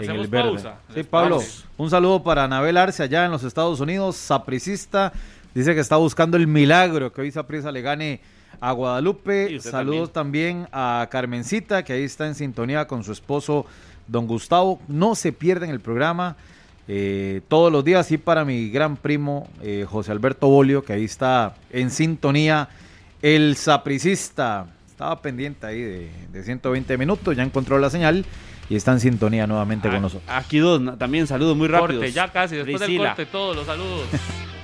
en 0.00 0.10
el 0.10 0.26
verde. 0.26 0.50
pausa. 0.50 0.74
Sí, 0.92 1.04
Pablo, 1.04 1.40
un 1.76 1.88
saludo 1.88 2.20
para 2.24 2.42
Anabel 2.42 2.76
Arce 2.78 3.04
allá 3.04 3.26
en 3.26 3.30
los 3.30 3.44
Estados 3.44 3.78
Unidos, 3.78 4.16
sapricista, 4.16 5.12
dice 5.54 5.74
que 5.74 5.80
está 5.80 5.96
buscando 5.96 6.36
el 6.36 6.46
milagro 6.46 7.12
que 7.12 7.20
hoy 7.20 7.30
Saprissa 7.30 7.72
le 7.72 7.82
gane 7.82 8.20
a 8.60 8.72
Guadalupe. 8.72 9.60
Saludos 9.60 10.12
también. 10.12 10.68
a 10.72 11.06
Carmencita, 11.10 11.84
que 11.84 11.92
ahí 11.92 12.02
está 12.04 12.26
en 12.26 12.34
sintonía 12.34 12.86
con 12.86 13.04
su 13.04 13.12
esposo 13.12 13.66
Don 14.06 14.26
Gustavo. 14.26 14.80
No 14.88 15.14
se 15.14 15.32
pierden 15.32 15.70
el 15.70 15.80
programa 15.80 16.36
eh, 16.88 17.42
todos 17.48 17.70
los 17.70 17.84
días 17.84 18.10
y 18.12 18.18
para 18.18 18.44
mi 18.44 18.70
gran 18.70 18.96
primo 18.96 19.48
eh, 19.62 19.84
José 19.88 20.10
Alberto 20.12 20.48
Bolio, 20.48 20.82
que 20.84 20.94
ahí 20.94 21.04
está 21.04 21.54
en 21.70 21.90
sintonía. 21.90 22.68
El 23.20 23.56
sapricista 23.56 24.66
estaba 24.86 25.20
pendiente 25.20 25.66
ahí 25.66 25.80
de, 25.82 26.10
de 26.32 26.42
120 26.42 26.96
minutos, 26.98 27.36
ya 27.36 27.42
encontró 27.42 27.78
la 27.78 27.90
señal 27.90 28.24
y 28.70 28.76
está 28.76 28.92
en 28.92 29.00
sintonía 29.00 29.46
nuevamente 29.46 29.88
Ah, 29.88 29.92
con 29.92 30.02
nosotros. 30.02 30.30
Aquí 30.30 30.58
dos, 30.58 30.80
también 30.98 31.26
saludos 31.26 31.56
muy 31.56 31.68
rápidos. 31.68 31.96
Corte, 32.02 32.12
ya 32.12 32.30
casi, 32.32 32.56
después 32.56 32.78
Priscila. 32.78 33.02
del 33.02 33.08
corte, 33.16 33.26
todos 33.26 33.56
los 33.56 33.66
saludos. 33.66 34.06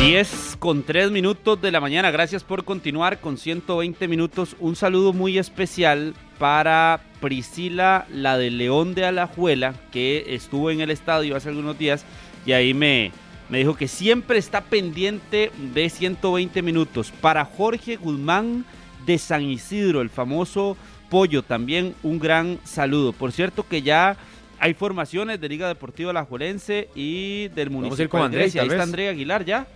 10 0.00 0.56
con 0.58 0.82
3 0.82 1.10
minutos 1.10 1.60
de 1.62 1.70
la 1.70 1.80
mañana. 1.80 2.10
Gracias 2.10 2.44
por 2.44 2.64
continuar 2.64 3.20
con 3.20 3.38
120 3.38 4.08
minutos. 4.08 4.56
Un 4.60 4.76
saludo 4.76 5.12
muy 5.12 5.38
especial 5.38 6.14
para 6.38 7.00
Priscila, 7.20 8.06
la 8.10 8.36
de 8.36 8.50
León 8.50 8.94
de 8.94 9.06
Alajuela, 9.06 9.74
que 9.90 10.34
estuvo 10.34 10.70
en 10.70 10.80
el 10.80 10.90
estadio 10.90 11.36
hace 11.36 11.48
algunos 11.48 11.78
días 11.78 12.04
y 12.44 12.52
ahí 12.52 12.74
me, 12.74 13.12
me 13.48 13.58
dijo 13.58 13.76
que 13.76 13.88
siempre 13.88 14.38
está 14.38 14.60
pendiente 14.60 15.50
de 15.72 15.88
120 15.88 16.62
minutos. 16.62 17.12
Para 17.20 17.44
Jorge 17.44 17.96
Guzmán 17.96 18.64
de 19.06 19.18
San 19.18 19.42
Isidro, 19.42 20.00
el 20.00 20.10
famoso 20.10 20.76
Pollo, 21.08 21.42
también 21.42 21.94
un 22.02 22.18
gran 22.18 22.58
saludo. 22.64 23.12
Por 23.12 23.32
cierto 23.32 23.66
que 23.68 23.82
ya 23.82 24.16
hay 24.62 24.74
formaciones 24.74 25.40
de 25.40 25.48
Liga 25.48 25.66
Deportiva 25.66 26.10
Alajuelense 26.10 26.88
y 26.94 27.48
del 27.48 27.68
Vamos 27.68 27.98
a 27.98 28.02
ir 28.02 28.08
municipio 28.08 28.08
con 28.10 28.30
de 28.30 28.48
tal 28.48 28.60
Ahí 28.60 28.68
está. 28.68 28.82
André 28.84 29.08
Aguilar 29.08 29.44
ya. 29.44 29.66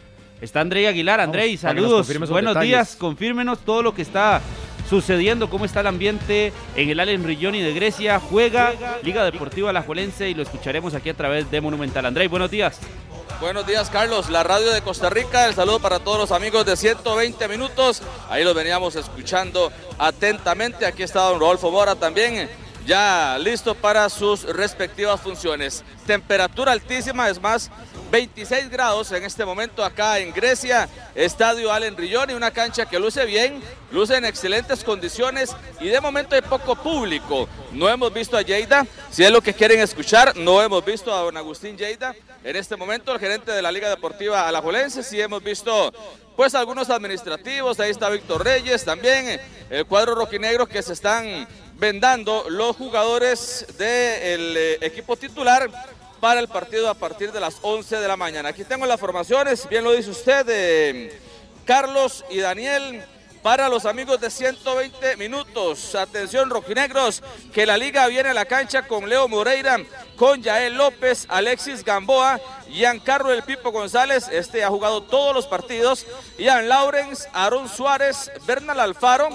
Está 0.41 0.61
André 0.61 0.87
Aguilar. 0.87 1.27
Nos 1.27 1.61
saludos. 1.61 2.07
Buenos 2.29 2.55
detalles. 2.55 2.69
días. 2.69 2.97
Confírmenos 2.97 3.59
todo 3.65 3.83
lo 3.83 3.93
que 3.97 4.03
está 4.03 4.41
sucediendo, 4.89 5.51
cómo 5.51 5.65
está 5.65 5.81
el 5.81 5.89
ambiente 5.89 6.53
en 6.77 6.89
el 6.89 7.01
Allen 7.01 7.25
Rigioni 7.25 7.63
de 7.63 7.75
Grecia. 7.75 8.21
Juega 8.21 8.75
Liga 9.03 9.25
Deportiva 9.25 9.71
Alajuelense 9.71 10.31
y 10.31 10.35
lo 10.35 10.45
escucharemos 10.45 10.95
aquí 10.95 11.11
a 11.11 11.15
través 11.15 11.51
de 11.51 11.61
Monumental. 11.61 12.07
Andrei, 12.07 12.29
buenos 12.29 12.53
días. 12.53 12.79
Buenos 13.41 13.67
días, 13.67 13.91
Carlos. 13.91 14.31
La 14.31 14.45
radio 14.45 14.71
de 14.71 14.83
Costa 14.83 15.11
Rica. 15.11 15.47
El 15.49 15.55
saludo 15.55 15.81
para 15.81 15.99
todos 15.99 16.17
los 16.17 16.31
amigos 16.31 16.65
de 16.65 16.77
120 16.77 17.49
minutos. 17.49 18.03
Ahí 18.31 18.45
los 18.45 18.55
veníamos 18.55 18.95
escuchando 18.95 19.73
atentamente. 19.99 20.87
Aquí 20.87 21.03
está 21.03 21.23
don 21.23 21.41
Rodolfo 21.41 21.73
Mora 21.73 21.97
también, 21.97 22.49
ya 22.87 23.37
listo 23.39 23.75
para 23.75 24.09
sus 24.09 24.45
respectivas 24.45 25.21
funciones. 25.21 25.85
Temperatura 26.07 26.73
altísima, 26.73 27.29
es 27.29 27.41
más, 27.41 27.71
26 28.11 28.71
grados 28.71 29.11
en 29.13 29.25
este 29.25 29.45
momento 29.45 29.85
acá 29.85 30.21
en 30.21 30.33
Grecia, 30.33 30.89
Estadio 31.15 31.73
Allen 31.73 31.97
Rilloni, 31.97 32.35
una 32.35 32.53
cancha 32.53 32.87
que 32.87 33.01
luce 33.01 33.27
bien, 33.27 33.61
luce 33.91 34.17
en 34.17 34.25
excelentes 34.25 34.85
condiciones 34.85 35.55
y 35.81 35.89
de 35.89 36.01
momento 36.01 36.37
hay 36.37 36.43
poco 36.43 36.77
público. 36.77 37.49
No 37.73 37.89
hemos 37.89 38.15
visto 38.15 38.37
a 38.37 38.43
Lleida, 38.43 38.87
si 39.11 39.25
es 39.25 39.31
lo 39.31 39.43
que 39.43 39.53
quieren 39.53 39.81
escuchar, 39.81 40.37
no 40.37 40.63
hemos 40.63 40.85
visto 40.85 41.13
a 41.13 41.23
don 41.23 41.37
Agustín 41.37 41.77
Lleida. 41.77 42.15
En 42.45 42.55
este 42.55 42.77
momento 42.77 43.13
el 43.13 43.19
gerente 43.19 43.51
de 43.51 43.61
la 43.61 43.73
Liga 43.73 43.91
Deportiva 43.91 44.47
Alajuelense, 44.47 45.03
sí 45.03 45.21
hemos 45.21 45.43
visto 45.43 45.93
pues 46.37 46.55
algunos 46.55 46.91
administrativos, 46.91 47.81
ahí 47.81 47.91
está 47.91 48.09
Víctor 48.11 48.45
Reyes, 48.45 48.85
también 48.85 49.41
el 49.71 49.87
cuadro 49.87 50.15
rojinegro 50.15 50.67
que 50.67 50.83
se 50.83 50.93
están 50.93 51.49
vendando 51.79 52.47
los 52.49 52.77
jugadores 52.77 53.67
del 53.79 54.57
eh, 54.57 54.79
equipo 54.81 55.17
titular 55.17 55.71
para 56.21 56.41
el 56.41 56.49
partido 56.49 56.89
a 56.89 56.95
partir 56.95 57.33
de 57.33 57.41
las 57.41 57.59
11 57.63 57.97
de 57.97 58.09
la 58.09 58.17
mañana. 58.17 58.49
Aquí 58.49 58.65
tengo 58.65 58.87
las 58.87 58.99
formaciones, 58.99 59.69
bien 59.69 59.85
lo 59.85 59.93
dice 59.93 60.11
usted, 60.11 60.47
de 60.47 61.21
Carlos 61.65 62.25
y 62.31 62.39
Daniel 62.39 63.05
para 63.43 63.69
los 63.69 63.85
amigos 63.85 64.21
de 64.21 64.31
120 64.31 65.17
minutos. 65.19 65.95
Atención, 65.95 66.51
rojinegros, 66.51 67.23
que 67.53 67.67
la 67.67 67.77
liga 67.77 68.07
viene 68.09 68.31
a 68.31 68.35
la 68.35 68.47
cancha 68.47 68.89
con 68.89 69.09
Leo 69.09 69.29
Moreira, 69.29 69.79
con 70.17 70.43
Yael 70.43 70.75
López, 70.75 71.27
Alexis 71.29 71.85
Gamboa, 71.85 72.41
Giancarlo 72.69 73.33
El 73.33 73.45
Pipo 73.45 73.71
González, 73.71 74.27
este 74.33 74.65
ha 74.65 74.69
jugado 74.69 75.03
todos 75.03 75.33
los 75.33 75.47
partidos, 75.47 76.07
Ian 76.39 76.69
Laurens, 76.69 77.29
Aaron 77.33 77.69
Suárez, 77.69 78.33
Bernal 78.47 78.81
Alfaro, 78.81 79.29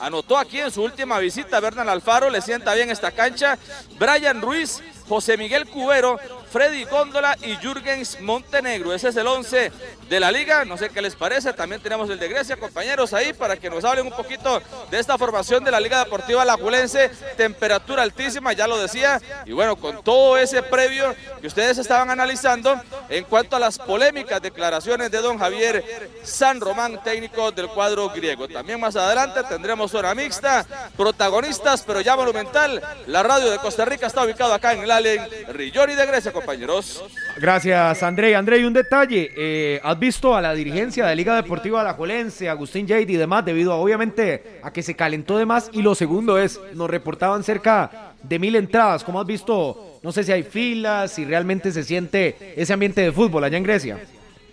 anotó 0.00 0.38
aquí 0.38 0.60
en 0.60 0.70
su 0.70 0.82
última 0.82 1.18
visita, 1.18 1.60
Bernal 1.60 1.88
Alfaro, 1.88 2.30
le 2.30 2.40
sienta 2.40 2.74
bien 2.74 2.90
esta 2.90 3.12
cancha, 3.12 3.58
Brian 3.98 4.40
Ruiz, 4.40 4.82
José 5.08 5.36
Miguel 5.36 5.66
Cubero, 5.66 6.18
Freddy 6.50 6.84
Góndola 6.84 7.36
y 7.42 7.56
Jürgens 7.56 8.20
Montenegro. 8.20 8.94
Ese 8.94 9.08
es 9.08 9.16
el 9.16 9.26
11 9.26 9.72
de 10.08 10.20
la 10.20 10.32
liga. 10.32 10.64
No 10.64 10.76
sé 10.76 10.90
qué 10.90 11.02
les 11.02 11.14
parece. 11.14 11.52
También 11.52 11.80
tenemos 11.80 12.08
el 12.10 12.18
de 12.18 12.28
Grecia, 12.28 12.56
compañeros, 12.56 13.12
ahí 13.12 13.32
para 13.32 13.56
que 13.56 13.68
nos 13.70 13.84
hablen 13.84 14.06
un 14.06 14.12
poquito 14.12 14.62
de 14.90 14.98
esta 14.98 15.18
formación 15.18 15.62
de 15.64 15.70
la 15.70 15.80
Liga 15.80 16.04
Deportiva 16.04 16.44
Lajulense. 16.44 17.10
Temperatura 17.36 18.02
altísima, 18.02 18.52
ya 18.52 18.66
lo 18.66 18.78
decía. 18.78 19.20
Y 19.44 19.52
bueno, 19.52 19.76
con 19.76 20.02
todo 20.02 20.38
ese 20.38 20.62
previo 20.62 21.14
que 21.40 21.46
ustedes 21.46 21.78
estaban 21.78 22.10
analizando 22.10 22.80
en 23.08 23.24
cuanto 23.24 23.56
a 23.56 23.60
las 23.60 23.78
polémicas 23.78 24.40
declaraciones 24.40 25.10
de 25.10 25.18
don 25.18 25.38
Javier 25.38 25.84
San 26.22 26.60
Román, 26.60 27.02
técnico 27.02 27.52
del 27.52 27.68
cuadro 27.68 28.08
griego. 28.10 28.48
También 28.48 28.80
más 28.80 28.96
adelante 28.96 29.42
tendremos 29.44 29.94
hora 29.94 30.14
mixta, 30.14 30.66
protagonistas, 30.96 31.82
pero 31.86 32.00
ya 32.00 32.16
monumental. 32.16 32.82
La 33.06 33.22
radio 33.22 33.50
de 33.50 33.58
Costa 33.58 33.84
Rica 33.84 34.06
está 34.06 34.24
ubicada 34.24 34.54
acá 34.54 34.72
en 34.72 34.82
el 34.82 34.90
Allen 34.90 35.28
Rilloni 35.48 35.94
de 35.94 36.06
Grecia 36.06 36.32
compañeros. 36.40 37.04
Gracias, 37.36 38.02
André. 38.02 38.34
André, 38.36 38.58
y 38.58 38.64
un 38.64 38.72
detalle. 38.72 39.30
Eh, 39.36 39.80
¿Has 39.82 39.98
visto 39.98 40.34
a 40.34 40.40
la 40.40 40.54
dirigencia 40.54 41.06
de 41.06 41.16
Liga 41.16 41.34
Deportiva 41.36 41.80
Alajuelense, 41.80 42.48
Agustín 42.48 42.86
Jade 42.86 43.02
y 43.02 43.16
demás, 43.16 43.44
debido 43.44 43.74
obviamente 43.76 44.60
a 44.62 44.72
que 44.72 44.82
se 44.82 44.94
calentó 44.94 45.38
de 45.38 45.46
más? 45.46 45.70
Y 45.72 45.82
lo 45.82 45.94
segundo 45.94 46.38
es, 46.38 46.60
nos 46.74 46.90
reportaban 46.90 47.44
cerca 47.44 48.14
de 48.22 48.38
mil 48.38 48.56
entradas. 48.56 49.04
¿Cómo 49.04 49.20
has 49.20 49.26
visto? 49.26 49.98
No 50.02 50.12
sé 50.12 50.24
si 50.24 50.32
hay 50.32 50.42
filas, 50.42 51.12
si 51.12 51.24
realmente 51.24 51.72
se 51.72 51.82
siente 51.82 52.54
ese 52.56 52.72
ambiente 52.72 53.00
de 53.00 53.12
fútbol 53.12 53.44
allá 53.44 53.56
en 53.56 53.64
Grecia. 53.64 53.98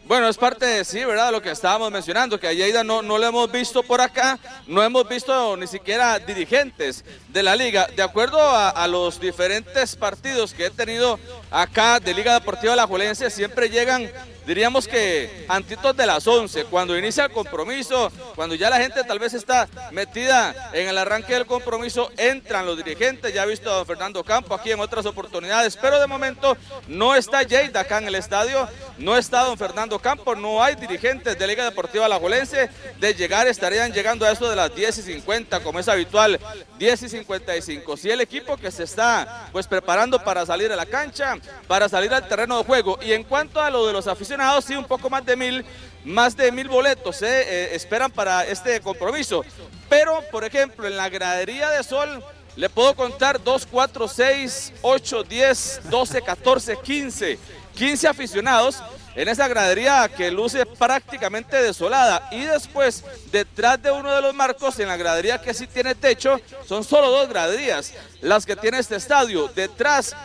Bueno, 0.08 0.30
es 0.30 0.38
parte 0.38 0.68
de 0.68 0.86
sí, 0.86 1.04
¿verdad? 1.04 1.32
Lo 1.32 1.42
que 1.42 1.50
estábamos 1.50 1.92
mencionando, 1.92 2.40
que 2.40 2.48
a 2.48 2.54
Lleida 2.54 2.84
no, 2.84 3.02
no 3.02 3.18
lo 3.18 3.26
hemos 3.26 3.52
visto 3.52 3.82
por 3.82 4.02
acá, 4.02 4.38
no 4.68 4.84
hemos 4.84 5.10
visto 5.10 5.58
ni 5.58 5.66
siquiera 5.66 6.20
dirigentes 6.20 7.04
de 7.30 7.42
la 7.42 7.56
liga. 7.56 7.88
De 7.88 8.04
acuerdo 8.04 8.38
a, 8.40 8.88
los 8.88 9.20
diferentes 9.20 9.96
partidos 9.96 10.54
que 10.54 10.68
he 10.68 10.70
tenido 10.70 11.20
acá 11.56 12.02
de 12.02 12.14
Liga 12.14 12.34
Deportiva 12.34 12.76
La 12.76 12.86
Juelense, 12.86 13.30
siempre 13.30 13.70
llegan 13.70 14.12
diríamos 14.46 14.88
que 14.88 15.46
antitos 15.48 15.96
de 15.96 16.06
las 16.06 16.26
11, 16.26 16.66
cuando 16.66 16.98
inicia 16.98 17.26
el 17.26 17.32
compromiso, 17.32 18.12
cuando 18.36 18.56
ya 18.56 18.70
la 18.70 18.78
gente 18.78 19.04
tal 19.04 19.20
vez 19.20 19.34
está 19.34 19.68
metida 19.92 20.70
en 20.74 20.88
el 20.88 20.98
arranque 20.98 21.34
del 21.34 21.46
compromiso, 21.46 22.12
entran 22.18 22.66
los 22.66 22.78
dirigentes, 22.78 23.34
ya 23.34 23.44
he 23.44 23.48
visto 23.48 23.72
a 23.72 23.76
don 23.76 23.86
Fernando 23.86 24.24
Campo 24.24 24.54
aquí 24.54 24.72
en 24.72 24.80
otras 24.80 25.06
oportunidades, 25.06 25.78
pero 25.78 26.00
de 26.00 26.08
momento 26.08 26.58
no 26.88 27.16
está 27.16 27.40
Jade 27.40 27.72
acá 27.76 27.98
en 27.98 28.08
el 28.08 28.16
estadio, 28.16 28.68
no 28.98 29.18
está 29.18 29.44
don 29.44 29.58
Fernando 29.58 30.00
Campo, 30.00 30.36
no 30.36 30.64
hay 30.64 30.76
dirigentes 30.76 31.38
de 31.38 31.48
Liga 31.48 31.64
Deportiva 31.64 32.06
Alajuelense, 32.06 32.70
de 33.00 33.14
llegar 33.14 33.48
estarían 33.48 33.92
llegando 33.92 34.26
a 34.26 34.32
eso 34.32 34.50
de 34.50 34.56
las 34.56 34.74
10 34.76 35.00
y 35.00 35.02
50, 35.02 35.62
como 35.62 35.80
es 35.80 35.88
habitual, 35.88 36.40
10 36.78 37.04
y 37.04 37.10
55. 37.10 37.98
Si 37.98 38.12
el 38.12 38.22
equipo 38.22 38.58
que 38.58 38.72
se 38.72 38.84
está 38.84 39.50
pues 39.52 39.68
preparando 39.68 40.24
para 40.24 40.46
salir 40.46 40.72
a 40.72 40.76
la 40.76 40.86
cancha, 40.86 41.38
para 41.68 41.90
salir 41.90 42.14
al 42.14 42.28
terreno 42.28 42.58
de 42.58 42.64
juego, 42.64 43.00
y 43.02 43.14
en 43.14 43.24
cuanto 43.24 43.62
a 43.62 43.70
lo 43.70 43.86
de 43.88 43.94
los 43.94 44.08
aficionados, 44.08 44.66
sí, 44.66 44.76
un 44.76 44.86
poco 44.86 45.10
más 45.10 45.26
de 45.26 45.36
mil, 45.36 45.66
más 46.04 46.36
de 46.36 46.52
mil 46.52 46.68
boletos 46.68 47.22
eh, 47.22 47.28
eh, 47.28 47.70
esperan 47.74 48.12
para 48.12 48.46
este 48.46 48.80
compromiso. 48.82 49.44
Pero, 49.90 50.22
por 50.32 50.44
ejemplo, 50.44 50.88
en 50.88 50.98
la 50.98 51.10
gradería 51.10 51.70
de 51.70 51.84
Sol 51.84 52.24
le 52.56 52.70
puedo 52.70 52.96
contar 52.96 53.44
2, 53.44 53.68
4, 53.70 54.08
6, 54.08 54.74
8, 54.82 55.24
10, 55.24 55.82
12, 55.90 56.22
14, 56.22 56.78
15, 56.78 57.40
15 57.76 58.08
aficionados 58.08 58.82
en 59.16 59.30
esa 59.30 59.48
gradería 59.48 60.10
que 60.10 60.30
luce 60.30 60.66
prácticamente 60.66 61.62
desolada. 61.62 62.28
Y 62.32 62.42
después, 62.42 63.04
detrás 63.32 63.82
de 63.82 63.92
uno 63.92 64.14
de 64.14 64.22
los 64.22 64.34
marcos, 64.34 64.80
en 64.80 64.88
la 64.88 64.98
gradería 64.98 65.42
que 65.42 65.54
sí 65.54 65.68
tiene 65.68 65.96
techo, 65.96 66.40
son 66.68 66.84
solo 66.84 67.10
dos 67.10 67.30
graderías 67.30 67.94
las 68.22 68.46
que 68.46 68.56
tiene 68.56 68.80
este 68.80 68.96
estadio. 68.96 69.48
Detrás 69.50 70.16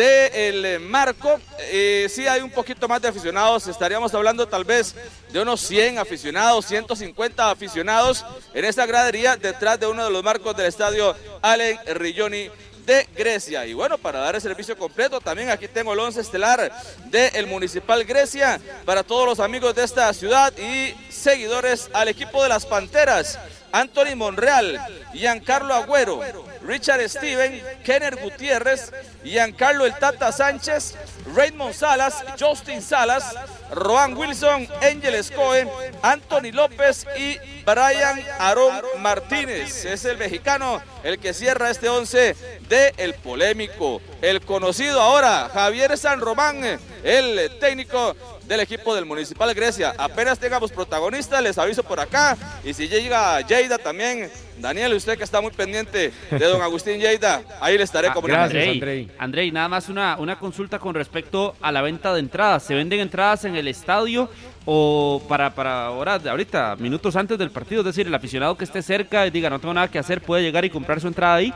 del 0.00 0.64
eh, 0.64 0.78
marco. 0.78 1.38
Eh, 1.58 2.06
sí 2.08 2.26
hay 2.26 2.40
un 2.40 2.50
poquito 2.50 2.88
más 2.88 3.02
de 3.02 3.08
aficionados, 3.08 3.66
estaríamos 3.66 4.14
hablando 4.14 4.48
tal 4.48 4.64
vez 4.64 4.94
de 5.30 5.42
unos 5.42 5.60
100 5.60 5.98
aficionados, 5.98 6.64
150 6.64 7.50
aficionados 7.50 8.24
en 8.54 8.64
esta 8.64 8.86
gradería 8.86 9.36
detrás 9.36 9.78
de 9.78 9.86
uno 9.86 10.02
de 10.02 10.10
los 10.10 10.24
marcos 10.24 10.56
del 10.56 10.66
estadio 10.66 11.14
Allen 11.42 11.78
Rilloni 11.96 12.48
de 12.86 13.06
Grecia. 13.14 13.66
Y 13.66 13.74
bueno, 13.74 13.98
para 13.98 14.20
dar 14.20 14.34
el 14.36 14.40
servicio 14.40 14.74
completo, 14.78 15.20
también 15.20 15.50
aquí 15.50 15.68
tengo 15.68 15.92
el 15.92 15.98
11 15.98 16.22
estelar 16.22 16.72
del 17.04 17.46
Municipal 17.46 18.02
Grecia 18.04 18.58
para 18.86 19.02
todos 19.02 19.26
los 19.26 19.38
amigos 19.38 19.74
de 19.74 19.84
esta 19.84 20.10
ciudad 20.14 20.50
y 20.56 20.94
seguidores 21.12 21.90
al 21.92 22.08
equipo 22.08 22.42
de 22.42 22.48
las 22.48 22.64
Panteras. 22.64 23.38
Anthony 23.72 24.16
Monreal, 24.16 24.80
Giancarlo 25.12 25.74
Agüero, 25.74 26.20
Richard 26.62 27.08
Steven, 27.08 27.62
Kenner 27.84 28.16
Gutiérrez, 28.16 28.92
Giancarlo 29.24 29.86
El 29.86 29.94
Tata 29.98 30.32
Sánchez, 30.32 30.94
Raymond 31.34 31.74
Salas, 31.74 32.24
Justin 32.38 32.82
Salas, 32.82 33.34
Roan 33.70 34.16
Wilson, 34.16 34.68
Angel 34.82 35.14
Escoe, 35.14 35.66
Anthony 36.02 36.52
López 36.52 37.06
y 37.16 37.38
Brian 37.64 38.22
Aarón 38.38 38.82
Martínez. 38.98 39.84
Es 39.84 40.04
el 40.04 40.18
mexicano 40.18 40.82
el 41.02 41.18
que 41.18 41.34
cierra 41.34 41.70
este 41.70 41.88
once 41.88 42.36
de 42.68 42.94
el 42.96 43.14
polémico, 43.14 44.00
el 44.20 44.40
conocido 44.40 45.00
ahora 45.00 45.50
Javier 45.52 45.96
San 45.96 46.20
Román, 46.20 46.78
el 47.02 47.58
técnico 47.58 48.16
del 48.50 48.60
equipo 48.60 48.96
del 48.96 49.06
Municipal 49.06 49.54
Grecia. 49.54 49.94
Apenas 49.96 50.36
tengamos 50.36 50.72
protagonistas, 50.72 51.40
les 51.40 51.56
aviso 51.56 51.84
por 51.84 52.00
acá. 52.00 52.36
Y 52.64 52.74
si 52.74 52.88
llega 52.88 53.40
Lleida 53.42 53.78
también, 53.78 54.28
Daniel, 54.58 54.92
usted 54.94 55.16
que 55.16 55.22
está 55.22 55.40
muy 55.40 55.52
pendiente 55.52 56.12
de 56.32 56.44
don 56.46 56.60
Agustín 56.60 56.98
Lleida, 56.98 57.42
ahí 57.60 57.78
le 57.78 57.84
estaré 57.84 58.08
ah, 58.08 58.12
comunicando. 58.12 58.52
Gracias, 58.52 59.08
Andrei. 59.18 59.52
nada 59.52 59.68
más 59.68 59.88
una, 59.88 60.16
una 60.18 60.36
consulta 60.36 60.80
con 60.80 60.96
respecto 60.96 61.54
a 61.60 61.70
la 61.70 61.80
venta 61.80 62.12
de 62.12 62.18
entradas. 62.18 62.64
¿Se 62.64 62.74
venden 62.74 62.98
entradas 62.98 63.44
en 63.44 63.54
el 63.54 63.68
estadio 63.68 64.28
o 64.64 65.22
para, 65.28 65.54
para 65.54 65.86
ahora, 65.86 66.20
ahorita, 66.28 66.74
minutos 66.74 67.14
antes 67.14 67.38
del 67.38 67.52
partido? 67.52 67.82
Es 67.82 67.86
decir, 67.86 68.08
el 68.08 68.14
aficionado 68.16 68.58
que 68.58 68.64
esté 68.64 68.82
cerca 68.82 69.28
y 69.28 69.30
diga, 69.30 69.48
no 69.48 69.60
tengo 69.60 69.74
nada 69.74 69.86
que 69.86 70.00
hacer, 70.00 70.22
puede 70.22 70.42
llegar 70.42 70.64
y 70.64 70.70
comprar 70.70 71.00
su 71.00 71.06
entrada 71.06 71.36
ahí. 71.36 71.54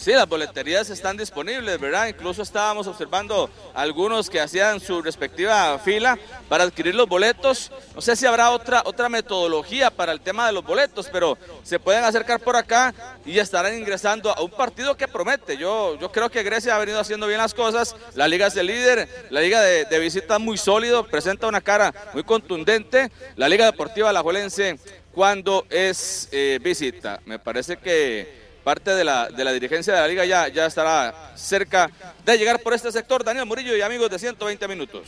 Sí, 0.00 0.12
las 0.12 0.26
boleterías 0.26 0.88
están 0.88 1.18
disponibles, 1.18 1.78
¿verdad? 1.78 2.06
Incluso 2.06 2.40
estábamos 2.40 2.86
observando 2.86 3.50
algunos 3.74 4.30
que 4.30 4.40
hacían 4.40 4.80
su 4.80 5.02
respectiva 5.02 5.78
fila 5.78 6.18
para 6.48 6.64
adquirir 6.64 6.94
los 6.94 7.06
boletos. 7.06 7.70
No 7.94 8.00
sé 8.00 8.16
si 8.16 8.24
habrá 8.24 8.50
otra, 8.50 8.80
otra 8.86 9.10
metodología 9.10 9.90
para 9.90 10.12
el 10.12 10.22
tema 10.22 10.46
de 10.46 10.54
los 10.54 10.64
boletos, 10.64 11.10
pero 11.12 11.36
se 11.62 11.78
pueden 11.78 12.02
acercar 12.02 12.40
por 12.40 12.56
acá 12.56 12.94
y 13.26 13.38
estarán 13.38 13.76
ingresando 13.76 14.34
a 14.34 14.40
un 14.40 14.50
partido 14.50 14.96
que 14.96 15.06
promete. 15.06 15.58
Yo, 15.58 15.98
yo 16.00 16.10
creo 16.10 16.30
que 16.30 16.42
Grecia 16.42 16.76
ha 16.76 16.78
venido 16.78 16.98
haciendo 16.98 17.26
bien 17.26 17.38
las 17.38 17.52
cosas. 17.52 17.94
La 18.14 18.26
liga 18.26 18.46
es 18.46 18.56
el 18.56 18.68
líder, 18.68 19.06
la 19.28 19.42
liga 19.42 19.60
de, 19.60 19.98
visita 19.98 20.38
muy 20.38 20.56
sólido, 20.56 21.06
presenta 21.08 21.46
una 21.46 21.60
cara 21.60 21.92
muy 22.14 22.24
contundente. 22.24 23.10
La 23.36 23.50
liga 23.50 23.66
deportiva 23.66 24.14
La 24.14 24.22
Juelense 24.22 24.78
cuando 25.12 25.66
es 25.68 26.30
eh, 26.32 26.58
visita. 26.62 27.20
Me 27.26 27.38
parece 27.38 27.76
que 27.76 28.39
parte 28.70 28.94
de 28.94 29.02
la, 29.02 29.28
de 29.28 29.42
la 29.42 29.50
dirigencia 29.50 29.92
de 29.92 30.00
la 30.00 30.06
liga 30.06 30.24
ya, 30.24 30.46
ya 30.46 30.66
estará 30.66 31.32
cerca 31.34 31.90
de 32.24 32.38
llegar 32.38 32.60
por 32.60 32.72
este 32.72 32.92
sector. 32.92 33.24
Daniel 33.24 33.44
Murillo 33.44 33.76
y 33.76 33.80
amigos 33.80 34.08
de 34.08 34.16
120 34.16 34.68
minutos. 34.68 35.02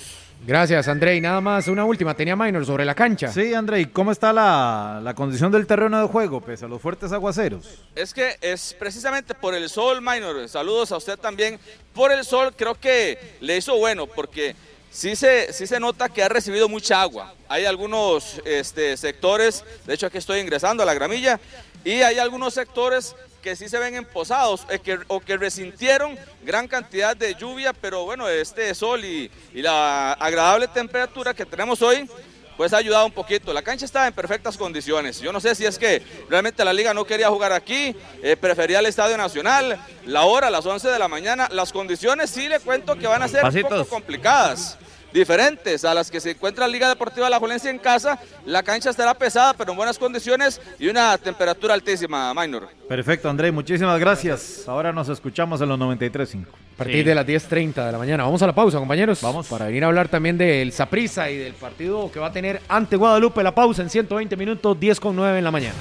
Gracias, 0.45 0.89
André. 0.89 1.15
Y 1.15 1.21
nada 1.21 1.41
más, 1.41 1.69
una 1.69 1.85
última. 1.85 2.13
Tenía 2.15 2.35
Minor 2.35 2.67
sobre 2.67 2.85
la 2.85 2.97
cancha. 2.97 3.29
Sí, 3.29 3.55
André. 3.55 3.89
¿Cómo 3.93 4.11
está 4.11 4.33
la, 4.33 4.99
la, 5.01 5.15
condición 5.15 5.53
del 5.53 5.69
terreno 5.69 6.01
de 6.01 6.09
juego, 6.09 6.41
pese 6.41 6.65
a 6.65 6.69
los 6.69 6.83
fuertes 6.83 7.13
aguaceros? 7.13 7.79
Es 7.95 8.13
que 8.13 8.37
es 8.41 8.75
precisamente 8.77 9.33
por 9.33 9.55
el 9.55 9.71
sol, 9.71 10.01
Minor. 10.03 10.49
Saludos 10.49 10.91
a 10.91 10.97
usted 10.97 11.17
también. 11.17 11.61
Por 11.95 12.11
el 12.11 12.25
sol, 12.25 12.53
creo 12.57 12.75
que 12.75 13.37
le 13.41 13.59
hizo 13.59 13.79
bueno, 13.79 14.09
porque 14.09 14.57
sí 14.91 15.15
se, 15.15 15.53
sí 15.53 15.69
se 15.69 15.79
nota 15.79 16.09
que 16.09 16.25
ha 16.25 16.29
recibido 16.29 16.69
mucha 16.69 17.01
agua. 17.01 17.33
Hay 17.49 17.65
algunos 17.65 18.43
este, 18.45 18.97
sectores, 18.97 19.65
de 19.87 19.95
hecho 19.95 20.09
aquí 20.09 20.19
estoy 20.19 20.41
ingresando 20.41 20.83
a 20.83 20.87
la 20.87 20.95
gramilla, 20.95 21.39
y 21.85 22.03
hay 22.03 22.19
algunos 22.19 22.55
sectores 22.55 23.15
que 23.43 23.57
sí 23.57 23.69
se 23.69 23.79
ven 23.79 23.97
emposados 23.97 24.65
eh, 24.71 24.79
que, 24.79 24.99
o 25.09 25.21
que 25.21 25.37
resintieron 25.37 26.17
gran 26.43 26.69
cantidad 26.69 27.17
de 27.17 27.35
lluvia, 27.35 27.73
pero 27.73 28.05
bueno, 28.05 28.29
este 28.29 28.75
sol 28.75 29.05
y, 29.05 29.31
y 29.53 29.61
la 29.61 30.13
agradable 30.13 30.69
temperatura 30.69 31.35
que 31.35 31.45
tenemos 31.45 31.83
hoy 31.83 32.09
pues 32.57 32.73
ha 32.73 32.77
ayudado 32.77 33.07
un 33.07 33.13
poquito. 33.13 33.53
La 33.53 33.63
cancha 33.63 33.85
está 33.85 34.07
en 34.07 34.13
perfectas 34.13 34.57
condiciones. 34.57 35.21
Yo 35.21 35.33
no 35.33 35.41
sé 35.41 35.55
si 35.55 35.65
es 35.65 35.79
que 35.79 36.03
realmente 36.29 36.65
la 36.65 36.73
liga 36.73 36.95
no 36.95 37.05
quería 37.05 37.29
jugar 37.29 37.53
aquí, 37.53 37.97
eh, 38.23 38.37
prefería 38.37 38.79
el 38.79 38.87
Estadio 38.87 39.17
Nacional, 39.17 39.81
la 40.07 40.25
hora, 40.25 40.51
las 40.51 40.65
11 40.65 40.89
de 40.89 40.99
la 40.99 41.09
mañana. 41.09 41.49
Las 41.51 41.73
condiciones 41.73 42.31
sí 42.31 42.49
le 42.49 42.61
cuento 42.61 42.97
que 42.97 43.07
van 43.07 43.23
a 43.23 43.29
ser 43.29 43.45
un 43.45 43.63
poco 43.63 43.85
complicadas 43.87 44.79
diferentes 45.13 45.85
a 45.85 45.95
las 45.95 46.11
que 46.11 46.21
se 46.21 46.31
encuentra 46.33 46.67
la 46.67 46.73
Liga 46.73 46.89
Deportiva 46.89 47.29
La 47.31 47.39
Juelense 47.39 47.71
en 47.71 47.79
casa. 47.79 48.19
La 48.47 48.63
cancha 48.63 48.91
estará 48.91 49.15
pesada, 49.15 49.55
pero 49.55 49.73
en 49.73 49.77
buenas 49.77 49.99
condiciones 49.99 50.61
y 50.79 50.89
una 50.89 51.17
temperatura 51.19 51.75
altísima, 51.75 52.33
Minor. 52.35 52.69
Perfecto, 52.89 53.29
André, 53.29 53.53
muchísimas 53.53 53.99
gracias. 53.99 54.65
Ahora 54.67 54.93
nos 54.93 55.09
escuchamos 55.09 55.61
en 55.61 55.69
los 55.69 55.79
93.5. 55.79 56.47
A 56.75 56.85
partir 56.85 57.05
de 57.05 57.15
las 57.15 57.27
10.30 57.27 57.87
de 57.87 57.93
la 57.93 57.99
mañana. 57.99 58.25
Vamos 58.25 58.43
a 58.43 58.47
la 58.47 58.55
pausa, 58.55 58.79
compañeros. 58.79 59.21
Vamos. 59.23 59.47
Para 59.47 59.67
venir 59.67 59.85
a 59.85 59.89
hablar 59.89 60.09
también 60.09 60.37
del 60.37 60.73
Saprisa 60.73 61.31
y 61.31 61.37
del 61.37 61.53
partido 61.55 62.11
que 62.11 62.19
va 62.19 62.29
a 62.29 62.33
tener 62.33 62.61
ante 62.69 62.97
Guadalupe. 62.97 63.43
La 63.43 63.55
pausa 63.55 63.83
en 63.83 63.91
120 63.91 64.37
minutos, 64.37 64.81
10 64.81 64.99
con 64.99 65.15
9 65.15 65.39
en 65.39 65.45
la 65.45 65.51
mañana. 65.51 65.75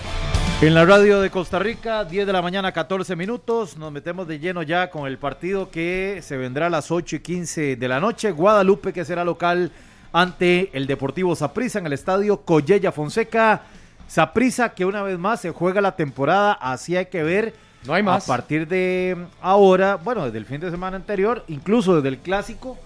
En 0.61 0.75
la 0.75 0.85
radio 0.85 1.19
de 1.19 1.31
Costa 1.31 1.57
Rica, 1.57 2.05
10 2.05 2.27
de 2.27 2.33
la 2.33 2.43
mañana, 2.43 2.71
14 2.71 3.15
minutos. 3.15 3.77
Nos 3.77 3.91
metemos 3.91 4.27
de 4.27 4.37
lleno 4.37 4.61
ya 4.61 4.91
con 4.91 5.07
el 5.07 5.17
partido 5.17 5.71
que 5.71 6.19
se 6.21 6.37
vendrá 6.37 6.67
a 6.67 6.69
las 6.69 6.91
8 6.91 7.15
y 7.15 7.19
15 7.19 7.75
de 7.77 7.87
la 7.87 7.99
noche. 7.99 8.29
Guadalupe, 8.29 8.93
que 8.93 9.03
será 9.03 9.25
local 9.25 9.71
ante 10.13 10.69
el 10.77 10.85
Deportivo 10.85 11.35
Saprissa 11.35 11.79
en 11.79 11.87
el 11.87 11.93
estadio 11.93 12.41
Collella 12.41 12.91
Fonseca. 12.91 13.63
Saprissa, 14.07 14.75
que 14.75 14.85
una 14.85 15.01
vez 15.01 15.17
más 15.17 15.41
se 15.41 15.49
juega 15.49 15.81
la 15.81 15.95
temporada, 15.95 16.53
así 16.53 16.95
hay 16.95 17.07
que 17.07 17.23
ver. 17.23 17.55
No 17.87 17.95
hay 17.95 18.03
más. 18.03 18.25
A 18.25 18.27
partir 18.27 18.67
de 18.67 19.17
ahora, 19.41 19.95
bueno, 19.95 20.25
desde 20.25 20.37
el 20.37 20.45
fin 20.45 20.61
de 20.61 20.69
semana 20.69 20.95
anterior, 20.95 21.43
incluso 21.47 21.95
desde 21.95 22.09
el 22.09 22.19
clásico, 22.19 22.77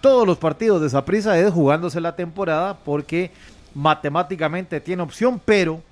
todos 0.00 0.26
los 0.26 0.38
partidos 0.38 0.80
de 0.80 0.88
Saprissa 0.88 1.38
es 1.38 1.52
jugándose 1.52 2.00
la 2.00 2.16
temporada 2.16 2.78
porque 2.82 3.30
matemáticamente 3.74 4.80
tiene 4.80 5.02
opción, 5.02 5.38
pero 5.44 5.82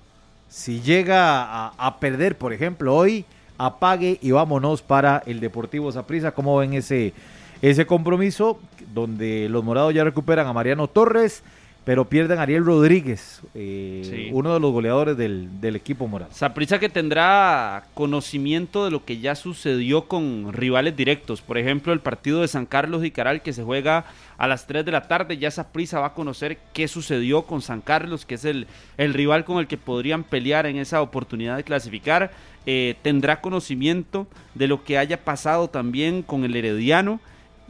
si 0.53 0.83
llega 0.83 1.69
a, 1.69 1.97
perder, 1.99 2.37
por 2.37 2.53
ejemplo, 2.53 2.95
hoy, 2.95 3.25
apague 3.57 4.19
y 4.21 4.33
vámonos 4.33 4.83
para 4.83 5.23
el 5.25 5.41
Deportivo 5.41 5.91
Zaprisa. 5.91 6.33
¿Cómo 6.33 6.59
ven 6.59 6.75
ese, 6.75 7.15
ese 7.63 7.87
compromiso? 7.87 8.61
Donde 8.93 9.49
los 9.49 9.65
morados 9.65 9.95
ya 9.95 10.05
recuperan 10.05 10.47
a 10.47 10.53
Mariano 10.53 10.89
Torres, 10.89 11.43
pero 11.85 12.09
pierden 12.09 12.39
a 12.39 12.43
Ariel 12.43 12.65
Rodríguez, 12.65 13.41
eh, 13.55 14.03
sí. 14.05 14.29
uno 14.33 14.55
de 14.55 14.61
los 14.61 14.73
goleadores 14.73 15.17
del, 15.17 15.61
del 15.61 15.75
equipo 15.75 16.07
morado. 16.07 16.33
Zaprisa 16.33 16.79
que 16.79 16.89
tendrá 16.89 17.85
conocimiento 17.95 18.85
de 18.85 18.93
lo 18.93 19.05
que 19.05 19.19
ya 19.19 19.35
sucedió 19.35 20.03
con 20.07 20.53
rivales 20.53 20.97
directos. 20.97 21.41
Por 21.41 21.59
ejemplo, 21.59 21.93
el 21.93 22.01
partido 22.01 22.41
de 22.41 22.49
San 22.49 22.67
Carlos 22.67 23.05
y 23.05 23.11
Caral 23.11 23.43
que 23.43 23.53
se 23.53 23.65
juega 23.65 24.05
a 24.39 24.47
las 24.47 24.67
3 24.67 24.85
de 24.85 24.93
la 24.93 25.09
tarde. 25.09 25.39
Ya 25.39 25.51
Zaprisa 25.51 26.01
va 26.01 26.09
a 26.09 26.15
conocer 26.15 26.59
qué 26.73 26.89
sucedió 26.89 27.43
con 27.43 27.63
San 27.63 27.81
Carlos, 27.81 28.27
que 28.27 28.35
es 28.35 28.45
el, 28.45 28.67
el 28.97 29.15
rival 29.15 29.45
con 29.45 29.59
el 29.59 29.67
que 29.67 29.77
podrían 29.77 30.25
pelear 30.25 30.67
en 30.67 30.77
esa 30.77 31.03
oportunidad 31.03 31.57
de 31.57 31.65
clasificar. 31.65 32.33
Eh, 32.65 32.97
tendrá 33.03 33.41
conocimiento 33.41 34.29
de 34.55 34.69
lo 34.69 34.85
que 34.85 34.99
haya 34.99 35.25
pasado 35.25 35.69
también 35.69 36.23
con 36.23 36.45
el 36.45 36.55
Herediano. 36.55 37.21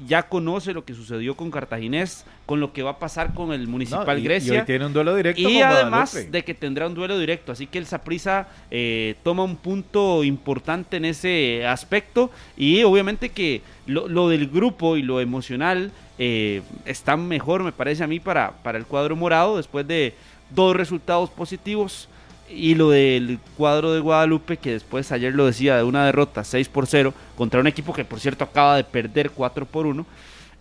Ya 0.06 0.24
conoce 0.24 0.72
lo 0.72 0.84
que 0.84 0.94
sucedió 0.94 1.36
con 1.36 1.50
Cartaginés, 1.50 2.24
con 2.46 2.60
lo 2.60 2.72
que 2.72 2.82
va 2.82 2.92
a 2.92 2.98
pasar 2.98 3.34
con 3.34 3.52
el 3.52 3.68
Municipal 3.68 4.06
no, 4.06 4.18
y, 4.18 4.22
Grecia. 4.22 4.54
Y 4.54 4.58
hoy 4.58 4.64
tiene 4.64 4.86
un 4.86 4.92
duelo 4.92 5.14
directo. 5.14 5.40
Y 5.40 5.60
además 5.60 6.12
Guadalupe. 6.12 6.38
de 6.38 6.44
que 6.44 6.54
tendrá 6.54 6.86
un 6.86 6.94
duelo 6.94 7.18
directo. 7.18 7.52
Así 7.52 7.66
que 7.66 7.78
el 7.78 7.86
Saprisa 7.86 8.48
eh, 8.70 9.16
toma 9.22 9.44
un 9.44 9.56
punto 9.56 10.24
importante 10.24 10.96
en 10.96 11.04
ese 11.04 11.66
aspecto. 11.66 12.30
Y 12.56 12.82
obviamente 12.82 13.28
que 13.28 13.62
lo, 13.86 14.08
lo 14.08 14.28
del 14.28 14.48
grupo 14.48 14.96
y 14.96 15.02
lo 15.02 15.20
emocional 15.20 15.92
eh, 16.18 16.62
está 16.84 17.16
mejor, 17.16 17.62
me 17.62 17.72
parece 17.72 18.04
a 18.04 18.06
mí, 18.06 18.20
para, 18.20 18.52
para 18.62 18.78
el 18.78 18.86
cuadro 18.86 19.16
morado 19.16 19.56
después 19.56 19.86
de 19.86 20.14
dos 20.50 20.76
resultados 20.76 21.30
positivos. 21.30 22.08
Y 22.48 22.74
lo 22.74 22.90
del 22.90 23.38
cuadro 23.56 23.92
de 23.92 24.00
Guadalupe, 24.00 24.58
que 24.58 24.72
después 24.72 25.10
ayer 25.12 25.34
lo 25.34 25.46
decía, 25.46 25.76
de 25.76 25.84
una 25.84 26.04
derrota 26.04 26.44
6 26.44 26.68
por 26.68 26.86
0 26.86 27.14
contra 27.36 27.60
un 27.60 27.66
equipo 27.66 27.92
que 27.92 28.04
por 28.04 28.20
cierto 28.20 28.44
acaba 28.44 28.76
de 28.76 28.84
perder 28.84 29.30
4 29.30 29.66
por 29.66 29.86
1. 29.86 30.04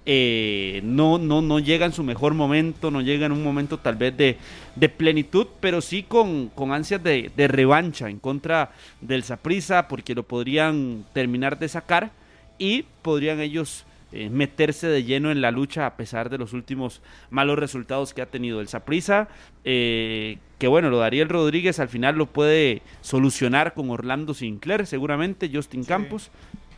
Eh, 0.03 0.81
no, 0.83 1.19
no, 1.19 1.43
no 1.43 1.59
llega 1.59 1.85
en 1.85 1.93
su 1.93 2.03
mejor 2.03 2.33
momento, 2.33 2.89
no 2.89 3.01
llega 3.01 3.27
en 3.27 3.33
un 3.33 3.43
momento 3.43 3.77
tal 3.77 3.95
vez 3.97 4.17
de, 4.17 4.37
de 4.75 4.89
plenitud, 4.89 5.45
pero 5.59 5.79
sí 5.79 6.01
con, 6.01 6.49
con 6.49 6.71
ansias 6.71 7.03
de, 7.03 7.31
de, 7.35 7.47
revancha 7.47 8.09
en 8.09 8.17
contra 8.17 8.71
del 8.99 9.23
Saprisa, 9.23 9.87
porque 9.87 10.15
lo 10.15 10.23
podrían 10.23 11.05
terminar 11.13 11.59
de 11.59 11.69
sacar 11.69 12.11
y 12.57 12.85
podrían 13.03 13.41
ellos 13.41 13.85
eh, 14.11 14.29
meterse 14.29 14.87
de 14.87 15.03
lleno 15.03 15.31
en 15.31 15.41
la 15.41 15.51
lucha 15.51 15.85
a 15.85 15.95
pesar 15.95 16.29
de 16.29 16.37
los 16.37 16.53
últimos 16.53 17.01
malos 17.29 17.57
resultados 17.57 18.13
que 18.13 18.21
ha 18.21 18.25
tenido 18.25 18.59
el 18.59 18.67
Saprisa. 18.67 19.29
Eh, 19.63 20.37
que 20.57 20.67
bueno, 20.67 20.89
lo 20.89 20.99
daría 20.99 21.23
el 21.23 21.29
Rodríguez 21.29 21.79
al 21.79 21.89
final 21.89 22.15
lo 22.15 22.25
puede 22.25 22.81
solucionar 23.01 23.73
con 23.73 23.89
Orlando 23.89 24.33
Sinclair, 24.33 24.85
seguramente 24.85 25.49
Justin 25.51 25.83
sí. 25.83 25.89
Campos. 25.89 26.31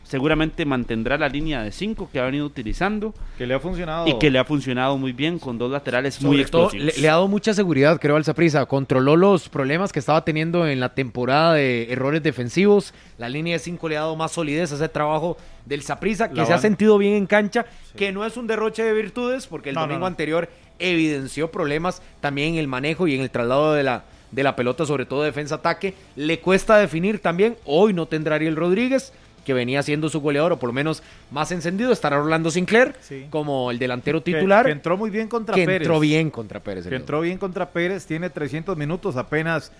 Seguramente 0.04 0.66
mantendrá 0.66 1.16
la 1.16 1.28
línea 1.28 1.62
de 1.62 1.72
5 1.72 2.10
que 2.12 2.20
ha 2.20 2.24
venido 2.24 2.44
utilizando. 2.44 3.14
Que 3.38 3.46
le 3.46 3.54
ha 3.54 3.60
funcionado. 3.60 4.06
Y 4.06 4.18
que 4.18 4.30
le 4.30 4.38
ha 4.38 4.44
funcionado 4.44 4.98
muy 4.98 5.12
bien 5.12 5.38
con 5.38 5.56
dos 5.56 5.70
laterales 5.70 6.16
Sobre 6.16 6.28
muy 6.28 6.40
explosivos. 6.42 6.94
Le, 6.94 7.00
le, 7.00 7.08
ha 7.08 7.12
dado 7.12 7.26
mucha 7.26 7.54
seguridad, 7.54 7.98
creo, 7.98 8.16
al 8.16 8.24
Saprissa. 8.24 8.66
Controló 8.66 9.16
los 9.16 9.48
problemas 9.48 9.92
que 9.92 9.98
estaba 9.98 10.22
teniendo 10.22 10.66
en 10.68 10.78
la 10.78 10.94
temporada 10.94 11.54
de 11.54 11.90
errores 11.90 12.22
defensivos. 12.22 12.92
La 13.16 13.30
línea 13.30 13.54
de 13.54 13.58
5 13.60 13.88
le 13.88 13.96
ha 13.96 14.00
dado 14.00 14.14
más 14.14 14.32
solidez 14.32 14.72
a 14.72 14.74
ese 14.74 14.88
trabajo 14.90 15.38
del 15.64 15.82
Saprissa, 15.82 16.28
que 16.28 16.36
la 16.36 16.44
se 16.44 16.52
van. 16.52 16.58
ha 16.58 16.62
sentido 16.62 16.98
bien 16.98 17.14
en 17.14 17.26
cancha, 17.26 17.64
sí. 17.86 17.96
que 17.96 18.12
no 18.12 18.26
es 18.26 18.36
un 18.36 18.46
derroche 18.46 18.84
de 18.84 18.92
virtudes, 18.92 19.46
porque 19.46 19.70
el 19.70 19.74
no, 19.74 19.82
domingo 19.82 20.00
no, 20.00 20.04
no. 20.04 20.06
anterior 20.08 20.50
evidenció 20.78 21.50
problemas 21.50 22.02
también 22.20 22.54
en 22.54 22.60
el 22.60 22.68
manejo 22.68 23.06
y 23.06 23.14
en 23.14 23.22
el 23.22 23.30
traslado 23.30 23.72
de 23.72 23.82
la, 23.82 24.04
de 24.32 24.42
la 24.42 24.56
pelota, 24.56 24.84
sobre 24.84 25.06
todo 25.06 25.22
defensa-ataque. 25.22 25.94
Le 26.16 26.40
cuesta 26.40 26.76
definir 26.76 27.20
también. 27.20 27.56
Hoy 27.64 27.94
no 27.94 28.06
tendrá 28.06 28.34
Ariel 28.34 28.56
Rodríguez 28.56 29.12
que 29.44 29.54
venía 29.54 29.82
siendo 29.82 30.08
su 30.08 30.20
goleador, 30.20 30.52
o 30.52 30.58
por 30.58 30.68
lo 30.68 30.72
menos 30.72 31.02
más 31.30 31.52
encendido, 31.52 31.92
estará 31.92 32.18
Orlando 32.18 32.50
Sinclair 32.50 32.94
sí. 33.00 33.26
como 33.30 33.70
el 33.70 33.78
delantero 33.78 34.22
titular. 34.22 34.64
Que, 34.64 34.70
que, 34.70 34.72
entró 34.72 34.96
muy 34.96 35.10
bien 35.10 35.28
contra 35.28 35.54
que 35.54 35.64
Pérez. 35.64 35.82
entró 35.82 36.00
bien 36.00 36.30
contra 36.30 36.60
Pérez. 36.60 36.86
Que 36.86 36.96
entró 36.96 37.20
bien 37.20 37.38
contra 37.38 37.70
Pérez, 37.70 38.06
tiene 38.06 38.30
300 38.30 38.76
minutos 38.76 39.16
apenas 39.16 39.70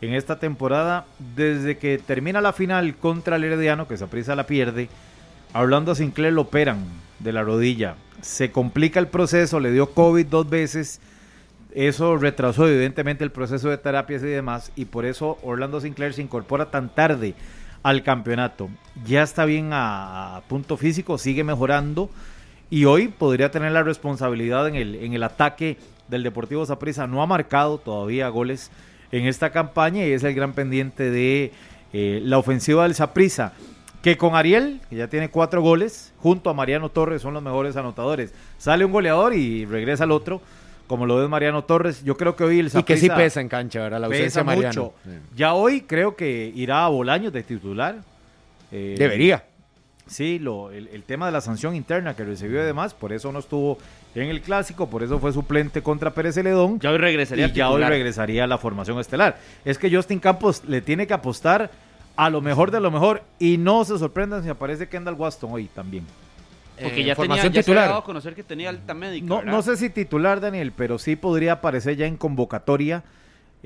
en 0.00 0.14
esta 0.14 0.38
temporada. 0.38 1.06
Desde 1.34 1.78
que 1.78 1.98
termina 1.98 2.40
la 2.40 2.52
final 2.52 2.96
contra 2.96 3.36
el 3.36 3.44
Herediano, 3.44 3.88
que 3.88 3.94
esa 3.94 4.06
prisa 4.06 4.34
la 4.36 4.46
pierde, 4.46 4.88
a 5.52 5.60
Orlando 5.60 5.94
Sinclair 5.94 6.32
lo 6.32 6.42
operan 6.42 6.78
de 7.18 7.32
la 7.32 7.42
rodilla. 7.42 7.96
Se 8.20 8.50
complica 8.50 9.00
el 9.00 9.08
proceso, 9.08 9.60
le 9.60 9.72
dio 9.72 9.90
COVID 9.92 10.26
dos 10.26 10.48
veces. 10.48 11.00
Eso 11.74 12.16
retrasó 12.16 12.68
evidentemente 12.68 13.24
el 13.24 13.32
proceso 13.32 13.68
de 13.68 13.78
terapias 13.78 14.22
y 14.22 14.26
demás, 14.26 14.70
y 14.76 14.84
por 14.84 15.04
eso 15.04 15.38
Orlando 15.42 15.80
Sinclair 15.80 16.14
se 16.14 16.22
incorpora 16.22 16.70
tan 16.70 16.88
tarde 16.88 17.34
al 17.84 18.02
campeonato. 18.02 18.70
Ya 19.06 19.22
está 19.22 19.44
bien 19.44 19.70
a, 19.72 20.42
punto 20.48 20.76
físico, 20.76 21.18
sigue 21.18 21.44
mejorando 21.44 22.10
y 22.70 22.86
hoy 22.86 23.08
podría 23.08 23.52
tener 23.52 23.70
la 23.70 23.84
responsabilidad 23.84 24.66
en 24.66 24.74
el, 24.74 24.94
en 24.96 25.12
el 25.12 25.22
ataque 25.22 25.76
del 26.08 26.24
Deportivo 26.24 26.66
Zaprisa. 26.66 27.06
No 27.06 27.22
ha 27.22 27.26
marcado 27.26 27.78
todavía 27.78 28.28
goles 28.28 28.72
en 29.12 29.26
esta 29.26 29.50
campaña 29.50 30.04
y 30.04 30.12
es 30.12 30.24
el 30.24 30.34
gran 30.34 30.54
pendiente 30.54 31.10
de 31.10 31.52
eh, 31.92 32.20
la 32.24 32.38
ofensiva 32.38 32.82
del 32.84 32.94
Zaprisa. 32.94 33.52
Que 34.02 34.16
con 34.16 34.34
Ariel, 34.34 34.80
que 34.90 34.96
ya 34.96 35.08
tiene 35.08 35.30
cuatro 35.30 35.62
goles, 35.62 36.12
junto 36.18 36.50
a 36.50 36.54
Mariano 36.54 36.88
Torres 36.88 37.22
son 37.22 37.34
los 37.34 37.42
mejores 37.42 37.76
anotadores. 37.76 38.34
Sale 38.58 38.84
un 38.84 38.92
goleador 38.92 39.34
y 39.34 39.66
regresa 39.66 40.04
el 40.04 40.10
otro 40.10 40.40
como 40.86 41.06
lo 41.06 41.22
es 41.22 41.28
Mariano 41.28 41.64
Torres. 41.64 42.04
Yo 42.04 42.16
creo 42.16 42.36
que 42.36 42.44
hoy 42.44 42.60
el 42.60 42.70
Saprissa 42.70 43.06
Y 43.06 43.08
que 43.08 43.14
sí 43.14 43.22
pesa 43.22 43.40
en 43.40 43.48
cancha, 43.48 43.80
¿verdad? 43.80 44.00
La 44.00 44.06
ausencia 44.06 44.40
de 44.42 44.44
Mariano. 44.44 44.82
Mucho. 44.82 44.94
Sí. 45.04 45.10
Ya 45.36 45.54
hoy 45.54 45.82
creo 45.82 46.16
que 46.16 46.52
irá 46.54 46.84
a 46.84 46.88
Bolaños 46.88 47.32
de 47.32 47.42
titular. 47.42 47.96
Eh, 48.70 48.96
Debería. 48.98 49.44
Sí, 50.06 50.38
lo, 50.38 50.70
el, 50.70 50.88
el, 50.88 51.02
tema 51.02 51.26
de 51.26 51.32
la 51.32 51.40
sanción 51.40 51.74
interna 51.74 52.14
que 52.14 52.24
recibió 52.24 52.60
además, 52.60 52.92
por 52.92 53.12
eso 53.14 53.32
no 53.32 53.38
estuvo 53.38 53.78
en 54.14 54.28
el 54.28 54.42
clásico, 54.42 54.90
por 54.90 55.02
eso 55.02 55.18
fue 55.18 55.32
suplente 55.32 55.82
contra 55.82 56.12
Pérez 56.12 56.34
Celedón. 56.34 56.78
Ya 56.80 56.90
hoy 56.90 56.98
regresaría. 56.98 57.46
Y 57.46 57.52
ya 57.52 57.70
hoy 57.70 57.82
regresaría 57.82 58.44
a 58.44 58.46
la 58.46 58.58
formación 58.58 58.98
estelar. 59.00 59.38
Es 59.64 59.78
que 59.78 59.94
Justin 59.94 60.18
Campos 60.18 60.62
le 60.66 60.82
tiene 60.82 61.06
que 61.06 61.14
apostar 61.14 61.70
a 62.16 62.30
lo 62.30 62.40
mejor 62.40 62.70
de 62.70 62.80
lo 62.80 62.90
mejor 62.90 63.22
y 63.38 63.56
no 63.56 63.84
se 63.84 63.98
sorprendan 63.98 64.42
si 64.42 64.48
aparece 64.48 64.88
Kendall 64.88 65.14
Waston 65.14 65.50
hoy 65.52 65.66
también. 65.66 66.04
Porque 66.80 67.00
eh, 67.00 67.04
ya, 67.04 67.14
tenía, 67.14 67.36
ya 67.36 67.42
titular. 67.44 67.64
se 67.64 67.70
había 67.72 67.82
dado 67.86 67.98
a 67.98 68.04
conocer 68.04 68.34
que 68.34 68.42
tenía 68.42 68.68
alta 68.68 68.94
médica. 68.94 69.26
No, 69.26 69.42
no, 69.42 69.62
sé 69.62 69.76
si 69.76 69.90
titular, 69.90 70.40
Daniel, 70.40 70.72
pero 70.76 70.98
sí 70.98 71.16
podría 71.16 71.52
aparecer 71.54 71.96
ya 71.96 72.06
en 72.06 72.16
convocatoria 72.16 73.02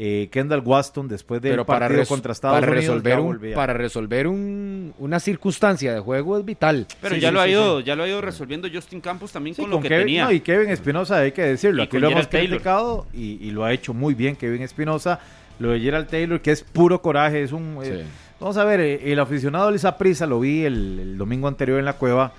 eh, 0.01 0.29
Kendall 0.31 0.61
Waston 0.65 1.09
después 1.09 1.43
del 1.43 1.53
Pero 1.53 1.67
para, 1.67 1.81
partido 1.87 2.01
res- 2.03 2.09
contra 2.09 2.31
Estados 2.33 2.61
para 2.61 2.71
Unidos. 2.71 2.85
resolver, 3.03 3.19
un, 3.19 3.41
para 3.55 3.73
resolver 3.73 4.27
un- 4.29 4.95
una 4.99 5.19
circunstancia 5.19 5.93
de 5.93 5.99
juego 6.01 6.39
es 6.39 6.45
vital. 6.45 6.87
Pero 7.01 7.15
Sí, 7.17 7.21
ya 7.21 7.29
sí, 7.31 7.35
lo 7.35 7.41
ha 7.41 7.45
sí, 7.47 7.51
ido, 7.51 7.81
ya 7.81 7.97
lo 7.97 8.05
ha 8.05 8.09
ido 8.09 8.21
resolviendo 8.21 8.69
Justin 8.73 9.01
Campos 9.01 9.33
también 9.33 9.57
Sí, 9.57 9.63
con 9.63 9.71
lo 9.71 9.77
con 9.77 9.83
que 9.83 9.89
Kevin, 9.89 10.07
tenía. 10.07 10.25
no, 10.27 10.33
y 10.33 10.41
Kevin 10.41 10.71
Espinosa, 10.71 11.19
hay 11.19 11.33
que 11.33 11.43
decirlo. 11.43 11.83
Y 11.83 11.87
Aquí 11.87 11.93
con 11.93 12.01
lo 12.03 12.07
hemos 12.09 12.17
Gerald 12.27 12.31
Taylor. 12.31 12.51
criticado 12.59 13.07
y, 13.13 13.45
y 13.45 13.51
lo 13.51 13.65
ha 13.65 13.73
hecho 13.73 13.93
muy 13.93 14.15
bien 14.15 14.37
Kevin 14.37 14.63
Espinosa. 14.63 15.19
Lo 15.59 15.71
de 15.71 15.81
Gerald 15.81 16.07
Taylor, 16.09 16.41
que 16.41 16.53
es 16.53 16.63
puro 16.63 17.03
coraje, 17.03 17.43
es 17.43 17.51
un... 17.51 17.81
eh, 17.83 18.05
vamos 18.39 18.57
a 18.57 18.65
ver, 18.65 18.79
eh, 18.79 19.13
el 19.13 19.19
aficionado 19.19 19.73
de 19.73 19.93
Prisa 19.99 20.27
lo 20.27 20.39
vi 20.39 20.63
el, 20.65 21.01
el 21.01 21.19
domingo 21.19 21.49
anterior 21.49 21.81
en 21.81 21.85
la 21.87 21.95
cueva. 21.95 22.33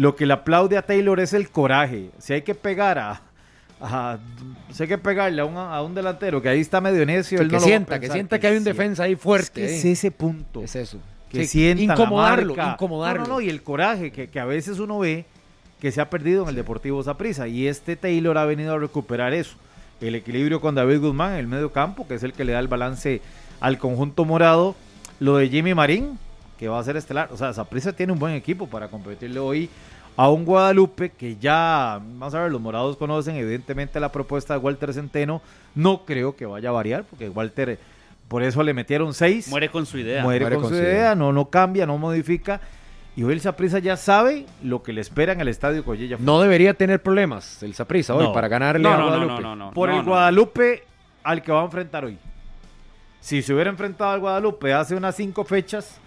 Lo 0.00 0.16
que 0.16 0.24
le 0.24 0.32
aplaude 0.32 0.76
a 0.78 0.82
Taylor 0.82 1.20
es 1.20 1.32
el 1.34 1.50
coraje. 1.50 2.10
Si 2.18 2.32
hay 2.32 2.42
que 2.42 2.54
pegar 2.54 2.98
a... 2.98 3.20
a- 3.80 4.18
si 4.72 4.84
hay 4.84 4.88
que 4.88 4.98
pegarle 4.98 5.42
a 5.42 5.44
un, 5.44 5.56
a 5.56 5.82
un 5.82 5.94
delantero 5.94 6.40
que 6.40 6.48
ahí 6.48 6.60
está 6.60 6.80
medio 6.80 7.04
necio, 7.04 7.36
Sí, 7.38 7.42
él 7.44 7.50
que 7.50 7.56
no 7.56 7.60
lo 7.60 7.66
sienta, 7.66 8.00
que 8.00 8.08
sienta 8.08 8.38
que 8.38 8.46
hay 8.46 8.56
un 8.56 8.64
defensa 8.64 9.02
ahí 9.02 9.12
Es 9.12 9.20
fuerte. 9.20 9.60
que 9.60 9.64
es 9.76 9.84
eh. 9.84 9.92
ese 9.92 10.10
punto. 10.10 10.62
Es 10.62 10.74
eso. 10.76 10.98
que 11.28 11.42
Sí, 11.42 11.58
sienta 11.58 11.84
la 11.86 11.92
incomodarlo, 11.94 12.54
marca. 12.56 12.72
incomodarlo. 12.72 13.22
No, 13.22 13.28
no, 13.28 13.34
no, 13.34 13.40
y 13.42 13.48
el 13.50 13.62
coraje 13.62 14.10
que, 14.10 14.28
que 14.28 14.40
a 14.40 14.44
veces 14.46 14.78
uno 14.78 14.98
ve 15.00 15.24
que 15.80 15.90
se 15.92 16.00
ha 16.00 16.08
perdido 16.08 16.44
en 16.44 16.48
el 16.50 16.54
Deportivo 16.54 17.02
Saprissa. 17.02 17.46
Y 17.48 17.66
este 17.66 17.96
Taylor 17.96 18.36
ha 18.38 18.44
venido 18.46 18.74
a 18.74 18.78
recuperar 18.78 19.32
eso. 19.34 19.56
El 20.00 20.14
equilibrio 20.14 20.60
con 20.60 20.74
David 20.74 21.00
Guzmán 21.00 21.32
en 21.34 21.38
el 21.40 21.46
medio 21.46 21.72
campo, 21.72 22.06
que 22.08 22.14
es 22.14 22.22
el 22.22 22.32
que 22.32 22.44
le 22.44 22.52
da 22.52 22.58
el 22.60 22.68
balance 22.68 23.20
al 23.60 23.76
conjunto 23.78 24.24
morado. 24.24 24.74
Lo 25.20 25.36
de 25.36 25.48
Jimmy 25.48 25.74
Marín, 25.74 26.18
que 26.58 26.68
va 26.68 26.78
a 26.78 26.84
ser 26.84 26.96
estelar. 26.96 27.28
O 27.32 27.36
sea, 27.36 27.52
Saprissa 27.52 27.92
tiene 27.92 28.12
un 28.12 28.18
buen 28.18 28.34
equipo 28.34 28.66
para 28.66 28.88
competirle 28.88 29.38
hoy 29.40 29.68
a 30.16 30.28
un 30.30 30.44
Guadalupe 30.44 31.10
que 31.10 31.36
ya, 31.36 31.98
vamos 32.02 32.34
a 32.34 32.42
ver, 32.42 32.52
los 32.52 32.60
morados 32.60 32.96
conocen 32.96 33.36
evidentemente 33.36 33.98
la 34.00 34.12
propuesta 34.12 34.54
de 34.54 34.60
Walter 34.60 34.92
Centeno. 34.92 35.40
No 35.74 36.04
creo 36.04 36.36
que 36.36 36.44
vaya 36.46 36.68
a 36.68 36.72
variar, 36.72 37.04
porque 37.04 37.28
Walter, 37.28 37.78
por 38.28 38.42
eso 38.42 38.62
le 38.62 38.74
metieron 38.74 39.14
seis 39.14 39.48
Muere 39.48 39.70
con 39.70 39.86
su 39.86 39.98
idea. 39.98 40.22
muere, 40.22 40.40
Muere 40.44 40.56
con, 40.56 40.64
con 40.64 40.70
su 40.72 40.76
su 40.76 40.82
idea, 40.82 40.94
idea. 40.94 41.14
no, 41.14 41.32
no 41.32 41.46
cambia, 41.48 41.86
no 41.86 41.96
modifica. 41.96 42.60
Y 43.16 43.24
hoy 43.24 43.32
el 43.32 43.40
Saprissa 43.40 43.78
ya 43.80 43.96
sabe 43.96 44.46
lo 44.62 44.82
que 44.82 44.92
le 44.92 45.00
espera 45.00 45.32
en 45.32 45.40
el 45.40 45.48
estadio 45.48 45.84
Collella. 45.84 46.16
No 46.20 46.40
debería 46.40 46.74
tener 46.74 47.02
problemas 47.02 47.62
el 47.62 47.74
Saprissa 47.74 48.14
hoy 48.14 48.24
No. 48.24 48.32
para 48.32 48.48
ganarle 48.48 48.82
No, 48.82 48.92
a 48.92 48.96
no, 48.96 48.98
no, 48.98 49.06
Guadalupe. 49.08 49.42
no, 49.42 49.56
no, 49.56 49.66
no. 49.66 49.72
por 49.72 49.88
no, 49.88 49.96
el 49.98 50.04
no. 50.04 50.10
Guadalupe 50.10 50.84
al 51.24 51.42
que 51.42 51.50
va 51.52 51.62
a 51.62 51.64
enfrentar 51.64 52.04
hoy. 52.04 52.18
Si 53.20 53.42
se 53.42 53.52
hubiera 53.52 53.68
enfrentado 53.70 54.10
al 54.12 54.20
Guadalupe 54.20 54.72
hace 54.72 54.94
unas 54.94 55.14
cinco 55.16 55.44
fechas, 55.44 55.98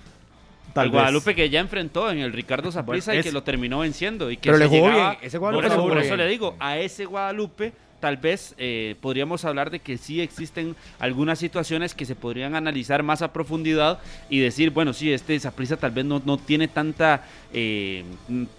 tal 0.73 0.85
vez. 0.89 0.93
Guadalupe 0.93 1.35
que 1.35 1.49
ya 1.49 1.59
enfrentó 1.59 2.09
en 2.09 2.19
el 2.19 2.33
Ricardo 2.33 2.71
Bueno, 2.83 3.01
y 3.13 3.21
que 3.21 3.31
lo 3.31 3.43
terminó 3.43 3.79
venciendo. 3.79 4.29
Y 4.31 4.37
que 4.37 4.49
Pero 4.49 4.57
le 4.57 4.65
jugó 4.67 4.87
llegaba- 4.89 5.09
bien, 5.11 5.19
ese 5.23 5.39
Por 5.39 5.53
Guadalupe 5.53 5.67
eso, 5.67 5.75
le 5.75 5.81
jugó 5.81 5.93
por 5.93 6.03
eso 6.03 6.15
le 6.17 6.27
digo, 6.27 6.55
a 6.59 6.77
ese 6.77 7.05
Guadalupe 7.05 7.73
tal 7.99 8.17
vez 8.17 8.53
eh, 8.57 8.97
podríamos 8.99 9.45
hablar 9.45 9.69
de 9.69 9.79
que 9.79 9.97
sí 9.97 10.19
existen 10.19 10.75
algunas 10.99 11.39
situaciones 11.39 11.95
que 11.95 12.03
se 12.05 12.15
podrían 12.15 12.53
analizar 12.53 13.01
más 13.01 13.21
a 13.21 13.31
profundidad 13.31 13.99
y 14.29 14.39
decir, 14.39 14.71
bueno, 14.71 14.91
sí, 14.91 15.13
este 15.13 15.39
Saprissa 15.39 15.77
tal 15.77 15.91
vez 15.91 16.03
no, 16.03 16.21
no 16.25 16.37
tiene 16.37 16.67
tanta, 16.67 17.23
eh, 17.53 18.03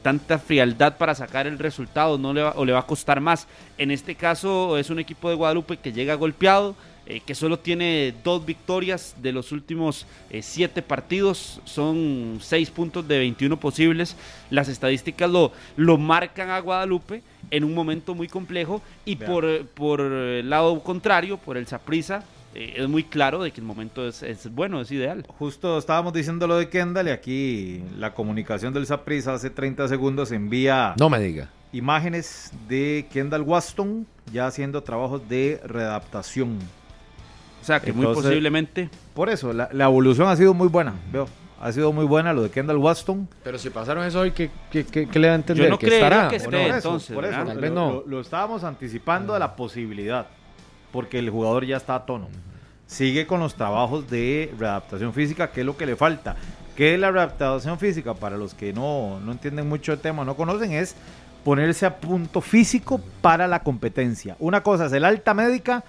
tanta 0.03 0.39
frialdad 0.39 0.97
para 0.97 1.15
sacar 1.15 1.47
el 1.47 1.59
resultado 1.59 2.17
no 2.17 2.33
le 2.33 2.43
va- 2.43 2.55
o 2.57 2.65
le 2.65 2.73
va 2.73 2.79
a 2.81 2.87
costar 2.87 3.21
más. 3.21 3.47
En 3.77 3.91
este 3.91 4.15
caso 4.15 4.79
es 4.79 4.89
un 4.89 4.99
equipo 4.99 5.29
de 5.29 5.35
Guadalupe 5.35 5.77
que 5.77 5.93
llega 5.93 6.15
golpeado, 6.15 6.75
eh, 7.07 7.21
que 7.21 7.35
solo 7.35 7.59
tiene 7.59 8.15
dos 8.25 8.47
victorias 8.47 9.15
de 9.21 9.33
los 9.33 9.53
últimos 9.53 10.07
eh, 10.31 10.41
siete 10.43 10.81
partidos, 10.81 11.61
son 11.65 12.39
seis 12.41 12.71
puntos 12.71 13.07
de 13.07 13.19
21 13.19 13.59
posibles. 13.61 14.17
Las 14.51 14.69
estadísticas 14.69 15.29
lo, 15.31 15.53
lo 15.77 15.99
marcan 15.99 16.49
a 16.51 16.61
Guadalupe 16.61 17.23
en 17.51 17.65
un 17.65 17.75
momento 17.75 18.15
muy 18.15 18.27
complejo 18.29 18.81
y 19.05 19.17
por, 19.17 19.45
eh, 19.45 19.65
por 19.75 20.01
el 20.01 20.49
lado 20.49 20.81
contrario, 20.83 21.37
por 21.37 21.57
el 21.57 21.67
Saprissa, 21.67 22.25
es 22.55 22.89
muy 22.89 23.03
claro 23.03 23.43
de 23.43 23.51
que 23.51 23.61
el 23.61 23.67
momento 23.67 24.07
es, 24.07 24.23
es 24.23 24.49
bueno, 24.55 24.81
es 24.81 24.91
ideal. 24.93 25.27
Justo 25.39 25.77
estábamos 25.77 26.13
diciendo 26.13 26.47
lo 26.47 26.57
de 26.57 26.69
Kendall 26.69 27.09
y 27.09 27.11
aquí 27.11 27.83
la 27.99 28.15
comunicación 28.15 28.73
del 28.73 28.87
Saprissa 28.87 29.35
hace 29.35 29.51
30 29.51 29.89
segundos 29.89 30.31
envía 30.31 30.95
No 30.97 31.11
me 31.11 31.19
diga. 31.19 31.49
imágenes 31.73 32.53
de 32.69 33.07
Kendall 33.13 33.43
Waston 33.43 34.07
ya 34.33 34.47
haciendo 34.47 34.83
trabajos 34.85 35.29
de 35.29 35.61
readaptación. 35.67 36.59
O 37.65 37.67
sea 37.67 37.81
que 37.81 37.95
muy 37.95 38.05
Entonces- 38.05 38.25
posiblemente 38.31 38.91
Por 39.15 39.31
eso, 39.31 39.55
la, 39.55 39.71
la 39.73 39.85
evolución 39.85 40.29
ha 40.29 40.37
sido 40.37 40.53
muy 40.53 40.69
buena, 40.69 40.93
veo. 41.11 41.27
Ha 41.63 41.73
sido 41.73 41.93
muy 41.93 42.05
buena 42.05 42.35
lo 42.35 42.43
de 42.43 42.51
Kendall 42.51 42.77
Waston. 42.77 43.27
Pero 43.43 43.59
si 43.59 43.71
pasaron 43.71 44.05
eso 44.05 44.21
hoy, 44.21 44.33
¿qué, 44.33 44.51
qué, 44.71 44.85
qué- 44.85 45.09
qué 45.09 45.19
le 45.19 45.29
da 45.29 45.33
a 45.33 45.37
entender? 45.37 45.65
Yo 45.65 45.71
no 45.71 45.79
¿Que 45.79 45.87
estará 45.87 46.29
que 46.29 46.37
esté. 46.37 46.51
no? 46.51 46.59
por 46.59 46.67
eso, 46.67 46.75
entonces, 46.77 47.15
por 47.15 47.25
eso, 47.25 47.45
vez 47.47 47.71
lo, 47.71 47.75
no. 47.75 47.91
lo- 47.93 48.05
lo 48.07 48.21
estábamos 48.21 48.65
anticipando 48.65 49.33
de 49.33 49.39
la 49.39 49.57
posibilidad, 49.57 50.27
porque 50.93 51.19
el 51.19 51.31
jugador 51.31 51.65
ya 51.65 51.79
está 51.79 51.95
a 51.95 52.05
tono. 52.05 52.29
Sigue 52.87 53.27
con 53.27 53.41
los 53.41 53.55
trabajos 53.55 54.11
de 54.11 54.53
readaptación 54.59 55.15
física, 55.15 55.51
que 55.53 55.61
es 55.61 55.67
lo 55.67 55.75
que 55.79 55.87
le 55.87 55.97
falta. 55.97 56.37
¿Qué 56.77 56.95
es 56.95 57.01
la 57.01 57.11
readaptación 57.11 57.79
física? 57.79 58.13
Para 58.13 58.37
los 58.37 58.53
que 58.53 58.75
no, 58.75 59.19
no 59.21 59.33
entienden 59.33 59.67
mucho 59.67 59.95
el 59.95 60.01
tema, 60.01 60.23
no 60.27 60.37
conocen, 60.37 60.73
es 60.73 60.95
ponerse 61.45 61.87
a 61.87 61.97
punto 61.97 62.43
físico 62.43 63.01
para 63.23 63.47
la 63.49 63.61
competencia. 63.63 64.37
Una 64.39 64.63
cosa 64.63 64.87
es 64.87 64.93
el 64.93 65.05
alta 65.05 65.33
médica, 65.33 65.83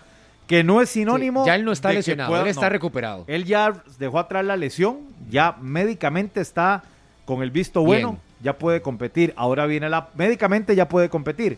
que 0.48 0.64
no 0.64 0.82
es 0.82 0.90
sinónimo. 0.90 1.44
Sí, 1.44 1.48
ya 1.48 1.56
él 1.56 1.66
no 1.66 1.72
está 1.72 1.92
lesionado, 1.92 2.30
pueda- 2.30 2.44
él 2.44 2.50
está 2.50 2.64
no. 2.66 2.70
recuperado. 2.70 3.24
Él 3.28 3.46
ya 3.46 3.74
dejó 4.00 4.20
atrás 4.20 4.46
la 4.46 4.56
lesión, 4.58 5.00
ya 5.30 5.56
médicamente 5.62 6.42
está 6.42 6.84
con 7.26 7.42
el 7.42 7.50
visto 7.52 7.82
bueno, 7.84 8.12
Bien. 8.12 8.22
ya 8.42 8.58
puede 8.58 8.82
competir. 8.82 9.34
Ahora 9.36 9.66
viene 9.66 9.90
la 9.90 10.10
médicamente 10.16 10.76
ya 10.76 10.88
puede 10.88 11.10
competir. 11.10 11.58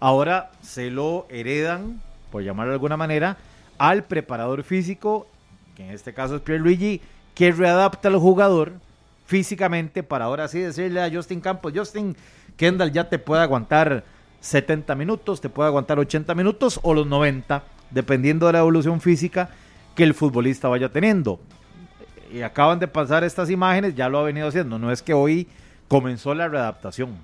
Ahora 0.00 0.50
se 0.62 0.90
lo 0.90 1.26
heredan, 1.28 2.00
por 2.30 2.42
llamarlo 2.42 2.70
de 2.72 2.76
alguna 2.76 2.96
manera, 2.96 3.36
al 3.78 4.04
preparador 4.04 4.62
físico, 4.64 5.26
que 5.76 5.84
en 5.84 5.90
este 5.92 6.12
caso 6.14 6.36
es 6.36 6.42
Pierluigi, 6.42 7.00
que 7.34 7.52
readapta 7.52 8.08
al 8.08 8.16
jugador 8.16 8.72
físicamente 9.26 10.02
para 10.02 10.24
ahora 10.26 10.48
sí 10.48 10.58
decirle 10.58 11.02
a 11.02 11.10
Justin 11.10 11.40
Campos, 11.40 11.72
Justin 11.74 12.16
Kendall 12.56 12.92
ya 12.92 13.08
te 13.08 13.18
puede 13.18 13.42
aguantar 13.42 14.04
70 14.42 14.94
minutos, 14.96 15.40
te 15.40 15.48
puede 15.48 15.68
aguantar 15.68 15.98
80 15.98 16.34
minutos 16.34 16.80
o 16.82 16.94
los 16.94 17.06
90, 17.06 17.62
dependiendo 17.90 18.46
de 18.46 18.52
la 18.52 18.58
evolución 18.58 19.00
física 19.00 19.50
que 19.94 20.02
el 20.02 20.14
futbolista 20.14 20.68
vaya 20.68 20.88
teniendo. 20.88 21.40
Y 22.32 22.42
acaban 22.42 22.78
de 22.80 22.88
pasar 22.88 23.24
estas 23.24 23.50
imágenes, 23.50 23.94
ya 23.94 24.08
lo 24.08 24.18
ha 24.18 24.22
venido 24.24 24.48
haciendo. 24.48 24.78
No 24.78 24.90
es 24.90 25.00
que 25.00 25.14
hoy 25.14 25.46
comenzó 25.86 26.34
la 26.34 26.48
readaptación, 26.48 27.16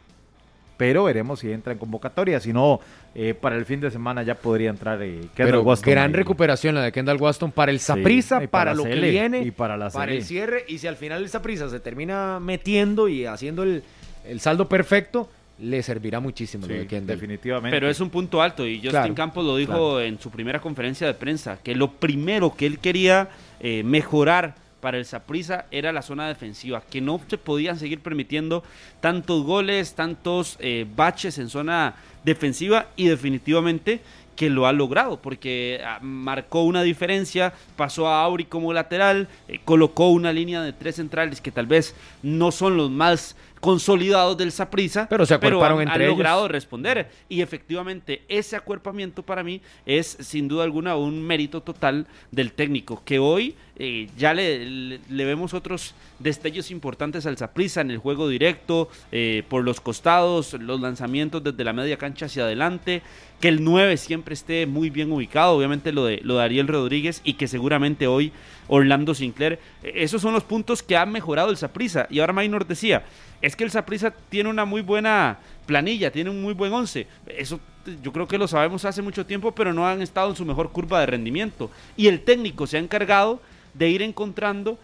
pero 0.76 1.04
veremos 1.04 1.40
si 1.40 1.50
entra 1.50 1.72
en 1.72 1.78
convocatoria. 1.80 2.38
Si 2.38 2.52
no, 2.52 2.78
eh, 3.16 3.34
para 3.34 3.56
el 3.56 3.64
fin 3.64 3.80
de 3.80 3.90
semana 3.90 4.22
ya 4.22 4.36
podría 4.36 4.70
entrar 4.70 5.02
eh, 5.02 5.22
Kendall 5.34 5.34
Pero 5.34 5.62
Waston 5.62 5.90
gran 5.90 6.10
ahí. 6.10 6.16
recuperación 6.16 6.76
la 6.76 6.82
de 6.82 6.92
Kendall 6.92 7.20
Waston 7.20 7.50
para 7.50 7.72
el 7.72 7.80
Saprissa, 7.80 8.36
y 8.36 8.46
para, 8.46 8.72
para 8.72 8.74
lo 8.74 8.84
que 8.84 8.94
viene, 8.94 9.40
y 9.40 9.50
para 9.50 9.76
la 9.76 9.90
CL. 9.90 10.12
el 10.12 10.22
cierre. 10.24 10.64
Y 10.68 10.78
si 10.78 10.86
al 10.86 10.96
final 10.96 11.22
el 11.22 11.28
Saprissa 11.28 11.68
se 11.68 11.80
termina 11.80 12.38
metiendo 12.38 13.08
y 13.08 13.26
haciendo 13.26 13.64
el, 13.64 13.82
el 14.24 14.38
saldo 14.38 14.68
perfecto, 14.68 15.28
le 15.60 15.82
servirá 15.82 16.20
muchísimo 16.20 16.66
Sí, 16.66 16.72
lo 16.72 16.78
de 16.78 16.86
Kendall. 16.86 17.16
definitivamente. 17.16 17.74
Pero 17.76 17.90
es 17.90 18.00
un 18.00 18.10
punto 18.10 18.40
alto 18.40 18.66
y 18.66 18.76
Justin 18.76 18.90
Claro, 18.90 19.14
Campos 19.14 19.44
lo 19.44 19.56
dijo 19.56 19.72
claro. 19.72 20.00
en 20.00 20.20
su 20.20 20.30
primera 20.30 20.60
conferencia 20.60 21.06
de 21.06 21.14
prensa, 21.14 21.58
que 21.62 21.74
lo 21.74 21.92
primero 21.92 22.54
que 22.54 22.66
él 22.66 22.78
quería 22.78 23.28
eh, 23.60 23.82
mejorar 23.84 24.54
para 24.80 24.96
el 24.98 25.04
Saprissa 25.04 25.66
era 25.72 25.92
la 25.92 26.02
zona 26.02 26.28
defensiva, 26.28 26.82
que 26.88 27.00
no 27.00 27.20
se 27.26 27.36
podían 27.38 27.78
seguir 27.78 28.00
permitiendo 28.00 28.62
tantos 29.00 29.42
goles, 29.42 29.94
tantos 29.94 30.56
eh, 30.60 30.86
baches 30.94 31.38
en 31.38 31.48
zona 31.48 31.96
defensiva 32.24 32.86
y 32.94 33.08
definitivamente 33.08 34.00
que 34.36 34.50
lo 34.50 34.68
ha 34.68 34.72
logrado 34.72 35.20
porque 35.20 35.80
ah, 35.84 35.98
marcó 36.00 36.62
una 36.62 36.84
diferencia, 36.84 37.52
pasó 37.74 38.06
a 38.06 38.22
Auri 38.22 38.44
como 38.44 38.72
lateral, 38.72 39.26
eh, 39.48 39.58
colocó 39.64 40.10
una 40.10 40.32
línea 40.32 40.62
de 40.62 40.72
tres 40.72 40.94
centrales 40.94 41.40
que 41.40 41.50
tal 41.50 41.66
vez 41.66 41.96
no 42.22 42.52
son 42.52 42.76
los 42.76 42.88
más 42.88 43.34
consolidados 43.60 44.36
del 44.36 44.52
Saprissa, 44.52 45.06
Pero 45.08 45.26
se 45.26 45.34
acuerparon 45.34 45.78
han, 45.78 45.82
entre 45.88 45.94
han 45.94 46.00
ellos. 46.02 46.12
logrado 46.12 46.48
responder. 46.48 47.08
Y 47.28 47.40
efectivamente, 47.40 48.22
ese 48.28 48.56
acuerpamiento 48.56 49.22
para 49.22 49.42
mí 49.42 49.60
es 49.86 50.16
sin 50.20 50.48
duda 50.48 50.64
alguna 50.64 50.96
un 50.96 51.22
mérito 51.22 51.60
total 51.62 52.06
del 52.30 52.52
técnico, 52.52 53.02
que 53.04 53.18
hoy 53.18 53.54
eh, 53.80 54.08
ya 54.16 54.34
le, 54.34 54.64
le- 54.64 55.00
le 55.08 55.24
vemos 55.24 55.54
otros 55.54 55.94
destellos 56.18 56.70
importantes 56.70 57.26
al 57.26 57.36
Saprissa 57.38 57.80
en 57.80 57.90
el 57.92 57.98
juego 57.98 58.28
directo, 58.28 58.88
eh, 59.12 59.44
por 59.48 59.62
los 59.64 59.80
costados, 59.80 60.54
los 60.54 60.80
lanzamientos 60.80 61.42
desde 61.44 61.62
la 61.64 61.72
media 61.72 61.96
cancha 61.96 62.26
hacia 62.26 62.42
adelante, 62.44 63.02
que 63.40 63.46
el 63.48 63.62
9 63.62 63.96
siempre 63.96 64.34
esté 64.34 64.66
muy 64.66 64.90
bien 64.90 65.12
ubicado, 65.12 65.52
obviamente 65.56 65.92
lo 65.92 66.04
de, 66.06 66.20
lo 66.24 66.38
de 66.38 66.42
Ariel 66.42 66.66
Rodríguez 66.66 67.20
y 67.22 67.34
que 67.34 67.46
seguramente 67.46 68.08
hoy 68.08 68.32
Orlando 68.66 69.14
Sinclair, 69.14 69.60
eh, 69.84 69.92
esos 69.96 70.20
son 70.22 70.32
los 70.34 70.42
puntos 70.42 70.82
que 70.82 70.96
ha 70.96 71.06
mejorado 71.06 71.50
el 71.50 71.56
Saprissa. 71.56 72.08
Y 72.10 72.18
ahora 72.18 72.32
Maynor 72.32 72.66
decía, 72.66 73.04
es 73.42 73.54
que 73.56 73.64
el 73.64 73.70
Saprissa 73.70 74.12
tiene 74.28 74.48
una 74.50 74.64
muy 74.64 74.82
buena 74.82 75.38
planilla, 75.66 76.10
tiene 76.10 76.30
un 76.30 76.42
muy 76.42 76.54
buen 76.54 76.72
once. 76.72 77.06
Eso 77.26 77.60
yo 78.02 78.12
creo 78.12 78.26
que 78.28 78.38
lo 78.38 78.48
sabemos 78.48 78.84
hace 78.84 79.00
mucho 79.02 79.24
tiempo, 79.26 79.52
pero 79.52 79.72
no 79.72 79.86
han 79.86 80.02
estado 80.02 80.30
en 80.30 80.36
su 80.36 80.44
mejor 80.44 80.70
curva 80.72 81.00
de 81.00 81.06
rendimiento. 81.06 81.70
Y 81.96 82.08
el 82.08 82.20
técnico 82.22 82.66
se 82.66 82.76
ha 82.76 82.80
encargado 82.80 83.40
de 83.74 83.88
ir 83.88 84.02
encontrando 84.02 84.78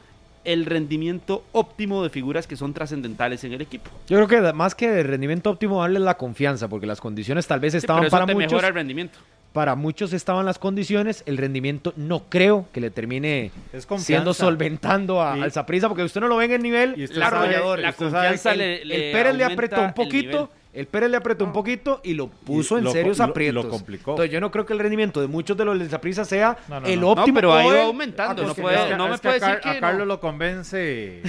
el 0.44 0.66
rendimiento 0.66 1.42
óptimo 1.52 2.02
de 2.02 2.10
figuras 2.10 2.46
que 2.46 2.54
son 2.56 2.74
trascendentales 2.74 3.42
en 3.44 3.54
el 3.54 3.62
equipo. 3.62 3.90
Yo 4.08 4.16
creo 4.24 4.28
que 4.28 4.52
más 4.52 4.74
que 4.74 4.90
de 4.90 5.02
rendimiento 5.02 5.50
óptimo, 5.50 5.80
darle 5.80 6.00
la 6.00 6.16
confianza, 6.18 6.68
porque 6.68 6.86
las 6.86 7.00
condiciones 7.00 7.46
tal 7.46 7.60
vez 7.60 7.72
Sí, 7.72 7.78
estaban 7.78 8.02
pero 8.02 8.08
eso 8.08 8.16
para 8.16 8.26
te 8.26 8.34
muchos. 8.34 8.52
mejora 8.52 8.68
el 8.68 8.74
rendimiento. 8.74 9.18
Para 9.54 9.74
muchos 9.76 10.12
estaban 10.12 10.44
las 10.44 10.58
condiciones, 10.58 11.22
el 11.26 11.38
rendimiento 11.38 11.94
no 11.96 12.24
creo 12.28 12.66
que 12.72 12.80
le 12.82 12.90
termine 12.90 13.52
siendo 13.96 14.34
solventando 14.34 15.22
a, 15.22 15.32
al 15.34 15.50
Zaprisa, 15.52 15.88
porque 15.88 16.02
usted 16.02 16.20
no 16.20 16.28
lo 16.28 16.36
ve 16.36 16.44
en 16.46 16.52
el 16.52 16.62
nivel 16.62 16.94
Y 16.98 17.06
la 17.06 17.30
sabe- 17.30 17.80
la 17.80 17.92
confianza 17.94 18.52
le- 18.54 18.82
el, 18.82 18.88
le 18.88 19.06
el 19.06 19.12
Pérez 19.12 19.34
le 19.36 19.44
apretó 19.44 19.80
un 19.80 19.94
poquito, 19.94 20.50
el 20.72 20.86
Pérez 20.88 21.08
le 21.08 21.16
apretó 21.16 21.44
un 21.44 21.52
poquito 21.52 22.00
y 22.02 22.14
lo 22.14 22.26
puso 22.26 22.74
Y 22.74 22.78
en 22.78 22.84
lo 22.84 22.90
serios 22.90 23.18
lo- 23.18 23.24
aprietos. 23.26 23.64
lo 23.64 23.70
complicó. 23.70 24.10
Entonces 24.10 24.32
yo 24.32 24.40
no 24.40 24.50
creo 24.50 24.66
que 24.66 24.72
el 24.72 24.80
rendimiento 24.80 25.20
de 25.20 25.28
muchos 25.28 25.56
de 25.56 25.64
los 25.64 25.78
del 25.78 25.88
Zaprisa 25.88 26.24
sea 26.24 26.58
No, 26.68 26.80
no, 26.80 26.86
el 26.88 27.04
óptimo. 27.04 27.26
No, 27.28 27.34
pero 27.34 27.54
ha 27.54 27.64
ido 27.64 27.80
aumentando, 27.82 28.42
Ah, 28.42 28.46
no 28.48 28.54
pues, 28.54 28.60
puede- 28.60 28.76
es 28.76 28.82
que- 28.90 28.96
no 28.96 29.08
me 29.08 29.18
puede 29.18 29.36
a, 29.36 29.38
decir 29.46 29.60
que 29.60 29.68
a 29.68 29.74
no. 29.74 29.80
Carlos 29.80 30.06
lo 30.08 30.18
convence 30.20 31.22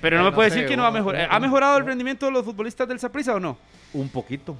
Pero 0.00 0.16
no 0.18 0.24
me 0.24 0.30
No 0.30 0.34
puede 0.34 0.50
sé, 0.50 0.56
decir 0.56 0.68
que 0.68 0.76
no 0.76 0.84
ha 0.84 0.88
un- 0.88 0.94
mejorado. 0.94 1.24
un- 1.26 1.32
¿Ha 1.32 1.38
mejorado 1.38 1.78
el 1.78 1.86
rendimiento 1.86 2.26
de 2.26 2.32
los 2.32 2.44
futbolistas 2.44 2.88
del 2.88 2.98
Saprissa 2.98 3.36
o 3.36 3.40
no? 3.40 3.56
un 3.94 4.08
poquito. 4.08 4.56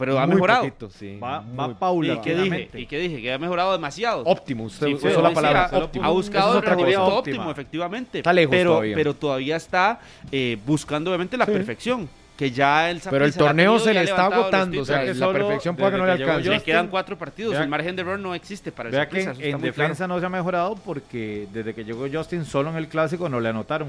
Pero 0.00 0.18
ha 0.18 0.26
muy 0.26 0.34
mejorado. 0.34 0.62
poquito, 0.64 0.90
sí, 0.90 1.18
Va, 1.22 1.44
va 1.58 1.94
¿Y 2.04 2.18
qué 2.20 2.34
dije? 2.34 2.70
¿Y 2.74 2.86
qué 2.86 2.98
dije? 2.98 3.22
Que 3.22 3.32
ha 3.32 3.38
mejorado 3.38 3.70
demasiado. 3.72 4.24
óptimo. 4.24 4.64
Usted 4.64 4.88
Sí, 4.88 4.94
usó 4.94 5.22
la 5.22 5.28
sí, 5.28 5.34
palabra 5.34 5.66
ha, 5.70 5.78
óptimo. 5.78 6.04
ha 6.04 6.08
Eso 6.08 6.14
buscado 6.14 6.56
el 6.58 6.62
rendimiento 6.62 7.04
óptimo, 7.16 7.50
efectivamente. 7.50 8.18
Está 8.18 8.32
lejos 8.32 8.50
pero, 8.50 8.70
todavía. 8.70 8.96
pero 8.96 9.14
todavía 9.14 9.56
está 9.56 10.00
eh, 10.32 10.58
buscando 10.66 11.10
obviamente 11.10 11.36
la 11.36 11.46
Sí. 11.46 11.52
perfección. 11.52 12.08
Que 12.40 12.50
ya 12.50 12.90
el 12.90 13.02
Pero 13.10 13.26
el 13.26 13.34
torneo 13.34 13.78
se 13.78 13.90
y 13.90 13.94
le 13.94 14.04
está 14.04 14.24
agotando. 14.24 14.80
O 14.80 14.84
sea, 14.86 15.04
que 15.04 15.12
la 15.12 15.30
perfección 15.30 15.76
puede 15.76 15.92
que 15.92 15.98
no 15.98 16.06
le 16.06 16.12
alcance. 16.12 16.48
Le 16.48 16.62
quedan 16.62 16.88
cuatro 16.88 17.18
partidos. 17.18 17.52
vea- 17.52 17.64
el 17.64 17.68
margen 17.68 17.94
de 17.94 18.00
error 18.00 18.18
no 18.18 18.34
existe 18.34 18.72
para 18.72 18.88
el 18.88 18.94
Vea 18.94 19.06
que 19.10 19.20
en 19.20 19.58
muy 19.58 19.68
defensa 19.68 20.06
claro. 20.06 20.14
no 20.14 20.20
se 20.20 20.24
ha 20.24 20.28
mejorado 20.30 20.74
porque 20.76 21.46
desde 21.52 21.74
que 21.74 21.84
llegó 21.84 22.06
Justin 22.10 22.46
solo 22.46 22.70
en 22.70 22.76
el 22.76 22.88
clásico 22.88 23.28
no 23.28 23.40
le 23.40 23.50
anotaron. 23.50 23.88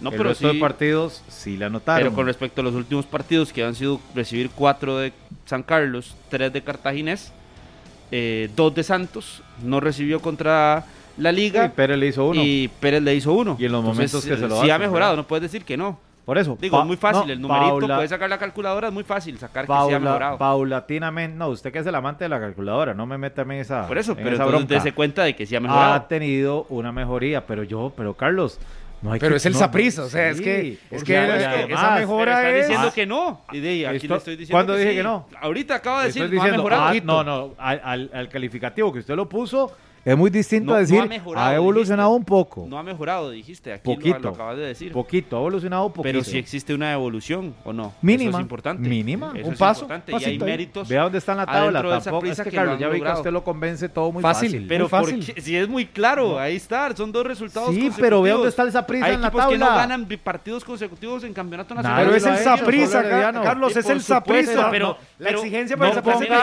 No, 0.00 0.08
el 0.08 0.16
pero 0.16 0.30
resto 0.30 0.48
sí, 0.48 0.54
de 0.54 0.60
partidos 0.62 1.22
sí 1.28 1.58
le 1.58 1.66
anotaron. 1.66 2.02
pero 2.04 2.14
con 2.16 2.24
respecto 2.24 2.62
a 2.62 2.64
los 2.64 2.72
últimos 2.72 3.04
partidos 3.04 3.52
que 3.52 3.62
han 3.62 3.74
sido 3.74 4.00
recibir 4.14 4.48
cuatro 4.48 4.96
de 4.96 5.12
San 5.44 5.62
Carlos, 5.62 6.16
tres 6.30 6.54
de 6.54 6.62
Cartaginés, 6.62 7.34
eh, 8.10 8.48
dos 8.56 8.74
de 8.74 8.82
Santos, 8.82 9.42
no 9.62 9.80
recibió 9.80 10.20
contra 10.22 10.86
la 11.18 11.32
Liga. 11.32 11.66
Sí, 11.66 11.72
Pérez 11.76 11.98
le 11.98 12.06
hizo 12.06 12.24
uno. 12.24 12.40
Y 12.42 12.68
Pérez 12.80 13.02
le 13.02 13.14
hizo 13.14 13.34
uno. 13.34 13.58
Y 13.60 13.66
en 13.66 13.72
los 13.72 13.84
momentos 13.84 14.24
que 14.24 14.36
se 14.38 14.48
lo 14.48 14.62
Sí 14.62 14.70
ha 14.70 14.78
mejorado, 14.78 15.12
¿verdad? 15.12 15.22
no 15.24 15.28
puedes 15.28 15.42
decir 15.42 15.66
que 15.66 15.76
no. 15.76 15.98
Por 16.24 16.38
eso. 16.38 16.56
Digo, 16.60 16.76
pa- 16.78 16.82
es 16.82 16.86
muy 16.86 16.96
fácil, 16.96 17.26
no, 17.26 17.32
el 17.34 17.40
numerito, 17.40 17.78
Paula- 17.80 17.94
puedes 17.96 18.10
sacar 18.10 18.30
la 18.30 18.38
calculadora, 18.38 18.88
es 18.88 18.94
muy 18.94 19.04
fácil 19.04 19.38
sacar 19.38 19.66
que 19.66 19.72
sí 19.72 19.72
ha 19.72 19.76
Paula- 19.76 19.98
mejorado. 20.00 20.38
paulatinamente, 20.38 21.36
no, 21.36 21.48
usted 21.48 21.70
que 21.72 21.78
es 21.80 21.86
el 21.86 21.94
amante 21.94 22.24
de 22.24 22.28
la 22.30 22.40
calculadora, 22.40 22.94
no 22.94 23.04
me 23.06 23.18
meta 23.18 23.42
en 23.42 23.52
esa 23.52 23.86
Por 23.86 23.98
eso, 23.98 24.12
en 24.12 24.16
pero 24.18 24.30
esa 24.30 24.44
entonces 24.44 24.66
bronca. 24.68 24.74
dése 24.84 24.94
cuenta 24.94 25.22
de 25.24 25.36
que 25.36 25.44
sí 25.46 25.54
ha 25.54 25.60
mejorado. 25.60 25.92
Ha 25.94 26.08
tenido 26.08 26.64
una 26.70 26.92
mejoría, 26.92 27.46
pero 27.46 27.62
yo, 27.62 27.92
pero 27.94 28.14
Carlos, 28.14 28.58
no 29.02 29.12
hay 29.12 29.20
Pero 29.20 29.32
que- 29.32 29.36
es 29.36 29.44
el 29.46 29.52
no, 29.52 29.58
o 29.58 30.08
sea, 30.08 30.30
es 30.30 30.40
que- 30.40 30.78
es 30.90 31.04
que 31.04 31.18
además- 31.18 31.68
esa 31.68 31.90
mejora 31.96 32.36
Pero 32.36 32.48
está 32.48 32.50
es- 32.58 32.66
diciendo 32.68 32.88
Ah, 32.88 32.94
que 32.94 33.06
no. 33.06 33.40
Y 33.52 33.60
de 33.60 33.68
ahí, 33.68 33.84
aquí 33.84 33.96
Esto- 33.96 34.08
le 34.14 34.16
estoy 34.18 34.36
diciendo 34.36 34.54
¿cuándo 34.56 34.72
que 34.72 34.78
dije 34.78 34.90
sí. 34.92 34.96
que 34.96 35.02
no? 35.02 35.26
Ahorita 35.42 35.74
acaba 35.74 36.00
de 36.00 36.06
decir, 36.06 36.22
no 36.22 36.28
ha 36.28 36.30
diciendo, 36.30 36.56
mejorado. 36.56 36.82
ah, 36.84 36.94
no, 37.04 37.22
no, 37.24 37.50
al, 37.58 37.80
al- 37.84 38.10
al 38.14 38.28
calificativo 38.30 38.90
que 38.94 39.00
usted 39.00 39.14
lo 39.14 39.28
puso 39.28 39.72
es 40.04 40.16
muy 40.16 40.30
distinto 40.30 40.66
No, 40.66 40.72
a 40.72 40.76
no 40.76 40.80
decir, 40.80 41.00
ha 41.00 41.06
mejorado, 41.06 41.46
ha 41.48 41.54
evolucionado 41.54 42.10
dijiste. 42.10 42.18
un 42.20 42.24
poco, 42.44 42.66
No 42.68 42.78
ha 42.78 42.82
mejorado, 42.82 43.30
dijiste. 43.30 43.72
Aquí 43.72 43.82
poquito, 43.94 44.18
lo, 44.18 44.28
acabas 44.30 44.56
de 44.56 44.62
decir. 44.66 44.92
poquito, 44.92 45.36
ha 45.36 45.40
evolucionado 45.40 45.86
un 45.86 45.92
poquito. 45.92 46.02
Pero 46.12 46.24
si 46.24 46.38
existe 46.38 46.74
una 46.74 46.92
evolución 46.92 47.54
o 47.64 47.72
no. 47.72 47.92
Mínima, 48.02 48.30
Eso 48.30 48.38
es 48.38 48.42
importante. 48.42 48.88
mínima, 48.88 49.32
Eso 49.34 49.46
un 49.46 49.52
es 49.54 49.58
paso, 49.58 49.82
importante. 49.82 50.12
Y 50.12 50.24
hay 50.24 50.38
méritos. 50.38 50.88
Vea 50.88 51.02
dónde 51.04 51.18
está 51.18 51.32
en 51.32 51.38
la 51.38 51.46
tabla, 51.46 51.82
tampoco, 51.82 52.26
es 52.26 52.30
prisa 52.30 52.44
que 52.44 52.50
que 52.50 52.56
lo 52.56 52.62
Carlos, 52.62 52.78
que 52.78 53.12
usted 53.12 53.32
lo 53.32 53.44
convence 53.44 53.88
todo 53.88 54.12
muy 54.12 54.22
Fácil. 54.22 54.48
fácil. 54.50 54.66
Pero 54.68 54.84
Muy 54.84 54.90
fácil. 54.90 55.24
porque- 55.26 55.40
si 55.40 55.56
es 55.56 55.68
muy 55.68 55.86
claro, 55.86 56.38
ahí 56.38 56.56
está, 56.56 56.94
son 56.96 57.10
dos 57.12 57.26
resultados 57.26 57.74
Sí, 57.74 57.90
pero 57.98 58.20
vea 58.22 58.34
dónde 58.34 58.48
está 58.48 58.62
el 58.62 58.72
Saprissa 58.72 59.06
Hay 59.06 59.14
en 59.14 59.20
la 59.22 59.28
equipos 59.28 59.46
que 59.46 59.58
no 59.58 59.66
tabla. 59.66 59.80
ganan 59.80 60.06
partidos 60.22 60.64
consecutivos 60.64 61.24
en 61.24 61.32
campeonato 61.32 61.74
nacional. 61.74 62.04
Pero 62.04 62.16
es 62.16 62.26
el 62.26 62.36
Herediano. 63.00 63.42
Carlos, 63.42 63.76
es 63.76 63.88
el 63.88 64.00
Saprissa. 64.02 64.70
pero- 64.70 64.96
la 65.18 65.30
exigencia 65.30 65.76
no 65.76 65.80
para 65.80 65.90
el 65.90 65.94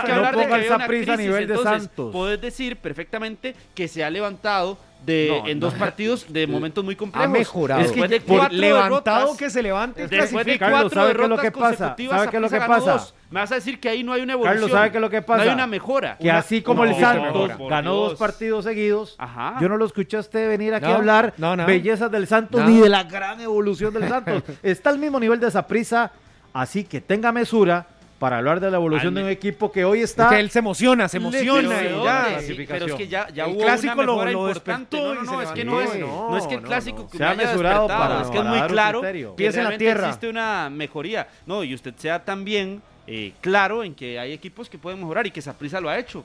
que 0.02 0.12
no 0.12 0.16
hablar 0.18 0.36
de 0.36 0.44
ponga 0.44 0.56
el 0.58 0.68
Saprissa 0.68 1.14
a 1.14 1.18
nivel 1.18 1.48
de 1.48 1.58
Santos. 1.58 2.12
Puedes 2.12 2.42
decir 2.42 2.78
perfectamente 2.78 3.51
que 3.74 3.88
se 3.88 4.04
ha 4.04 4.10
levantado 4.10 4.78
de, 5.06 5.30
No, 5.42 5.48
en 5.48 5.60
no. 5.60 5.66
dos 5.66 5.74
partidos 5.74 6.32
de 6.32 6.46
momentos 6.48 6.84
muy 6.86 6.94
ha 6.94 6.98
complejos. 6.98 7.32
mejorado. 7.32 7.82
Después 7.82 8.08
de 8.08 8.22
Por 8.22 8.38
cuatro 8.38 8.56
levantado 8.58 9.20
derrotas, 9.20 9.38
que 9.38 9.50
se 9.50 9.64
levante, 9.64 10.02
Después 10.08 10.22
de 10.22 10.28
clasifica. 10.30 10.66
Carlos, 10.68 10.82
cuatro 10.84 11.02
¿sabe 11.02 11.08
qué 11.08 11.12
es 11.12 11.18
lo 11.18 11.24
derrotas 11.38 11.44
que 11.46 11.52
pasa? 11.52 11.68
consecutivas, 11.70 12.18
¿Sabe 12.20 12.30
qué 12.30 12.38
es 12.38 12.42
lo 12.42 12.50
que 12.50 12.60
pasa? 12.60 12.92
dos. 12.92 13.14
Me 13.32 13.40
vas 13.40 13.52
a 13.52 13.56
decir 13.56 13.80
que 13.80 13.90
ahí 13.90 14.04
no 14.04 14.14
hay 14.14 14.22
una 14.22 14.34
evolución. 14.34 14.54
Carlos, 14.60 14.72
¿sabe 14.72 14.92
qué 14.92 14.98
es 14.98 15.02
lo 15.02 15.10
que 15.10 15.22
pasa? 15.24 15.44
No 15.44 15.50
hay 15.50 15.56
una 15.56 15.66
mejora. 15.66 16.18
Que 16.20 16.26
Una- 16.30 16.38
así 16.38 16.62
como 16.62 16.84
el 16.84 16.92
No, 16.92 17.00
Santos 17.00 17.52
por 17.58 17.70
ganó 17.70 17.94
Dios. 17.96 18.10
dos 18.12 18.20
partidos 18.20 18.64
seguidos, 18.66 19.16
Ajá. 19.18 19.56
yo 19.60 19.70
no 19.70 19.78
lo 19.78 19.86
escuché 19.86 20.18
a 20.18 20.20
usted 20.20 20.48
venir 20.48 20.74
aquí 20.76 20.86
No, 20.86 20.92
a 20.92 20.96
hablar 20.98 21.34
no, 21.38 21.56
no. 21.56 21.66
bellezas 21.66 22.12
del 22.12 22.28
Santos 22.28 22.62
No. 22.62 22.68
ni 22.70 22.80
de 22.80 22.90
la 22.90 23.04
gran 23.04 23.42
evolución 23.42 23.92
del 23.96 24.08
Santos. 24.08 24.44
Está 24.62 24.92
al 24.92 25.00
mismo 25.00 25.20
nivel 25.20 25.40
de 25.40 25.48
esa 25.48 25.66
prisa, 25.66 26.12
así 26.54 26.84
que 26.84 27.02
tenga 27.02 27.32
mesura 27.32 27.88
para 28.22 28.38
hablar 28.38 28.60
de 28.60 28.70
la 28.70 28.78
evolución 28.78 29.08
Al 29.08 29.16
de 29.16 29.24
un 29.24 29.30
equipo 29.32 29.72
que 29.72 29.84
hoy 29.84 30.02
Es 30.02 30.12
está... 30.12 30.30
que 30.30 30.40
él 30.40 30.52
se 30.52 30.60
emociona, 30.60 31.08
se 31.08 31.18
Pero 31.20 31.30
emociona 31.30 31.80
¿de 31.80 31.86
y 31.86 31.90
dónde? 31.90 32.06
ya. 32.06 32.40
Sí, 32.40 32.66
pero 32.68 32.86
es 32.86 32.94
que 32.94 33.08
ya, 33.08 33.28
ya 33.34 33.46
El 33.46 33.52
hubo 33.56 33.62
clásico 33.64 33.94
una 33.96 34.04
lo- 34.04 34.26
lo 34.26 34.32
importante. 34.50 34.96
No, 35.02 35.42
es 35.42 35.50
que 35.50 35.66
no 35.66 35.82
es, 35.82 35.96
No, 36.00 36.30
no 36.30 36.38
es 36.38 36.46
que 36.46 36.54
el 36.54 36.62
clásico 36.62 37.00
no. 37.00 37.10
que 37.10 37.18
Se 37.18 37.24
ha 37.24 37.32
haya 37.32 37.48
mesurado 37.48 37.88
despertado, 37.88 38.10
para- 38.10 38.22
es 38.22 38.30
que 38.30 38.38
es 38.38 38.44
muy 38.44 38.62
claro 38.68 39.02
Pies 39.36 39.56
en 39.58 39.64
la 39.64 39.76
tierra. 39.76 40.06
existe 40.06 40.30
una 40.30 40.70
mejoría. 40.70 41.28
No, 41.48 41.64
y 41.64 41.74
usted 41.74 41.96
sea 41.98 42.24
también 42.24 42.84
eh, 43.08 43.34
claro 43.42 43.84
en 43.84 43.96
que 43.96 44.20
hay 44.20 44.34
equipos 44.34 44.70
que 44.70 44.78
pueden 44.78 45.00
mejorar 45.00 45.26
y 45.26 45.32
que 45.32 45.42
Saprissa 45.42 45.82
lo 45.82 45.90
ha 45.90 45.98
hecho. 45.98 46.24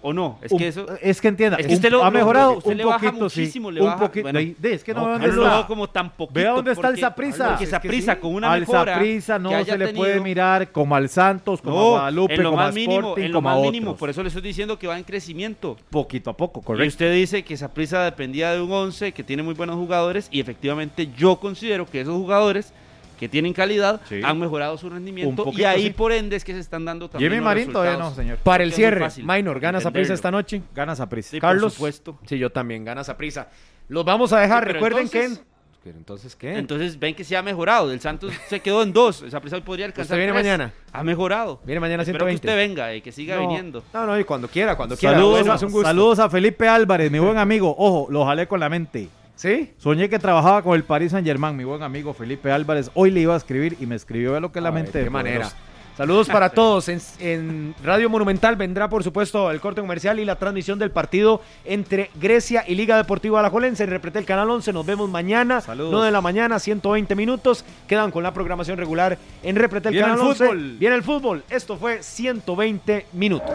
¿O 0.00 0.12
no? 0.12 0.38
Es 0.42 0.52
un- 0.52 0.58
que 0.58 0.68
eso... 0.68 0.86
es 1.02 1.20
que 1.20 1.28
entienda, 1.28 1.56
Es 1.56 1.66
que 1.66 1.72
un- 1.72 1.76
usted 1.76 1.90
lo- 1.90 2.04
ha 2.04 2.10
mejorado 2.10 2.58
usted 2.58 2.70
un 2.70 2.76
le 2.76 2.84
baja 2.84 3.06
poquito, 3.06 3.28
sí, 3.30 3.40
muchísimo, 3.40 3.70
le 3.70 3.80
un 3.80 3.86
baja- 3.88 3.98
poquito. 4.06 4.22
bueno. 4.22 4.38
es 4.38 4.84
que 4.84 4.94
no, 4.94 5.00
No, 5.00 5.08
dónde 5.12 5.28
no 5.28 5.44
está. 5.44 5.66
como 5.66 5.88
tan 5.90 6.10
poquito. 6.10 6.38
Vea 6.40 6.50
dónde 6.52 6.72
está 6.72 6.88
el 6.88 6.98
Saprissa. 6.98 7.48
Porque 7.48 7.66
Saprissa 7.66 8.14
sí. 8.14 8.20
con 8.20 8.34
una 8.34 8.52
al 8.52 8.60
mejora 8.60 8.94
Saprissa 8.94 9.38
no 9.38 9.48
que 9.48 9.54
haya 9.56 9.72
se 9.72 9.78
le 9.78 9.88
puede 9.88 10.20
mirar 10.20 10.70
como 10.70 10.94
al 10.94 11.08
Santos, 11.08 11.60
como 11.60 11.76
a 11.76 11.82
No, 11.82 11.90
Guadalupe, 11.90 12.34
en 12.34 12.42
lo 12.44 12.50
como 12.50 12.62
a 12.62 12.66
más 12.66 12.74
mínimo, 12.74 13.00
Sporting, 13.00 13.22
en 13.24 13.32
lo 13.32 13.38
como 13.38 13.48
a 13.50 13.54
más 13.54 13.62
mínimo. 13.62 13.96
Por 13.96 14.10
eso 14.10 14.22
le 14.22 14.28
estoy 14.28 14.42
diciendo 14.42 14.78
que 14.78 14.86
va 14.86 14.96
en 14.96 15.04
crecimiento. 15.04 15.76
Poquito 15.90 16.30
a 16.30 16.36
poco, 16.36 16.60
Y 16.60 16.62
correcto. 16.62 16.88
usted 16.88 17.12
dice 17.14 17.42
que 17.44 17.56
Saprissa 17.56 18.04
dependía 18.04 18.52
de 18.52 18.60
un 18.60 18.70
11 18.70 19.12
que 19.12 19.24
tiene 19.24 19.42
muy 19.42 19.54
buenos 19.54 19.76
jugadores 19.76 20.28
y 20.30 20.38
efectivamente 20.40 21.08
yo 21.16 21.36
considero 21.40 21.86
que 21.86 22.00
esos 22.02 22.14
jugadores 22.14 22.72
que 23.18 23.28
tienen 23.28 23.52
calidad 23.52 24.00
Sí. 24.08 24.20
han 24.24 24.38
mejorado 24.38 24.78
su 24.78 24.88
rendimiento 24.88 25.30
Un 25.30 25.36
poquito, 25.36 25.60
y 25.60 25.64
ahí 25.64 25.82
sí. 25.84 25.90
por 25.90 26.12
ende 26.12 26.36
es 26.36 26.44
que 26.44 26.52
se 26.54 26.60
están 26.60 26.84
dando 26.84 27.10
también 27.10 27.30
Jimmy 27.32 27.44
Marín 27.44 27.72
todavía 27.72 27.96
no, 27.98 28.14
señor. 28.14 28.38
Para 28.38 28.64
el 28.64 28.72
cierre, 28.72 29.06
Minor, 29.22 29.60
¿gana 29.60 29.78
esa 29.78 29.90
prisa 29.90 30.14
esta 30.14 30.30
noche? 30.30 30.62
Gana 30.74 30.94
Saprissa. 30.96 31.30
Sí, 31.32 31.40
Carlos. 31.40 31.72
por 31.74 31.92
supuesto. 31.92 32.18
Sí, 32.26 32.38
yo 32.38 32.50
también, 32.50 32.84
gana 32.84 33.00
esa 33.02 33.16
prisa. 33.16 33.48
Los 33.88 34.04
vamos 34.04 34.32
a 34.32 34.40
dejar, 34.40 34.66
recuerden 34.66 35.04
entonces- 35.04 35.38
que... 35.40 35.44
¿Pero 35.84 35.96
entonces 35.96 36.34
qué? 36.36 36.58
Entonces 36.58 36.98
ven 36.98 37.14
que 37.14 37.22
se 37.24 37.36
ha 37.36 37.40
mejorado. 37.42 37.90
El 37.92 38.00
Santos 38.00 38.32
se 38.48 38.60
quedó 38.60 38.82
en 38.82 38.92
dos. 38.92 39.22
Esa 39.22 39.40
prisa 39.40 39.58
podría 39.64 39.86
alcanzar. 39.86 40.04
¿Usted 40.06 40.16
viene 40.18 40.32
tres. 40.32 40.44
mañana? 40.44 40.72
Ha 40.92 41.02
mejorado. 41.04 41.60
Viene 41.64 41.80
mañana 41.80 42.02
Espero 42.02 42.26
120. 42.26 42.40
que 42.42 42.46
usted 42.46 42.56
venga 42.56 42.94
y 42.94 43.00
que 43.00 43.12
siga 43.12 43.36
No, 43.36 43.42
viniendo. 43.42 43.82
No, 43.94 44.04
no, 44.04 44.18
y 44.18 44.24
cuando 44.24 44.48
quiera, 44.48 44.76
cuando 44.76 44.96
quiera. 44.96 45.14
Saludos, 45.14 45.38
Bueno, 45.38 45.52
a, 45.52 45.56
es 45.56 45.62
un 45.62 45.70
gusto. 45.70 45.86
saludos 45.86 46.18
a 46.18 46.28
Felipe 46.28 46.68
Álvarez, 46.68 47.10
mi 47.10 47.20
buen 47.20 47.38
amigo. 47.38 47.74
Ojo, 47.78 48.08
lo 48.10 48.26
jalé 48.26 48.46
con 48.48 48.58
la 48.60 48.68
mente. 48.68 49.08
¿Sí? 49.38 49.70
Soñé 49.78 50.08
que 50.08 50.18
trabajaba 50.18 50.62
con 50.62 50.74
el 50.74 50.82
Paris 50.82 51.12
Saint 51.12 51.24
Germain, 51.24 51.56
mi 51.56 51.62
buen 51.62 51.84
amigo 51.84 52.12
Felipe 52.12 52.50
Álvarez. 52.50 52.90
Hoy 52.94 53.12
le 53.12 53.20
iba 53.20 53.34
a 53.34 53.36
escribir 53.36 53.76
y 53.78 53.86
me 53.86 53.94
escribió 53.94 54.32
de 54.32 54.40
lo 54.40 54.50
que 54.50 54.58
es 54.58 54.62
la 54.64 54.72
mente. 54.72 55.04
qué 55.04 55.10
manera. 55.10 55.48
Saludos 55.96 56.26
para 56.28 56.48
todos. 56.50 56.88
En, 56.88 57.00
en 57.20 57.72
Radio 57.84 58.10
Monumental 58.10 58.56
vendrá, 58.56 58.88
por 58.88 59.04
supuesto, 59.04 59.48
el 59.52 59.60
corte 59.60 59.80
comercial 59.80 60.18
y 60.18 60.24
la 60.24 60.34
transmisión 60.34 60.80
del 60.80 60.90
partido 60.90 61.40
entre 61.64 62.10
Grecia 62.20 62.64
y 62.66 62.74
Liga 62.74 62.96
Deportiva 62.96 63.38
Alajuelense. 63.38 63.86
Repreté 63.86 64.18
el 64.18 64.24
Canal 64.24 64.50
11. 64.50 64.72
Nos 64.72 64.84
vemos 64.84 65.08
mañana, 65.08 65.60
Saludos. 65.60 65.92
9 65.92 66.06
de 66.06 66.12
la 66.12 66.20
mañana, 66.20 66.58
120 66.58 67.14
minutos. 67.14 67.64
Quedan 67.86 68.10
con 68.10 68.24
la 68.24 68.34
programación 68.34 68.76
regular 68.76 69.18
en 69.44 69.54
Repretel 69.54 69.92
Viene 69.92 70.04
Canal 70.08 70.20
el 70.20 70.26
11. 70.30 70.44
fútbol. 70.46 70.76
Viene 70.80 70.96
el 70.96 71.02
fútbol. 71.04 71.44
Esto 71.48 71.76
fue 71.76 72.02
120 72.02 73.06
minutos. 73.12 73.54